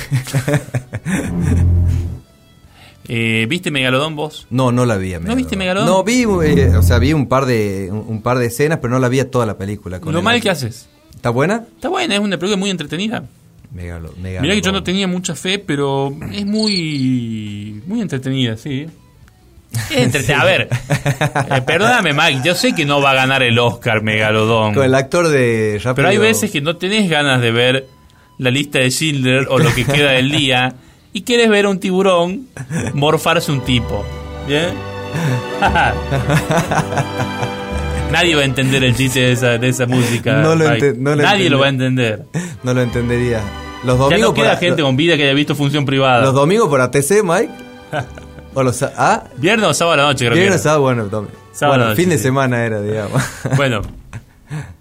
Eh, 3.13 3.47
¿Viste 3.49 3.73
megalodón 3.73 4.15
vos? 4.15 4.47
No, 4.51 4.71
no 4.71 4.87
la 4.87 4.97
vi. 4.97 5.15
a 5.15 5.19
¿No 5.19 5.35
viste 5.35 5.57
Megalodón? 5.57 5.89
No, 5.89 6.05
vi, 6.05 6.23
eh, 6.23 6.77
o 6.77 6.83
sea, 6.83 7.01
vi 7.01 7.13
un 7.13 7.27
par 7.27 7.45
de 7.45 7.89
un, 7.91 8.23
par 8.23 8.39
de 8.39 8.47
escenas, 8.47 8.79
pero 8.81 8.95
no 8.95 9.01
la 9.01 9.09
vi 9.09 9.19
a 9.19 9.29
toda 9.29 9.47
la 9.47 9.59
película. 9.59 9.99
con 9.99 10.15
Lo 10.15 10.23
mal 10.23 10.41
que 10.41 10.49
haces. 10.49 10.89
¿Está 11.13 11.31
buena? 11.31 11.65
Está 11.75 11.89
buena, 11.89 12.15
es 12.15 12.21
una 12.21 12.39
película 12.39 12.57
muy 12.57 12.71
entretenida. 12.71 13.25
Megalo, 13.73 14.15
Mirá 14.17 14.55
que 14.55 14.61
yo 14.61 14.71
no 14.71 14.85
tenía 14.85 15.09
mucha 15.09 15.35
fe, 15.35 15.59
pero 15.59 16.15
es 16.33 16.47
muy 16.47 17.83
muy 17.85 18.01
entretenida, 18.01 18.57
sí. 18.57 18.87
Es 19.91 19.91
entretenida. 19.97 20.43
A 20.43 20.45
ver, 20.45 20.69
eh, 20.71 21.63
perdóname, 21.67 22.13
Mike, 22.13 22.43
yo 22.45 22.55
sé 22.55 22.77
que 22.77 22.85
no 22.85 23.03
va 23.03 23.11
a 23.11 23.15
ganar 23.15 23.43
el 23.43 23.59
Oscar 23.59 24.05
Megalodón. 24.05 24.73
Con 24.73 24.85
el 24.85 24.95
actor 24.95 25.27
de 25.27 25.81
Rápido- 25.83 25.95
Pero 25.97 26.09
hay 26.11 26.19
veces 26.19 26.53
que 26.53 26.61
no 26.61 26.77
tenés 26.77 27.11
ganas 27.11 27.41
de 27.43 27.51
ver 27.51 27.89
la 28.39 28.53
lista 28.53 28.79
de 28.79 28.89
Schindler 28.93 29.49
o 29.51 29.59
lo 29.59 29.75
que 29.75 29.85
queda 29.85 30.13
del 30.13 30.31
día 30.31 30.77
y 31.13 31.23
quieres 31.23 31.49
ver 31.49 31.65
a 31.67 31.71
un 31.71 31.81
tiburón 31.81 32.47
morfarse 32.95 33.51
un 33.53 33.63
tipo. 33.63 34.05
¿Bien? 34.47 34.71
Nadie 38.13 38.35
va 38.35 38.43
a 38.43 38.45
entender 38.45 38.85
el 38.85 38.95
chiste 38.97 39.21
de 39.21 39.33
esa, 39.33 39.59
de 39.59 39.69
esa 39.69 39.87
música. 39.87 40.43
No 40.43 40.55
lo 40.55 40.69
no 40.69 41.15
lo 41.15 41.23
Nadie 41.23 41.49
lo 41.49 41.61
va 41.61 41.67
a 41.67 41.71
entender. 41.71 42.25
No 42.63 42.75
lo 42.75 42.83
entendería. 42.83 43.41
Los 43.85 43.97
Ya 43.97 44.05
domingos 44.05 44.29
no 44.29 44.35
queda 44.35 44.51
por, 44.51 44.59
gente 44.59 44.83
con 44.83 44.97
vida 44.97 45.17
que 45.17 45.25
haya 45.25 45.35
visto 45.35 45.55
función 45.55 45.87
privada. 45.87 46.23
los 46.23 46.35
domingos 46.35 46.69
por 46.69 46.81
ATC, 46.81 47.23
Mike. 47.23 47.51
o 48.55 48.63
los 48.63 48.83
ah, 48.83 49.25
Viernes 49.37 49.69
o 49.69 49.75
sábado 49.75 49.95
a 49.95 49.97
la 49.99 50.03
noche, 50.05 50.27
creo 50.27 50.37
viernes, 50.37 50.59
que 50.59 50.63
sábado, 50.65 50.83
bueno, 50.83 51.09
Sábado 51.53 51.79
bueno, 51.79 51.91
noche, 51.91 52.03
fin 52.03 52.11
de 52.11 52.19
semana 52.19 52.65
era, 52.65 52.81
digamos. 52.81 53.23
Bueno, 53.57 53.83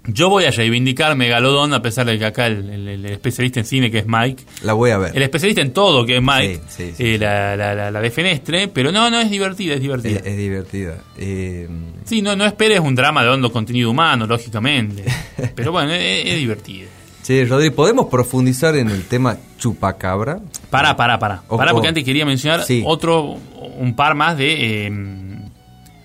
yo 0.08 0.30
voy 0.30 0.46
a 0.46 0.52
reivindicar 0.52 1.16
Megalodón 1.16 1.74
a 1.74 1.82
pesar 1.82 2.06
de 2.08 2.18
que 2.18 2.26
acá 2.26 2.48
el, 2.48 2.70
el- 2.70 2.88
el 2.88 3.06
especialista 3.06 3.60
en 3.60 3.66
cine 3.66 3.92
que 3.92 4.00
es 4.00 4.06
Mike, 4.08 4.44
La 4.64 4.74
voy 4.74 4.90
a 4.92 4.98
ver. 4.98 5.16
el 5.16 5.22
especialista 5.22 5.62
en 5.62 5.72
todo 5.74 6.06
que 6.06 6.18
es 6.18 6.22
Mike, 6.24 6.62
Sí, 6.68 6.86
sí, 6.88 6.94
sí, 6.98 7.04
eh, 7.14 7.18
la, 7.20 7.56
la, 7.56 7.76
la, 7.76 7.92
la 7.92 8.02
defenestre, 8.02 8.68
pero 8.68 8.92
no, 8.92 9.10
no 9.12 9.20
es 9.20 9.30
divertida, 9.30 9.76
es 9.76 9.82
divertida. 9.82 10.20
Es, 10.20 10.26
es 10.26 10.38
divertida. 10.38 10.96
Eh, 11.18 11.68
Sí, 12.06 12.22
no, 12.24 12.36
no 12.36 12.46
esperes 12.46 12.80
un 12.80 12.96
drama 12.96 13.24
de 13.24 13.30
hondo 13.30 13.52
contenido 13.52 13.92
humano, 13.92 14.26
lógicamente. 14.26 15.04
Pero 15.56 15.72
bueno, 15.72 15.94
es, 15.94 16.26
es 16.26 16.36
divertido. 16.38 16.88
che, 17.24 17.46
Rodri, 17.46 17.70
¿podemos 17.70 18.08
profundizar 18.08 18.76
en 18.76 18.90
el 18.90 19.04
tema 19.06 19.38
chupacabra? 19.60 20.40
Pará, 20.72 20.96
pará, 20.98 21.20
pará. 21.20 21.44
Pará, 21.48 21.72
porque 21.72 21.90
antes 21.90 22.04
quería 22.04 22.26
mencionar 22.26 22.64
Sí. 22.64 22.82
otro, 22.84 23.38
un 23.78 23.96
par 23.96 24.16
más 24.16 24.36
de 24.40 24.88
eh, 24.88 24.92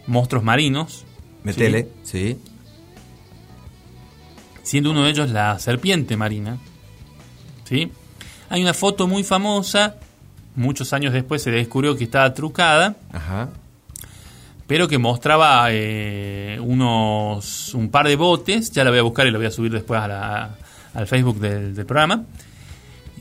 monstruos 0.07 0.45
marinos. 0.45 1.07
Metele, 1.43 1.89
sí. 2.03 2.37
Siendo 4.65 4.91
uno 4.91 5.05
de 5.05 5.11
ellos 5.11 5.31
la 5.31 5.57
serpiente 5.61 6.17
marina. 6.17 6.59
¿Sí? 7.65 7.93
Hay 8.51 8.61
una 8.63 8.75
foto 8.75 9.07
muy 9.07 9.23
famosa, 9.23 9.95
muchos 10.57 10.93
años 10.93 11.13
después 11.13 11.41
se 11.43 11.51
descubrió 11.53 11.97
que 11.97 12.05
estaba 12.05 12.35
trucada, 12.35 12.97
Ajá. 13.13 13.49
pero 14.67 14.87
que 14.89 14.99
mostraba 14.99 15.67
eh, 15.71 16.59
unos 16.61 17.73
un 17.75 17.91
par 17.91 18.07
de 18.09 18.17
botes, 18.17 18.71
ya 18.73 18.85
la 18.85 18.91
voy 18.91 18.99
a 18.99 19.03
buscar 19.03 19.27
y 19.27 19.31
la 19.31 19.39
voy 19.39 19.47
a 19.47 19.51
subir 19.51 19.73
después 19.73 20.01
a 20.01 20.09
la- 20.09 20.51
al 20.95 21.07
Facebook 21.07 21.41
del, 21.41 21.75
del 21.75 21.87
programa, 21.87 22.25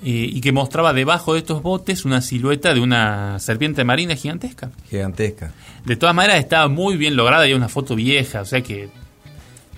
eh, 0.04 0.30
y 0.32 0.42
que 0.42 0.52
mostraba 0.52 0.92
debajo 0.94 1.34
de 1.34 1.40
estos 1.40 1.64
botes 1.64 2.04
una 2.06 2.22
silueta 2.22 2.74
de 2.74 2.82
una 2.82 3.40
serpiente 3.40 3.84
marina 3.86 4.16
gigantesca. 4.16 4.70
Gigantesca. 4.90 5.54
De 5.86 5.96
todas 5.96 6.14
maneras 6.14 6.40
estaba 6.40 6.68
muy 6.68 6.98
bien 6.98 7.16
lograda 7.16 7.48
y 7.48 7.54
una 7.54 7.70
foto 7.70 7.96
vieja, 7.96 8.42
o 8.42 8.46
sea 8.46 8.62
que 8.62 8.90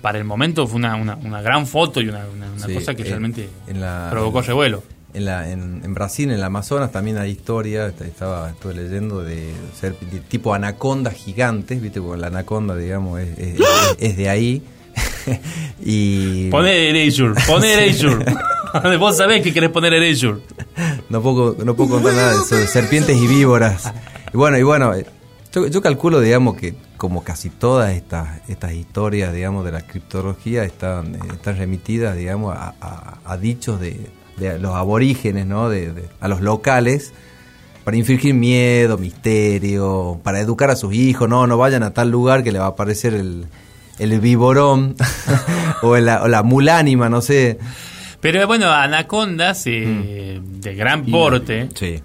para 0.06 0.18
el 0.18 0.24
momento 0.24 0.68
fue 0.68 0.76
una, 0.76 0.94
una, 0.94 1.16
una 1.16 1.42
gran 1.42 1.66
foto 1.66 2.00
y 2.00 2.08
una, 2.08 2.24
una- 2.32 2.64
Sí, 2.64 2.72
cosa 2.74 2.94
que 2.94 3.02
en- 3.02 3.08
realmente 3.08 3.48
en 3.66 3.80
la- 3.80 4.06
provocó 4.08 4.40
revuelo. 4.40 4.84
En, 5.12 5.24
la, 5.24 5.50
en, 5.50 5.80
en 5.82 5.94
Brasil, 5.94 6.28
en 6.28 6.36
el 6.36 6.44
Amazonas, 6.44 6.92
también 6.92 7.18
hay 7.18 7.32
historia, 7.32 7.88
est- 7.88 8.02
estaba, 8.02 8.50
estuve 8.50 8.74
leyendo, 8.74 9.22
de, 9.24 9.52
ser, 9.80 9.98
de 9.98 10.20
tipo 10.20 10.54
anacondas 10.54 11.14
gigantes, 11.14 11.82
¿viste? 11.82 12.00
Porque 12.00 12.20
la 12.20 12.28
anaconda, 12.28 12.76
digamos, 12.76 13.18
es, 13.18 13.36
es- 13.36 13.58
es- 13.58 13.96
es 13.98 14.16
de 14.16 14.28
ahí. 14.28 14.62
y 15.84 16.48
Poné 16.50 16.90
Erasure, 16.90 17.34
poné 17.48 17.72
Erasure. 17.88 18.24
Vos 19.00 19.16
sabés 19.16 19.42
que 19.42 19.52
querés 19.52 19.70
poner 19.70 19.92
Erasure. 19.92 20.38
no 21.08 21.20
puedo, 21.20 21.56
no 21.64 21.74
puedo 21.74 21.90
contar 21.90 22.12
nada 22.14 22.30
de 22.32 22.42
eso, 22.42 22.54
de 22.54 22.68
serpientes 22.68 23.16
y 23.16 23.26
víboras. 23.26 23.92
Y 24.32 24.36
bueno, 24.36 24.56
y 24.56 24.62
bueno, 24.62 24.94
eh, 24.94 25.04
yo, 25.52 25.66
yo 25.66 25.82
calculo, 25.82 26.20
digamos, 26.20 26.56
que 26.56 26.74
como 26.96 27.22
casi 27.24 27.50
todas 27.50 27.92
estas, 27.94 28.40
estas 28.48 28.72
historias, 28.72 29.32
digamos, 29.34 29.64
de 29.64 29.72
la 29.72 29.82
criptología 29.82 30.64
están, 30.64 31.14
eh, 31.14 31.18
están 31.32 31.56
remitidas, 31.58 32.16
digamos, 32.16 32.56
a, 32.56 32.74
a- 32.80 33.18
a 33.24 33.36
dichos 33.36 33.80
de, 33.80 34.08
de 34.36 34.58
los 34.58 34.74
aborígenes, 34.74 35.46
¿no? 35.46 35.68
De, 35.68 35.92
de- 35.92 36.08
a 36.20 36.28
los 36.28 36.40
locales, 36.40 37.12
para 37.84 37.96
infligir 37.96 38.34
miedo, 38.34 38.98
misterio, 38.98 40.20
para 40.22 40.40
educar 40.40 40.70
a 40.70 40.76
sus 40.76 40.92
hijos, 40.94 41.28
no, 41.28 41.46
no 41.46 41.56
vayan 41.58 41.82
a 41.82 41.92
tal 41.92 42.10
lugar 42.10 42.42
que 42.42 42.50
le 42.52 42.58
va 42.58 42.64
a 42.66 42.68
aparecer 42.70 43.14
el, 43.14 43.46
el 43.98 44.20
víborón 44.20 44.96
o, 45.82 45.96
la, 45.96 46.22
o 46.22 46.28
la 46.28 46.42
mulánima, 46.42 47.08
no 47.08 47.20
sé. 47.20 47.58
Pero 48.20 48.44
bueno, 48.46 48.70
anacondas 48.72 49.62
eh, 49.66 50.40
de 50.42 50.74
gran 50.74 51.04
porte 51.06 51.68
Sí. 51.74 52.02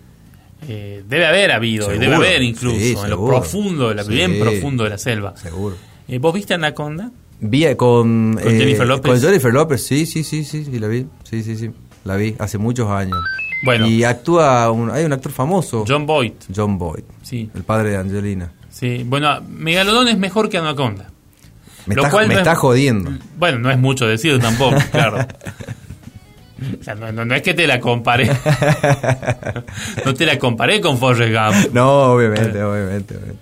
Eh, 0.68 1.04
debe 1.08 1.26
haber 1.26 1.52
habido, 1.52 1.94
y 1.94 1.98
debe 1.98 2.16
haber 2.16 2.42
incluso, 2.42 2.78
Sí, 2.78 2.96
en 3.04 3.10
lo 3.10 3.26
profundo, 3.26 3.90
de 3.90 3.96
la, 3.96 4.04
bien 4.04 4.40
profundo 4.40 4.84
de 4.84 4.90
la 4.92 4.98
selva. 4.98 5.36
Seguro. 5.38 5.76
Eh, 6.08 6.20
¿Vos 6.20 6.34
viste 6.34 6.54
anaconda? 6.54 7.12
Vi 7.40 7.66
eh, 7.66 7.76
con, 7.76 8.34
¿Con 8.42 8.44
Jennifer 8.52 8.86
López? 8.88 9.12
Con 9.12 9.22
Jennifer 9.22 9.54
López, 9.54 9.84
sí, 9.86 10.06
sí, 10.06 10.24
sí, 10.24 10.44
sí, 10.44 10.64
sí, 10.66 10.80
la 10.80 10.88
vi. 10.88 11.08
Sí, 11.30 11.42
sí, 11.44 11.56
sí. 11.56 11.72
La 12.04 12.16
vi 12.16 12.36
hace 12.40 12.58
muchos 12.58 12.90
años. 12.90 13.18
Bueno. 13.64 13.88
Y 13.88 14.04
actúa, 14.04 14.70
un, 14.72 14.90
hay 14.92 15.06
un 15.06 15.14
actor 15.14 15.32
famoso. 15.32 15.86
John 15.88 16.06
Boyd. 16.06 16.34
John 16.56 16.78
Boyd. 16.78 17.04
Sí. 17.22 17.50
El 17.54 17.64
padre 17.64 17.92
de 17.92 17.98
Angelina. 17.98 18.52
Sí, 18.70 19.04
bueno, 19.06 19.42
Megalodón 19.50 20.08
es 20.08 20.18
mejor 20.18 20.50
que 20.50 20.58
Anaconda. 20.58 21.10
Me, 21.86 21.96
Lo 21.96 22.02
está, 22.04 22.12
cual 22.12 22.28
me 22.28 22.36
no 22.36 22.40
es- 22.42 22.48
está 22.48 22.56
jodiendo. 22.56 23.12
Bueno, 23.38 23.60
no 23.60 23.72
es 23.72 23.78
mucho 23.78 24.06
decir 24.08 24.40
tampoco, 24.40 24.78
claro. 24.92 25.18
O 26.80 26.84
sea, 26.84 26.96
no, 26.96 27.12
no- 27.12 27.26
no 27.26 27.36
es 27.36 27.42
que 27.42 27.54
te 27.54 27.66
la 27.68 27.80
comparé. 27.80 28.30
No 30.06 30.14
te 30.14 30.26
la 30.26 30.38
comparé 30.38 30.82
con 30.82 30.98
Forrest 30.98 31.32
Gump. 31.34 31.74
No, 31.74 32.14
obviamente, 32.14 32.62
obviamente. 32.64 33.16
obviamente. 33.16 33.42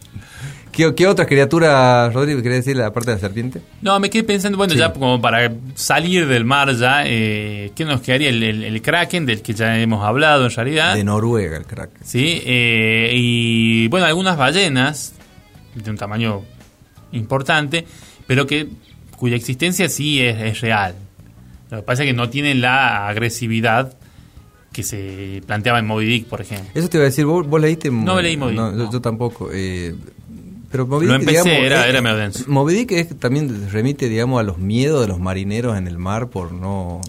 ¿Qué, 0.71 0.93
qué 0.95 1.07
otras 1.07 1.27
criaturas, 1.27 2.13
Rodrigo, 2.13 2.41
quería 2.41 2.57
decir 2.57 2.77
la 2.77 2.93
parte 2.93 3.11
de 3.11 3.15
la 3.17 3.19
serpiente? 3.19 3.61
No, 3.81 3.99
me 3.99 4.09
quedé 4.09 4.23
pensando, 4.23 4.57
bueno, 4.57 4.73
Sí. 4.73 4.79
ya 4.79 4.93
como 4.93 5.19
para 5.21 5.51
salir 5.75 6.25
del 6.27 6.45
mar 6.45 6.73
ya, 6.73 7.03
eh, 7.05 7.71
¿qué 7.75 7.83
nos 7.85 8.01
quedaría? 8.01 8.29
El, 8.29 8.41
el- 8.43 8.63
el 8.63 8.81
Kraken, 8.81 9.25
del 9.25 9.41
que 9.41 9.53
ya 9.53 9.77
hemos 9.79 10.05
hablado 10.05 10.45
en 10.45 10.51
realidad. 10.51 10.95
De 10.95 11.03
Noruega, 11.03 11.57
el 11.57 11.65
crack. 11.65 11.89
Sí, 12.03 12.41
eh, 12.45 13.11
y 13.13 13.87
bueno, 13.89 14.05
algunas 14.05 14.37
ballenas 14.37 15.13
de 15.75 15.89
un 15.89 15.97
tamaño 15.97 16.41
importante, 17.11 17.85
pero 18.27 18.45
que 18.47 18.67
cuya 19.17 19.35
existencia 19.35 19.89
sí 19.89 20.21
es, 20.21 20.39
es 20.39 20.61
real. 20.61 20.95
Lo 21.71 21.77
que 21.77 21.83
pasa 21.83 22.03
es 22.03 22.07
que 22.09 22.13
no 22.13 22.29
tienen 22.29 22.61
la 22.61 23.07
agresividad 23.07 23.93
que 24.71 24.83
se 24.83 25.41
planteaba 25.47 25.79
en 25.79 25.85
Moby 25.87 26.05
Dick, 26.05 26.25
por 26.27 26.41
ejemplo. 26.41 26.69
Eso 26.73 26.89
te 26.89 26.97
iba 26.97 27.03
a 27.03 27.09
decir, 27.09 27.25
¿vos, 27.25 27.47
vos 27.47 27.59
leíste? 27.61 27.89
No 27.91 28.21
leí 28.21 28.37
Moby 28.37 28.51
Dick, 28.51 28.59
yo, 28.59 28.71
no. 28.71 28.91
yo 28.91 29.01
tampoco. 29.01 29.49
eh, 29.53 29.95
pero 30.71 30.85
Moby 30.85 31.07
Lo 31.07 31.13
Dick, 31.13 31.21
empecé, 31.21 31.49
digamos, 31.49 31.65
era- 31.65 31.85
eh, 31.87 31.89
era 31.89 32.01
medio 32.01 32.17
denso. 32.17 32.43
Moby 32.47 32.73
Dick 32.75 32.91
es, 32.91 33.17
también 33.19 33.69
remite, 33.71 34.07
digamos, 34.09 34.39
a 34.39 34.43
los 34.43 34.57
miedos 34.59 35.01
de 35.01 35.07
los 35.07 35.19
marineros 35.19 35.77
en 35.77 35.87
el 35.87 35.97
mar 35.97 36.27
por 36.29 36.51
no, 36.51 37.01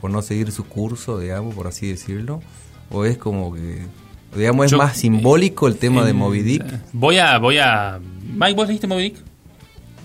por 0.00 0.10
no 0.10 0.20
seguir 0.22 0.52
su 0.52 0.64
curso, 0.64 1.18
digamos, 1.18 1.54
por 1.54 1.66
así 1.66 1.88
decirlo. 1.88 2.42
O 2.90 3.04
es 3.06 3.16
como 3.16 3.54
que, 3.54 3.78
digamos, 4.36 4.66
es 4.66 4.72
Yo- 4.72 4.78
más 4.78 4.96
simbólico 4.96 5.66
el 5.68 5.76
tema 5.76 6.04
de 6.04 6.12
Moby 6.12 6.42
Dick. 6.42 6.64
Voy 6.92 7.16
a, 7.18 7.38
voy 7.38 7.56
a. 7.58 7.98
Mike, 8.34 8.54
¿vos 8.54 8.68
leíste 8.68 8.86
Moby 8.86 9.02
Dick? 9.04 9.16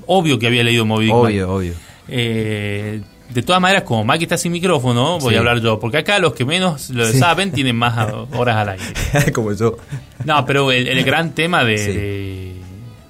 Obvio 0.08 0.40
que 0.40 0.48
había 0.48 0.64
leído 0.64 0.86
Moby 0.86 1.06
Dick. 1.08 1.14
Mike. 1.16 1.44
Obvio, 1.44 1.54
obvio. 1.54 1.74
Eh, 2.08 3.02
de 3.30 3.42
todas 3.42 3.62
maneras, 3.62 3.84
como 3.84 4.06
Mike 4.06 4.26
está 4.26 4.38
sin 4.38 4.52
micrófono, 4.52 5.20
voy 5.20 5.32
Sí. 5.32 5.36
a 5.36 5.40
hablar 5.40 5.60
yo, 5.60 5.80
porque 5.80 5.98
acá 5.98 6.20
los 6.20 6.34
que 6.34 6.46
menos 6.46 6.90
lo 6.92 7.06
Sí. 7.06 7.18
saben 7.20 7.52
tienen 7.52 7.76
más 7.76 8.14
horas 8.34 8.56
al 8.58 8.70
aire. 8.70 8.86
como 9.34 9.52
yo. 9.54 9.78
No, 10.24 10.46
pero 10.46 10.72
el, 10.72 10.88
el 10.88 11.04
gran 11.04 11.34
tema 11.34 11.64
de, 11.64 11.78
Sí. 11.78 11.92
de, 11.92 12.56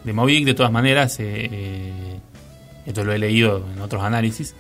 de 0.06 0.14
de 0.46 0.54
todas 0.54 0.72
maneras, 0.72 1.20
eh, 1.20 1.50
eh, 1.52 2.20
esto 2.86 3.04
lo 3.04 3.12
he 3.14 3.20
leído 3.20 3.66
en 3.74 3.82
otros 3.82 4.04
análisis, 4.04 4.56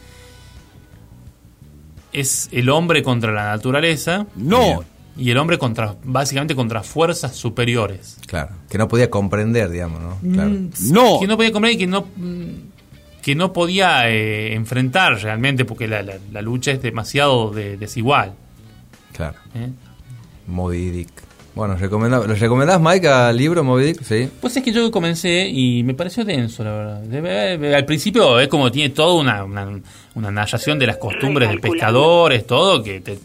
es 2.14 2.50
el 2.52 2.70
hombre 2.70 3.04
contra 3.04 3.32
la 3.32 3.46
naturaleza. 3.46 4.26
No. 4.36 4.84
Y 5.18 5.32
el 5.32 5.38
hombre 5.38 5.58
contra, 5.58 5.96
básicamente 6.04 6.56
contra 6.56 6.84
fuerzas 6.84 7.36
superiores. 7.36 8.18
Claro, 8.28 8.50
que 8.70 8.78
no 8.78 8.88
podía 8.88 9.10
comprender, 9.10 9.70
digamos, 9.70 10.02
¿no? 10.02 10.18
Claro. 10.34 10.52
No. 10.92 11.20
Que 11.22 11.28
no 11.28 11.38
podía 11.38 11.52
comprender 11.54 11.76
y 11.76 11.78
que 11.78 11.88
no, 11.88 12.02
mm, 12.18 12.50
que 13.26 13.34
no 13.34 13.52
podía 13.54 14.08
eh, 14.08 14.54
enfrentar 14.54 15.20
realmente, 15.20 15.66
porque 15.66 15.88
la, 15.88 16.04
la- 16.04 16.20
la 16.32 16.42
lucha 16.44 16.70
es 16.70 16.80
demasiado 16.84 17.50
de- 17.50 17.76
desigual. 17.76 18.34
Claro. 19.14 19.40
¿eh? 19.56 19.70
Moby 20.46 20.92
Dick. 20.92 21.10
Bueno, 21.56 21.76
¿le 21.76 22.36
recomendás, 22.36 22.80
Mike, 22.80 23.08
al 23.08 23.36
libro 23.36 23.64
Moby 23.64 23.84
Dick? 23.86 24.04
Sí. 24.04 24.30
Pues 24.40 24.56
es 24.58 24.62
que 24.64 24.72
yo 24.72 24.92
comencé 24.92 25.48
y 25.48 25.82
me 25.82 25.96
pareció 25.96 26.24
denso, 26.24 26.64
la 26.64 26.72
verdad. 26.72 27.74
Al 27.76 27.86
principio 27.86 28.40
es 28.40 28.48
como 28.48 28.70
tiene 28.72 28.90
toda 28.92 29.16
una, 29.20 29.44
una, 29.44 29.80
una 30.14 30.30
narración 30.30 30.78
de 30.78 30.86
las 30.86 30.98
costumbres 30.98 31.50
de 31.50 31.58
pescadores, 31.58 32.46
todo, 32.46 32.84
que 32.84 33.00
te, 33.02 33.18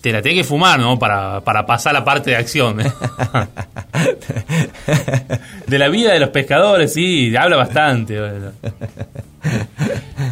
te 0.00 0.12
la 0.12 0.22
tenés 0.22 0.38
que 0.38 0.44
fumar, 0.44 0.80
¿no? 0.80 0.98
Para, 0.98 1.40
para 1.42 1.66
pasar 1.66 1.92
la 1.92 2.04
parte 2.04 2.30
de 2.30 2.36
acción. 2.36 2.80
¿eh? 2.80 2.90
de 5.66 5.78
la 5.78 5.88
vida 5.88 6.12
de 6.12 6.20
los 6.20 6.30
pescadores, 6.30 6.92
sí, 6.92 7.34
habla 7.36 7.56
bastante. 7.56 8.18
bueno. 8.20 8.52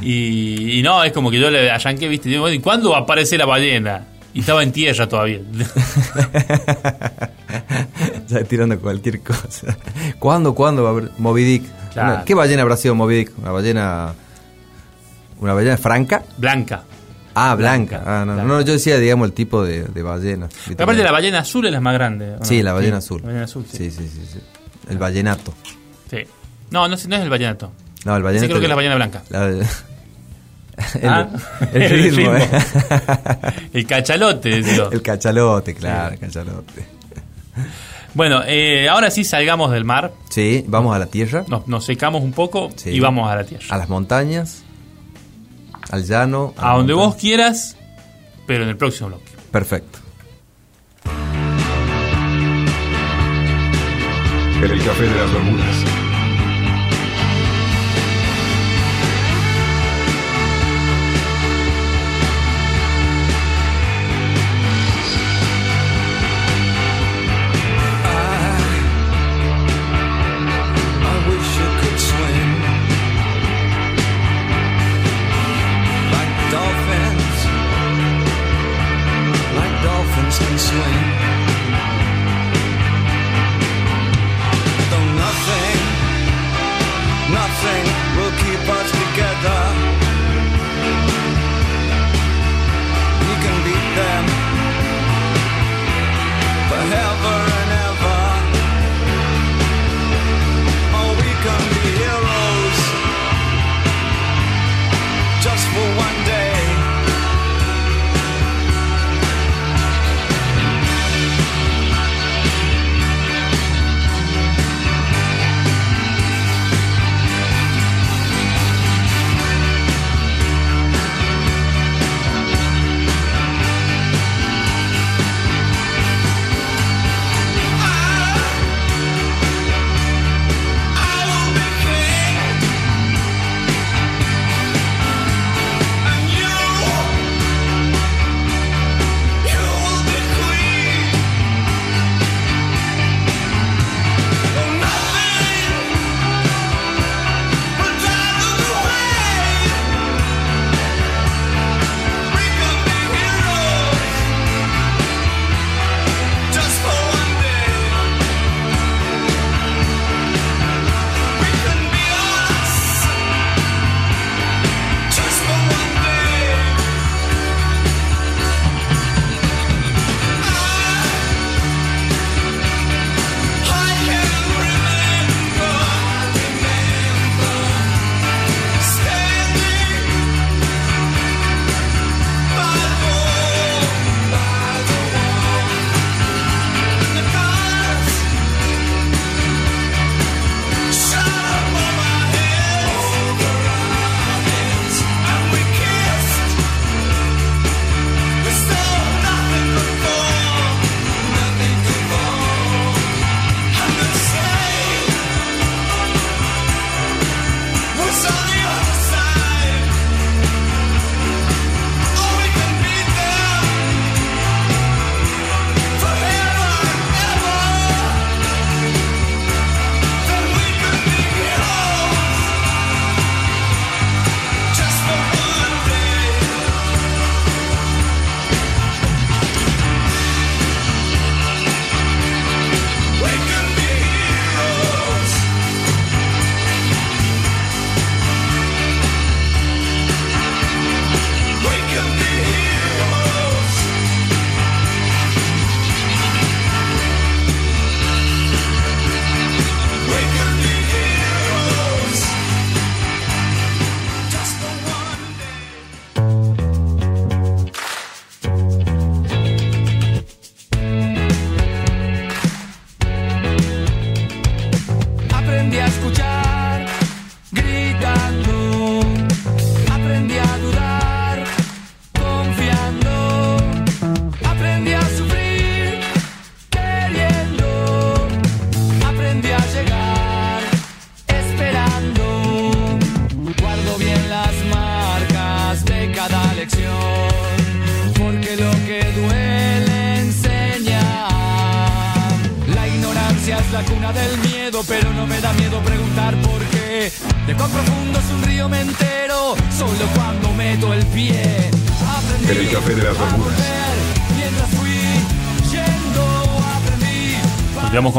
Y, 0.00 0.78
y 0.78 0.82
no, 0.82 1.02
es 1.04 1.12
como 1.12 1.30
que 1.30 1.40
yo 1.40 1.50
le 1.50 1.70
allanqué, 1.70 2.08
viste, 2.08 2.28
digo, 2.28 2.48
¿y 2.50 2.58
cuándo 2.60 2.90
va 2.90 2.98
a 2.98 3.00
aparecer 3.00 3.38
la 3.38 3.46
ballena? 3.46 4.04
Y 4.34 4.40
estaba 4.40 4.62
en 4.62 4.72
tierra 4.72 5.08
todavía. 5.08 5.40
ya 8.28 8.44
tirando 8.44 8.78
cualquier 8.78 9.20
cosa. 9.22 9.76
¿Cuándo, 10.18 10.54
cuándo 10.54 10.82
va 10.84 10.90
a 10.90 10.92
haber 10.92 11.10
Moby 11.18 11.44
Dick? 11.44 11.62
Claro. 11.92 12.14
Una- 12.16 12.24
¿Qué 12.24 12.34
ballena 12.34 12.62
habrá 12.62 12.76
sido 12.76 12.94
Moby 12.94 13.16
Dick? 13.16 13.32
¿Una 13.38 13.50
ballena. 13.50 14.12
¿Una 15.40 15.54
ballena 15.54 15.76
franca? 15.76 16.22
Blanca. 16.36 16.82
Ah, 17.50 17.54
blanca. 17.54 18.02
Ah, 18.04 18.24
no, 18.26 18.34
Blanca. 18.34 18.44
no, 18.48 18.60
yo 18.62 18.72
decía, 18.72 18.98
digamos, 18.98 19.26
el 19.28 19.32
tipo 19.34 19.62
de, 19.64 19.84
de 19.84 20.02
ballena. 20.02 20.48
Pero 20.66 20.82
aparte 20.84 21.02
la 21.02 21.12
ballena 21.12 21.38
azul 21.40 21.66
es 21.66 21.72
la 21.72 21.80
más 21.80 21.94
grande. 21.94 22.34
¿o 22.34 22.38
no? 22.38 22.44
Sí, 22.44 22.62
la 22.62 22.72
ballena 22.72 22.96
azul. 22.98 23.20
La 23.20 23.26
ballena 23.28 23.44
azul, 23.44 23.64
sí. 23.70 23.76
Sí, 23.78 23.90
sí, 23.90 24.08
sí, 24.08 24.22
sí. 24.32 24.38
El 24.88 24.98
ballenato. 24.98 25.52
Sí. 26.10 26.18
No, 26.70 26.82
no, 26.82 26.88
no 26.88 26.94
es 26.94 27.04
el 27.06 27.30
ballenato. 27.30 27.72
No, 28.04 28.16
el 28.16 28.22
ballenato. 28.22 28.44
Sí, 28.46 28.48
creo 28.48 28.60
que 28.60 28.66
es 28.66 28.70
la 28.70 28.74
ballena 28.76 28.94
blanca. 28.96 29.22
La- 29.30 29.46
el, 29.48 29.66
Ah, 31.08 31.28
el 31.72 31.90
ritmo, 32.12 32.34
eh. 32.36 32.48
el 33.72 33.86
cachalote, 33.86 34.62
digo. 34.62 34.90
El 34.92 35.02
cachalote, 35.02 35.74
claro, 35.74 36.14
el 36.14 36.20
cachalote. 36.20 36.86
Bueno, 38.14 38.42
eh, 38.46 38.88
ahora 38.88 39.10
sí 39.10 39.24
salgamos 39.24 39.70
del 39.72 39.84
mar, 39.84 40.12
Sí, 40.30 40.64
vamos 40.68 40.94
a 40.94 40.98
la 40.98 41.06
tierra, 41.06 41.44
nos, 41.48 41.66
nos 41.68 41.84
secamos 41.84 42.22
un 42.22 42.32
poco 42.32 42.70
y 42.86 43.00
vamos 43.00 43.30
a 43.30 43.36
la 43.36 43.44
tierra. 43.44 43.66
a 43.70 43.76
las 43.76 43.88
montañas, 43.88 44.62
al 45.90 46.04
llano. 46.04 46.54
A 46.56 46.76
donde 46.76 46.94
montaña. 46.94 47.12
vos 47.12 47.20
quieras, 47.20 47.76
pero 48.46 48.64
en 48.64 48.70
el 48.70 48.76
próximo 48.76 49.08
bloque. 49.08 49.32
Perfecto. 49.50 49.98
El 54.62 54.84
café 54.84 55.04
de 55.04 55.14
las 55.14 55.32
Bermudas. 55.32 56.07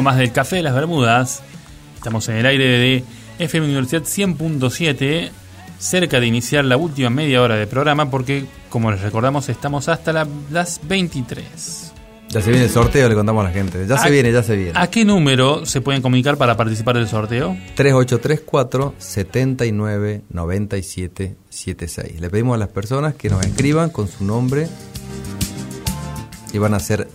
Más 0.01 0.17
del 0.17 0.31
Café 0.31 0.57
de 0.57 0.63
las 0.63 0.75
Bermudas. 0.75 1.41
Estamos 1.95 2.27
en 2.29 2.37
el 2.37 2.45
aire 2.45 2.65
de 2.65 3.03
FM 3.39 3.65
Universidad 3.67 4.03
100.7 4.03 5.29
cerca 5.77 6.19
de 6.19 6.27
iniciar 6.27 6.65
la 6.65 6.77
última 6.77 7.09
media 7.09 7.41
hora 7.41 7.55
de 7.55 7.65
programa 7.67 8.09
porque, 8.11 8.45
como 8.69 8.91
les 8.91 9.01
recordamos, 9.01 9.47
estamos 9.49 9.87
hasta 9.89 10.11
la- 10.13 10.27
las 10.51 10.81
23. 10.87 11.85
Ya 12.31 12.41
se 12.41 12.51
viene 12.51 12.65
el 12.65 12.71
sorteo, 12.71 13.09
le 13.09 13.15
contamos 13.15 13.41
a 13.43 13.47
la 13.47 13.53
gente. 13.53 13.87
Ya 13.87 13.95
¿A- 13.95 14.03
se 14.03 14.11
viene, 14.11 14.31
ya 14.31 14.43
se 14.43 14.55
viene. 14.55 14.73
¿A 14.75 14.87
qué 14.87 15.03
número 15.03 15.65
se 15.65 15.81
pueden 15.81 16.01
comunicar 16.03 16.37
para 16.37 16.55
participar 16.55 16.95
del 16.95 17.07
sorteo? 17.07 17.57
3834 17.75 18.93
79 18.99 20.21
97 20.29 21.35
76. 21.49 22.21
Le 22.21 22.29
pedimos 22.29 22.55
a 22.55 22.57
las 22.59 22.67
personas 22.69 23.15
que 23.15 23.29
nos 23.29 23.43
escriban 23.45 23.89
con 23.89 24.07
su 24.07 24.23
nombre 24.25 24.67
y 26.53 26.57
van 26.59 26.73
a 26.75 26.79
ser 26.79 27.07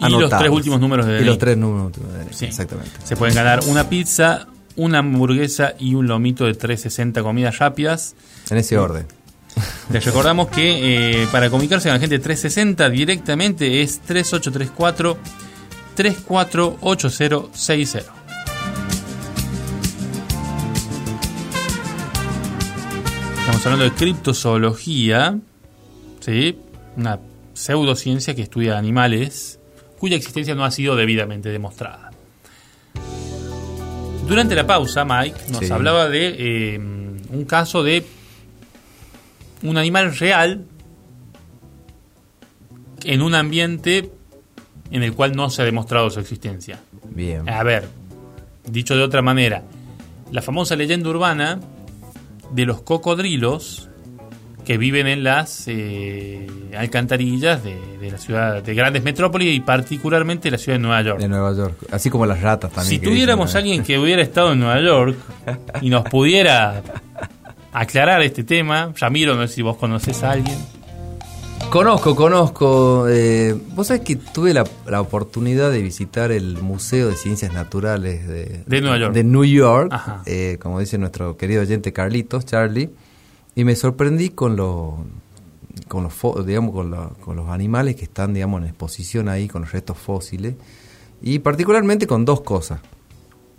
Y 0.00 0.08
los 0.10 0.30
tres 0.30 0.50
últimos 0.50 0.80
números 0.80 1.06
de 1.06 1.20
Y 1.20 1.24
los 1.24 1.38
tres 1.38 1.56
números 1.56 1.86
últimos 1.86 2.12
de 2.12 2.18
DNI, 2.24 2.32
Sí. 2.32 2.44
Exactamente. 2.46 2.90
Se 3.04 3.16
pueden 3.16 3.34
ganar 3.34 3.60
una 3.66 3.88
pizza, 3.88 4.46
una 4.76 4.98
hamburguesa 4.98 5.74
y 5.78 5.94
un 5.94 6.06
lomito 6.06 6.44
de 6.44 6.54
360 6.54 7.22
comidas 7.22 7.58
rápidas. 7.58 8.14
En 8.50 8.58
ese 8.58 8.78
orden. 8.78 9.06
Les 9.92 10.04
recordamos 10.04 10.48
que 10.48 11.22
eh, 11.22 11.26
para 11.32 11.50
comunicarse 11.50 11.88
con 11.88 11.94
la 11.94 12.00
gente 12.00 12.18
360 12.18 12.88
directamente 12.90 13.82
es 13.82 14.00
3834 14.00 15.16
348060. 15.96 18.12
Estamos 23.40 23.64
hablando 23.66 23.84
de 23.84 23.92
criptozoología, 23.92 25.38
¿sí? 26.20 26.56
una 26.96 27.18
pseudociencia 27.54 28.34
que 28.36 28.42
estudia 28.42 28.78
animales 28.78 29.57
cuya 29.98 30.16
existencia 30.16 30.54
no 30.54 30.64
ha 30.64 30.70
sido 30.70 30.96
debidamente 30.96 31.48
demostrada. 31.50 32.10
Durante 34.26 34.54
la 34.54 34.66
pausa, 34.66 35.04
Mike 35.04 35.38
nos 35.50 35.66
Sí. 35.66 35.72
hablaba 35.72 36.08
de 36.08 36.36
eh, 36.38 36.78
un 36.78 37.44
caso 37.46 37.82
de 37.82 38.04
un 39.62 39.78
animal 39.78 40.16
real 40.16 40.64
en 43.04 43.22
un 43.22 43.34
ambiente 43.34 44.10
en 44.90 45.02
el 45.02 45.14
cual 45.14 45.34
no 45.34 45.50
se 45.50 45.62
ha 45.62 45.64
demostrado 45.64 46.10
su 46.10 46.20
existencia. 46.20 46.78
Bien. 47.10 47.48
A 47.48 47.62
ver, 47.62 47.88
dicho 48.66 48.96
de 48.96 49.02
otra 49.02 49.22
manera, 49.22 49.62
la 50.30 50.42
famosa 50.42 50.76
leyenda 50.76 51.08
urbana 51.08 51.60
de 52.52 52.66
los 52.66 52.82
cocodrilos 52.82 53.87
que 54.68 54.76
viven 54.76 55.06
en 55.06 55.24
las 55.24 55.64
eh, 55.66 56.46
alcantarillas 56.76 57.64
de, 57.64 57.74
de 57.98 58.10
la 58.10 58.18
ciudad 58.18 58.62
de 58.62 58.74
grandes 58.74 59.02
metrópolis 59.02 59.56
y 59.56 59.60
particularmente 59.60 60.50
la 60.50 60.58
ciudad 60.58 60.76
de 60.76 60.82
Nueva 60.82 61.00
York. 61.00 61.20
De 61.20 61.26
Nueva 61.26 61.54
York. 61.56 61.74
Así 61.90 62.10
como 62.10 62.26
las 62.26 62.42
ratas 62.42 62.70
también. 62.70 63.00
Si 63.00 63.04
tuviéramos 63.06 63.54
alguien 63.54 63.82
que 63.82 63.98
hubiera 63.98 64.20
estado 64.20 64.52
en 64.52 64.58
Nueva 64.60 64.78
York 64.82 65.16
y 65.80 65.88
nos 65.88 66.04
pudiera 66.04 66.82
aclarar 67.72 68.20
este 68.20 68.44
tema, 68.44 68.92
Ramiro, 69.00 69.36
no 69.36 69.46
sé 69.48 69.54
si 69.54 69.62
vos 69.62 69.78
conocés 69.78 70.22
a 70.22 70.32
alguien. 70.32 70.58
Conozco, 71.70 72.14
conozco. 72.14 73.06
eh, 73.08 73.56
Vos 73.74 73.86
sabés 73.86 74.02
que 74.02 74.16
tuve 74.16 74.52
la, 74.52 74.64
la 74.86 75.00
oportunidad 75.00 75.70
de 75.70 75.80
visitar 75.80 76.30
el 76.30 76.58
Museo 76.60 77.08
de 77.08 77.16
Ciencias 77.16 77.54
Naturales 77.54 78.28
de, 78.28 78.64
De 78.66 78.80
Nueva 78.82 78.98
York. 78.98 79.14
de 79.14 79.24
New 79.24 79.44
York, 79.44 79.94
eh, 80.26 80.58
como 80.60 80.78
dice 80.80 80.98
nuestro 80.98 81.38
querido 81.38 81.62
oyente 81.62 81.92
Carlitos, 81.94 82.44
Charlie, 82.44 82.90
y 83.58 83.64
me 83.64 83.74
sorprendí 83.74 84.28
con 84.30 84.54
los 84.54 84.94
con 85.88 86.04
los 86.04 86.46
digamos 86.46 86.72
con, 86.72 86.92
la- 86.92 87.10
con 87.24 87.34
los 87.34 87.48
animales 87.48 87.96
que 87.96 88.04
están 88.04 88.32
digamos 88.34 88.62
en 88.62 88.68
exposición 88.68 89.28
ahí 89.28 89.48
con 89.48 89.62
los 89.62 89.72
restos 89.72 89.98
fósiles. 89.98 90.54
Y 91.20 91.40
particularmente 91.40 92.06
con 92.06 92.24
dos 92.24 92.42
cosas. 92.42 92.78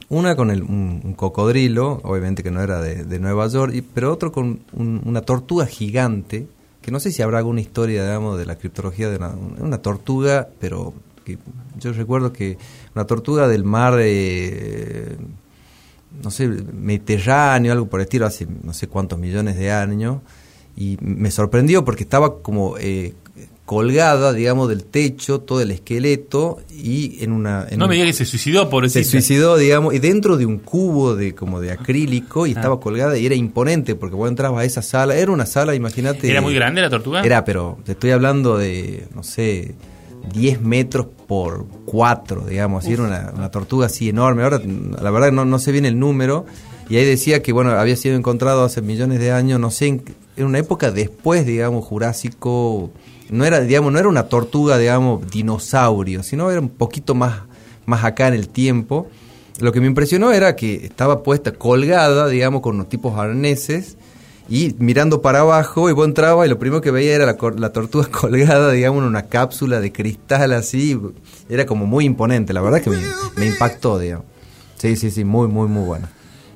Una 0.08 0.38
con 0.38 0.52
el, 0.52 0.64
un, 0.64 1.14
cocodrilo 1.18 2.00
obviamente 2.04 2.44
que 2.44 2.50
no 2.52 2.62
era 2.64 2.80
de, 2.82 3.04
Nueva 3.20 3.48
York 3.48 3.74
y- 3.76 3.82
pero 3.82 4.14
otro 4.14 4.32
con 4.32 4.62
un- 4.72 5.02
una 5.04 5.22
tortuga 5.22 5.66
gigante 5.66 6.48
que 6.82 6.92
no 6.92 7.02
sé 7.02 7.12
si 7.12 7.22
habrá 7.22 7.40
alguna 7.40 7.60
historia 7.60 8.04
digamos 8.04 8.38
de 8.40 8.46
la 8.46 8.56
criptología 8.58 9.10
de 9.10 9.18
una, 9.18 9.34
una 9.60 9.82
tortuga 9.82 10.48
pero 10.62 10.94
que 11.26 11.38
yo 11.78 11.92
recuerdo 11.92 12.32
que 12.32 12.58
una 12.96 13.04
tortuga 13.06 13.50
del 13.50 13.66
mar 13.66 13.96
eh, 14.00 15.18
no 16.24 16.32
sé, 16.32 16.48
mediterráneo, 16.48 17.72
algo 17.72 17.88
por 17.88 18.00
el 18.00 18.04
estilo, 18.06 18.26
hace 18.26 18.48
no 18.64 18.74
sé 18.74 18.88
cuántos 18.88 19.18
millones 19.20 19.58
de 19.58 19.72
años, 19.72 20.18
y 20.76 20.98
me 21.02 21.32
sorprendió 21.32 21.84
porque 21.86 22.04
estaba 22.04 22.42
como 22.42 22.76
eh, 22.78 23.14
colgada, 23.66 24.34
digamos, 24.34 24.68
del 24.68 24.84
techo, 24.84 25.42
todo 25.42 25.62
el 25.62 25.70
esqueleto, 25.72 26.60
y 26.72 27.24
en 27.24 27.32
una... 27.32 27.68
en 27.70 27.78
No 27.78 27.86
un- 27.86 27.90
me 27.90 27.96
digas 27.96 28.08
que 28.08 28.14
se 28.14 28.26
suicidó 28.26 28.68
por 28.70 28.90
se 28.90 29.04
suicidó, 29.04 29.58
digamos, 29.58 29.94
y 29.94 30.00
dentro 30.00 30.38
de 30.38 30.46
un 30.48 30.58
cubo 30.58 31.16
de 31.16 31.36
como 31.36 31.62
de 31.62 31.72
acrílico, 31.72 32.48
y 32.48 32.52
Ah. 32.52 32.54
estaba 32.56 32.80
colgada, 32.80 33.16
y 33.18 33.26
era 33.28 33.36
imponente, 33.36 33.94
porque 33.96 34.16
vos 34.16 34.28
entrabas 34.28 34.62
a 34.62 34.66
esa 34.66 34.82
sala, 34.82 35.16
era 35.16 35.32
una 35.32 35.46
sala, 35.46 35.76
imagínate... 35.76 36.30
¿Era 36.32 36.42
muy 36.42 36.56
grande 36.56 36.82
la 36.82 36.90
tortuga? 36.90 37.22
Era, 37.24 37.46
pero 37.46 37.78
te 37.86 37.92
estoy 37.92 38.10
hablando 38.12 38.58
de, 38.58 39.06
no 39.14 39.22
sé, 39.22 39.76
10 40.30 40.62
metros 40.62 41.08
por 41.28 41.66
4, 41.86 42.46
digamos, 42.48 42.86
era 42.86 43.04
una, 43.04 43.32
una 43.36 43.52
tortuga 43.52 43.88
así 43.88 44.10
enorme. 44.10 44.44
Ahora, 44.44 44.60
la 44.60 45.12
verdad, 45.12 45.32
no, 45.32 45.46
no 45.46 45.60
sé 45.60 45.72
bien 45.72 45.86
el 45.86 46.00
número. 46.00 46.46
Y 46.90 46.98
ahí 46.98 47.06
decía 47.06 47.44
que, 47.44 47.52
bueno, 47.52 47.72
había 47.72 47.96
sido 47.96 48.16
encontrado 48.16 48.64
hace 48.64 48.82
millones 48.82 49.20
de 49.20 49.32
años, 49.32 49.60
no 49.60 49.70
sé, 49.70 49.88
en, 49.88 50.04
en 50.38 50.46
una 50.46 50.58
época 50.58 50.92
después, 50.92 51.46
digamos, 51.46 51.86
Jurásico. 51.86 52.92
No 53.30 53.46
era, 53.46 53.62
digamos, 53.62 53.92
no 53.94 54.00
era 54.00 54.08
una 54.08 54.24
tortuga, 54.24 54.78
digamos, 54.78 55.30
dinosaurio, 55.30 56.24
sino 56.24 56.50
era 56.50 56.60
un 56.60 56.70
poquito 56.70 57.14
más, 57.14 57.42
más 57.86 58.04
acá 58.04 58.28
en 58.28 58.34
el 58.34 58.50
tiempo. 58.50 59.08
Lo 59.60 59.72
que 59.72 59.82
me 59.82 59.88
impresionó 59.88 60.32
era 60.32 60.56
que 60.56 60.86
estaba 60.86 61.22
puesta 61.22 61.52
colgada, 61.52 62.28
digamos, 62.28 62.62
con 62.62 62.76
unos 62.76 62.90
tipos 62.90 63.18
arneses 63.20 63.98
y 64.50 64.76
mirando 64.80 65.22
para 65.22 65.42
abajo 65.42 65.90
y 65.90 65.94
vos 65.94 66.08
entrabas 66.08 66.48
y 66.48 66.50
lo 66.50 66.58
primero 66.58 66.82
que 66.82 66.92
veía 66.92 67.14
era 67.16 67.26
la, 67.26 67.38
la 67.58 67.72
tortuga 67.72 68.08
colgada, 68.12 68.72
digamos, 68.72 69.02
en 69.04 69.08
una 69.10 69.24
cápsula 69.28 69.80
de 69.80 69.92
cristal 69.92 70.54
así. 70.54 71.00
Era 71.50 71.66
como 71.66 71.86
muy 71.86 72.06
imponente, 72.06 72.54
la 72.54 72.62
verdad 72.62 72.82
que 72.82 72.90
me, 72.90 72.98
me 73.36 73.48
impactó, 73.48 74.00
digamos. 74.00 74.26
Sí, 74.78 74.96
sí, 74.96 75.12
sí, 75.12 75.24
muy, 75.24 75.48
muy, 75.48 75.68
muy 75.68 75.84
bueno. 75.86 76.08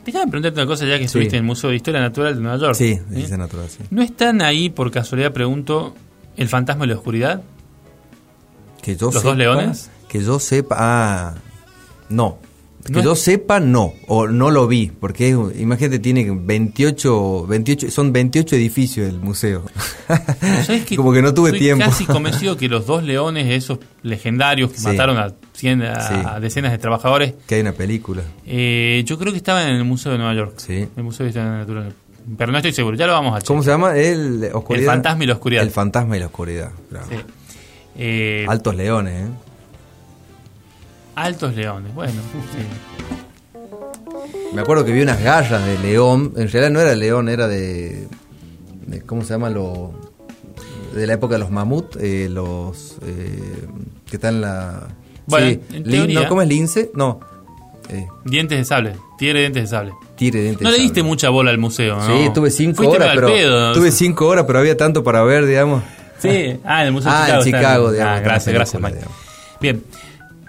Déjame 0.06 0.30
preguntarte 0.32 0.60
una 0.60 0.68
cosa 0.68 0.86
ya 0.86 0.98
que 0.98 1.06
estuviste 1.06 1.32
Sí. 1.32 1.36
en 1.38 1.44
el 1.44 1.48
Museo 1.48 1.70
de 1.70 1.76
Historia 1.78 2.02
Natural 2.02 2.36
de 2.36 2.42
Nueva 2.42 2.58
York. 2.58 2.76
Sí, 2.76 2.92
¿eh? 2.94 3.02
de 3.08 3.16
ciencia 3.16 3.38
natural, 3.38 3.70
sí. 3.70 3.80
¿No 3.90 4.02
están 4.02 4.42
ahí, 4.42 4.70
por 4.70 4.92
casualidad, 4.92 5.32
pregunto, 5.32 5.94
el 6.36 6.50
fantasma 6.50 6.86
y 6.86 6.90
la 6.90 6.96
oscuridad? 6.96 7.42
Que 8.82 8.96
yo 8.98 9.06
¿Los 9.08 9.16
sepa, 9.16 9.30
dos 9.30 9.38
leones? 9.38 9.90
Que 10.10 10.22
yo 10.22 10.40
sepa, 10.40 10.76
ah, 10.80 11.36
no. 12.10 12.38
Que 12.86 12.92
No 12.92 13.02
yo 13.02 13.16
sepa, 13.16 13.60
no. 13.62 13.94
O 14.08 14.28
no 14.28 14.52
lo 14.52 14.68
vi, 14.68 14.88
porque 15.00 15.30
es 15.30 15.38
imagínate, 15.60 16.00
tiene 16.00 16.28
28, 16.30 17.48
28, 17.48 17.90
son 17.92 18.12
28 18.12 18.56
edificios 18.58 19.08
el 19.08 19.20
museo. 19.20 19.64
Como 20.96 21.14
que 21.14 21.22
no 21.22 21.34
tuve 21.34 21.50
Estoy 21.50 21.60
tiempo. 21.60 21.86
casi 21.86 22.06
convencido 22.06 22.58
que 22.58 22.68
los 22.68 22.86
dos 22.86 23.04
leones, 23.04 23.48
esos 23.52 23.80
legendarios 24.02 24.72
que 24.72 24.78
Sí. 24.80 24.86
mataron 24.88 25.18
a, 25.18 25.34
cien- 25.58 25.82
a 25.84 26.36
Sí. 26.36 26.42
decenas 26.42 26.72
de 26.72 26.78
trabajadores, 26.78 27.34
que 27.48 27.56
hay 27.56 27.62
una 27.62 27.72
película. 27.74 28.24
eh, 28.46 29.02
yo 29.06 29.18
creo 29.18 29.32
que 29.32 29.38
estaban 29.38 29.68
en 29.70 29.76
el 29.76 29.84
Museo 29.86 30.12
de 30.12 30.18
Nueva 30.18 30.34
York. 30.34 30.56
Sí. 30.58 30.88
El 30.98 31.04
Museo 31.04 31.24
de 31.26 31.30
Historia 31.30 31.52
Natural. 31.52 31.94
Pero 32.38 32.52
no 32.52 32.58
estoy 32.58 32.72
seguro, 32.74 32.96
ya 32.98 33.06
lo 33.08 33.14
vamos 33.14 33.34
a 33.36 33.38
checar. 33.40 33.48
¿Cómo 33.48 33.64
se 33.64 33.70
llama? 33.70 33.96
El, 33.98 34.50
oscuridad. 34.54 34.84
El 34.84 34.90
fantasma 34.90 35.24
y 35.24 35.28
la 35.28 35.34
oscuridad. 35.34 35.64
El 35.64 35.72
fantasma 35.72 36.18
y 36.18 36.20
la 36.20 36.26
oscuridad. 36.28 36.72
claro. 36.90 37.06
Sí. 37.10 37.16
Eh, 37.98 38.46
Altos 38.48 38.76
leones, 38.76 39.14
¿eh? 39.14 39.32
Altos 41.16 41.56
leones, 41.56 41.94
bueno. 41.94 42.14
sí. 42.52 42.60
Me 44.54 44.62
acuerdo 44.62 44.86
que 44.86 44.92
vi 44.92 45.02
unas 45.02 45.22
garras 45.22 45.66
de 45.66 45.78
león. 45.80 46.34
En 46.36 46.50
realidad 46.50 46.70
no 46.72 46.80
era 46.80 46.96
león, 46.96 47.30
era 47.30 47.48
de. 47.48 48.08
de- 48.88 49.02
¿Cómo 49.02 49.24
se 49.24 49.30
llama? 49.34 49.50
Lo, 49.50 49.94
de 50.94 51.08
la 51.08 51.14
época 51.14 51.36
de 51.36 51.40
los 51.40 51.52
mamut. 51.52 51.96
eh, 52.00 52.28
los. 52.30 52.98
eh, 53.06 53.66
que 54.10 54.18
están 54.18 54.36
en 54.36 54.42
la. 54.42 54.88
Bueno, 55.26 55.48
sí, 55.48 55.60
en 55.76 55.84
lin- 55.84 55.92
teoría- 55.92 56.22
no, 56.22 56.30
¿Cómo 56.30 56.42
es 56.42 56.48
lince? 56.48 56.92
No. 56.94 57.20
Eh, 57.90 58.08
Dientes 58.26 58.58
de 58.58 58.66
sable, 58.66 58.94
tigre 59.18 59.34
de 59.36 59.40
dientes 59.50 59.64
de 59.64 59.68
sable. 59.68 59.94
tire 60.16 60.38
de 60.40 60.44
dientes 60.46 60.64
No 60.64 60.72
de 60.72 60.78
le 60.78 60.84
diste 60.84 61.00
sable. 61.02 61.10
mucha 61.10 61.30
bola 61.30 61.52
al 61.52 61.58
museo, 61.58 61.98
¿no? 61.98 62.06
Sí, 62.08 62.30
tuve 62.34 62.50
cinco 62.50 62.78
Fuiste 62.78 62.96
horas, 62.96 63.12
pero. 63.16 63.28
pedo. 63.28 63.74
Tuve 63.74 63.92
cinco 63.92 64.28
horas, 64.28 64.46
pero 64.48 64.60
había 64.60 64.78
tanto 64.78 65.04
para 65.04 65.22
ver, 65.24 65.46
digamos. 65.46 65.84
Sí, 66.20 66.60
ah, 66.64 66.82
en 66.82 66.88
el 66.88 66.94
Museo 66.94 67.12
Ah, 67.14 67.26
de 67.28 67.34
en 67.34 67.42
Chicago. 67.42 67.44
está 67.44 67.44
Chicago, 67.44 67.88
Ah, 67.88 67.92
digamos, 67.92 68.16
está 68.18 68.30
gracias, 68.30 68.54
gracias, 68.56 68.82
Mike. 68.82 68.96
digamos. 68.96 69.18
Bien. 69.60 69.84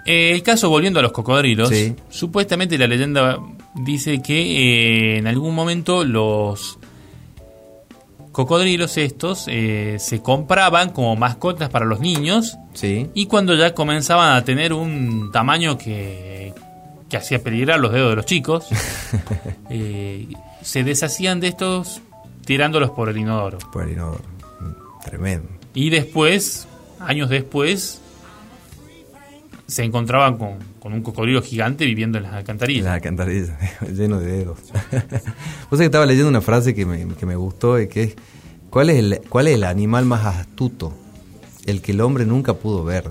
Eh, 0.05 0.31
el 0.31 0.43
caso, 0.43 0.69
volviendo 0.69 0.99
a 0.99 1.03
los 1.03 1.11
cocodrilos, 1.11 1.69
Sí. 1.69 1.95
supuestamente 2.09 2.77
la 2.77 2.87
leyenda 2.87 3.39
dice 3.73 4.21
que 4.21 5.15
eh, 5.15 5.17
en 5.17 5.27
algún 5.27 5.55
momento 5.55 6.03
los 6.03 6.77
cocodrilos 8.31 8.97
estos 8.97 9.45
eh, 9.47 9.95
se 9.99 10.21
compraban 10.21 10.89
como 10.91 11.15
mascotas 11.15 11.69
para 11.69 11.85
los 11.85 11.99
niños 12.01 12.57
Sí. 12.73 13.09
y 13.13 13.25
cuando 13.27 13.55
ya 13.55 13.73
comenzaban 13.73 14.35
a 14.35 14.43
tener 14.43 14.73
un 14.73 15.31
tamaño 15.31 15.77
que, 15.77 16.53
que 17.09 17.17
hacía 17.17 17.41
peligrar 17.41 17.79
los 17.79 17.91
dedos 17.93 18.09
de 18.11 18.15
los 18.17 18.25
chicos, 18.25 18.65
se 20.61 20.83
deshacían 20.83 21.39
de 21.39 21.47
estos 21.47 22.01
tirándolos 22.45 22.91
por 22.91 23.09
el 23.09 23.17
inodoro. 23.17 23.57
Por 23.71 23.83
el 23.87 23.93
inodoro. 23.93 24.23
Mm, 24.59 25.01
Tremendo. 25.03 25.49
Y 25.73 25.89
después, 25.89 26.67
años 26.99 27.29
después, 27.29 28.01
se 29.67 29.83
encontraban 29.83 30.37
con, 30.37 30.57
con 30.79 30.93
un 30.93 31.01
cocodrilo 31.01 31.41
gigante 31.41 31.85
viviendo 31.85 32.17
en 32.17 32.23
las 32.25 32.33
En 32.33 32.37
alcantarillas. 32.37 32.85
la 32.85 32.93
alcantarilla, 32.93 33.57
lleno 33.93 34.19
de 34.19 34.25
dedos. 34.37 34.59
Vos 35.69 35.79
que 35.79 35.85
estaba 35.85 36.05
leyendo 36.05 36.29
una 36.29 36.41
frase 36.41 36.73
que 36.75 36.85
me, 36.85 37.07
que 37.15 37.25
me 37.25 37.35
gustó, 37.35 37.79
y 37.79 37.87
que 37.87 38.03
es, 38.03 38.15
¿cuál 38.69 38.89
es, 38.89 38.97
el, 38.97 39.21
¿cuál 39.29 39.47
es 39.47 39.55
el 39.55 39.63
animal 39.63 40.05
más 40.05 40.25
astuto? 40.25 40.93
El 41.65 41.81
que 41.81 41.93
el 41.93 42.01
hombre 42.01 42.25
nunca 42.25 42.53
pudo 42.53 42.83
ver. 42.83 43.09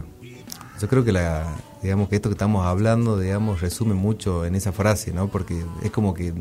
Yo 0.81 0.89
creo 0.89 1.05
que 1.05 1.13
la, 1.13 1.57
digamos 1.83 2.09
que 2.09 2.17
esto 2.17 2.29
que 2.29 2.35
estamos 2.35 2.65
hablando, 2.67 3.19
digamos, 3.19 3.61
resume 3.61 3.95
mucho 3.95 4.45
en 4.47 4.55
esa 4.55 4.73
frase, 4.73 5.13
¿no? 5.13 5.29
Porque 5.29 5.63
es 5.83 5.91
como 5.91 6.15
que... 6.15 6.33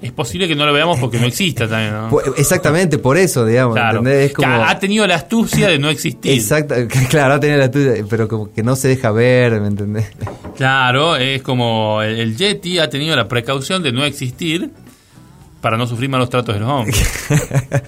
Es 0.00 0.12
posible 0.12 0.48
que 0.48 0.54
no 0.54 0.64
lo 0.66 0.72
veamos 0.72 0.98
porque 0.98 1.18
no 1.18 1.26
exista 1.26 1.68
también, 1.68 1.92
¿no? 1.92 2.10
Pu- 2.10 2.34
Exactamente, 2.36 2.98
por 2.98 3.16
eso, 3.18 3.44
digamos, 3.44 3.74
Claro. 3.74 3.98
¿entendés? 3.98 4.30
Es 4.30 4.32
como... 4.34 4.48
ha 4.48 4.70
ha 4.70 4.78
tenido 4.78 5.06
la 5.06 5.16
astucia 5.16 5.68
de 5.68 5.78
no 5.78 5.90
existir. 5.90 6.32
Exacto, 6.32 6.74
claro, 7.10 7.38
tenía 7.40 7.56
la 7.56 7.70
tuya, 7.70 7.92
pero 8.08 8.26
como 8.28 8.52
que 8.52 8.62
no 8.62 8.74
se 8.76 8.88
deja 8.88 9.10
ver, 9.10 9.60
¿me 9.60 9.66
entendés? 9.68 10.10
Claro, 10.56 11.16
es 11.16 11.42
como 11.42 12.02
el, 12.02 12.18
el 12.20 12.36
Yeti 12.36 12.78
ha 12.78 12.88
tenido 12.88 13.14
la 13.16 13.28
precaución 13.28 13.82
de 13.82 13.92
no 13.92 14.04
existir 14.04 14.70
para 15.60 15.76
no 15.76 15.86
sufrir 15.86 16.08
malos 16.08 16.30
tratos 16.30 16.54
de 16.54 16.60
los 16.60 16.68
hombres. 16.70 17.02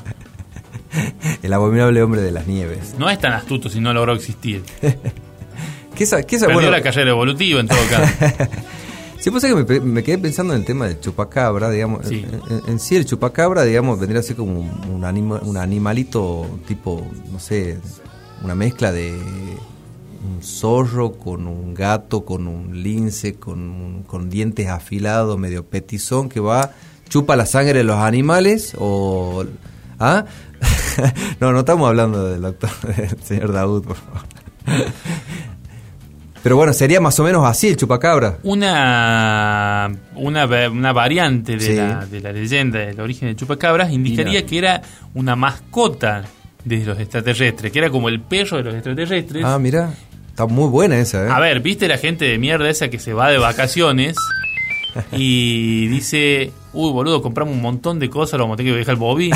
El 1.43 1.53
abominable 1.53 2.03
hombre 2.03 2.21
de 2.21 2.31
las 2.31 2.47
nieves. 2.47 2.95
No 2.99 3.11
es 3.11 3.19
tan 3.19 3.33
astuto 3.33 3.69
si 3.69 3.81
no 3.81 3.93
logró 3.93 4.13
existir. 4.13 4.63
¿Qué 5.95 6.07
qué 6.07 6.39
Perdió 6.39 6.55
bueno, 6.55 6.71
la 6.71 6.83
carrera 6.83 7.11
evolutiva 7.11 7.61
en 7.61 7.69
todo 7.69 7.79
caso. 7.91 8.15
Sí, 9.25 9.31
pues 9.31 9.43
es 9.45 9.55
que 9.55 9.81
me, 9.81 10.03
quedé 10.03 10.19
pensando 10.19 10.53
en 10.53 10.61
el 10.61 10.67
tema 10.67 10.87
del 10.87 11.01
chupacabra, 11.01 11.71
digamos. 11.71 12.07
Sí. 12.07 12.27
En, 12.31 12.57
en- 12.59 12.63
en 12.73 12.79
sí, 12.79 12.95
el 12.95 13.07
chupacabra, 13.07 13.63
digamos, 13.63 13.99
vendría 13.99 14.21
a 14.21 14.23
ser 14.23 14.37
como 14.37 14.61
un, 14.61 14.71
un 14.93 15.03
anima- 15.03 15.41
un 15.43 15.57
animalito 15.57 16.47
tipo, 16.69 17.07
no 17.33 17.41
sé, 17.41 17.79
una 18.43 18.55
mezcla 18.55 18.93
de 18.93 19.13
un 19.15 20.43
zorro 20.43 21.13
con 21.13 21.47
un 21.47 21.73
gato, 21.73 22.27
con 22.27 22.47
un 22.47 22.83
lince, 22.83 23.37
con, 23.37 23.61
un- 23.61 24.03
con 24.03 24.29
dientes 24.29 24.69
afilados, 24.69 25.39
medio 25.39 25.65
petizón, 25.65 26.29
que 26.29 26.41
va, 26.41 26.73
chupa 27.09 27.35
la 27.35 27.47
sangre 27.47 27.79
de 27.79 27.85
los 27.85 27.97
animales 27.97 28.75
o... 28.79 29.43
¿Ah? 29.99 30.27
no, 31.41 31.51
no 31.53 31.61
estamos 31.61 31.89
hablando 31.89 32.27
del 32.29 32.43
doctor, 32.43 32.69
del 32.97 33.23
señor 33.23 33.53
Daud, 33.55 33.85
por 33.85 33.97
favor. 33.97 34.21
Pero 36.45 36.57
bueno, 36.57 36.73
sería 36.75 37.01
más 37.01 37.19
o 37.19 37.25
menos 37.25 37.45
así 37.47 37.69
el 37.69 37.77
chupacabra. 37.79 38.37
Una, 38.43 39.91
una, 40.15 40.45
una 40.71 40.93
variante 40.93 41.53
de, 41.57 41.61
Sí. 41.61 41.75
la, 41.75 42.05
de 42.05 42.21
la 42.21 42.33
leyenda 42.33 42.81
del 42.81 43.01
origen 43.01 43.29
de 43.29 43.35
Chupacabras 43.37 43.91
indicaría 43.91 44.33
Mira. 44.35 44.47
que 44.47 44.59
era 44.59 44.83
una 45.15 45.37
mascota 45.37 46.23
de 46.63 46.85
los 46.85 47.01
extraterrestres, 47.01 47.73
que 47.73 47.79
era 47.79 47.89
como 47.89 48.11
el 48.11 48.21
perro 48.21 48.59
de 48.59 48.63
los 48.65 48.75
extraterrestres. 48.75 49.43
Ah, 49.43 49.59
mira, 49.59 49.95
está 50.29 50.45
muy 50.47 50.69
buena 50.69 50.99
esa, 50.99 51.25
¿eh? 51.27 51.31
A 51.31 51.41
ver, 51.41 51.61
¿viste 51.61 51.89
la 51.89 51.97
gente 51.97 52.27
de 52.27 52.37
mierda 52.37 52.69
esa 52.69 52.89
que 52.89 52.99
se 52.99 53.15
va 53.15 53.31
de 53.31 53.39
vacaciones 53.39 54.15
y 55.13 55.87
dice, 55.89 56.53
uy, 56.75 56.93
boludo, 56.93 57.23
compramos 57.23 57.55
un 57.55 57.63
montón 57.63 57.99
de 57.99 58.11
cosas, 58.11 58.39
lo 58.39 58.45
vamos 58.45 58.55
a 58.55 58.59
tener 58.59 58.73
que 58.73 58.79
dejar 58.79 58.95
el 58.95 58.99
Bobby? 58.99 59.31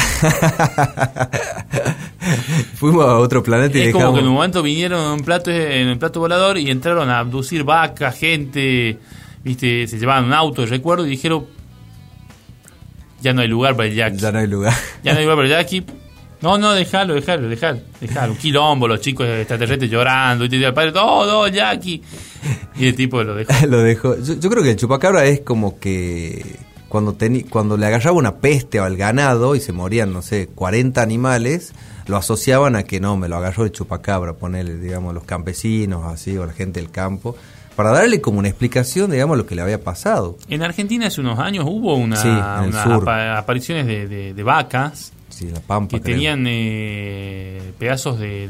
Fuimos 2.74 3.05
a 3.05 3.16
otro 3.16 3.43
planeta 3.43 3.78
y 3.78 3.82
es 3.82 3.93
como 3.93 4.12
que 4.15 4.20
en 4.20 4.27
un 4.27 4.35
momento 4.35 4.62
vinieron 4.62 5.01
en 5.05 5.10
un 5.12 5.24
plato, 5.24 5.51
en 5.51 5.89
un 5.89 5.98
plato 5.98 6.20
volador 6.20 6.59
y 6.59 6.70
entraron 6.70 7.09
a 7.09 7.20
abducir 7.20 7.65
vacas, 7.65 8.16
gente, 8.16 8.98
viste, 9.43 9.86
se 9.86 9.98
llevaban 9.98 10.24
un 10.24 10.32
auto, 10.32 10.66
recuerdo, 10.66 11.06
y 11.06 11.10
dijeron, 11.10 11.47
ya 13.20 13.32
no 13.32 13.40
hay 13.40 13.48
lugar 13.48 13.77
para 13.77 13.89
el 13.89 13.94
Jackie. 13.94 14.19
Ya 14.19 14.32
no 14.32 14.39
hay 14.39 14.47
lugar. 14.47 14.74
Ya 15.02 15.12
no 15.12 15.19
hay 15.19 15.24
lugar 15.24 15.39
para 15.39 15.48
el 15.48 15.55
Jackie. 15.55 15.85
No, 16.40 16.56
no, 16.56 16.73
déjalo, 16.73 17.15
déjalo, 17.15 17.48
déjalo, 17.48 17.81
déjalo. 18.01 18.32
Un 18.32 18.39
quilombo, 18.39 18.86
los 18.86 19.01
chicos 19.01 19.27
extraterrestres 19.27 19.90
llorando. 19.90 20.44
Y 20.44 20.48
te 20.48 20.56
dice 20.56 20.69
el 20.69 20.74
padre, 20.74 20.93
no, 20.93 21.27
no, 21.27 21.48
Jackie. 21.48 22.01
Y 22.77 22.86
el 22.86 22.94
tipo 22.94 23.23
lo 23.24 23.35
dejó. 23.35 23.52
Lo 23.66 23.78
dejó. 23.82 24.16
Yo, 24.23 24.35
yo 24.35 24.48
creo 24.48 24.62
que 24.62 24.70
el 24.70 24.77
chupacabra 24.77 25.24
es 25.24 25.40
como 25.40 25.81
que 25.81 26.56
cuando, 26.89 27.15
teni- 27.16 27.48
cuando 27.48 27.77
le 27.77 27.86
agarraba 27.86 28.16
una 28.16 28.36
peste 28.36 28.78
al 28.78 28.97
ganado 28.97 29.55
y 29.55 29.60
se 29.60 29.73
morían, 29.73 30.12
no 30.12 30.23
sé, 30.23 30.48
40 30.55 31.02
animales, 31.02 31.73
lo 32.06 32.16
asociaban 32.16 32.77
a 32.77 32.85
que 32.85 32.98
no, 33.01 33.16
me 33.16 33.28
lo 33.28 33.36
agarró 33.36 33.65
el 33.65 33.73
chupacabra, 33.73 34.32
ponerle, 34.35 34.77
digamos, 34.78 35.12
los 35.15 35.24
campesinos 35.24 36.06
así, 36.12 36.36
o 36.39 36.47
la 36.47 36.52
gente 36.55 36.81
del 36.81 36.90
campo, 36.90 37.36
para 37.77 37.90
darle 37.93 38.20
como 38.20 38.39
una 38.39 38.48
explicación, 38.48 39.10
digamos, 39.10 39.36
lo 39.36 39.47
que 39.47 39.55
le 39.55 39.62
había 39.62 39.81
pasado. 39.82 40.36
En 40.48 40.62
Argentina 40.62 41.06
hace 41.06 41.20
unos 41.20 41.39
años 41.39 41.65
hubo 41.69 41.94
una, 41.94 42.16
Sí, 42.16 42.28
en 42.28 42.35
el 42.65 42.70
una 42.70 42.82
sur. 42.82 43.02
apa- 43.02 43.39
apariciones 43.39 43.86
de, 43.86 44.09
de- 44.09 44.35
de 44.35 44.43
vacas 44.43 45.12
Sí, 45.28 45.47
la 45.52 45.60
pampa. 45.60 45.97
que 45.98 46.02
creo. 46.02 46.15
tenían 46.16 46.44
eh, 46.48 47.73
pedazos 47.78 48.19
de, 48.19 48.48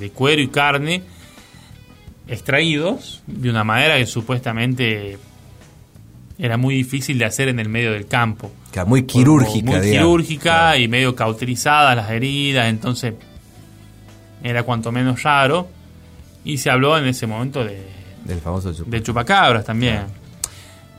de- 0.00 0.10
cuero 0.10 0.40
y 0.42 0.48
carne 0.48 1.02
extraídos 2.26 3.22
de 3.26 3.50
una 3.50 3.64
manera 3.64 3.96
que 3.98 4.06
supuestamente 4.06 5.18
era 6.38 6.56
muy 6.56 6.74
difícil 6.74 7.18
de 7.18 7.24
hacer 7.24 7.48
en 7.48 7.58
el 7.60 7.68
medio 7.68 7.92
del 7.92 8.06
campo. 8.06 8.50
Que 8.72 8.84
muy 8.84 9.04
quirúrgica, 9.04 9.70
Muy 9.70 9.80
digamos. 9.80 9.90
quirúrgica 10.08 10.76
y 10.78 10.88
medio 10.88 11.14
cauterizadas 11.14 11.96
las 11.96 12.10
heridas, 12.10 12.66
entonces 12.68 13.14
era 14.42 14.62
cuanto 14.64 14.90
menos 14.92 15.22
raro. 15.22 15.68
Y 16.44 16.58
se 16.58 16.70
habló 16.70 16.98
en 16.98 17.06
ese 17.06 17.26
momento 17.26 17.64
de, 17.64 17.80
Del 18.24 18.40
famoso 18.40 18.70
chupacabra. 18.72 18.98
de 18.98 19.02
chupacabras 19.02 19.64
también. 19.64 20.00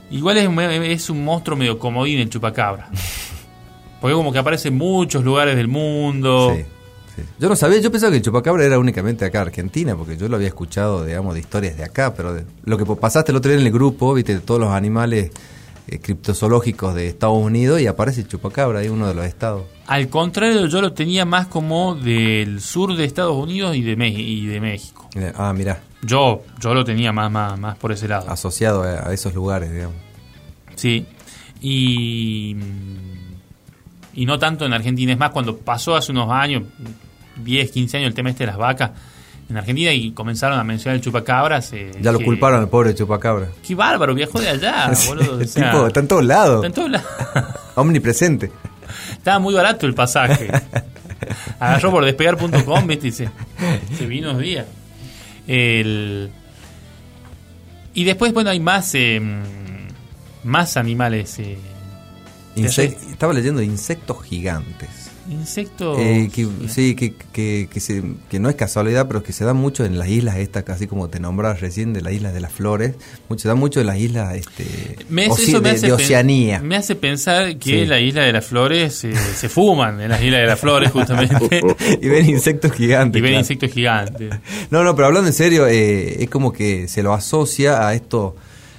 Igual 0.09 0.37
es, 0.37 0.47
un- 0.47 0.59
es 0.59 1.09
un 1.09 1.23
monstruo 1.23 1.57
medio 1.57 1.77
comodín 1.77 2.19
el 2.19 2.29
chupacabra. 2.29 2.89
Porque 4.01 4.13
como 4.13 4.31
que 4.31 4.39
aparece 4.39 4.69
en 4.69 4.77
muchos 4.77 5.23
lugares 5.23 5.55
del 5.55 5.67
mundo. 5.67 6.53
Sí, 6.55 6.63
sí. 7.15 7.21
Yo 7.39 7.49
no 7.49 7.55
sabía, 7.55 7.79
yo 7.79 7.91
pensaba 7.91 8.11
que 8.11 8.17
el 8.17 8.23
chupacabra 8.23 8.63
era 8.65 8.77
únicamente 8.79 9.25
acá, 9.25 9.41
Argentina, 9.41 9.95
porque 9.95 10.17
yo 10.17 10.27
lo 10.27 10.35
había 10.35 10.47
escuchado, 10.49 11.03
digamos, 11.05 11.33
de 11.33 11.39
historias 11.41 11.77
de 11.77 11.83
acá, 11.83 12.13
pero 12.15 12.33
de- 12.33 12.45
lo 12.63 12.77
que 12.77 12.85
pasaste 12.95 13.31
el 13.31 13.37
otro 13.37 13.51
día 13.51 13.59
en 13.59 13.65
el 13.67 13.73
grupo, 13.73 14.13
viste, 14.13 14.33
de 14.35 14.39
todos 14.41 14.59
los 14.59 14.69
animales 14.71 15.31
eh, 15.87 15.99
criptozoológicos 15.99 16.95
de 16.95 17.07
Estados 17.07 17.37
Unidos 17.37 17.79
y 17.79 17.85
aparece 17.85 18.21
el 18.21 18.27
chupacabra 18.27 18.79
ahí, 18.79 18.87
uno 18.89 19.07
de 19.07 19.13
los 19.13 19.23
estados. 19.25 19.65
Al 19.85 20.09
contrario, 20.09 20.65
yo 20.65 20.81
lo 20.81 20.93
tenía 20.93 21.25
más 21.25 21.45
como 21.45 21.93
del 21.93 22.59
sur 22.59 22.95
de 22.95 23.05
Estados 23.05 23.35
Unidos 23.37 23.75
y 23.75 23.83
de, 23.83 23.95
Me- 23.95 24.09
y 24.09 24.47
de 24.47 24.59
México. 24.59 25.07
Eh, 25.15 25.31
Ah, 25.35 25.53
mira, 25.53 25.81
Yo, 26.01 26.41
yo 26.59 26.73
lo 26.73 26.83
tenía 26.83 27.11
más, 27.11 27.31
más, 27.31 27.59
más 27.59 27.77
por 27.77 27.91
ese 27.91 28.07
lado. 28.07 28.27
asociado 28.31 28.81
a 28.81 29.13
esos 29.13 29.35
lugares, 29.35 29.71
digamos. 29.71 29.95
Sí. 30.75 31.05
Y, 31.61 32.55
y 34.15 34.25
no 34.25 34.39
tanto 34.39 34.65
en 34.65 34.73
Argentina. 34.73 35.11
Es 35.13 35.19
más, 35.19 35.29
cuando 35.31 35.57
pasó 35.57 35.95
hace 35.95 36.11
unos 36.11 36.31
años, 36.31 36.63
10, 37.43 37.71
15 37.71 37.97
años, 37.97 38.07
el 38.09 38.13
tema 38.13 38.29
este 38.29 38.43
de 38.43 38.47
las 38.47 38.57
vacas 38.57 38.91
en 39.49 39.57
Argentina 39.57 39.91
y 39.91 40.11
comenzaron 40.11 40.57
a 40.59 40.63
mencionar 40.63 40.95
el 40.95 41.01
chupacabras. 41.01 41.71
eh, 41.73 41.91
Ya 42.01 42.11
lo 42.11 42.19
que- 42.19 42.25
culparon 42.25 42.59
al 42.61 42.69
pobre 42.69 42.95
chupacabra. 42.95 43.47
Qué 43.65 43.75
bárbaro, 43.75 44.13
viajó 44.15 44.39
de 44.39 44.49
allá, 44.49 44.91
boludo. 45.07 45.37
o 45.37 45.39
el 45.41 45.47
sea, 45.47 45.71
tipo 45.71 45.87
está 45.87 45.99
en 45.99 46.07
todos 46.07 46.25
lados, 46.25 46.55
está 46.55 46.67
en 46.67 46.73
todos 46.73 46.91
lados. 46.91 47.07
omnipresente. 47.75 48.51
Estaba 49.11 49.39
muy 49.39 49.53
barato 49.53 49.85
el 49.85 49.93
pasaje. 49.93 50.49
Agarró 51.59 51.91
por 51.91 52.05
despegar.com, 52.05 52.87
viste, 52.87 53.07
y 53.07 53.11
se, 53.11 53.29
se 53.97 54.05
vino 54.05 54.29
unos 54.31 54.41
días. 54.41 54.65
El... 55.47 56.29
Y 57.93 58.03
después, 58.03 58.33
bueno, 58.33 58.49
hay 58.49 58.59
más, 58.59 58.93
eh, 58.95 59.21
más 60.43 60.75
animales. 60.77 61.39
eh, 61.39 61.57
estaba 62.55 63.31
leyendo 63.33 63.59
de 63.61 63.65
insectos 63.65 64.23
gigantes. 64.23 65.04
Insectos. 65.29 65.97
Eh, 65.99 66.29
que, 66.33 66.47
sí, 66.67 66.95
que, 66.95 67.13
que, 67.33 67.67
que, 67.71 67.79
se- 67.79 68.03
que 68.29 68.39
no 68.39 68.49
es 68.49 68.55
casualidad, 68.55 69.07
pero 69.07 69.23
que 69.23 69.33
se 69.33 69.43
da 69.45 69.53
mucho 69.53 69.85
en 69.85 69.97
las 69.97 70.07
islas 70.09 70.37
estas, 70.37 70.63
casi 70.63 70.87
como 70.87 71.09
te 71.09 71.19
nombrabas 71.19 71.61
recién, 71.61 71.93
de 71.93 72.01
las 72.01 72.13
islas 72.13 72.33
de 72.33 72.41
las 72.41 72.51
flores. 72.51 72.95
Mucho, 73.29 73.41
se 73.43 73.47
da 73.47 73.55
mucho 73.55 73.79
en 73.81 73.87
las 73.87 73.97
islas 73.97 74.35
este, 74.35 74.65
Me- 75.09 75.27
oce- 75.29 75.43
eso 75.49 75.61
me 75.61 75.69
de, 75.69 75.75
hace 75.75 75.87
de 75.87 75.93
Oceanía. 75.93 76.59
Me 76.61 76.75
hace 76.75 76.95
pensar 76.95 77.57
que 77.57 77.81
Sí. 77.81 77.85
la 77.85 77.99
isla 77.99 78.23
de 78.23 78.33
las 78.33 78.45
flores 78.45 79.03
eh, 79.03 79.13
se 79.35 79.49
fuman 79.49 79.99
en 80.01 80.09
las 80.09 80.21
islas 80.21 80.41
de 80.41 80.47
las 80.47 80.59
flores, 80.59 80.91
justamente. 80.91 81.61
y 82.01 82.07
ven 82.07 82.29
insectos 82.29 82.71
gigantes. 82.71 83.19
y 83.19 83.21
ven 83.21 83.31
claro. 83.31 83.41
insectos 83.41 83.71
gigantes. 83.71 84.33
No, 84.71 84.83
no, 84.83 84.95
pero 84.95 85.07
hablando 85.07 85.27
en 85.27 85.33
serio, 85.33 85.67
eh, 85.67 86.23
es 86.23 86.29
como 86.29 86.51
que 86.53 86.87
se 86.87 87.03
lo 87.03 87.13
asocia 87.13 87.87
a 87.87 87.93
estos 87.93 88.33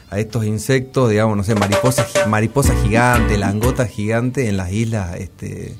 a 0.09 0.21
estos 0.21 0.45
insectos, 0.47 1.11
digamos, 1.11 1.37
no 1.37 1.43
sé, 1.43 1.57
mariposas 1.57 2.07
mariposa 2.29 2.73
gigante, 2.85 3.37
langota 3.39 3.87
gigante 3.89 4.49
en 4.49 4.57
las 4.57 4.71
islas 4.73 5.17
este, 5.19 5.75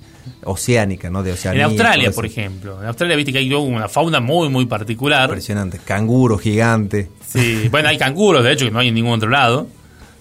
oceánicas, 0.47 1.11
¿no? 1.11 1.23
De 1.23 1.33
Oceanía. 1.33 1.65
En 1.65 1.71
Australia, 1.71 2.11
por 2.13 2.25
ejemplo. 2.25 2.81
En 2.81 2.89
Australia, 2.89 3.17
viste 3.17 3.33
que 3.33 3.39
hay 3.39 3.53
una 3.53 3.89
fauna 3.89 4.21
muy, 4.21 4.49
muy 4.49 4.67
particular. 4.67 5.25
Impresionante. 5.29 5.79
Canguro 5.85 6.39
gigante. 6.39 7.09
Sí, 7.29 7.69
bueno, 7.71 7.89
hay 7.89 7.99
canguros, 7.99 8.43
de 8.45 8.53
hecho, 8.53 8.65
que 8.65 8.71
no 8.71 8.79
hay 8.79 8.89
en 8.89 8.95
ningún 8.95 9.13
otro 9.13 9.29
lado. 9.29 9.67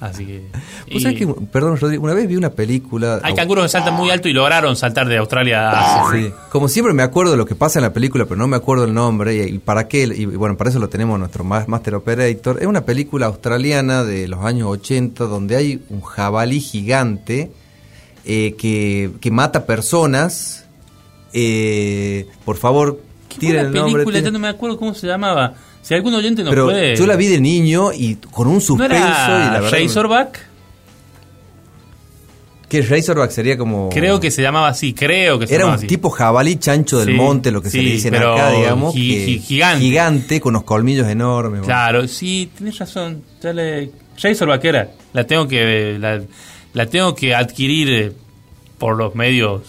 Así 0.02 0.26
que. 0.26 0.40
¿Vos 0.52 0.62
y 0.88 1.00
sabés 1.00 1.18
que, 1.18 1.26
perdón, 1.26 1.78
Rodrigo, 1.80 2.04
una 2.04 2.14
vez 2.14 2.28
vi 2.28 2.36
una 2.36 2.50
película. 2.50 3.22
hay 3.24 3.34
canguros 3.34 3.64
que 3.64 3.70
saltan 3.70 3.94
muy 3.94 4.10
alto 4.10 4.28
y 4.28 4.34
lograron 4.34 4.76
saltar 4.76 5.08
de 5.08 5.18
Australia 5.18 5.72
a. 5.72 6.12
Sí. 6.12 6.30
Como 6.52 6.68
siempre 6.68 6.94
me 6.94 7.02
acuerdo 7.02 7.32
de 7.32 7.38
lo 7.38 7.46
que 7.46 7.56
pasa 7.56 7.80
en 7.80 7.84
la 7.84 7.94
película, 7.94 8.26
pero 8.26 8.36
no 8.36 8.48
me 8.48 8.58
acuerdo 8.58 8.84
el 8.84 8.94
nombre. 8.94 9.36
Y, 9.36 9.56
y 9.56 9.58
para 9.60 9.88
qué, 9.88 10.04
y 10.04 10.26
bueno, 10.26 10.58
para 10.58 10.70
eso 10.70 10.80
lo 10.80 10.90
tenemos 10.90 11.18
nuestro 11.18 11.46
ma- 11.46 11.64
Master 11.68 11.96
Operator. 11.96 12.58
Es 12.60 12.68
una 12.68 12.82
película 12.82 13.28
australiana 13.28 14.04
de 14.04 14.28
los 14.28 14.44
años 14.44 14.68
80 14.68 15.24
donde 15.24 15.56
hay 15.56 15.82
un 15.90 16.02
jabalí 16.02 16.60
gigante 16.60 17.50
eh, 18.26 18.56
que, 18.58 19.12
que 19.22 19.32
mata 19.32 19.66
personas. 19.66 20.66
Eh, 21.34 22.28
por 22.46 22.58
favor, 22.58 23.02
tiran 23.40 23.56
la 23.56 23.62
el 23.70 23.74
nombre. 23.76 23.94
película, 24.04 24.20
ya 24.20 24.32
no 24.32 24.40
me 24.40 24.48
acuerdo 24.48 24.78
cómo 24.78 24.94
se 24.94 25.06
llamaba. 25.08 25.54
Si 25.82 25.94
algún 25.94 26.14
oyente 26.16 26.44
nos 26.44 26.50
Pero 26.52 26.66
puede. 26.66 26.96
yo 26.96 27.06
la 27.06 27.16
vi 27.16 27.28
de 27.28 27.40
niño 27.40 27.92
y 27.94 28.16
con 28.16 28.48
un 28.48 28.56
¿No 28.56 28.60
suspenso 28.62 28.96
era 28.96 29.48
y 29.50 29.54
la 29.54 29.60
verdad. 29.62 29.72
Razorback? 29.80 30.40
Que 32.70 32.82
Razorback 32.82 33.30
sería 33.30 33.58
como. 33.58 33.90
Creo 33.90 34.20
que 34.20 34.32
se 34.32 34.42
llamaba 34.42 34.70
así, 34.70 34.94
creo 34.94 35.38
que 35.38 35.46
se 35.46 35.54
Era 35.56 35.68
un 35.68 35.74
así. 35.74 35.86
tipo 35.86 36.10
jabalí 36.10 36.56
chancho 36.56 36.98
del 36.98 37.10
Sí, 37.10 37.14
monte, 37.14 37.52
lo 37.52 37.62
que 37.62 37.70
se 37.70 37.78
le 37.78 37.92
dicen 37.92 38.16
acá, 38.16 38.50
digamos. 38.52 38.94
gi- 38.96 39.10
que- 39.14 39.26
gi- 39.26 39.40
gigante. 39.40 39.86
Gigante, 39.86 40.40
con 40.42 40.52
unos 40.56 40.64
colmillos 40.64 41.08
enormes. 41.08 41.60
bueno. 41.60 41.66
Claro, 41.66 42.08
sí, 42.08 42.50
tienes 42.58 42.80
razón. 42.80 43.22
Ya 43.42 43.54
le... 43.54 43.92
Razorback 44.20 44.66
era. 44.66 44.90
La 45.14 45.28
tengo 45.28 45.48
que 45.48 45.98
la, 46.00 46.22
la 46.76 46.86
tengo 46.86 47.16
que 47.16 47.34
adquirir 47.34 47.90
eh, 47.92 48.12
por 48.78 48.96
los 48.98 49.16
medios 49.16 49.64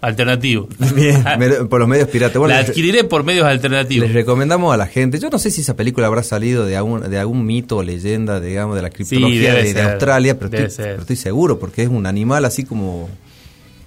alternativos. 0.00 0.68
Bien, 0.94 1.22
me- 1.38 1.48
por 1.66 1.80
los 1.80 1.88
medios 1.88 2.08
piratas. 2.08 2.36
Bueno, 2.38 2.54
la 2.54 2.60
adquiriré 2.60 3.04
por 3.04 3.24
medios 3.24 3.44
alternativos. 3.46 4.06
Les 4.06 4.14
recomendamos 4.14 4.72
a 4.74 4.76
la 4.76 4.86
gente, 4.86 5.18
yo 5.18 5.30
no 5.30 5.38
sé 5.38 5.50
si 5.50 5.60
esa 5.62 5.74
película 5.76 6.06
habrá 6.08 6.22
salido 6.22 6.64
de 6.66 6.76
algún, 6.76 7.08
de 7.08 7.18
algún 7.18 7.46
mito 7.46 7.76
o 7.78 7.82
leyenda, 7.82 8.40
digamos, 8.40 8.76
de 8.76 8.82
la 8.82 8.90
criptología 8.90 9.54
de, 9.54 9.80
Australia, 9.82 10.38
pero 10.38 10.46
estoy, 10.54 10.70
ser. 10.70 10.86
pero 10.90 11.00
estoy 11.02 11.16
seguro, 11.16 11.58
porque 11.58 11.82
es 11.82 11.88
un 11.88 12.06
animal 12.06 12.44
así 12.44 12.64
como 12.64 13.08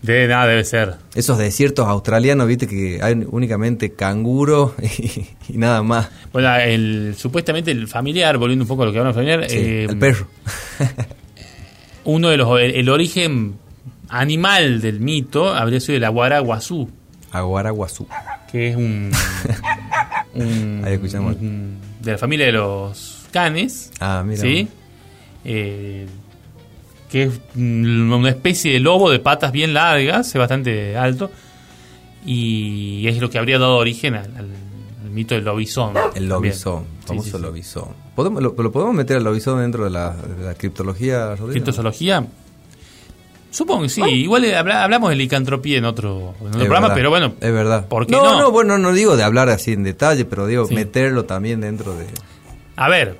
De 0.01 0.25
nada, 0.29 0.47
debe 0.47 0.63
ser. 0.63 0.95
esos 1.15 1.37
desiertos 1.37 1.85
australianos, 1.87 2.47
viste, 2.47 2.65
que 2.67 2.99
hay 3.01 3.25
únicamente 3.29 3.91
canguro 3.91 4.73
y, 4.81 5.25
y 5.53 5.57
nada 5.57 5.83
más. 5.83 6.09
Bueno, 6.31 6.55
el, 6.55 7.15
supuestamente 7.17 7.71
el 7.71 7.89
familiar, 7.89 8.37
volviendo 8.37 8.63
un 8.63 8.69
poco 8.69 8.83
a 8.83 8.85
lo 8.85 8.91
que 8.93 8.99
hablamos 8.99 9.15
familiar, 9.15 9.49
Sí, 9.49 9.57
eh, 9.57 9.85
el 9.89 9.97
perro. 9.99 10.27
uno 12.05 12.29
de 12.29 12.37
los 12.37 12.59
el, 12.61 12.71
el 12.75 12.89
origen 12.89 13.55
animal 14.09 14.81
del 14.81 14.99
mito 14.99 15.53
habría 15.53 15.79
sido 15.79 15.97
el 15.97 16.03
aguaraguazú, 16.03 16.89
Aguaraguazú. 17.31 18.07
que 18.51 18.69
es 18.69 18.75
un, 18.75 19.11
un- 20.35 20.81
Ahí 20.85 20.93
escuchamos. 20.93 21.35
un- 21.35 21.77
de 22.01 22.11
la 22.13 22.17
familia 22.17 22.45
de 22.45 22.51
los 22.53 23.25
canes, 23.31 23.91
Ah, 23.99 24.23
mira. 24.25 24.41
¿sí? 24.41 24.67
Eh, 25.43 26.07
que 27.11 27.23
es 27.23 27.39
un- 27.55 28.11
una 28.13 28.29
especie 28.29 28.71
de 28.73 28.79
lobo 28.79 29.09
de 29.09 29.19
patas 29.19 29.51
bien 29.51 29.73
largas, 29.73 30.27
es 30.27 30.33
bastante 30.35 30.95
alto, 30.97 31.31
y 32.25 33.07
es 33.07 33.19
lo 33.19 33.29
que 33.29 33.37
habría 33.37 33.59
dado 33.59 33.77
origen 33.77 34.15
al, 34.15 34.25
al- 34.35 34.49
al 35.03 35.09
mito 35.11 35.35
del 35.35 35.43
lobizón. 35.45 35.93
El 36.15 36.27
lobizón, 36.27 36.85
famoso 37.05 37.29
sí, 37.29 37.35
sí. 37.37 37.41
lobizón. 37.41 38.04
¿Podemos, 38.15 38.41
lo, 38.41 38.55
lo 38.57 38.71
podemos 38.71 38.95
meter 38.95 39.17
al 39.17 39.23
lobizón 39.23 39.59
dentro 39.59 39.83
de 39.83 39.89
la, 39.89 40.11
de 40.11 40.45
la 40.45 40.53
criptología, 40.55 41.29
Rodrigo? 41.35 41.51
¿Criptozoología? 41.51 42.25
Supongo 43.51 43.83
que 43.83 43.89
sí. 43.89 44.01
Igual 44.01 44.45
eh, 44.45 44.55
habla- 44.55 44.83
hablamos 44.83 45.09
de 45.09 45.15
licantropía 45.15 45.77
en 45.77 45.85
otro, 45.85 46.33
en 46.41 46.47
otro 46.47 46.49
Es 46.49 46.55
programa, 46.57 46.87
verdad, 46.87 46.95
pero 46.95 47.09
bueno. 47.09 47.33
Es 47.39 47.51
verdad. 47.53 47.87
¿Por 47.87 48.05
qué 48.05 48.11
no, 48.13 48.23
no? 48.23 48.39
no, 48.39 48.51
bueno, 48.51 48.77
no 48.77 48.91
digo 48.93 49.15
de 49.15 49.23
hablar 49.23 49.49
así 49.49 49.73
en 49.73 49.83
detalle, 49.83 50.25
pero 50.25 50.45
digo 50.47 50.65
Sí. 50.65 50.75
meterlo 50.75 51.25
también 51.25 51.61
dentro 51.61 51.95
de... 51.95 52.05
A 52.75 52.89
ver, 52.89 53.17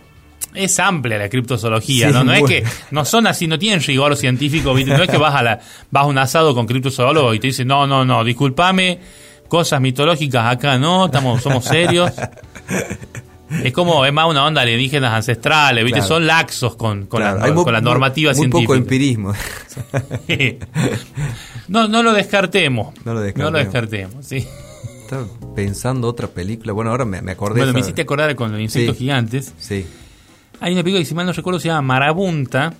es 0.53 0.77
amplia 0.79 1.17
la 1.17 1.29
criptozoología, 1.29 2.07
Sí, 2.07 2.13
¿no? 2.13 2.23
No 2.25 2.33
es 2.33 2.43
que 2.43 2.63
no 2.91 3.05
son 3.05 3.27
así, 3.27 3.47
no 3.47 3.57
tienen 3.59 3.81
rigor 3.81 4.15
científico, 4.17 4.73
¿viste? 4.73 4.91
No 4.97 5.03
es 5.03 5.09
que 5.09 5.17
vas 5.17 5.35
a 5.35 5.41
la 5.43 5.59
vas 5.91 6.03
a 6.03 6.07
un 6.07 6.17
asado 6.17 6.53
con 6.53 6.65
criptozoólogos 6.65 7.35
y 7.35 7.39
te 7.39 7.47
dicen, 7.47 7.67
"No, 7.67 7.87
no, 7.87 8.03
no, 8.03 8.23
discúlpame, 8.23 8.99
cosas 9.47 9.79
mitológicas 9.79 10.53
acá 10.53 10.77
no, 10.77 11.05
estamos 11.05 11.41
somos 11.41 11.63
serios." 11.65 12.11
Es 13.63 13.73
como, 13.73 14.05
es 14.05 14.13
más 14.13 14.27
una 14.29 14.45
onda 14.45 14.61
alienígenas 14.61 15.13
ancestrales, 15.13 15.83
¿viste? 15.83 15.99
Claro. 15.99 16.15
Son 16.15 16.27
laxos 16.27 16.75
con, 16.75 17.05
con, 17.07 17.21
Claro, 17.21 17.39
la, 17.39 17.51
muy- 17.53 17.63
con 17.63 17.73
la 17.73 17.81
muy- 17.81 17.89
normativa 17.89 18.31
muy 18.31 18.39
científica. 18.39 18.67
poco 18.67 18.75
empirismo. 18.75 19.33
no, 21.67 21.87
no 21.87 22.03
lo 22.03 22.13
descartemos. 22.13 22.93
No 23.05 23.13
lo 23.13 23.19
No 23.19 23.25
descartemos. 23.25 23.51
lo 23.51 23.57
descartemos, 23.59 24.25
sí. 24.25 24.47
Estaba 25.01 25.25
pensando 25.55 26.07
otra 26.07 26.27
película. 26.27 26.73
Bueno, 26.73 26.91
ahora 26.91 27.05
me, 27.05 27.21
me 27.21 27.31
acordé. 27.33 27.59
Bueno, 27.59 27.73
me 27.73 27.79
hiciste 27.81 28.01
acordar 28.01 28.35
con 28.35 28.51
los 28.51 28.59
insectos 28.61 28.95
Sí. 28.97 29.03
gigantes. 29.03 29.53
Sí. 29.59 29.85
Hay 30.59 30.73
una 30.73 30.81
película 30.83 31.01
que, 31.01 31.05
si 31.05 31.13
mal 31.13 31.25
no 31.25 31.33
recuerdo, 31.33 31.59
se 31.59 31.67
llama 31.67 31.81
Marabunta 31.83 32.73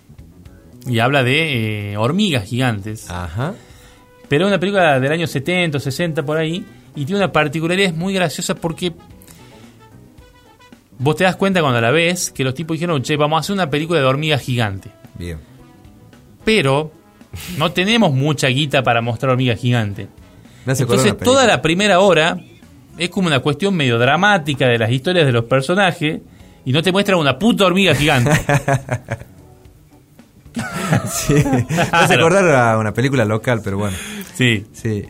y 0.87 0.99
habla 0.99 1.23
de 1.23 1.93
eh, 1.93 1.97
hormigas 1.97 2.45
gigantes. 2.45 3.09
Ajá. 3.09 3.53
Pero 4.27 4.45
es 4.45 4.49
una 4.49 4.59
película 4.59 4.99
del 4.99 5.11
año 5.11 5.27
70 5.27 5.77
o 5.77 5.81
60 5.81 6.23
por 6.23 6.37
ahí 6.37 6.65
y 6.95 7.05
tiene 7.05 7.19
una 7.21 7.31
particularidad 7.31 7.93
muy 7.93 8.13
graciosa 8.13 8.55
porque 8.55 8.93
vos 10.99 11.15
te 11.15 11.23
das 11.23 11.35
cuenta 11.35 11.61
cuando 11.61 11.81
la 11.81 11.91
ves 11.91 12.31
que 12.31 12.43
los 12.43 12.53
tipos 12.53 12.75
dijeron, 12.75 13.01
che, 13.01 13.15
vamos 13.17 13.37
a 13.37 13.39
hacer 13.41 13.53
una 13.53 13.69
película 13.69 13.99
de 13.99 14.05
hormigas 14.05 14.41
gigantes. 14.41 14.91
Bien. 15.17 15.39
Pero 16.43 16.91
no 17.57 17.71
tenemos 17.71 18.13
mucha 18.13 18.47
guita 18.47 18.83
para 18.83 19.01
mostrar 19.01 19.31
hormigas 19.31 19.59
gigantes. 19.59 20.07
Me 20.65 20.73
hace 20.73 20.83
acordar 20.83 21.07
Entonces 21.07 21.25
toda 21.25 21.45
la 21.45 21.61
primera 21.61 21.99
hora 21.99 22.39
es 22.97 23.09
como 23.09 23.27
una 23.27 23.39
cuestión 23.39 23.75
medio 23.75 23.99
dramática 23.99 24.67
de 24.67 24.77
las 24.77 24.91
historias 24.91 25.25
de 25.25 25.31
los 25.31 25.45
personajes 25.45 26.21
y 26.63 26.71
no 26.71 26.81
te 26.81 26.91
muestran 26.91 27.19
una 27.19 27.37
puta 27.37 27.65
hormiga 27.65 27.93
gigante. 27.93 28.31
Sí. 31.09 31.33
Me 31.33 31.65
hace 31.91 32.13
acordar 32.15 32.45
a 32.55 32.77
una 32.77 32.93
película 32.93 33.25
local, 33.25 33.61
pero 33.63 33.77
bueno. 33.77 33.95
sí. 34.33 34.65
Sí. 34.73 35.05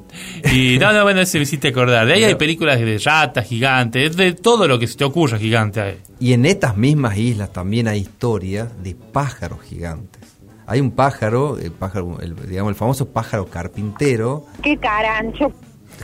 Y 0.52 0.78
no, 0.80 0.92
no, 0.94 1.04
bueno, 1.04 1.22
ese 1.22 1.38
me 1.38 1.44
hiciste 1.44 1.70
acordar. 1.70 2.06
De 2.08 2.14
ahí 2.14 2.24
hay 2.24 2.36
películas 2.36 2.80
de 2.80 2.98
ratas 3.04 3.46
gigantes, 3.48 4.16
de 4.16 4.34
todo 4.34 4.68
lo 4.68 4.80
que 4.80 4.88
se 4.88 4.96
te 4.98 5.04
ocurra 5.04 5.38
gigante. 5.38 5.82
hay. 5.82 5.98
Y 6.20 6.34
en 6.34 6.46
estas 6.46 6.76
mismas 6.78 7.18
islas 7.18 7.52
también 7.54 7.88
hay 7.88 8.00
historias 8.02 8.70
de 8.84 8.96
pájaros 8.96 9.62
gigantes. 9.62 10.22
Hay 10.68 10.80
un 10.82 10.92
pájaro, 10.92 11.60
el 11.60 11.72
pájaro, 11.72 12.18
el- 12.22 12.36
digamos, 12.50 12.72
el 12.72 12.76
famoso 12.76 13.08
pájaro 13.10 13.46
carpintero. 13.46 14.46
¡Qué 14.64 14.78
carancho! 14.78 15.52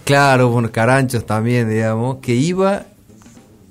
Claro, 0.04 0.50
bueno, 0.50 0.72
caranchos 0.72 1.26
también, 1.26 1.68
digamos, 1.70 2.18
que 2.18 2.36
iba 2.36 2.84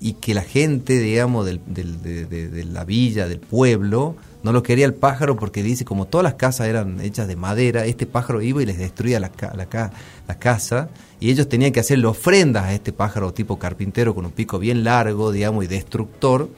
y 0.00 0.14
que 0.14 0.34
la 0.34 0.42
gente, 0.42 0.98
digamos, 0.98 1.46
del, 1.46 1.60
del- 1.66 2.02
de, 2.02 2.26
de- 2.26 2.48
de 2.48 2.64
la 2.64 2.84
villa, 2.84 3.28
del 3.28 3.38
pueblo, 3.38 4.16
no 4.42 4.52
lo 4.52 4.62
quería 4.62 4.86
el 4.86 4.94
pájaro 4.94 5.36
porque 5.36 5.62
dice, 5.62 5.84
como 5.84 6.06
todas 6.06 6.22
las 6.24 6.34
casas 6.34 6.66
eran 6.68 7.00
hechas 7.00 7.28
de 7.28 7.36
madera, 7.36 7.84
este 7.86 8.06
pájaro 8.06 8.40
iba 8.42 8.62
y 8.62 8.66
les 8.66 8.78
destruía 8.78 9.20
la, 9.20 9.30
la, 9.54 9.66
ca- 9.66 9.92
la 10.26 10.38
casa 10.38 10.88
y 11.20 11.30
ellos 11.30 11.48
tenían 11.48 11.72
que 11.72 11.80
hacerle 11.80 12.06
ofrendas 12.06 12.64
a 12.64 12.72
este 12.74 12.92
pájaro 12.92 13.32
tipo 13.32 13.58
carpintero 13.58 14.14
con 14.14 14.24
un 14.24 14.32
pico 14.32 14.58
bien 14.58 14.84
largo, 14.84 15.30
digamos, 15.32 15.64
y 15.64 15.66
destructor. 15.66 16.48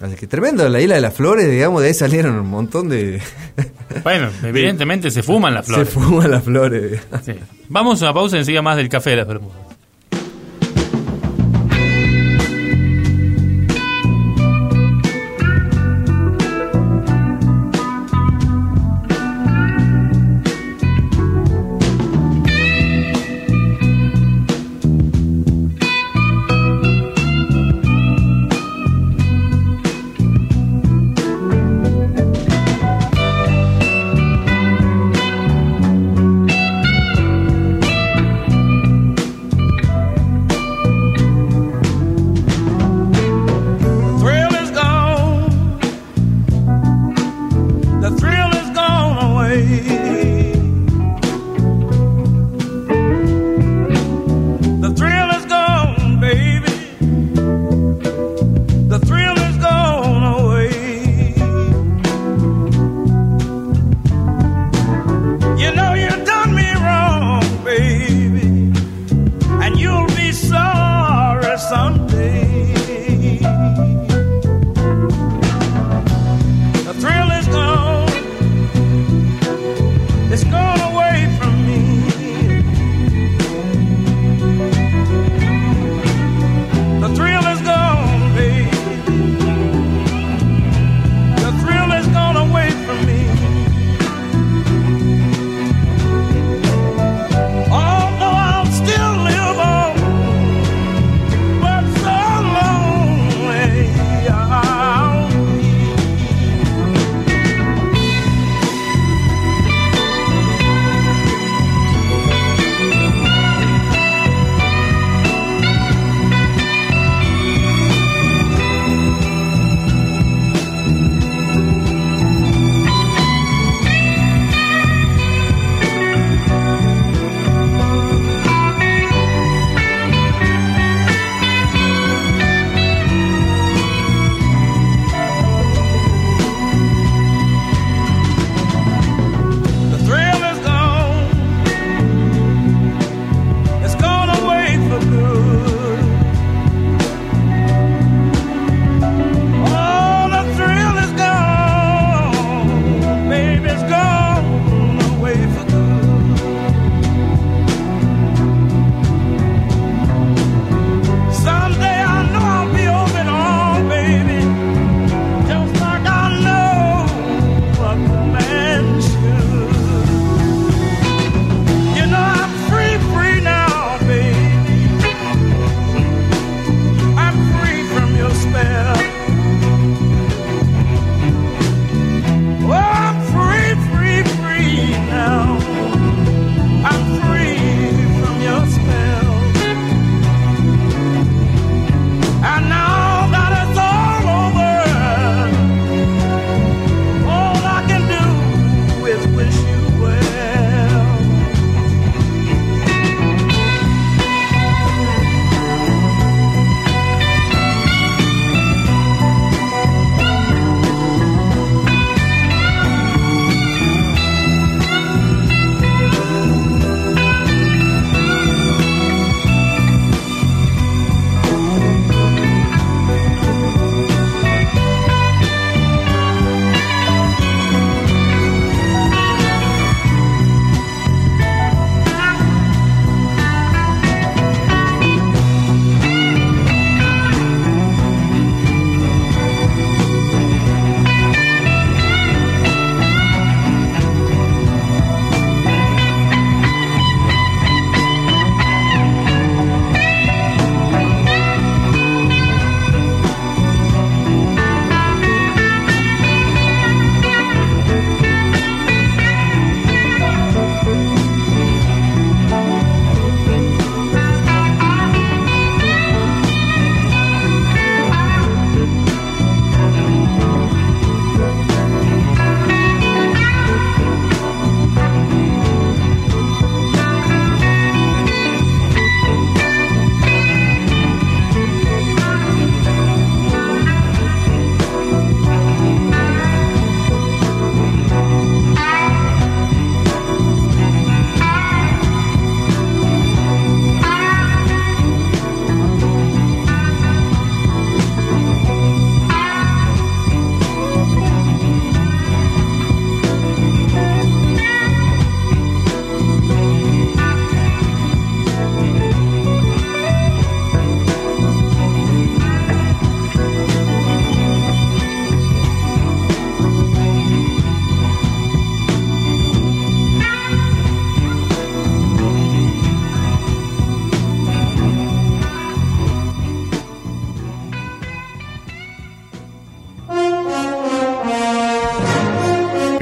Así 0.00 0.16
que 0.16 0.26
tremendo, 0.26 0.66
la 0.68 0.80
isla 0.80 0.94
de 0.94 1.02
las 1.02 1.12
flores, 1.14 1.48
digamos, 1.50 1.82
de 1.82 1.88
ahí 1.88 1.94
salieron 1.94 2.34
un 2.36 2.48
montón 2.48 2.88
de... 2.88 3.20
Bueno, 4.02 4.30
evidentemente 4.44 5.10
se 5.10 5.22
fuman 5.22 5.52
las 5.52 5.66
Se 5.66 5.72
flores. 5.72 5.92
fuman 5.92 6.30
las 6.30 6.44
flores. 6.44 7.00
Sí. 7.24 7.32
Vamos 7.68 8.00
a 8.00 8.06
una 8.06 8.14
pausa 8.14 8.36
y 8.36 8.38
enseguida 8.38 8.62
más 8.62 8.76
del 8.76 8.88
café 8.88 9.10
de 9.10 9.16
las 9.16 9.26
Bermudas. 9.26 9.56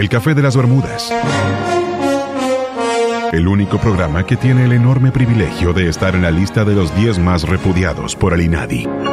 El 0.09 0.13
Café 0.13 0.33
de 0.33 0.41
las 0.41 0.57
Bermudas. 0.57 1.13
El 3.31 3.47
único 3.47 3.77
programa 3.77 4.25
que 4.25 4.39
tiene 4.39 4.65
el 4.65 4.73
enorme 4.73 5.13
privilegio 5.13 5.75
de 5.75 5.91
estar 5.91 6.15
en 6.15 6.23
la 6.23 6.31
lista 6.31 6.65
de 6.65 6.75
los 6.75 6.97
10 6.97 7.19
más 7.19 7.43
repudiados 7.43 8.17
por 8.17 8.33
el 8.33 8.41
INADI. 8.41 9.08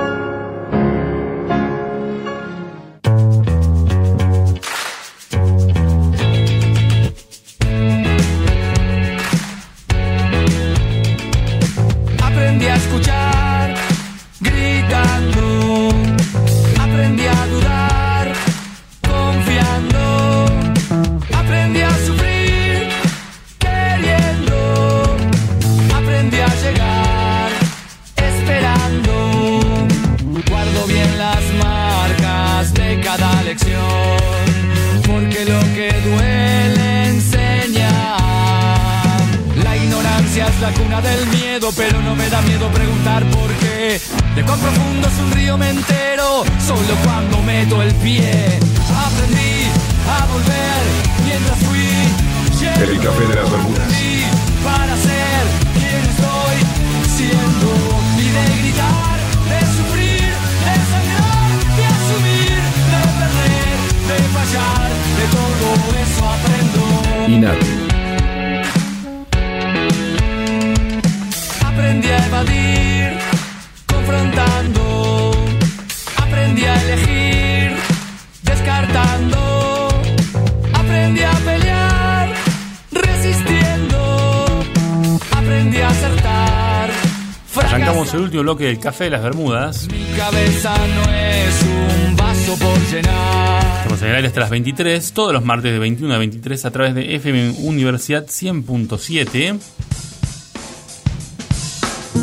Arrancamos 87.85 88.13
el 88.15 88.21
último 88.21 88.41
bloque 88.41 88.63
del 88.63 88.79
Café 88.79 89.03
de 89.03 89.09
las 89.11 89.21
Bermudas. 89.21 89.87
Mi 89.91 90.17
cabeza 90.17 90.75
no 90.75 91.03
es 91.13 91.61
un 91.61 92.15
vaso 92.15 92.57
por 92.57 92.79
llenar. 92.91 93.63
Estamos 93.77 94.01
en 94.01 94.07
el 94.07 94.15
aire 94.15 94.27
hasta 94.27 94.39
las 94.39 94.49
23, 94.49 95.13
todos 95.13 95.31
los 95.31 95.45
martes 95.45 95.71
de 95.71 95.77
21 95.77 96.11
a 96.11 96.17
23 96.17 96.65
a 96.65 96.71
través 96.71 96.95
de 96.95 97.13
FM 97.13 97.57
Universidad 97.59 98.25
100.7. 98.25 99.59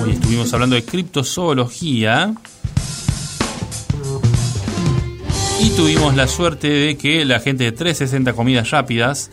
Hoy 0.03 0.11
estuvimos 0.11 0.53
hablando 0.53 0.75
de 0.75 0.85
criptozoología. 0.85 2.35
Y 5.61 5.71
tuvimos 5.77 6.17
la 6.17 6.27
suerte 6.27 6.71
de 6.71 6.97
que 6.97 7.25
la 7.25 7.39
gente 7.39 7.63
de 7.63 7.71
360 7.71 8.33
Comidas 8.33 8.69
Rápidas 8.71 9.31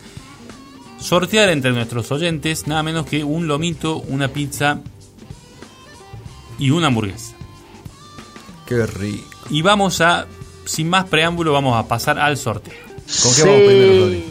sorteara 0.99 1.53
entre 1.53 1.71
nuestros 1.71 2.11
oyentes 2.11 2.67
nada 2.67 2.83
menos 2.83 3.07
que 3.07 3.23
un 3.23 3.47
lomito, 3.47 3.97
una 3.97 4.27
pizza 4.27 4.81
y 6.59 6.69
una 6.71 6.87
hamburguesa. 6.87 7.33
Qué 8.67 8.85
rico. 8.85 9.25
Y 9.49 9.61
vamos 9.63 9.99
a, 10.01 10.27
sin 10.65 10.89
más 10.89 11.05
preámbulo, 11.05 11.53
vamos 11.53 11.75
a 11.77 11.87
pasar 11.87 12.19
al 12.19 12.37
sorteo. 12.37 12.73
¿Con 13.23 13.35
qué 13.35 13.41
vamos 13.43 13.61
primero, 13.65 13.99
Rodri? 14.05 14.23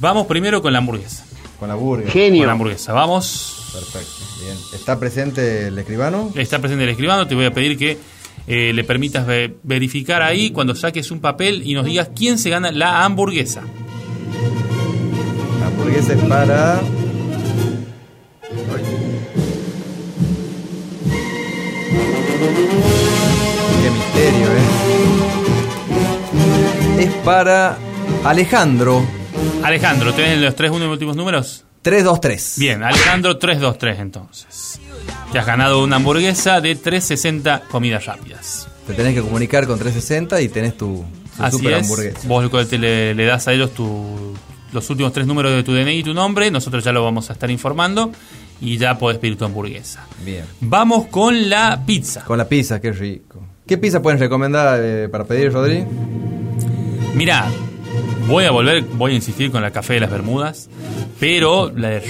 Vamos 0.00 0.26
primero 0.26 0.60
con 0.62 0.72
la 0.72 0.78
hamburguesa. 0.80 1.24
Con 1.58 1.68
la 1.68 1.74
burger. 1.74 2.10
Con 2.38 2.46
la 2.46 2.52
hamburguesa. 2.52 2.92
Vamos. 2.92 3.70
Perfecto. 3.72 4.10
Bien. 4.42 4.56
¿Está 4.74 4.98
presente 4.98 5.68
el 5.68 5.78
escribano? 5.78 6.32
Está 6.34 6.58
presente 6.58 6.84
el 6.84 6.90
escribano. 6.90 7.26
Te 7.26 7.34
voy 7.34 7.44
a 7.44 7.52
pedir 7.52 7.78
que 7.78 7.98
eh, 8.46 8.72
le 8.74 8.84
permitas 8.84 9.26
ve- 9.26 9.56
verificar 9.62 10.22
ahí 10.22 10.50
cuando 10.50 10.74
saques 10.74 11.10
un 11.10 11.20
papel 11.20 11.62
y 11.66 11.74
nos 11.74 11.84
digas 11.84 12.10
quién 12.16 12.38
se 12.38 12.50
gana 12.50 12.72
la 12.72 13.04
hamburguesa. 13.04 13.62
La 15.60 15.66
hamburguesa 15.66 16.14
es 16.14 16.22
para. 16.24 16.80
Qué 22.40 23.90
misterio, 23.90 24.46
¿eh? 24.46 24.60
Es 27.00 27.10
para 27.24 27.76
Alejandro 28.24 29.04
Alejandro, 29.62 30.12
¿tenés 30.14 30.38
los 30.38 30.54
tres 30.56 30.70
últimos 30.70 31.16
números? 31.16 31.64
323. 31.82 32.54
Bien, 32.58 32.82
Alejandro 32.82 33.36
323 33.38 34.00
entonces. 34.00 34.80
Te 35.32 35.38
has 35.38 35.46
ganado 35.46 35.82
una 35.82 35.96
hamburguesa 35.96 36.60
de 36.60 36.74
360 36.76 37.62
comidas 37.70 38.04
rápidas. 38.06 38.68
Te 38.86 38.94
tenés 38.94 39.14
que 39.14 39.20
comunicar 39.22 39.66
con 39.66 39.78
360 39.78 40.40
y 40.40 40.48
tenés 40.48 40.76
tu, 40.76 41.04
tu 41.36 41.42
Así 41.42 41.56
super 41.58 41.74
es. 41.74 41.82
hamburguesa. 41.82 42.20
Vos 42.26 42.68
te 42.68 42.78
le, 42.78 43.14
le 43.14 43.24
das 43.26 43.48
a 43.48 43.52
ellos 43.52 43.72
tu- 43.74 44.34
los 44.72 44.88
últimos 44.90 45.12
tres 45.12 45.26
números 45.26 45.52
de 45.52 45.62
tu 45.62 45.72
DNI 45.74 45.98
y 45.98 46.02
tu 46.02 46.14
nombre. 46.14 46.50
Nosotros 46.50 46.82
ya 46.84 46.92
lo 46.92 47.02
vamos 47.04 47.28
a 47.30 47.34
estar 47.34 47.50
informando 47.50 48.10
y 48.60 48.76
ya 48.76 48.98
podés 48.98 49.18
pedir 49.18 49.36
tu 49.36 49.44
hamburguesa. 49.44 50.06
Bien. 50.24 50.44
Vamos 50.60 51.06
con 51.06 51.48
la 51.48 51.82
pizza. 51.84 52.24
Con 52.24 52.38
la 52.38 52.48
pizza, 52.48 52.80
qué 52.80 52.92
rico. 52.92 53.40
¿Qué 53.66 53.78
pizza 53.78 54.02
puedes 54.02 54.20
recomendar 54.20 54.80
eh, 54.82 55.08
para 55.08 55.24
pedir, 55.24 55.52
Rodri? 55.52 55.84
Mira, 57.14 57.46
voy 58.26 58.44
a 58.44 58.50
volver, 58.50 58.82
voy 58.82 59.12
a 59.12 59.14
insistir 59.14 59.50
con 59.50 59.62
la 59.62 59.70
café 59.70 59.94
de 59.94 60.00
las 60.00 60.10
Bermudas, 60.10 60.68
pero 61.18 61.70
la 61.74 61.90
de 61.90 62.02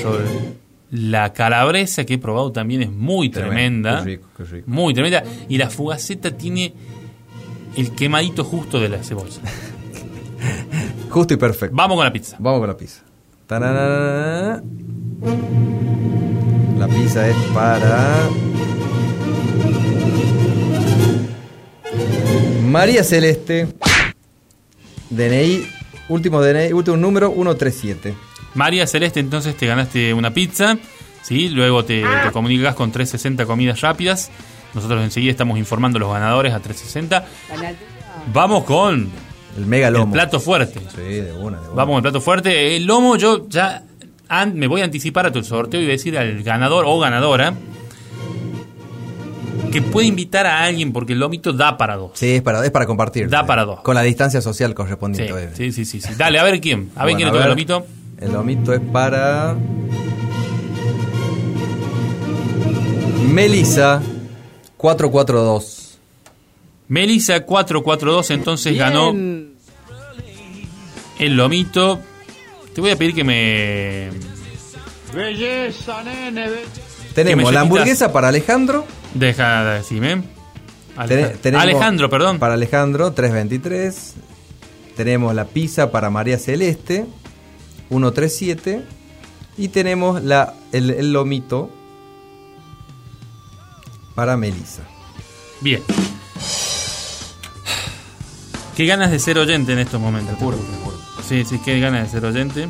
la 0.90 1.32
calabresa 1.32 2.04
que 2.04 2.14
he 2.14 2.18
probado 2.18 2.50
también 2.50 2.82
es 2.82 2.90
muy 2.90 3.28
tremenda. 3.28 3.98
qué 3.98 4.04
rico, 4.04 4.28
qué 4.36 4.44
rico. 4.44 4.70
Muy 4.70 4.92
tremenda. 4.92 5.22
Y 5.48 5.58
la 5.58 5.70
fugaceta 5.70 6.30
tiene 6.32 6.74
el 7.76 7.92
quemadito 7.92 8.44
justo 8.44 8.80
de 8.80 8.88
la 8.88 9.02
cebolla. 9.02 9.40
Justo 11.10 11.34
y 11.34 11.36
perfecto. 11.36 11.74
Vamos 11.74 11.96
con 11.96 12.04
la 12.04 12.12
pizza. 12.12 12.36
Vamos 12.38 12.60
con 12.60 12.68
la 12.68 12.76
pizza. 12.76 13.02
Tararara. 13.46 14.62
La 16.78 16.88
pizza 16.88 17.28
es 17.28 17.36
para. 17.54 18.28
María 22.64 23.04
Celeste. 23.04 23.68
DNI. 25.10 25.66
Último 26.08 26.40
DNI. 26.40 26.72
Último 26.72 26.96
número 26.96 27.30
137. 27.32 28.14
María 28.54 28.86
Celeste, 28.86 29.20
entonces 29.20 29.56
te 29.56 29.66
ganaste 29.66 30.12
una 30.12 30.32
pizza, 30.32 30.76
¿sí? 31.22 31.50
Luego 31.50 31.84
te, 31.84 32.02
te 32.02 32.32
comunicas 32.32 32.74
con 32.74 32.90
360 32.90 33.46
comidas 33.46 33.80
rápidas. 33.80 34.30
Nosotros 34.74 35.02
enseguida 35.04 35.30
estamos 35.32 35.58
informando 35.58 35.98
a 35.98 36.00
los 36.00 36.12
ganadores 36.12 36.52
a 36.52 36.60
360. 36.60 37.26
Vamos 38.32 38.64
con 38.64 39.08
El 39.56 39.66
mega 39.66 39.88
el 39.88 39.94
lomo. 39.94 40.12
plato 40.12 40.40
fuerte. 40.40 40.80
Sí, 40.94 41.00
de 41.02 41.32
una, 41.32 41.60
de 41.60 41.68
una. 41.68 41.74
Vamos 41.76 41.86
con 41.92 41.96
el 41.96 42.02
plato 42.02 42.20
fuerte. 42.20 42.76
El 42.76 42.86
lomo, 42.86 43.16
yo 43.16 43.48
ya 43.48 43.84
me 44.54 44.66
voy 44.66 44.80
a 44.80 44.84
anticipar 44.84 45.26
a 45.26 45.32
tu 45.32 45.42
sorteo 45.42 45.80
y 45.80 45.84
voy 45.84 45.90
a 45.90 45.96
decir 45.96 46.16
al 46.16 46.42
ganador 46.42 46.84
o 46.86 46.98
ganadora 46.98 47.54
que 49.72 49.82
puede 49.82 50.06
invitar 50.08 50.46
a 50.46 50.64
alguien 50.64 50.92
porque 50.92 51.12
el 51.12 51.20
lomito 51.20 51.52
da 51.52 51.76
para 51.76 51.96
dos. 51.96 52.12
Sí, 52.14 52.30
es 52.34 52.42
para, 52.42 52.64
es 52.64 52.70
para 52.70 52.86
compartir. 52.86 53.28
Da 53.28 53.46
para 53.46 53.64
dos. 53.64 53.80
Con 53.80 53.94
la 53.94 54.02
distancia 54.02 54.40
social 54.40 54.74
correspondiente. 54.74 55.50
sí, 55.54 55.72
sí, 55.72 55.84
sí, 55.84 56.00
sí. 56.00 56.14
Dale, 56.16 56.38
a 56.38 56.42
ver 56.44 56.60
quién. 56.60 56.90
A 56.96 57.04
ver 57.04 57.14
Bueno, 57.14 57.16
quién 57.16 57.26
le 57.28 57.32
toca 57.32 57.44
el 57.44 57.50
lomito. 57.50 57.86
El 58.20 58.32
lomito 58.32 58.72
es 58.72 58.80
para. 58.92 59.56
Melissa 63.28 64.02
442. 64.76 65.98
Melissa 66.88 67.44
442 67.44 68.30
entonces 68.30 68.76
ganó 68.76 69.10
el 71.18 71.36
lomito. 71.36 72.00
Te 72.74 72.80
voy 72.80 72.90
a 72.90 72.96
pedir 72.96 73.14
que 73.14 73.24
me 73.24 74.10
Tenemos 77.14 77.44
me 77.46 77.52
la 77.52 77.60
quitas? 77.60 77.62
hamburguesa 77.62 78.12
para 78.12 78.28
Alejandro. 78.28 78.86
deja 79.14 79.64
de 79.64 79.78
decirme. 79.78 80.22
Ale- 80.96 81.08
Tene- 81.16 81.28
tenemos 81.38 81.62
Alejandro, 81.64 82.10
perdón. 82.10 82.38
Para 82.38 82.54
Alejandro 82.54 83.12
323. 83.12 84.14
Tenemos 84.96 85.34
la 85.34 85.46
pizza 85.46 85.90
para 85.90 86.10
María 86.10 86.38
Celeste 86.38 87.06
137. 87.88 88.84
Y 89.58 89.68
tenemos 89.68 90.22
la, 90.22 90.54
el, 90.72 90.90
el 90.90 91.12
lomito 91.12 91.70
para 94.14 94.36
Melissa. 94.36 94.82
Bien. 95.60 95.82
Qué 98.76 98.86
ganas 98.86 99.10
de 99.10 99.18
ser 99.18 99.36
oyente 99.38 99.72
en 99.72 99.80
estos 99.80 100.00
momentos. 100.00 100.38
Sí, 101.30 101.44
sí, 101.44 101.60
qué 101.64 101.78
ganas 101.78 102.10
de 102.10 102.18
ser 102.18 102.28
oyente. 102.28 102.66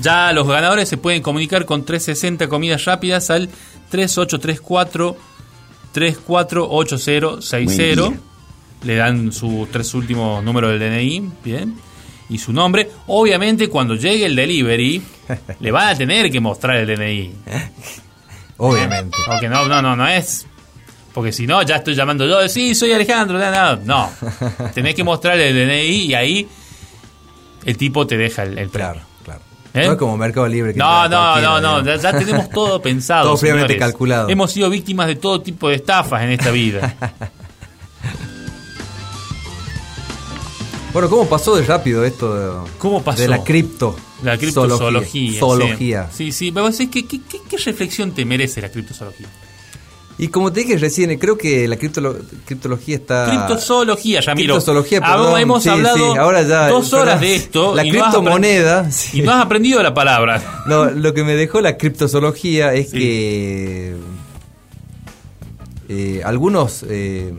Ya 0.00 0.32
los 0.32 0.48
ganadores 0.48 0.88
se 0.88 0.96
pueden 0.96 1.22
comunicar 1.22 1.64
con 1.64 1.84
360 1.84 2.48
comidas 2.48 2.84
rápidas 2.84 3.30
al 3.30 3.48
3834 3.90 5.16
348060. 5.92 8.02
Buen 8.02 8.12
día. 8.12 8.20
Le 8.82 8.96
dan 8.96 9.30
sus 9.30 9.70
tres 9.70 9.94
últimos 9.94 10.42
números 10.42 10.72
del 10.72 10.80
DNI, 10.80 11.30
bien, 11.44 11.76
y 12.28 12.38
su 12.38 12.52
nombre. 12.52 12.90
Obviamente 13.06 13.68
cuando 13.68 13.94
llegue 13.94 14.26
el 14.26 14.34
delivery 14.34 15.00
le 15.60 15.70
van 15.70 15.86
a 15.86 15.94
tener 15.94 16.28
que 16.28 16.40
mostrar 16.40 16.78
el 16.78 16.88
DNI. 16.88 17.34
Obviamente. 18.56 19.16
Porque 19.24 19.48
no, 19.48 19.68
no, 19.68 19.80
no, 19.80 19.94
no 19.94 20.08
es. 20.08 20.44
Porque 21.14 21.30
si 21.30 21.46
no, 21.46 21.62
ya 21.62 21.76
estoy 21.76 21.94
llamando 21.94 22.26
yo, 22.26 22.48
sí, 22.48 22.74
soy 22.74 22.90
Alejandro, 22.90 23.38
no, 23.38 23.50
no, 23.52 23.76
no. 23.76 24.10
Tenés 24.74 24.96
que 24.96 25.04
mostrar 25.04 25.38
el 25.38 25.54
DNI 25.54 26.06
y 26.06 26.14
ahí 26.14 26.48
el 27.66 27.76
tipo 27.76 28.06
te 28.06 28.16
deja 28.16 28.44
el, 28.44 28.56
el 28.56 28.70
premio. 28.70 28.92
Claro, 28.92 29.06
claro. 29.24 29.40
¿Eh? 29.74 29.84
No 29.86 29.92
es 29.92 29.98
como 29.98 30.16
Mercado 30.16 30.48
Libre. 30.48 30.72
que 30.72 30.78
No, 30.78 31.08
no, 31.08 31.40
no, 31.40 31.60
no, 31.60 31.78
ya, 31.78 31.82
digamos. 31.82 32.02
ya 32.02 32.18
tenemos 32.18 32.48
todo 32.48 32.80
pensado. 32.82 33.24
Todo 33.26 33.36
señores. 33.36 33.76
calculado. 33.78 34.28
Hemos 34.30 34.52
sido 34.52 34.70
víctimas 34.70 35.08
de 35.08 35.16
todo 35.16 35.42
tipo 35.42 35.68
de 35.68 35.74
estafas 35.74 36.22
en 36.22 36.30
esta 36.30 36.50
vida. 36.50 36.94
Bueno, 40.92 41.10
¿cómo 41.10 41.26
pasó 41.26 41.54
de 41.54 41.62
rápido 41.62 42.06
esto 42.06 42.34
de, 42.64 42.70
¿Cómo 42.78 43.02
pasó? 43.02 43.20
de 43.20 43.28
la 43.28 43.44
cripto? 43.44 43.94
La 44.22 44.38
criptozoología. 44.38 45.38
Zoología. 45.38 46.08
Sí, 46.10 46.32
sí. 46.32 46.50
Pero 46.50 46.64
vos 46.64 46.78
decís, 46.78 46.90
¿qué, 46.90 47.06
qué, 47.06 47.20
qué, 47.30 47.38
qué 47.46 47.56
reflexión 47.58 48.12
te 48.12 48.24
merece 48.24 48.62
la 48.62 48.70
criptozoología? 48.70 49.26
Y 50.18 50.28
como 50.28 50.50
te 50.50 50.60
dije 50.60 50.78
recién, 50.78 51.18
creo 51.18 51.36
que 51.36 51.68
la 51.68 51.76
criptolo- 51.76 52.16
criptología 52.46 52.96
está... 52.96 53.26
Criptozoología, 53.28 54.22
Ramiro. 54.22 54.54
Criptozoología, 54.54 55.00
Ah, 55.02 55.12
perdón. 55.16 55.40
hemos 55.40 55.62
Sí, 55.62 55.68
hablado 55.68 55.96
sí, 56.12 56.18
ahora 56.18 56.42
ya- 56.42 56.68
dos 56.68 56.90
horas 56.94 57.20
de 57.20 57.34
esto. 57.36 57.74
La 57.74 57.84
y 57.84 57.90
criptomoneda, 57.90 58.90
sí. 58.90 59.18
Y 59.18 59.22
no 59.22 59.32
has 59.32 59.44
aprendido 59.44 59.82
la 59.82 59.92
palabra. 59.92 60.62
No, 60.66 60.86
lo 60.86 61.12
que 61.14 61.22
me 61.22 61.34
dejó 61.34 61.60
la 61.60 61.76
criptozoología 61.76 62.72
es 62.74 62.90
que 62.90 63.94
eh, 65.88 66.22
algunos 66.24 66.84
eh, 66.88 67.34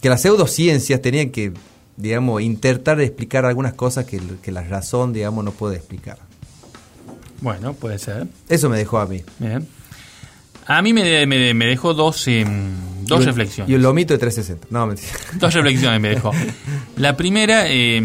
que 0.00 0.08
las 0.08 0.22
pseudociencias 0.22 1.02
tenían 1.02 1.30
que, 1.30 1.52
digamos, 1.96 2.40
intentar 2.42 3.00
explicar 3.00 3.44
algunas 3.44 3.74
cosas 3.74 4.04
que, 4.06 4.20
que 4.42 4.52
la 4.52 4.62
razón, 4.62 5.12
digamos, 5.12 5.44
no 5.44 5.50
puede 5.50 5.76
explicar. 5.76 6.18
Bueno, 7.40 7.72
puede 7.74 7.98
ser. 7.98 8.26
Eso 8.48 8.68
me 8.68 8.78
dejó 8.78 8.98
a 8.98 9.06
mí. 9.06 9.22
Bien. 9.38 9.66
A 10.68 10.80
mí 10.82 10.92
me, 10.92 11.26
me- 11.26 11.54
me 11.54 11.66
dejó 11.66 11.94
dos, 11.94 12.28
em, 12.28 12.70
dos 13.04 13.22
Y 13.22 13.24
reflexiones. 13.26 13.70
Y 13.70 13.74
un 13.74 13.82
lomito 13.82 14.12
de 14.14 14.18
360. 14.18 14.66
No, 14.70 14.86
mentira. 14.86 15.08
Dos 15.34 15.52
reflexiones 15.54 16.00
me 16.00 16.10
dejó. 16.10 16.30
La 16.96 17.16
primera, 17.16 17.64
eh, 17.68 18.00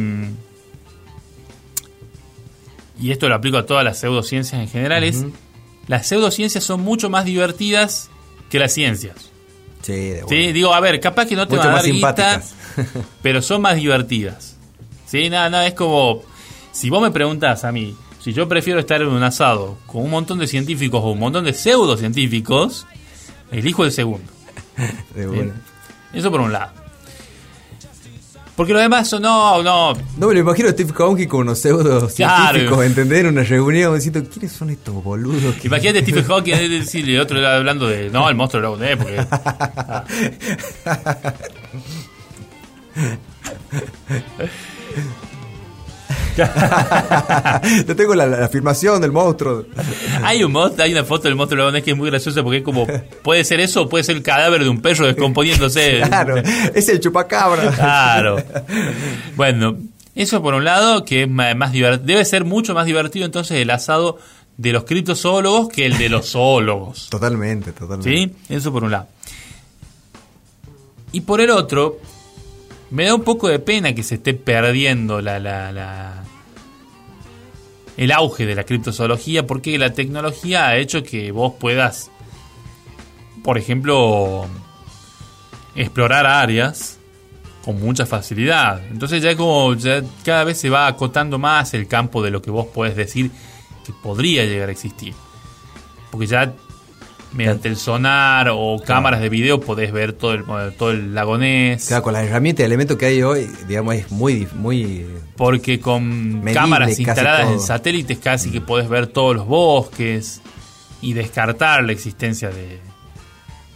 y 2.99 3.11
esto 3.11 3.27
lo 3.27 3.35
aplico 3.35 3.57
a 3.57 3.65
todas 3.65 3.83
las 3.83 3.99
pseudociencias 3.99 4.61
en 4.61 4.69
general, 4.69 5.03
es 5.03 5.25
las 5.87 6.07
pseudociencias 6.07 6.63
son 6.63 6.81
mucho 6.81 7.09
más 7.09 7.25
divertidas 7.25 8.09
que 8.49 8.59
las 8.59 8.73
ciencias. 8.73 9.15
Sí, 9.81 9.91
de 9.91 10.23
¿Sí? 10.29 10.53
Digo, 10.53 10.73
a 10.73 10.79
ver, 10.79 10.99
capaz 11.01 11.25
que 11.25 11.35
no 11.35 11.45
te 11.47 11.55
Mucho 11.57 11.67
van 11.67 11.77
a 11.79 11.81
dar 11.81 11.91
guita, 11.91 12.41
pero 13.21 13.41
son 13.41 13.61
más 13.61 13.75
divertidas. 13.75 14.55
¿Sí? 15.05 15.29
Nada, 15.29 15.49
nada, 15.49 15.67
es 15.67 15.73
como, 15.73 16.21
si 16.71 16.89
vos 16.89 17.01
me 17.01 17.11
preguntás 17.11 17.65
a 17.65 17.71
mí, 17.73 17.93
si 18.23 18.31
yo 18.31 18.47
prefiero 18.47 18.79
estar 18.79 19.01
en 19.01 19.09
un 19.09 19.21
asado 19.21 19.77
con 19.85 20.01
un 20.03 20.09
montón 20.09 20.39
de 20.39 20.47
científicos 20.47 21.01
o 21.03 21.11
un 21.11 21.19
montón 21.19 21.43
de 21.43 21.51
pseudocientíficos, 21.51 22.87
elijo 23.51 23.83
el 23.83 23.91
segundo. 23.91 24.31
De 25.13 25.27
buena. 25.27 25.53
Eso 26.13 26.31
por 26.31 26.39
un 26.39 26.53
lado. 26.53 26.71
Porque 28.55 28.71
lo 28.71 28.79
demás 28.79 29.09
son, 29.09 29.23
no, 29.23 29.61
no, 29.61 29.93
No 30.17 30.27
me 30.27 30.33
lo 30.35 30.39
imagino 30.39 30.69
a 30.69 30.71
Steve 30.71 30.93
Hawking 30.93 31.27
con 31.27 31.41
unos 31.41 31.59
pseudo 31.59 32.07
Claro. 32.15 32.51
científicos, 32.53 32.85
¿entendés? 32.85 33.19
En 33.21 33.27
una 33.27 33.43
reunión 33.43 33.93
diciendo, 33.95 34.23
¿quiénes 34.31 34.53
son 34.53 34.69
estos 34.69 35.03
boludos? 35.03 35.55
que-" 35.55 35.67
Imagínate 35.67 36.03
Stephen 36.03 36.23
Hawking 36.23 36.53
es 36.53 36.69
decir, 36.69 37.09
el 37.09 37.19
otro 37.19 37.39
era 37.39 37.57
hablando 37.57 37.87
de. 37.87 38.09
No, 38.09 38.29
el 38.29 38.35
monstruo 38.35 38.77
de 38.77 38.95
la 38.95 38.97
porque. 38.97 39.27
ah. 39.31 40.05
Yo 47.87 47.95
tengo 47.95 48.15
la, 48.15 48.25
la 48.25 48.45
afirmación 48.45 49.01
del 49.01 49.11
monstruo. 49.11 49.65
Hay 50.23 50.43
un 50.43 50.51
monstruo, 50.51 50.83
hay 50.85 50.91
una 50.93 51.03
foto 51.03 51.23
del 51.27 51.35
monstruo 51.35 51.71
de 51.71 51.81
que 51.83 51.91
es 51.91 51.97
muy 51.97 52.09
graciosa 52.09 52.43
porque 52.43 52.57
es 52.57 52.63
como. 52.63 52.87
Puede 53.23 53.43
ser 53.43 53.59
eso 53.59 53.83
o 53.83 53.89
puede 53.89 54.03
ser 54.03 54.15
el 54.17 54.23
cadáver 54.23 54.63
de 54.63 54.69
un 54.69 54.81
perro 54.81 55.05
descomponiéndose. 55.05 56.01
Claro, 56.07 56.37
es 56.37 56.89
el 56.89 56.99
chupacabra. 56.99 57.71
Claro. 57.71 58.37
Bueno, 59.35 59.77
eso 60.15 60.41
por 60.41 60.53
un 60.53 60.63
lado, 60.63 61.05
que 61.05 61.23
es 61.23 61.29
más 61.29 61.71
divertido. 61.71 62.05
Debe 62.05 62.23
ser 62.25 62.45
mucho 62.45 62.73
más 62.73 62.85
divertido 62.85 63.25
entonces 63.25 63.57
el 63.59 63.69
asado 63.71 64.17
de 64.57 64.71
los 64.71 64.83
criptozoólogos 64.83 65.69
que 65.69 65.85
el 65.85 65.97
de 65.97 66.09
los 66.09 66.31
zoólogos. 66.31 67.09
Totalmente, 67.09 67.71
totalmente. 67.71 68.09
¿Sí? 68.09 68.31
Eso 68.53 68.71
por 68.71 68.83
un 68.83 68.91
lado. 68.91 69.07
Y 71.11 71.21
por 71.21 71.41
el 71.41 71.49
otro, 71.49 71.99
me 72.91 73.05
da 73.05 73.15
un 73.15 73.23
poco 73.23 73.47
de 73.47 73.59
pena 73.59 73.93
que 73.93 74.03
se 74.03 74.15
esté 74.15 74.33
perdiendo 74.33 75.21
la, 75.21 75.39
la, 75.39 75.71
la- 75.71 76.22
el 77.97 78.11
auge 78.11 78.45
de 78.45 78.55
la 78.55 78.63
criptozoología, 78.63 79.45
porque 79.45 79.77
la 79.77 79.93
tecnología 79.93 80.67
ha 80.67 80.77
hecho 80.77 81.03
que 81.03 81.31
vos 81.31 81.53
puedas, 81.59 82.11
por 83.43 83.57
ejemplo, 83.57 84.47
explorar 85.75 86.25
áreas 86.25 86.99
con 87.63 87.79
mucha 87.79 88.05
facilidad. 88.05 88.85
Entonces 88.91 89.21
ya 89.21 89.35
como 89.35 89.73
ya 89.75 90.03
cada 90.23 90.43
vez 90.43 90.59
se 90.59 90.69
va 90.69 90.87
acotando 90.87 91.39
más 91.39 91.73
el 91.73 91.87
campo 91.87 92.21
de 92.21 92.31
lo 92.31 92.41
que 92.41 92.51
vos 92.51 92.67
podés 92.67 92.95
decir 92.95 93.31
que 93.85 93.93
podría 93.93 94.43
llegar 94.45 94.69
a 94.69 94.71
existir. 94.71 95.13
Porque 96.11 96.27
ya 96.27 96.53
mediante 97.33 97.67
el 97.67 97.77
sonar 97.77 98.49
o 98.51 98.81
cámaras 98.85 99.21
de 99.21 99.29
video 99.29 99.59
podés 99.59 99.91
ver 99.91 100.13
todo 100.13 100.33
el, 100.33 100.43
todo 100.77 100.91
el 100.91 101.13
lagonés. 101.15 101.87
Claro, 101.87 102.03
con 102.03 102.13
las 102.13 102.25
herramientas 102.25 102.63
y 102.63 102.65
elementos 102.65 102.97
que 102.97 103.07
hay 103.07 103.23
hoy, 103.23 103.49
digamos, 103.67 103.95
es 103.95 104.11
muy, 104.11 104.47
muy... 104.53 105.05
Porque 105.35 105.79
con 105.79 106.35
Medible 106.35 106.53
cámaras 106.53 106.99
instaladas 106.99 107.51
en 107.51 107.59
satélites 107.59 108.19
casi 108.19 108.51
que 108.51 108.61
podés 108.61 108.87
ver 108.87 109.07
todos 109.07 109.35
los 109.35 109.47
bosques 109.47 110.41
y 111.01 111.13
descartar 111.13 111.83
la 111.83 111.91
existencia 111.91 112.49
de, 112.49 112.79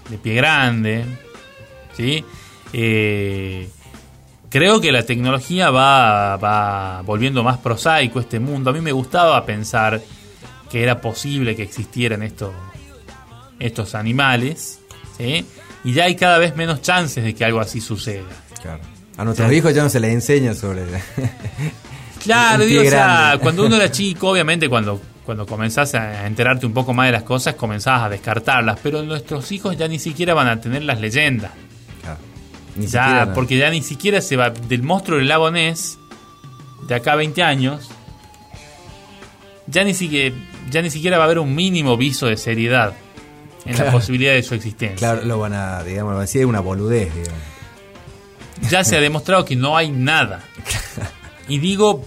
de 0.09 0.17
pie 0.17 0.35
grande. 0.35 1.05
¿sí? 1.95 2.23
Eh, 2.73 3.69
creo 4.49 4.79
que 4.79 4.91
la 4.91 5.03
tecnología 5.03 5.71
va, 5.71 6.37
va 6.37 7.01
volviendo 7.01 7.43
más 7.43 7.57
prosaico 7.57 8.19
este 8.19 8.39
mundo. 8.39 8.69
A 8.69 8.73
mí 8.73 8.81
me 8.81 8.91
gustaba 8.91 9.43
pensar 9.45 10.01
que 10.69 10.83
era 10.83 11.01
posible 11.01 11.55
que 11.55 11.63
existieran 11.63 12.23
estos, 12.23 12.53
estos 13.59 13.95
animales. 13.95 14.79
¿sí? 15.17 15.45
Y 15.83 15.93
ya 15.93 16.05
hay 16.05 16.15
cada 16.15 16.37
vez 16.37 16.55
menos 16.55 16.81
chances 16.81 17.23
de 17.23 17.33
que 17.33 17.45
algo 17.45 17.59
así 17.59 17.81
suceda. 17.81 18.25
Claro. 18.61 18.81
A 19.17 19.23
nuestros 19.23 19.51
hijos 19.51 19.73
ya 19.73 19.83
no 19.83 19.89
se 19.89 19.99
les 19.99 20.13
enseña 20.13 20.53
sobre... 20.53 20.83
Claro, 22.23 22.65
digo, 22.65 22.81
o 22.81 22.85
sea, 22.85 23.37
cuando 23.41 23.65
uno 23.65 23.75
era 23.75 23.91
chico, 23.91 24.29
obviamente 24.31 24.69
cuando, 24.69 25.01
cuando 25.25 25.45
comenzás 25.45 25.95
a 25.95 26.25
enterarte 26.27 26.65
un 26.65 26.73
poco 26.73 26.93
más 26.93 27.07
de 27.07 27.13
las 27.13 27.23
cosas, 27.23 27.55
comenzabas 27.55 28.03
a 28.03 28.09
descartarlas, 28.09 28.79
pero 28.81 29.01
nuestros 29.03 29.51
hijos 29.51 29.77
ya 29.77 29.87
ni 29.87 29.99
siquiera 29.99 30.33
van 30.33 30.47
a 30.47 30.59
tener 30.59 30.83
las 30.83 30.99
leyendas. 30.99 31.51
Claro. 32.01 32.19
Ni 32.75 32.87
ya, 32.87 33.03
siquiera, 33.03 33.25
no. 33.27 33.33
porque 33.33 33.57
ya 33.57 33.69
ni 33.69 33.81
siquiera 33.81 34.21
se 34.21 34.35
va 34.35 34.49
del 34.49 34.83
monstruo 34.83 35.17
del 35.17 35.27
lago 35.27 35.49
Ness, 35.51 35.97
de 36.87 36.95
acá 36.95 37.13
a 37.13 37.15
20 37.15 37.43
años, 37.43 37.89
ya 39.67 39.83
ni 39.83 39.93
siquiera, 39.93 40.35
ya 40.69 40.81
ni 40.81 40.89
siquiera 40.89 41.17
va 41.17 41.23
a 41.23 41.27
haber 41.27 41.39
un 41.39 41.53
mínimo 41.55 41.97
viso 41.97 42.27
de 42.27 42.37
seriedad 42.37 42.93
en 43.67 43.77
la 43.85 43.91
posibilidad 43.91 44.33
de 44.33 44.43
su 44.43 44.55
existencia. 44.55 44.97
Claro, 44.97 45.25
lo 45.25 45.39
van 45.39 45.53
a, 45.53 45.83
digamos, 45.83 46.11
lo 46.11 46.15
van 46.15 46.23
a 46.23 46.25
decir, 46.25 46.41
es 46.41 46.47
una 46.47 46.59
boludez, 46.61 47.13
digamos. 47.13 47.41
ya 48.69 48.83
se 48.83 48.97
ha 48.97 49.01
demostrado 49.01 49.45
que 49.45 49.55
no 49.55 49.75
hay 49.77 49.91
nada. 49.91 50.41
Y 51.47 51.59
digo, 51.59 52.05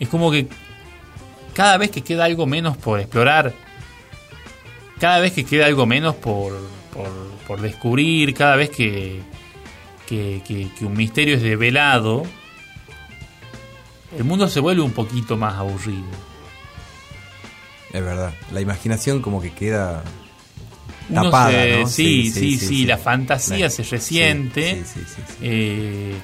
es 0.00 0.08
como 0.08 0.30
que 0.30 0.48
cada 1.54 1.76
vez 1.78 1.90
que 1.90 2.02
queda 2.02 2.24
algo 2.24 2.46
menos 2.46 2.76
por 2.76 2.98
explorar, 3.00 3.52
cada 5.00 5.18
vez 5.20 5.32
que 5.32 5.44
queda 5.44 5.66
algo 5.66 5.84
menos 5.86 6.14
por, 6.14 6.52
por, 6.94 7.08
por 7.46 7.60
descubrir, 7.60 8.32
cada 8.34 8.56
vez 8.56 8.70
que, 8.70 9.20
que, 10.06 10.42
que- 10.46 10.70
que 10.78 10.84
un 10.84 10.94
misterio 10.96 11.34
es 11.36 11.42
develado, 11.42 12.22
el 14.16 14.24
mundo 14.24 14.48
se 14.48 14.60
vuelve 14.60 14.82
un 14.82 14.92
poquito 14.92 15.36
más 15.36 15.54
aburrido. 15.54 16.04
Es 17.92 18.02
verdad. 18.02 18.32
La 18.52 18.60
imaginación 18.60 19.20
como 19.20 19.40
que 19.42 19.50
queda 19.52 20.02
Uno 21.12 21.24
tapada, 21.24 21.50
se- 21.52 21.80
¿no? 21.80 21.86
sí, 21.88 22.30
sí, 22.30 22.58
sí, 22.58 22.84
la 22.86 22.98
fantasía 22.98 23.66
La- 23.66 23.70
se 23.70 23.82
resiente. 23.84 24.82
Eh, 25.40 26.14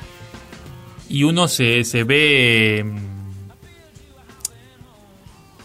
y 1.08 1.22
uno 1.24 1.48
se, 1.48 1.84
se 1.84 2.04
ve 2.04 2.82
mm, 2.84 2.98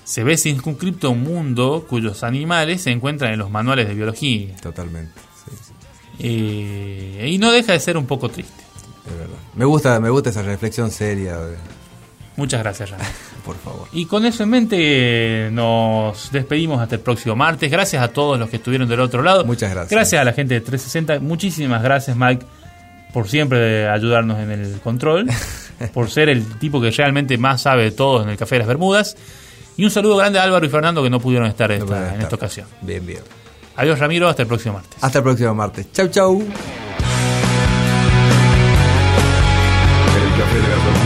se 0.03 0.23
ve 0.23 0.37
circunscripto 0.37 1.07
a 1.07 1.09
un 1.11 1.23
mundo 1.23 1.85
cuyos 1.89 2.23
animales 2.23 2.81
se 2.81 2.91
encuentran 2.91 3.33
en 3.33 3.39
los 3.39 3.49
manuales 3.49 3.87
de 3.87 3.95
biología 3.95 4.55
Totalmente. 4.57 5.11
Eh, 6.19 7.27
y 7.31 7.37
no 7.39 7.51
deja 7.51 7.73
de 7.73 7.79
ser 7.79 7.97
un 7.97 8.05
poco 8.05 8.29
triste 8.29 8.53
es 9.05 9.17
verdad. 9.17 9.35
Me 9.55 9.65
gusta, 9.65 9.99
me 9.99 10.09
gusta 10.09 10.29
esa 10.29 10.43
reflexión 10.43 10.89
seria. 10.91 11.37
Muchas 12.35 12.61
gracias, 12.61 12.89
Ramiro. 12.89 13.09
Por 13.45 13.57
favor. 13.57 13.87
Y 13.91 14.05
con 14.05 14.25
eso 14.25 14.43
en 14.43 14.49
mente 14.49 15.49
nos 15.51 16.31
despedimos 16.31 16.81
hasta 16.81 16.95
el 16.95 17.01
próximo 17.01 17.35
martes. 17.35 17.69
Gracias 17.69 18.01
a 18.01 18.07
todos 18.07 18.39
los 18.39 18.49
que 18.49 18.55
estuvieron 18.57 18.87
del 18.87 18.99
otro 19.01 19.21
lado. 19.21 19.43
Muchas 19.45 19.69
gracias. 19.71 19.91
Gracias 19.91 20.21
a 20.21 20.25
la 20.25 20.33
gente 20.33 20.53
de 20.55 20.61
360. 20.61 21.19
Muchísimas 21.19 21.83
gracias, 21.83 22.15
Mike, 22.17 22.45
por 23.13 23.27
siempre 23.27 23.87
ayudarnos 23.89 24.39
en 24.39 24.49
el 24.51 24.79
control, 24.81 25.29
por 25.93 26.09
ser 26.09 26.29
el 26.29 26.45
tipo 26.59 26.81
que 26.81 26.89
realmente 26.91 27.37
más 27.37 27.61
sabe 27.61 27.83
de 27.83 27.91
todos 27.91 28.23
en 28.23 28.29
el 28.29 28.37
Café 28.37 28.55
de 28.55 28.59
las 28.59 28.67
Bermudas. 28.67 29.15
Y 29.77 29.83
un 29.85 29.91
saludo 29.91 30.15
grande 30.17 30.39
a 30.39 30.43
Álvaro 30.43 30.65
y 30.65 30.69
Fernando 30.69 31.03
que 31.03 31.09
no 31.09 31.19
pudieron 31.19 31.47
estar 31.47 31.71
esta- 31.71 31.83
No 31.83 31.87
pueden 31.89 32.03
en 32.03 32.09
estar. 32.11 32.23
esta 32.23 32.35
ocasión. 32.35 32.67
Bien, 32.81 33.05
bien. 33.05 33.19
Adiós, 33.75 33.99
Ramiro. 33.99 34.27
Hasta 34.29 34.43
el 34.43 34.47
próximo 34.47 34.75
martes. 34.75 34.97
Hasta 35.03 35.17
el 35.19 35.23
próximo 35.23 35.53
martes. 35.55 35.91
Chau, 35.91 36.07
chau. 36.09 36.39
El 36.41 36.47
café 40.39 40.55
de 40.55 40.61
las 40.61 40.83
Bermudas. 40.85 41.02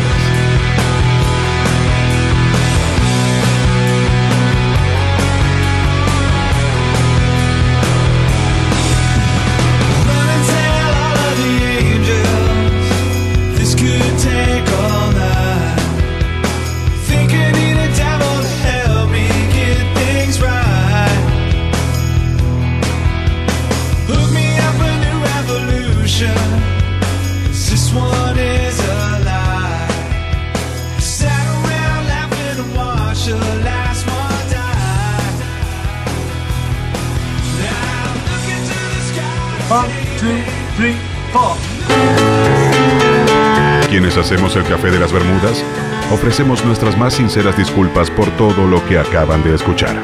Hacemos 44.19 44.55
el 44.55 44.63
café 44.63 44.89
de 44.89 44.99
las 44.99 45.13
Bermudas, 45.13 45.63
ofrecemos 46.11 46.65
nuestras 46.65 46.97
más 46.97 47.13
sinceras 47.13 47.55
disculpas 47.55 48.09
por 48.09 48.29
todo 48.35 48.65
lo 48.65 48.83
que 48.87 48.97
acaban 48.97 49.43
de 49.43 49.53
escuchar. 49.53 49.95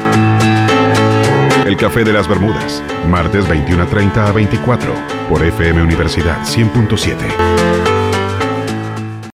El 1.66 1.76
café 1.76 2.04
de 2.04 2.12
las 2.12 2.28
Bermudas, 2.28 2.82
martes 3.08 3.44
21.30 3.46 4.16
a 4.18 4.32
24, 4.32 4.94
por 5.28 5.42
FM 5.42 5.82
Universidad 5.82 6.40
100.7. 6.42 7.83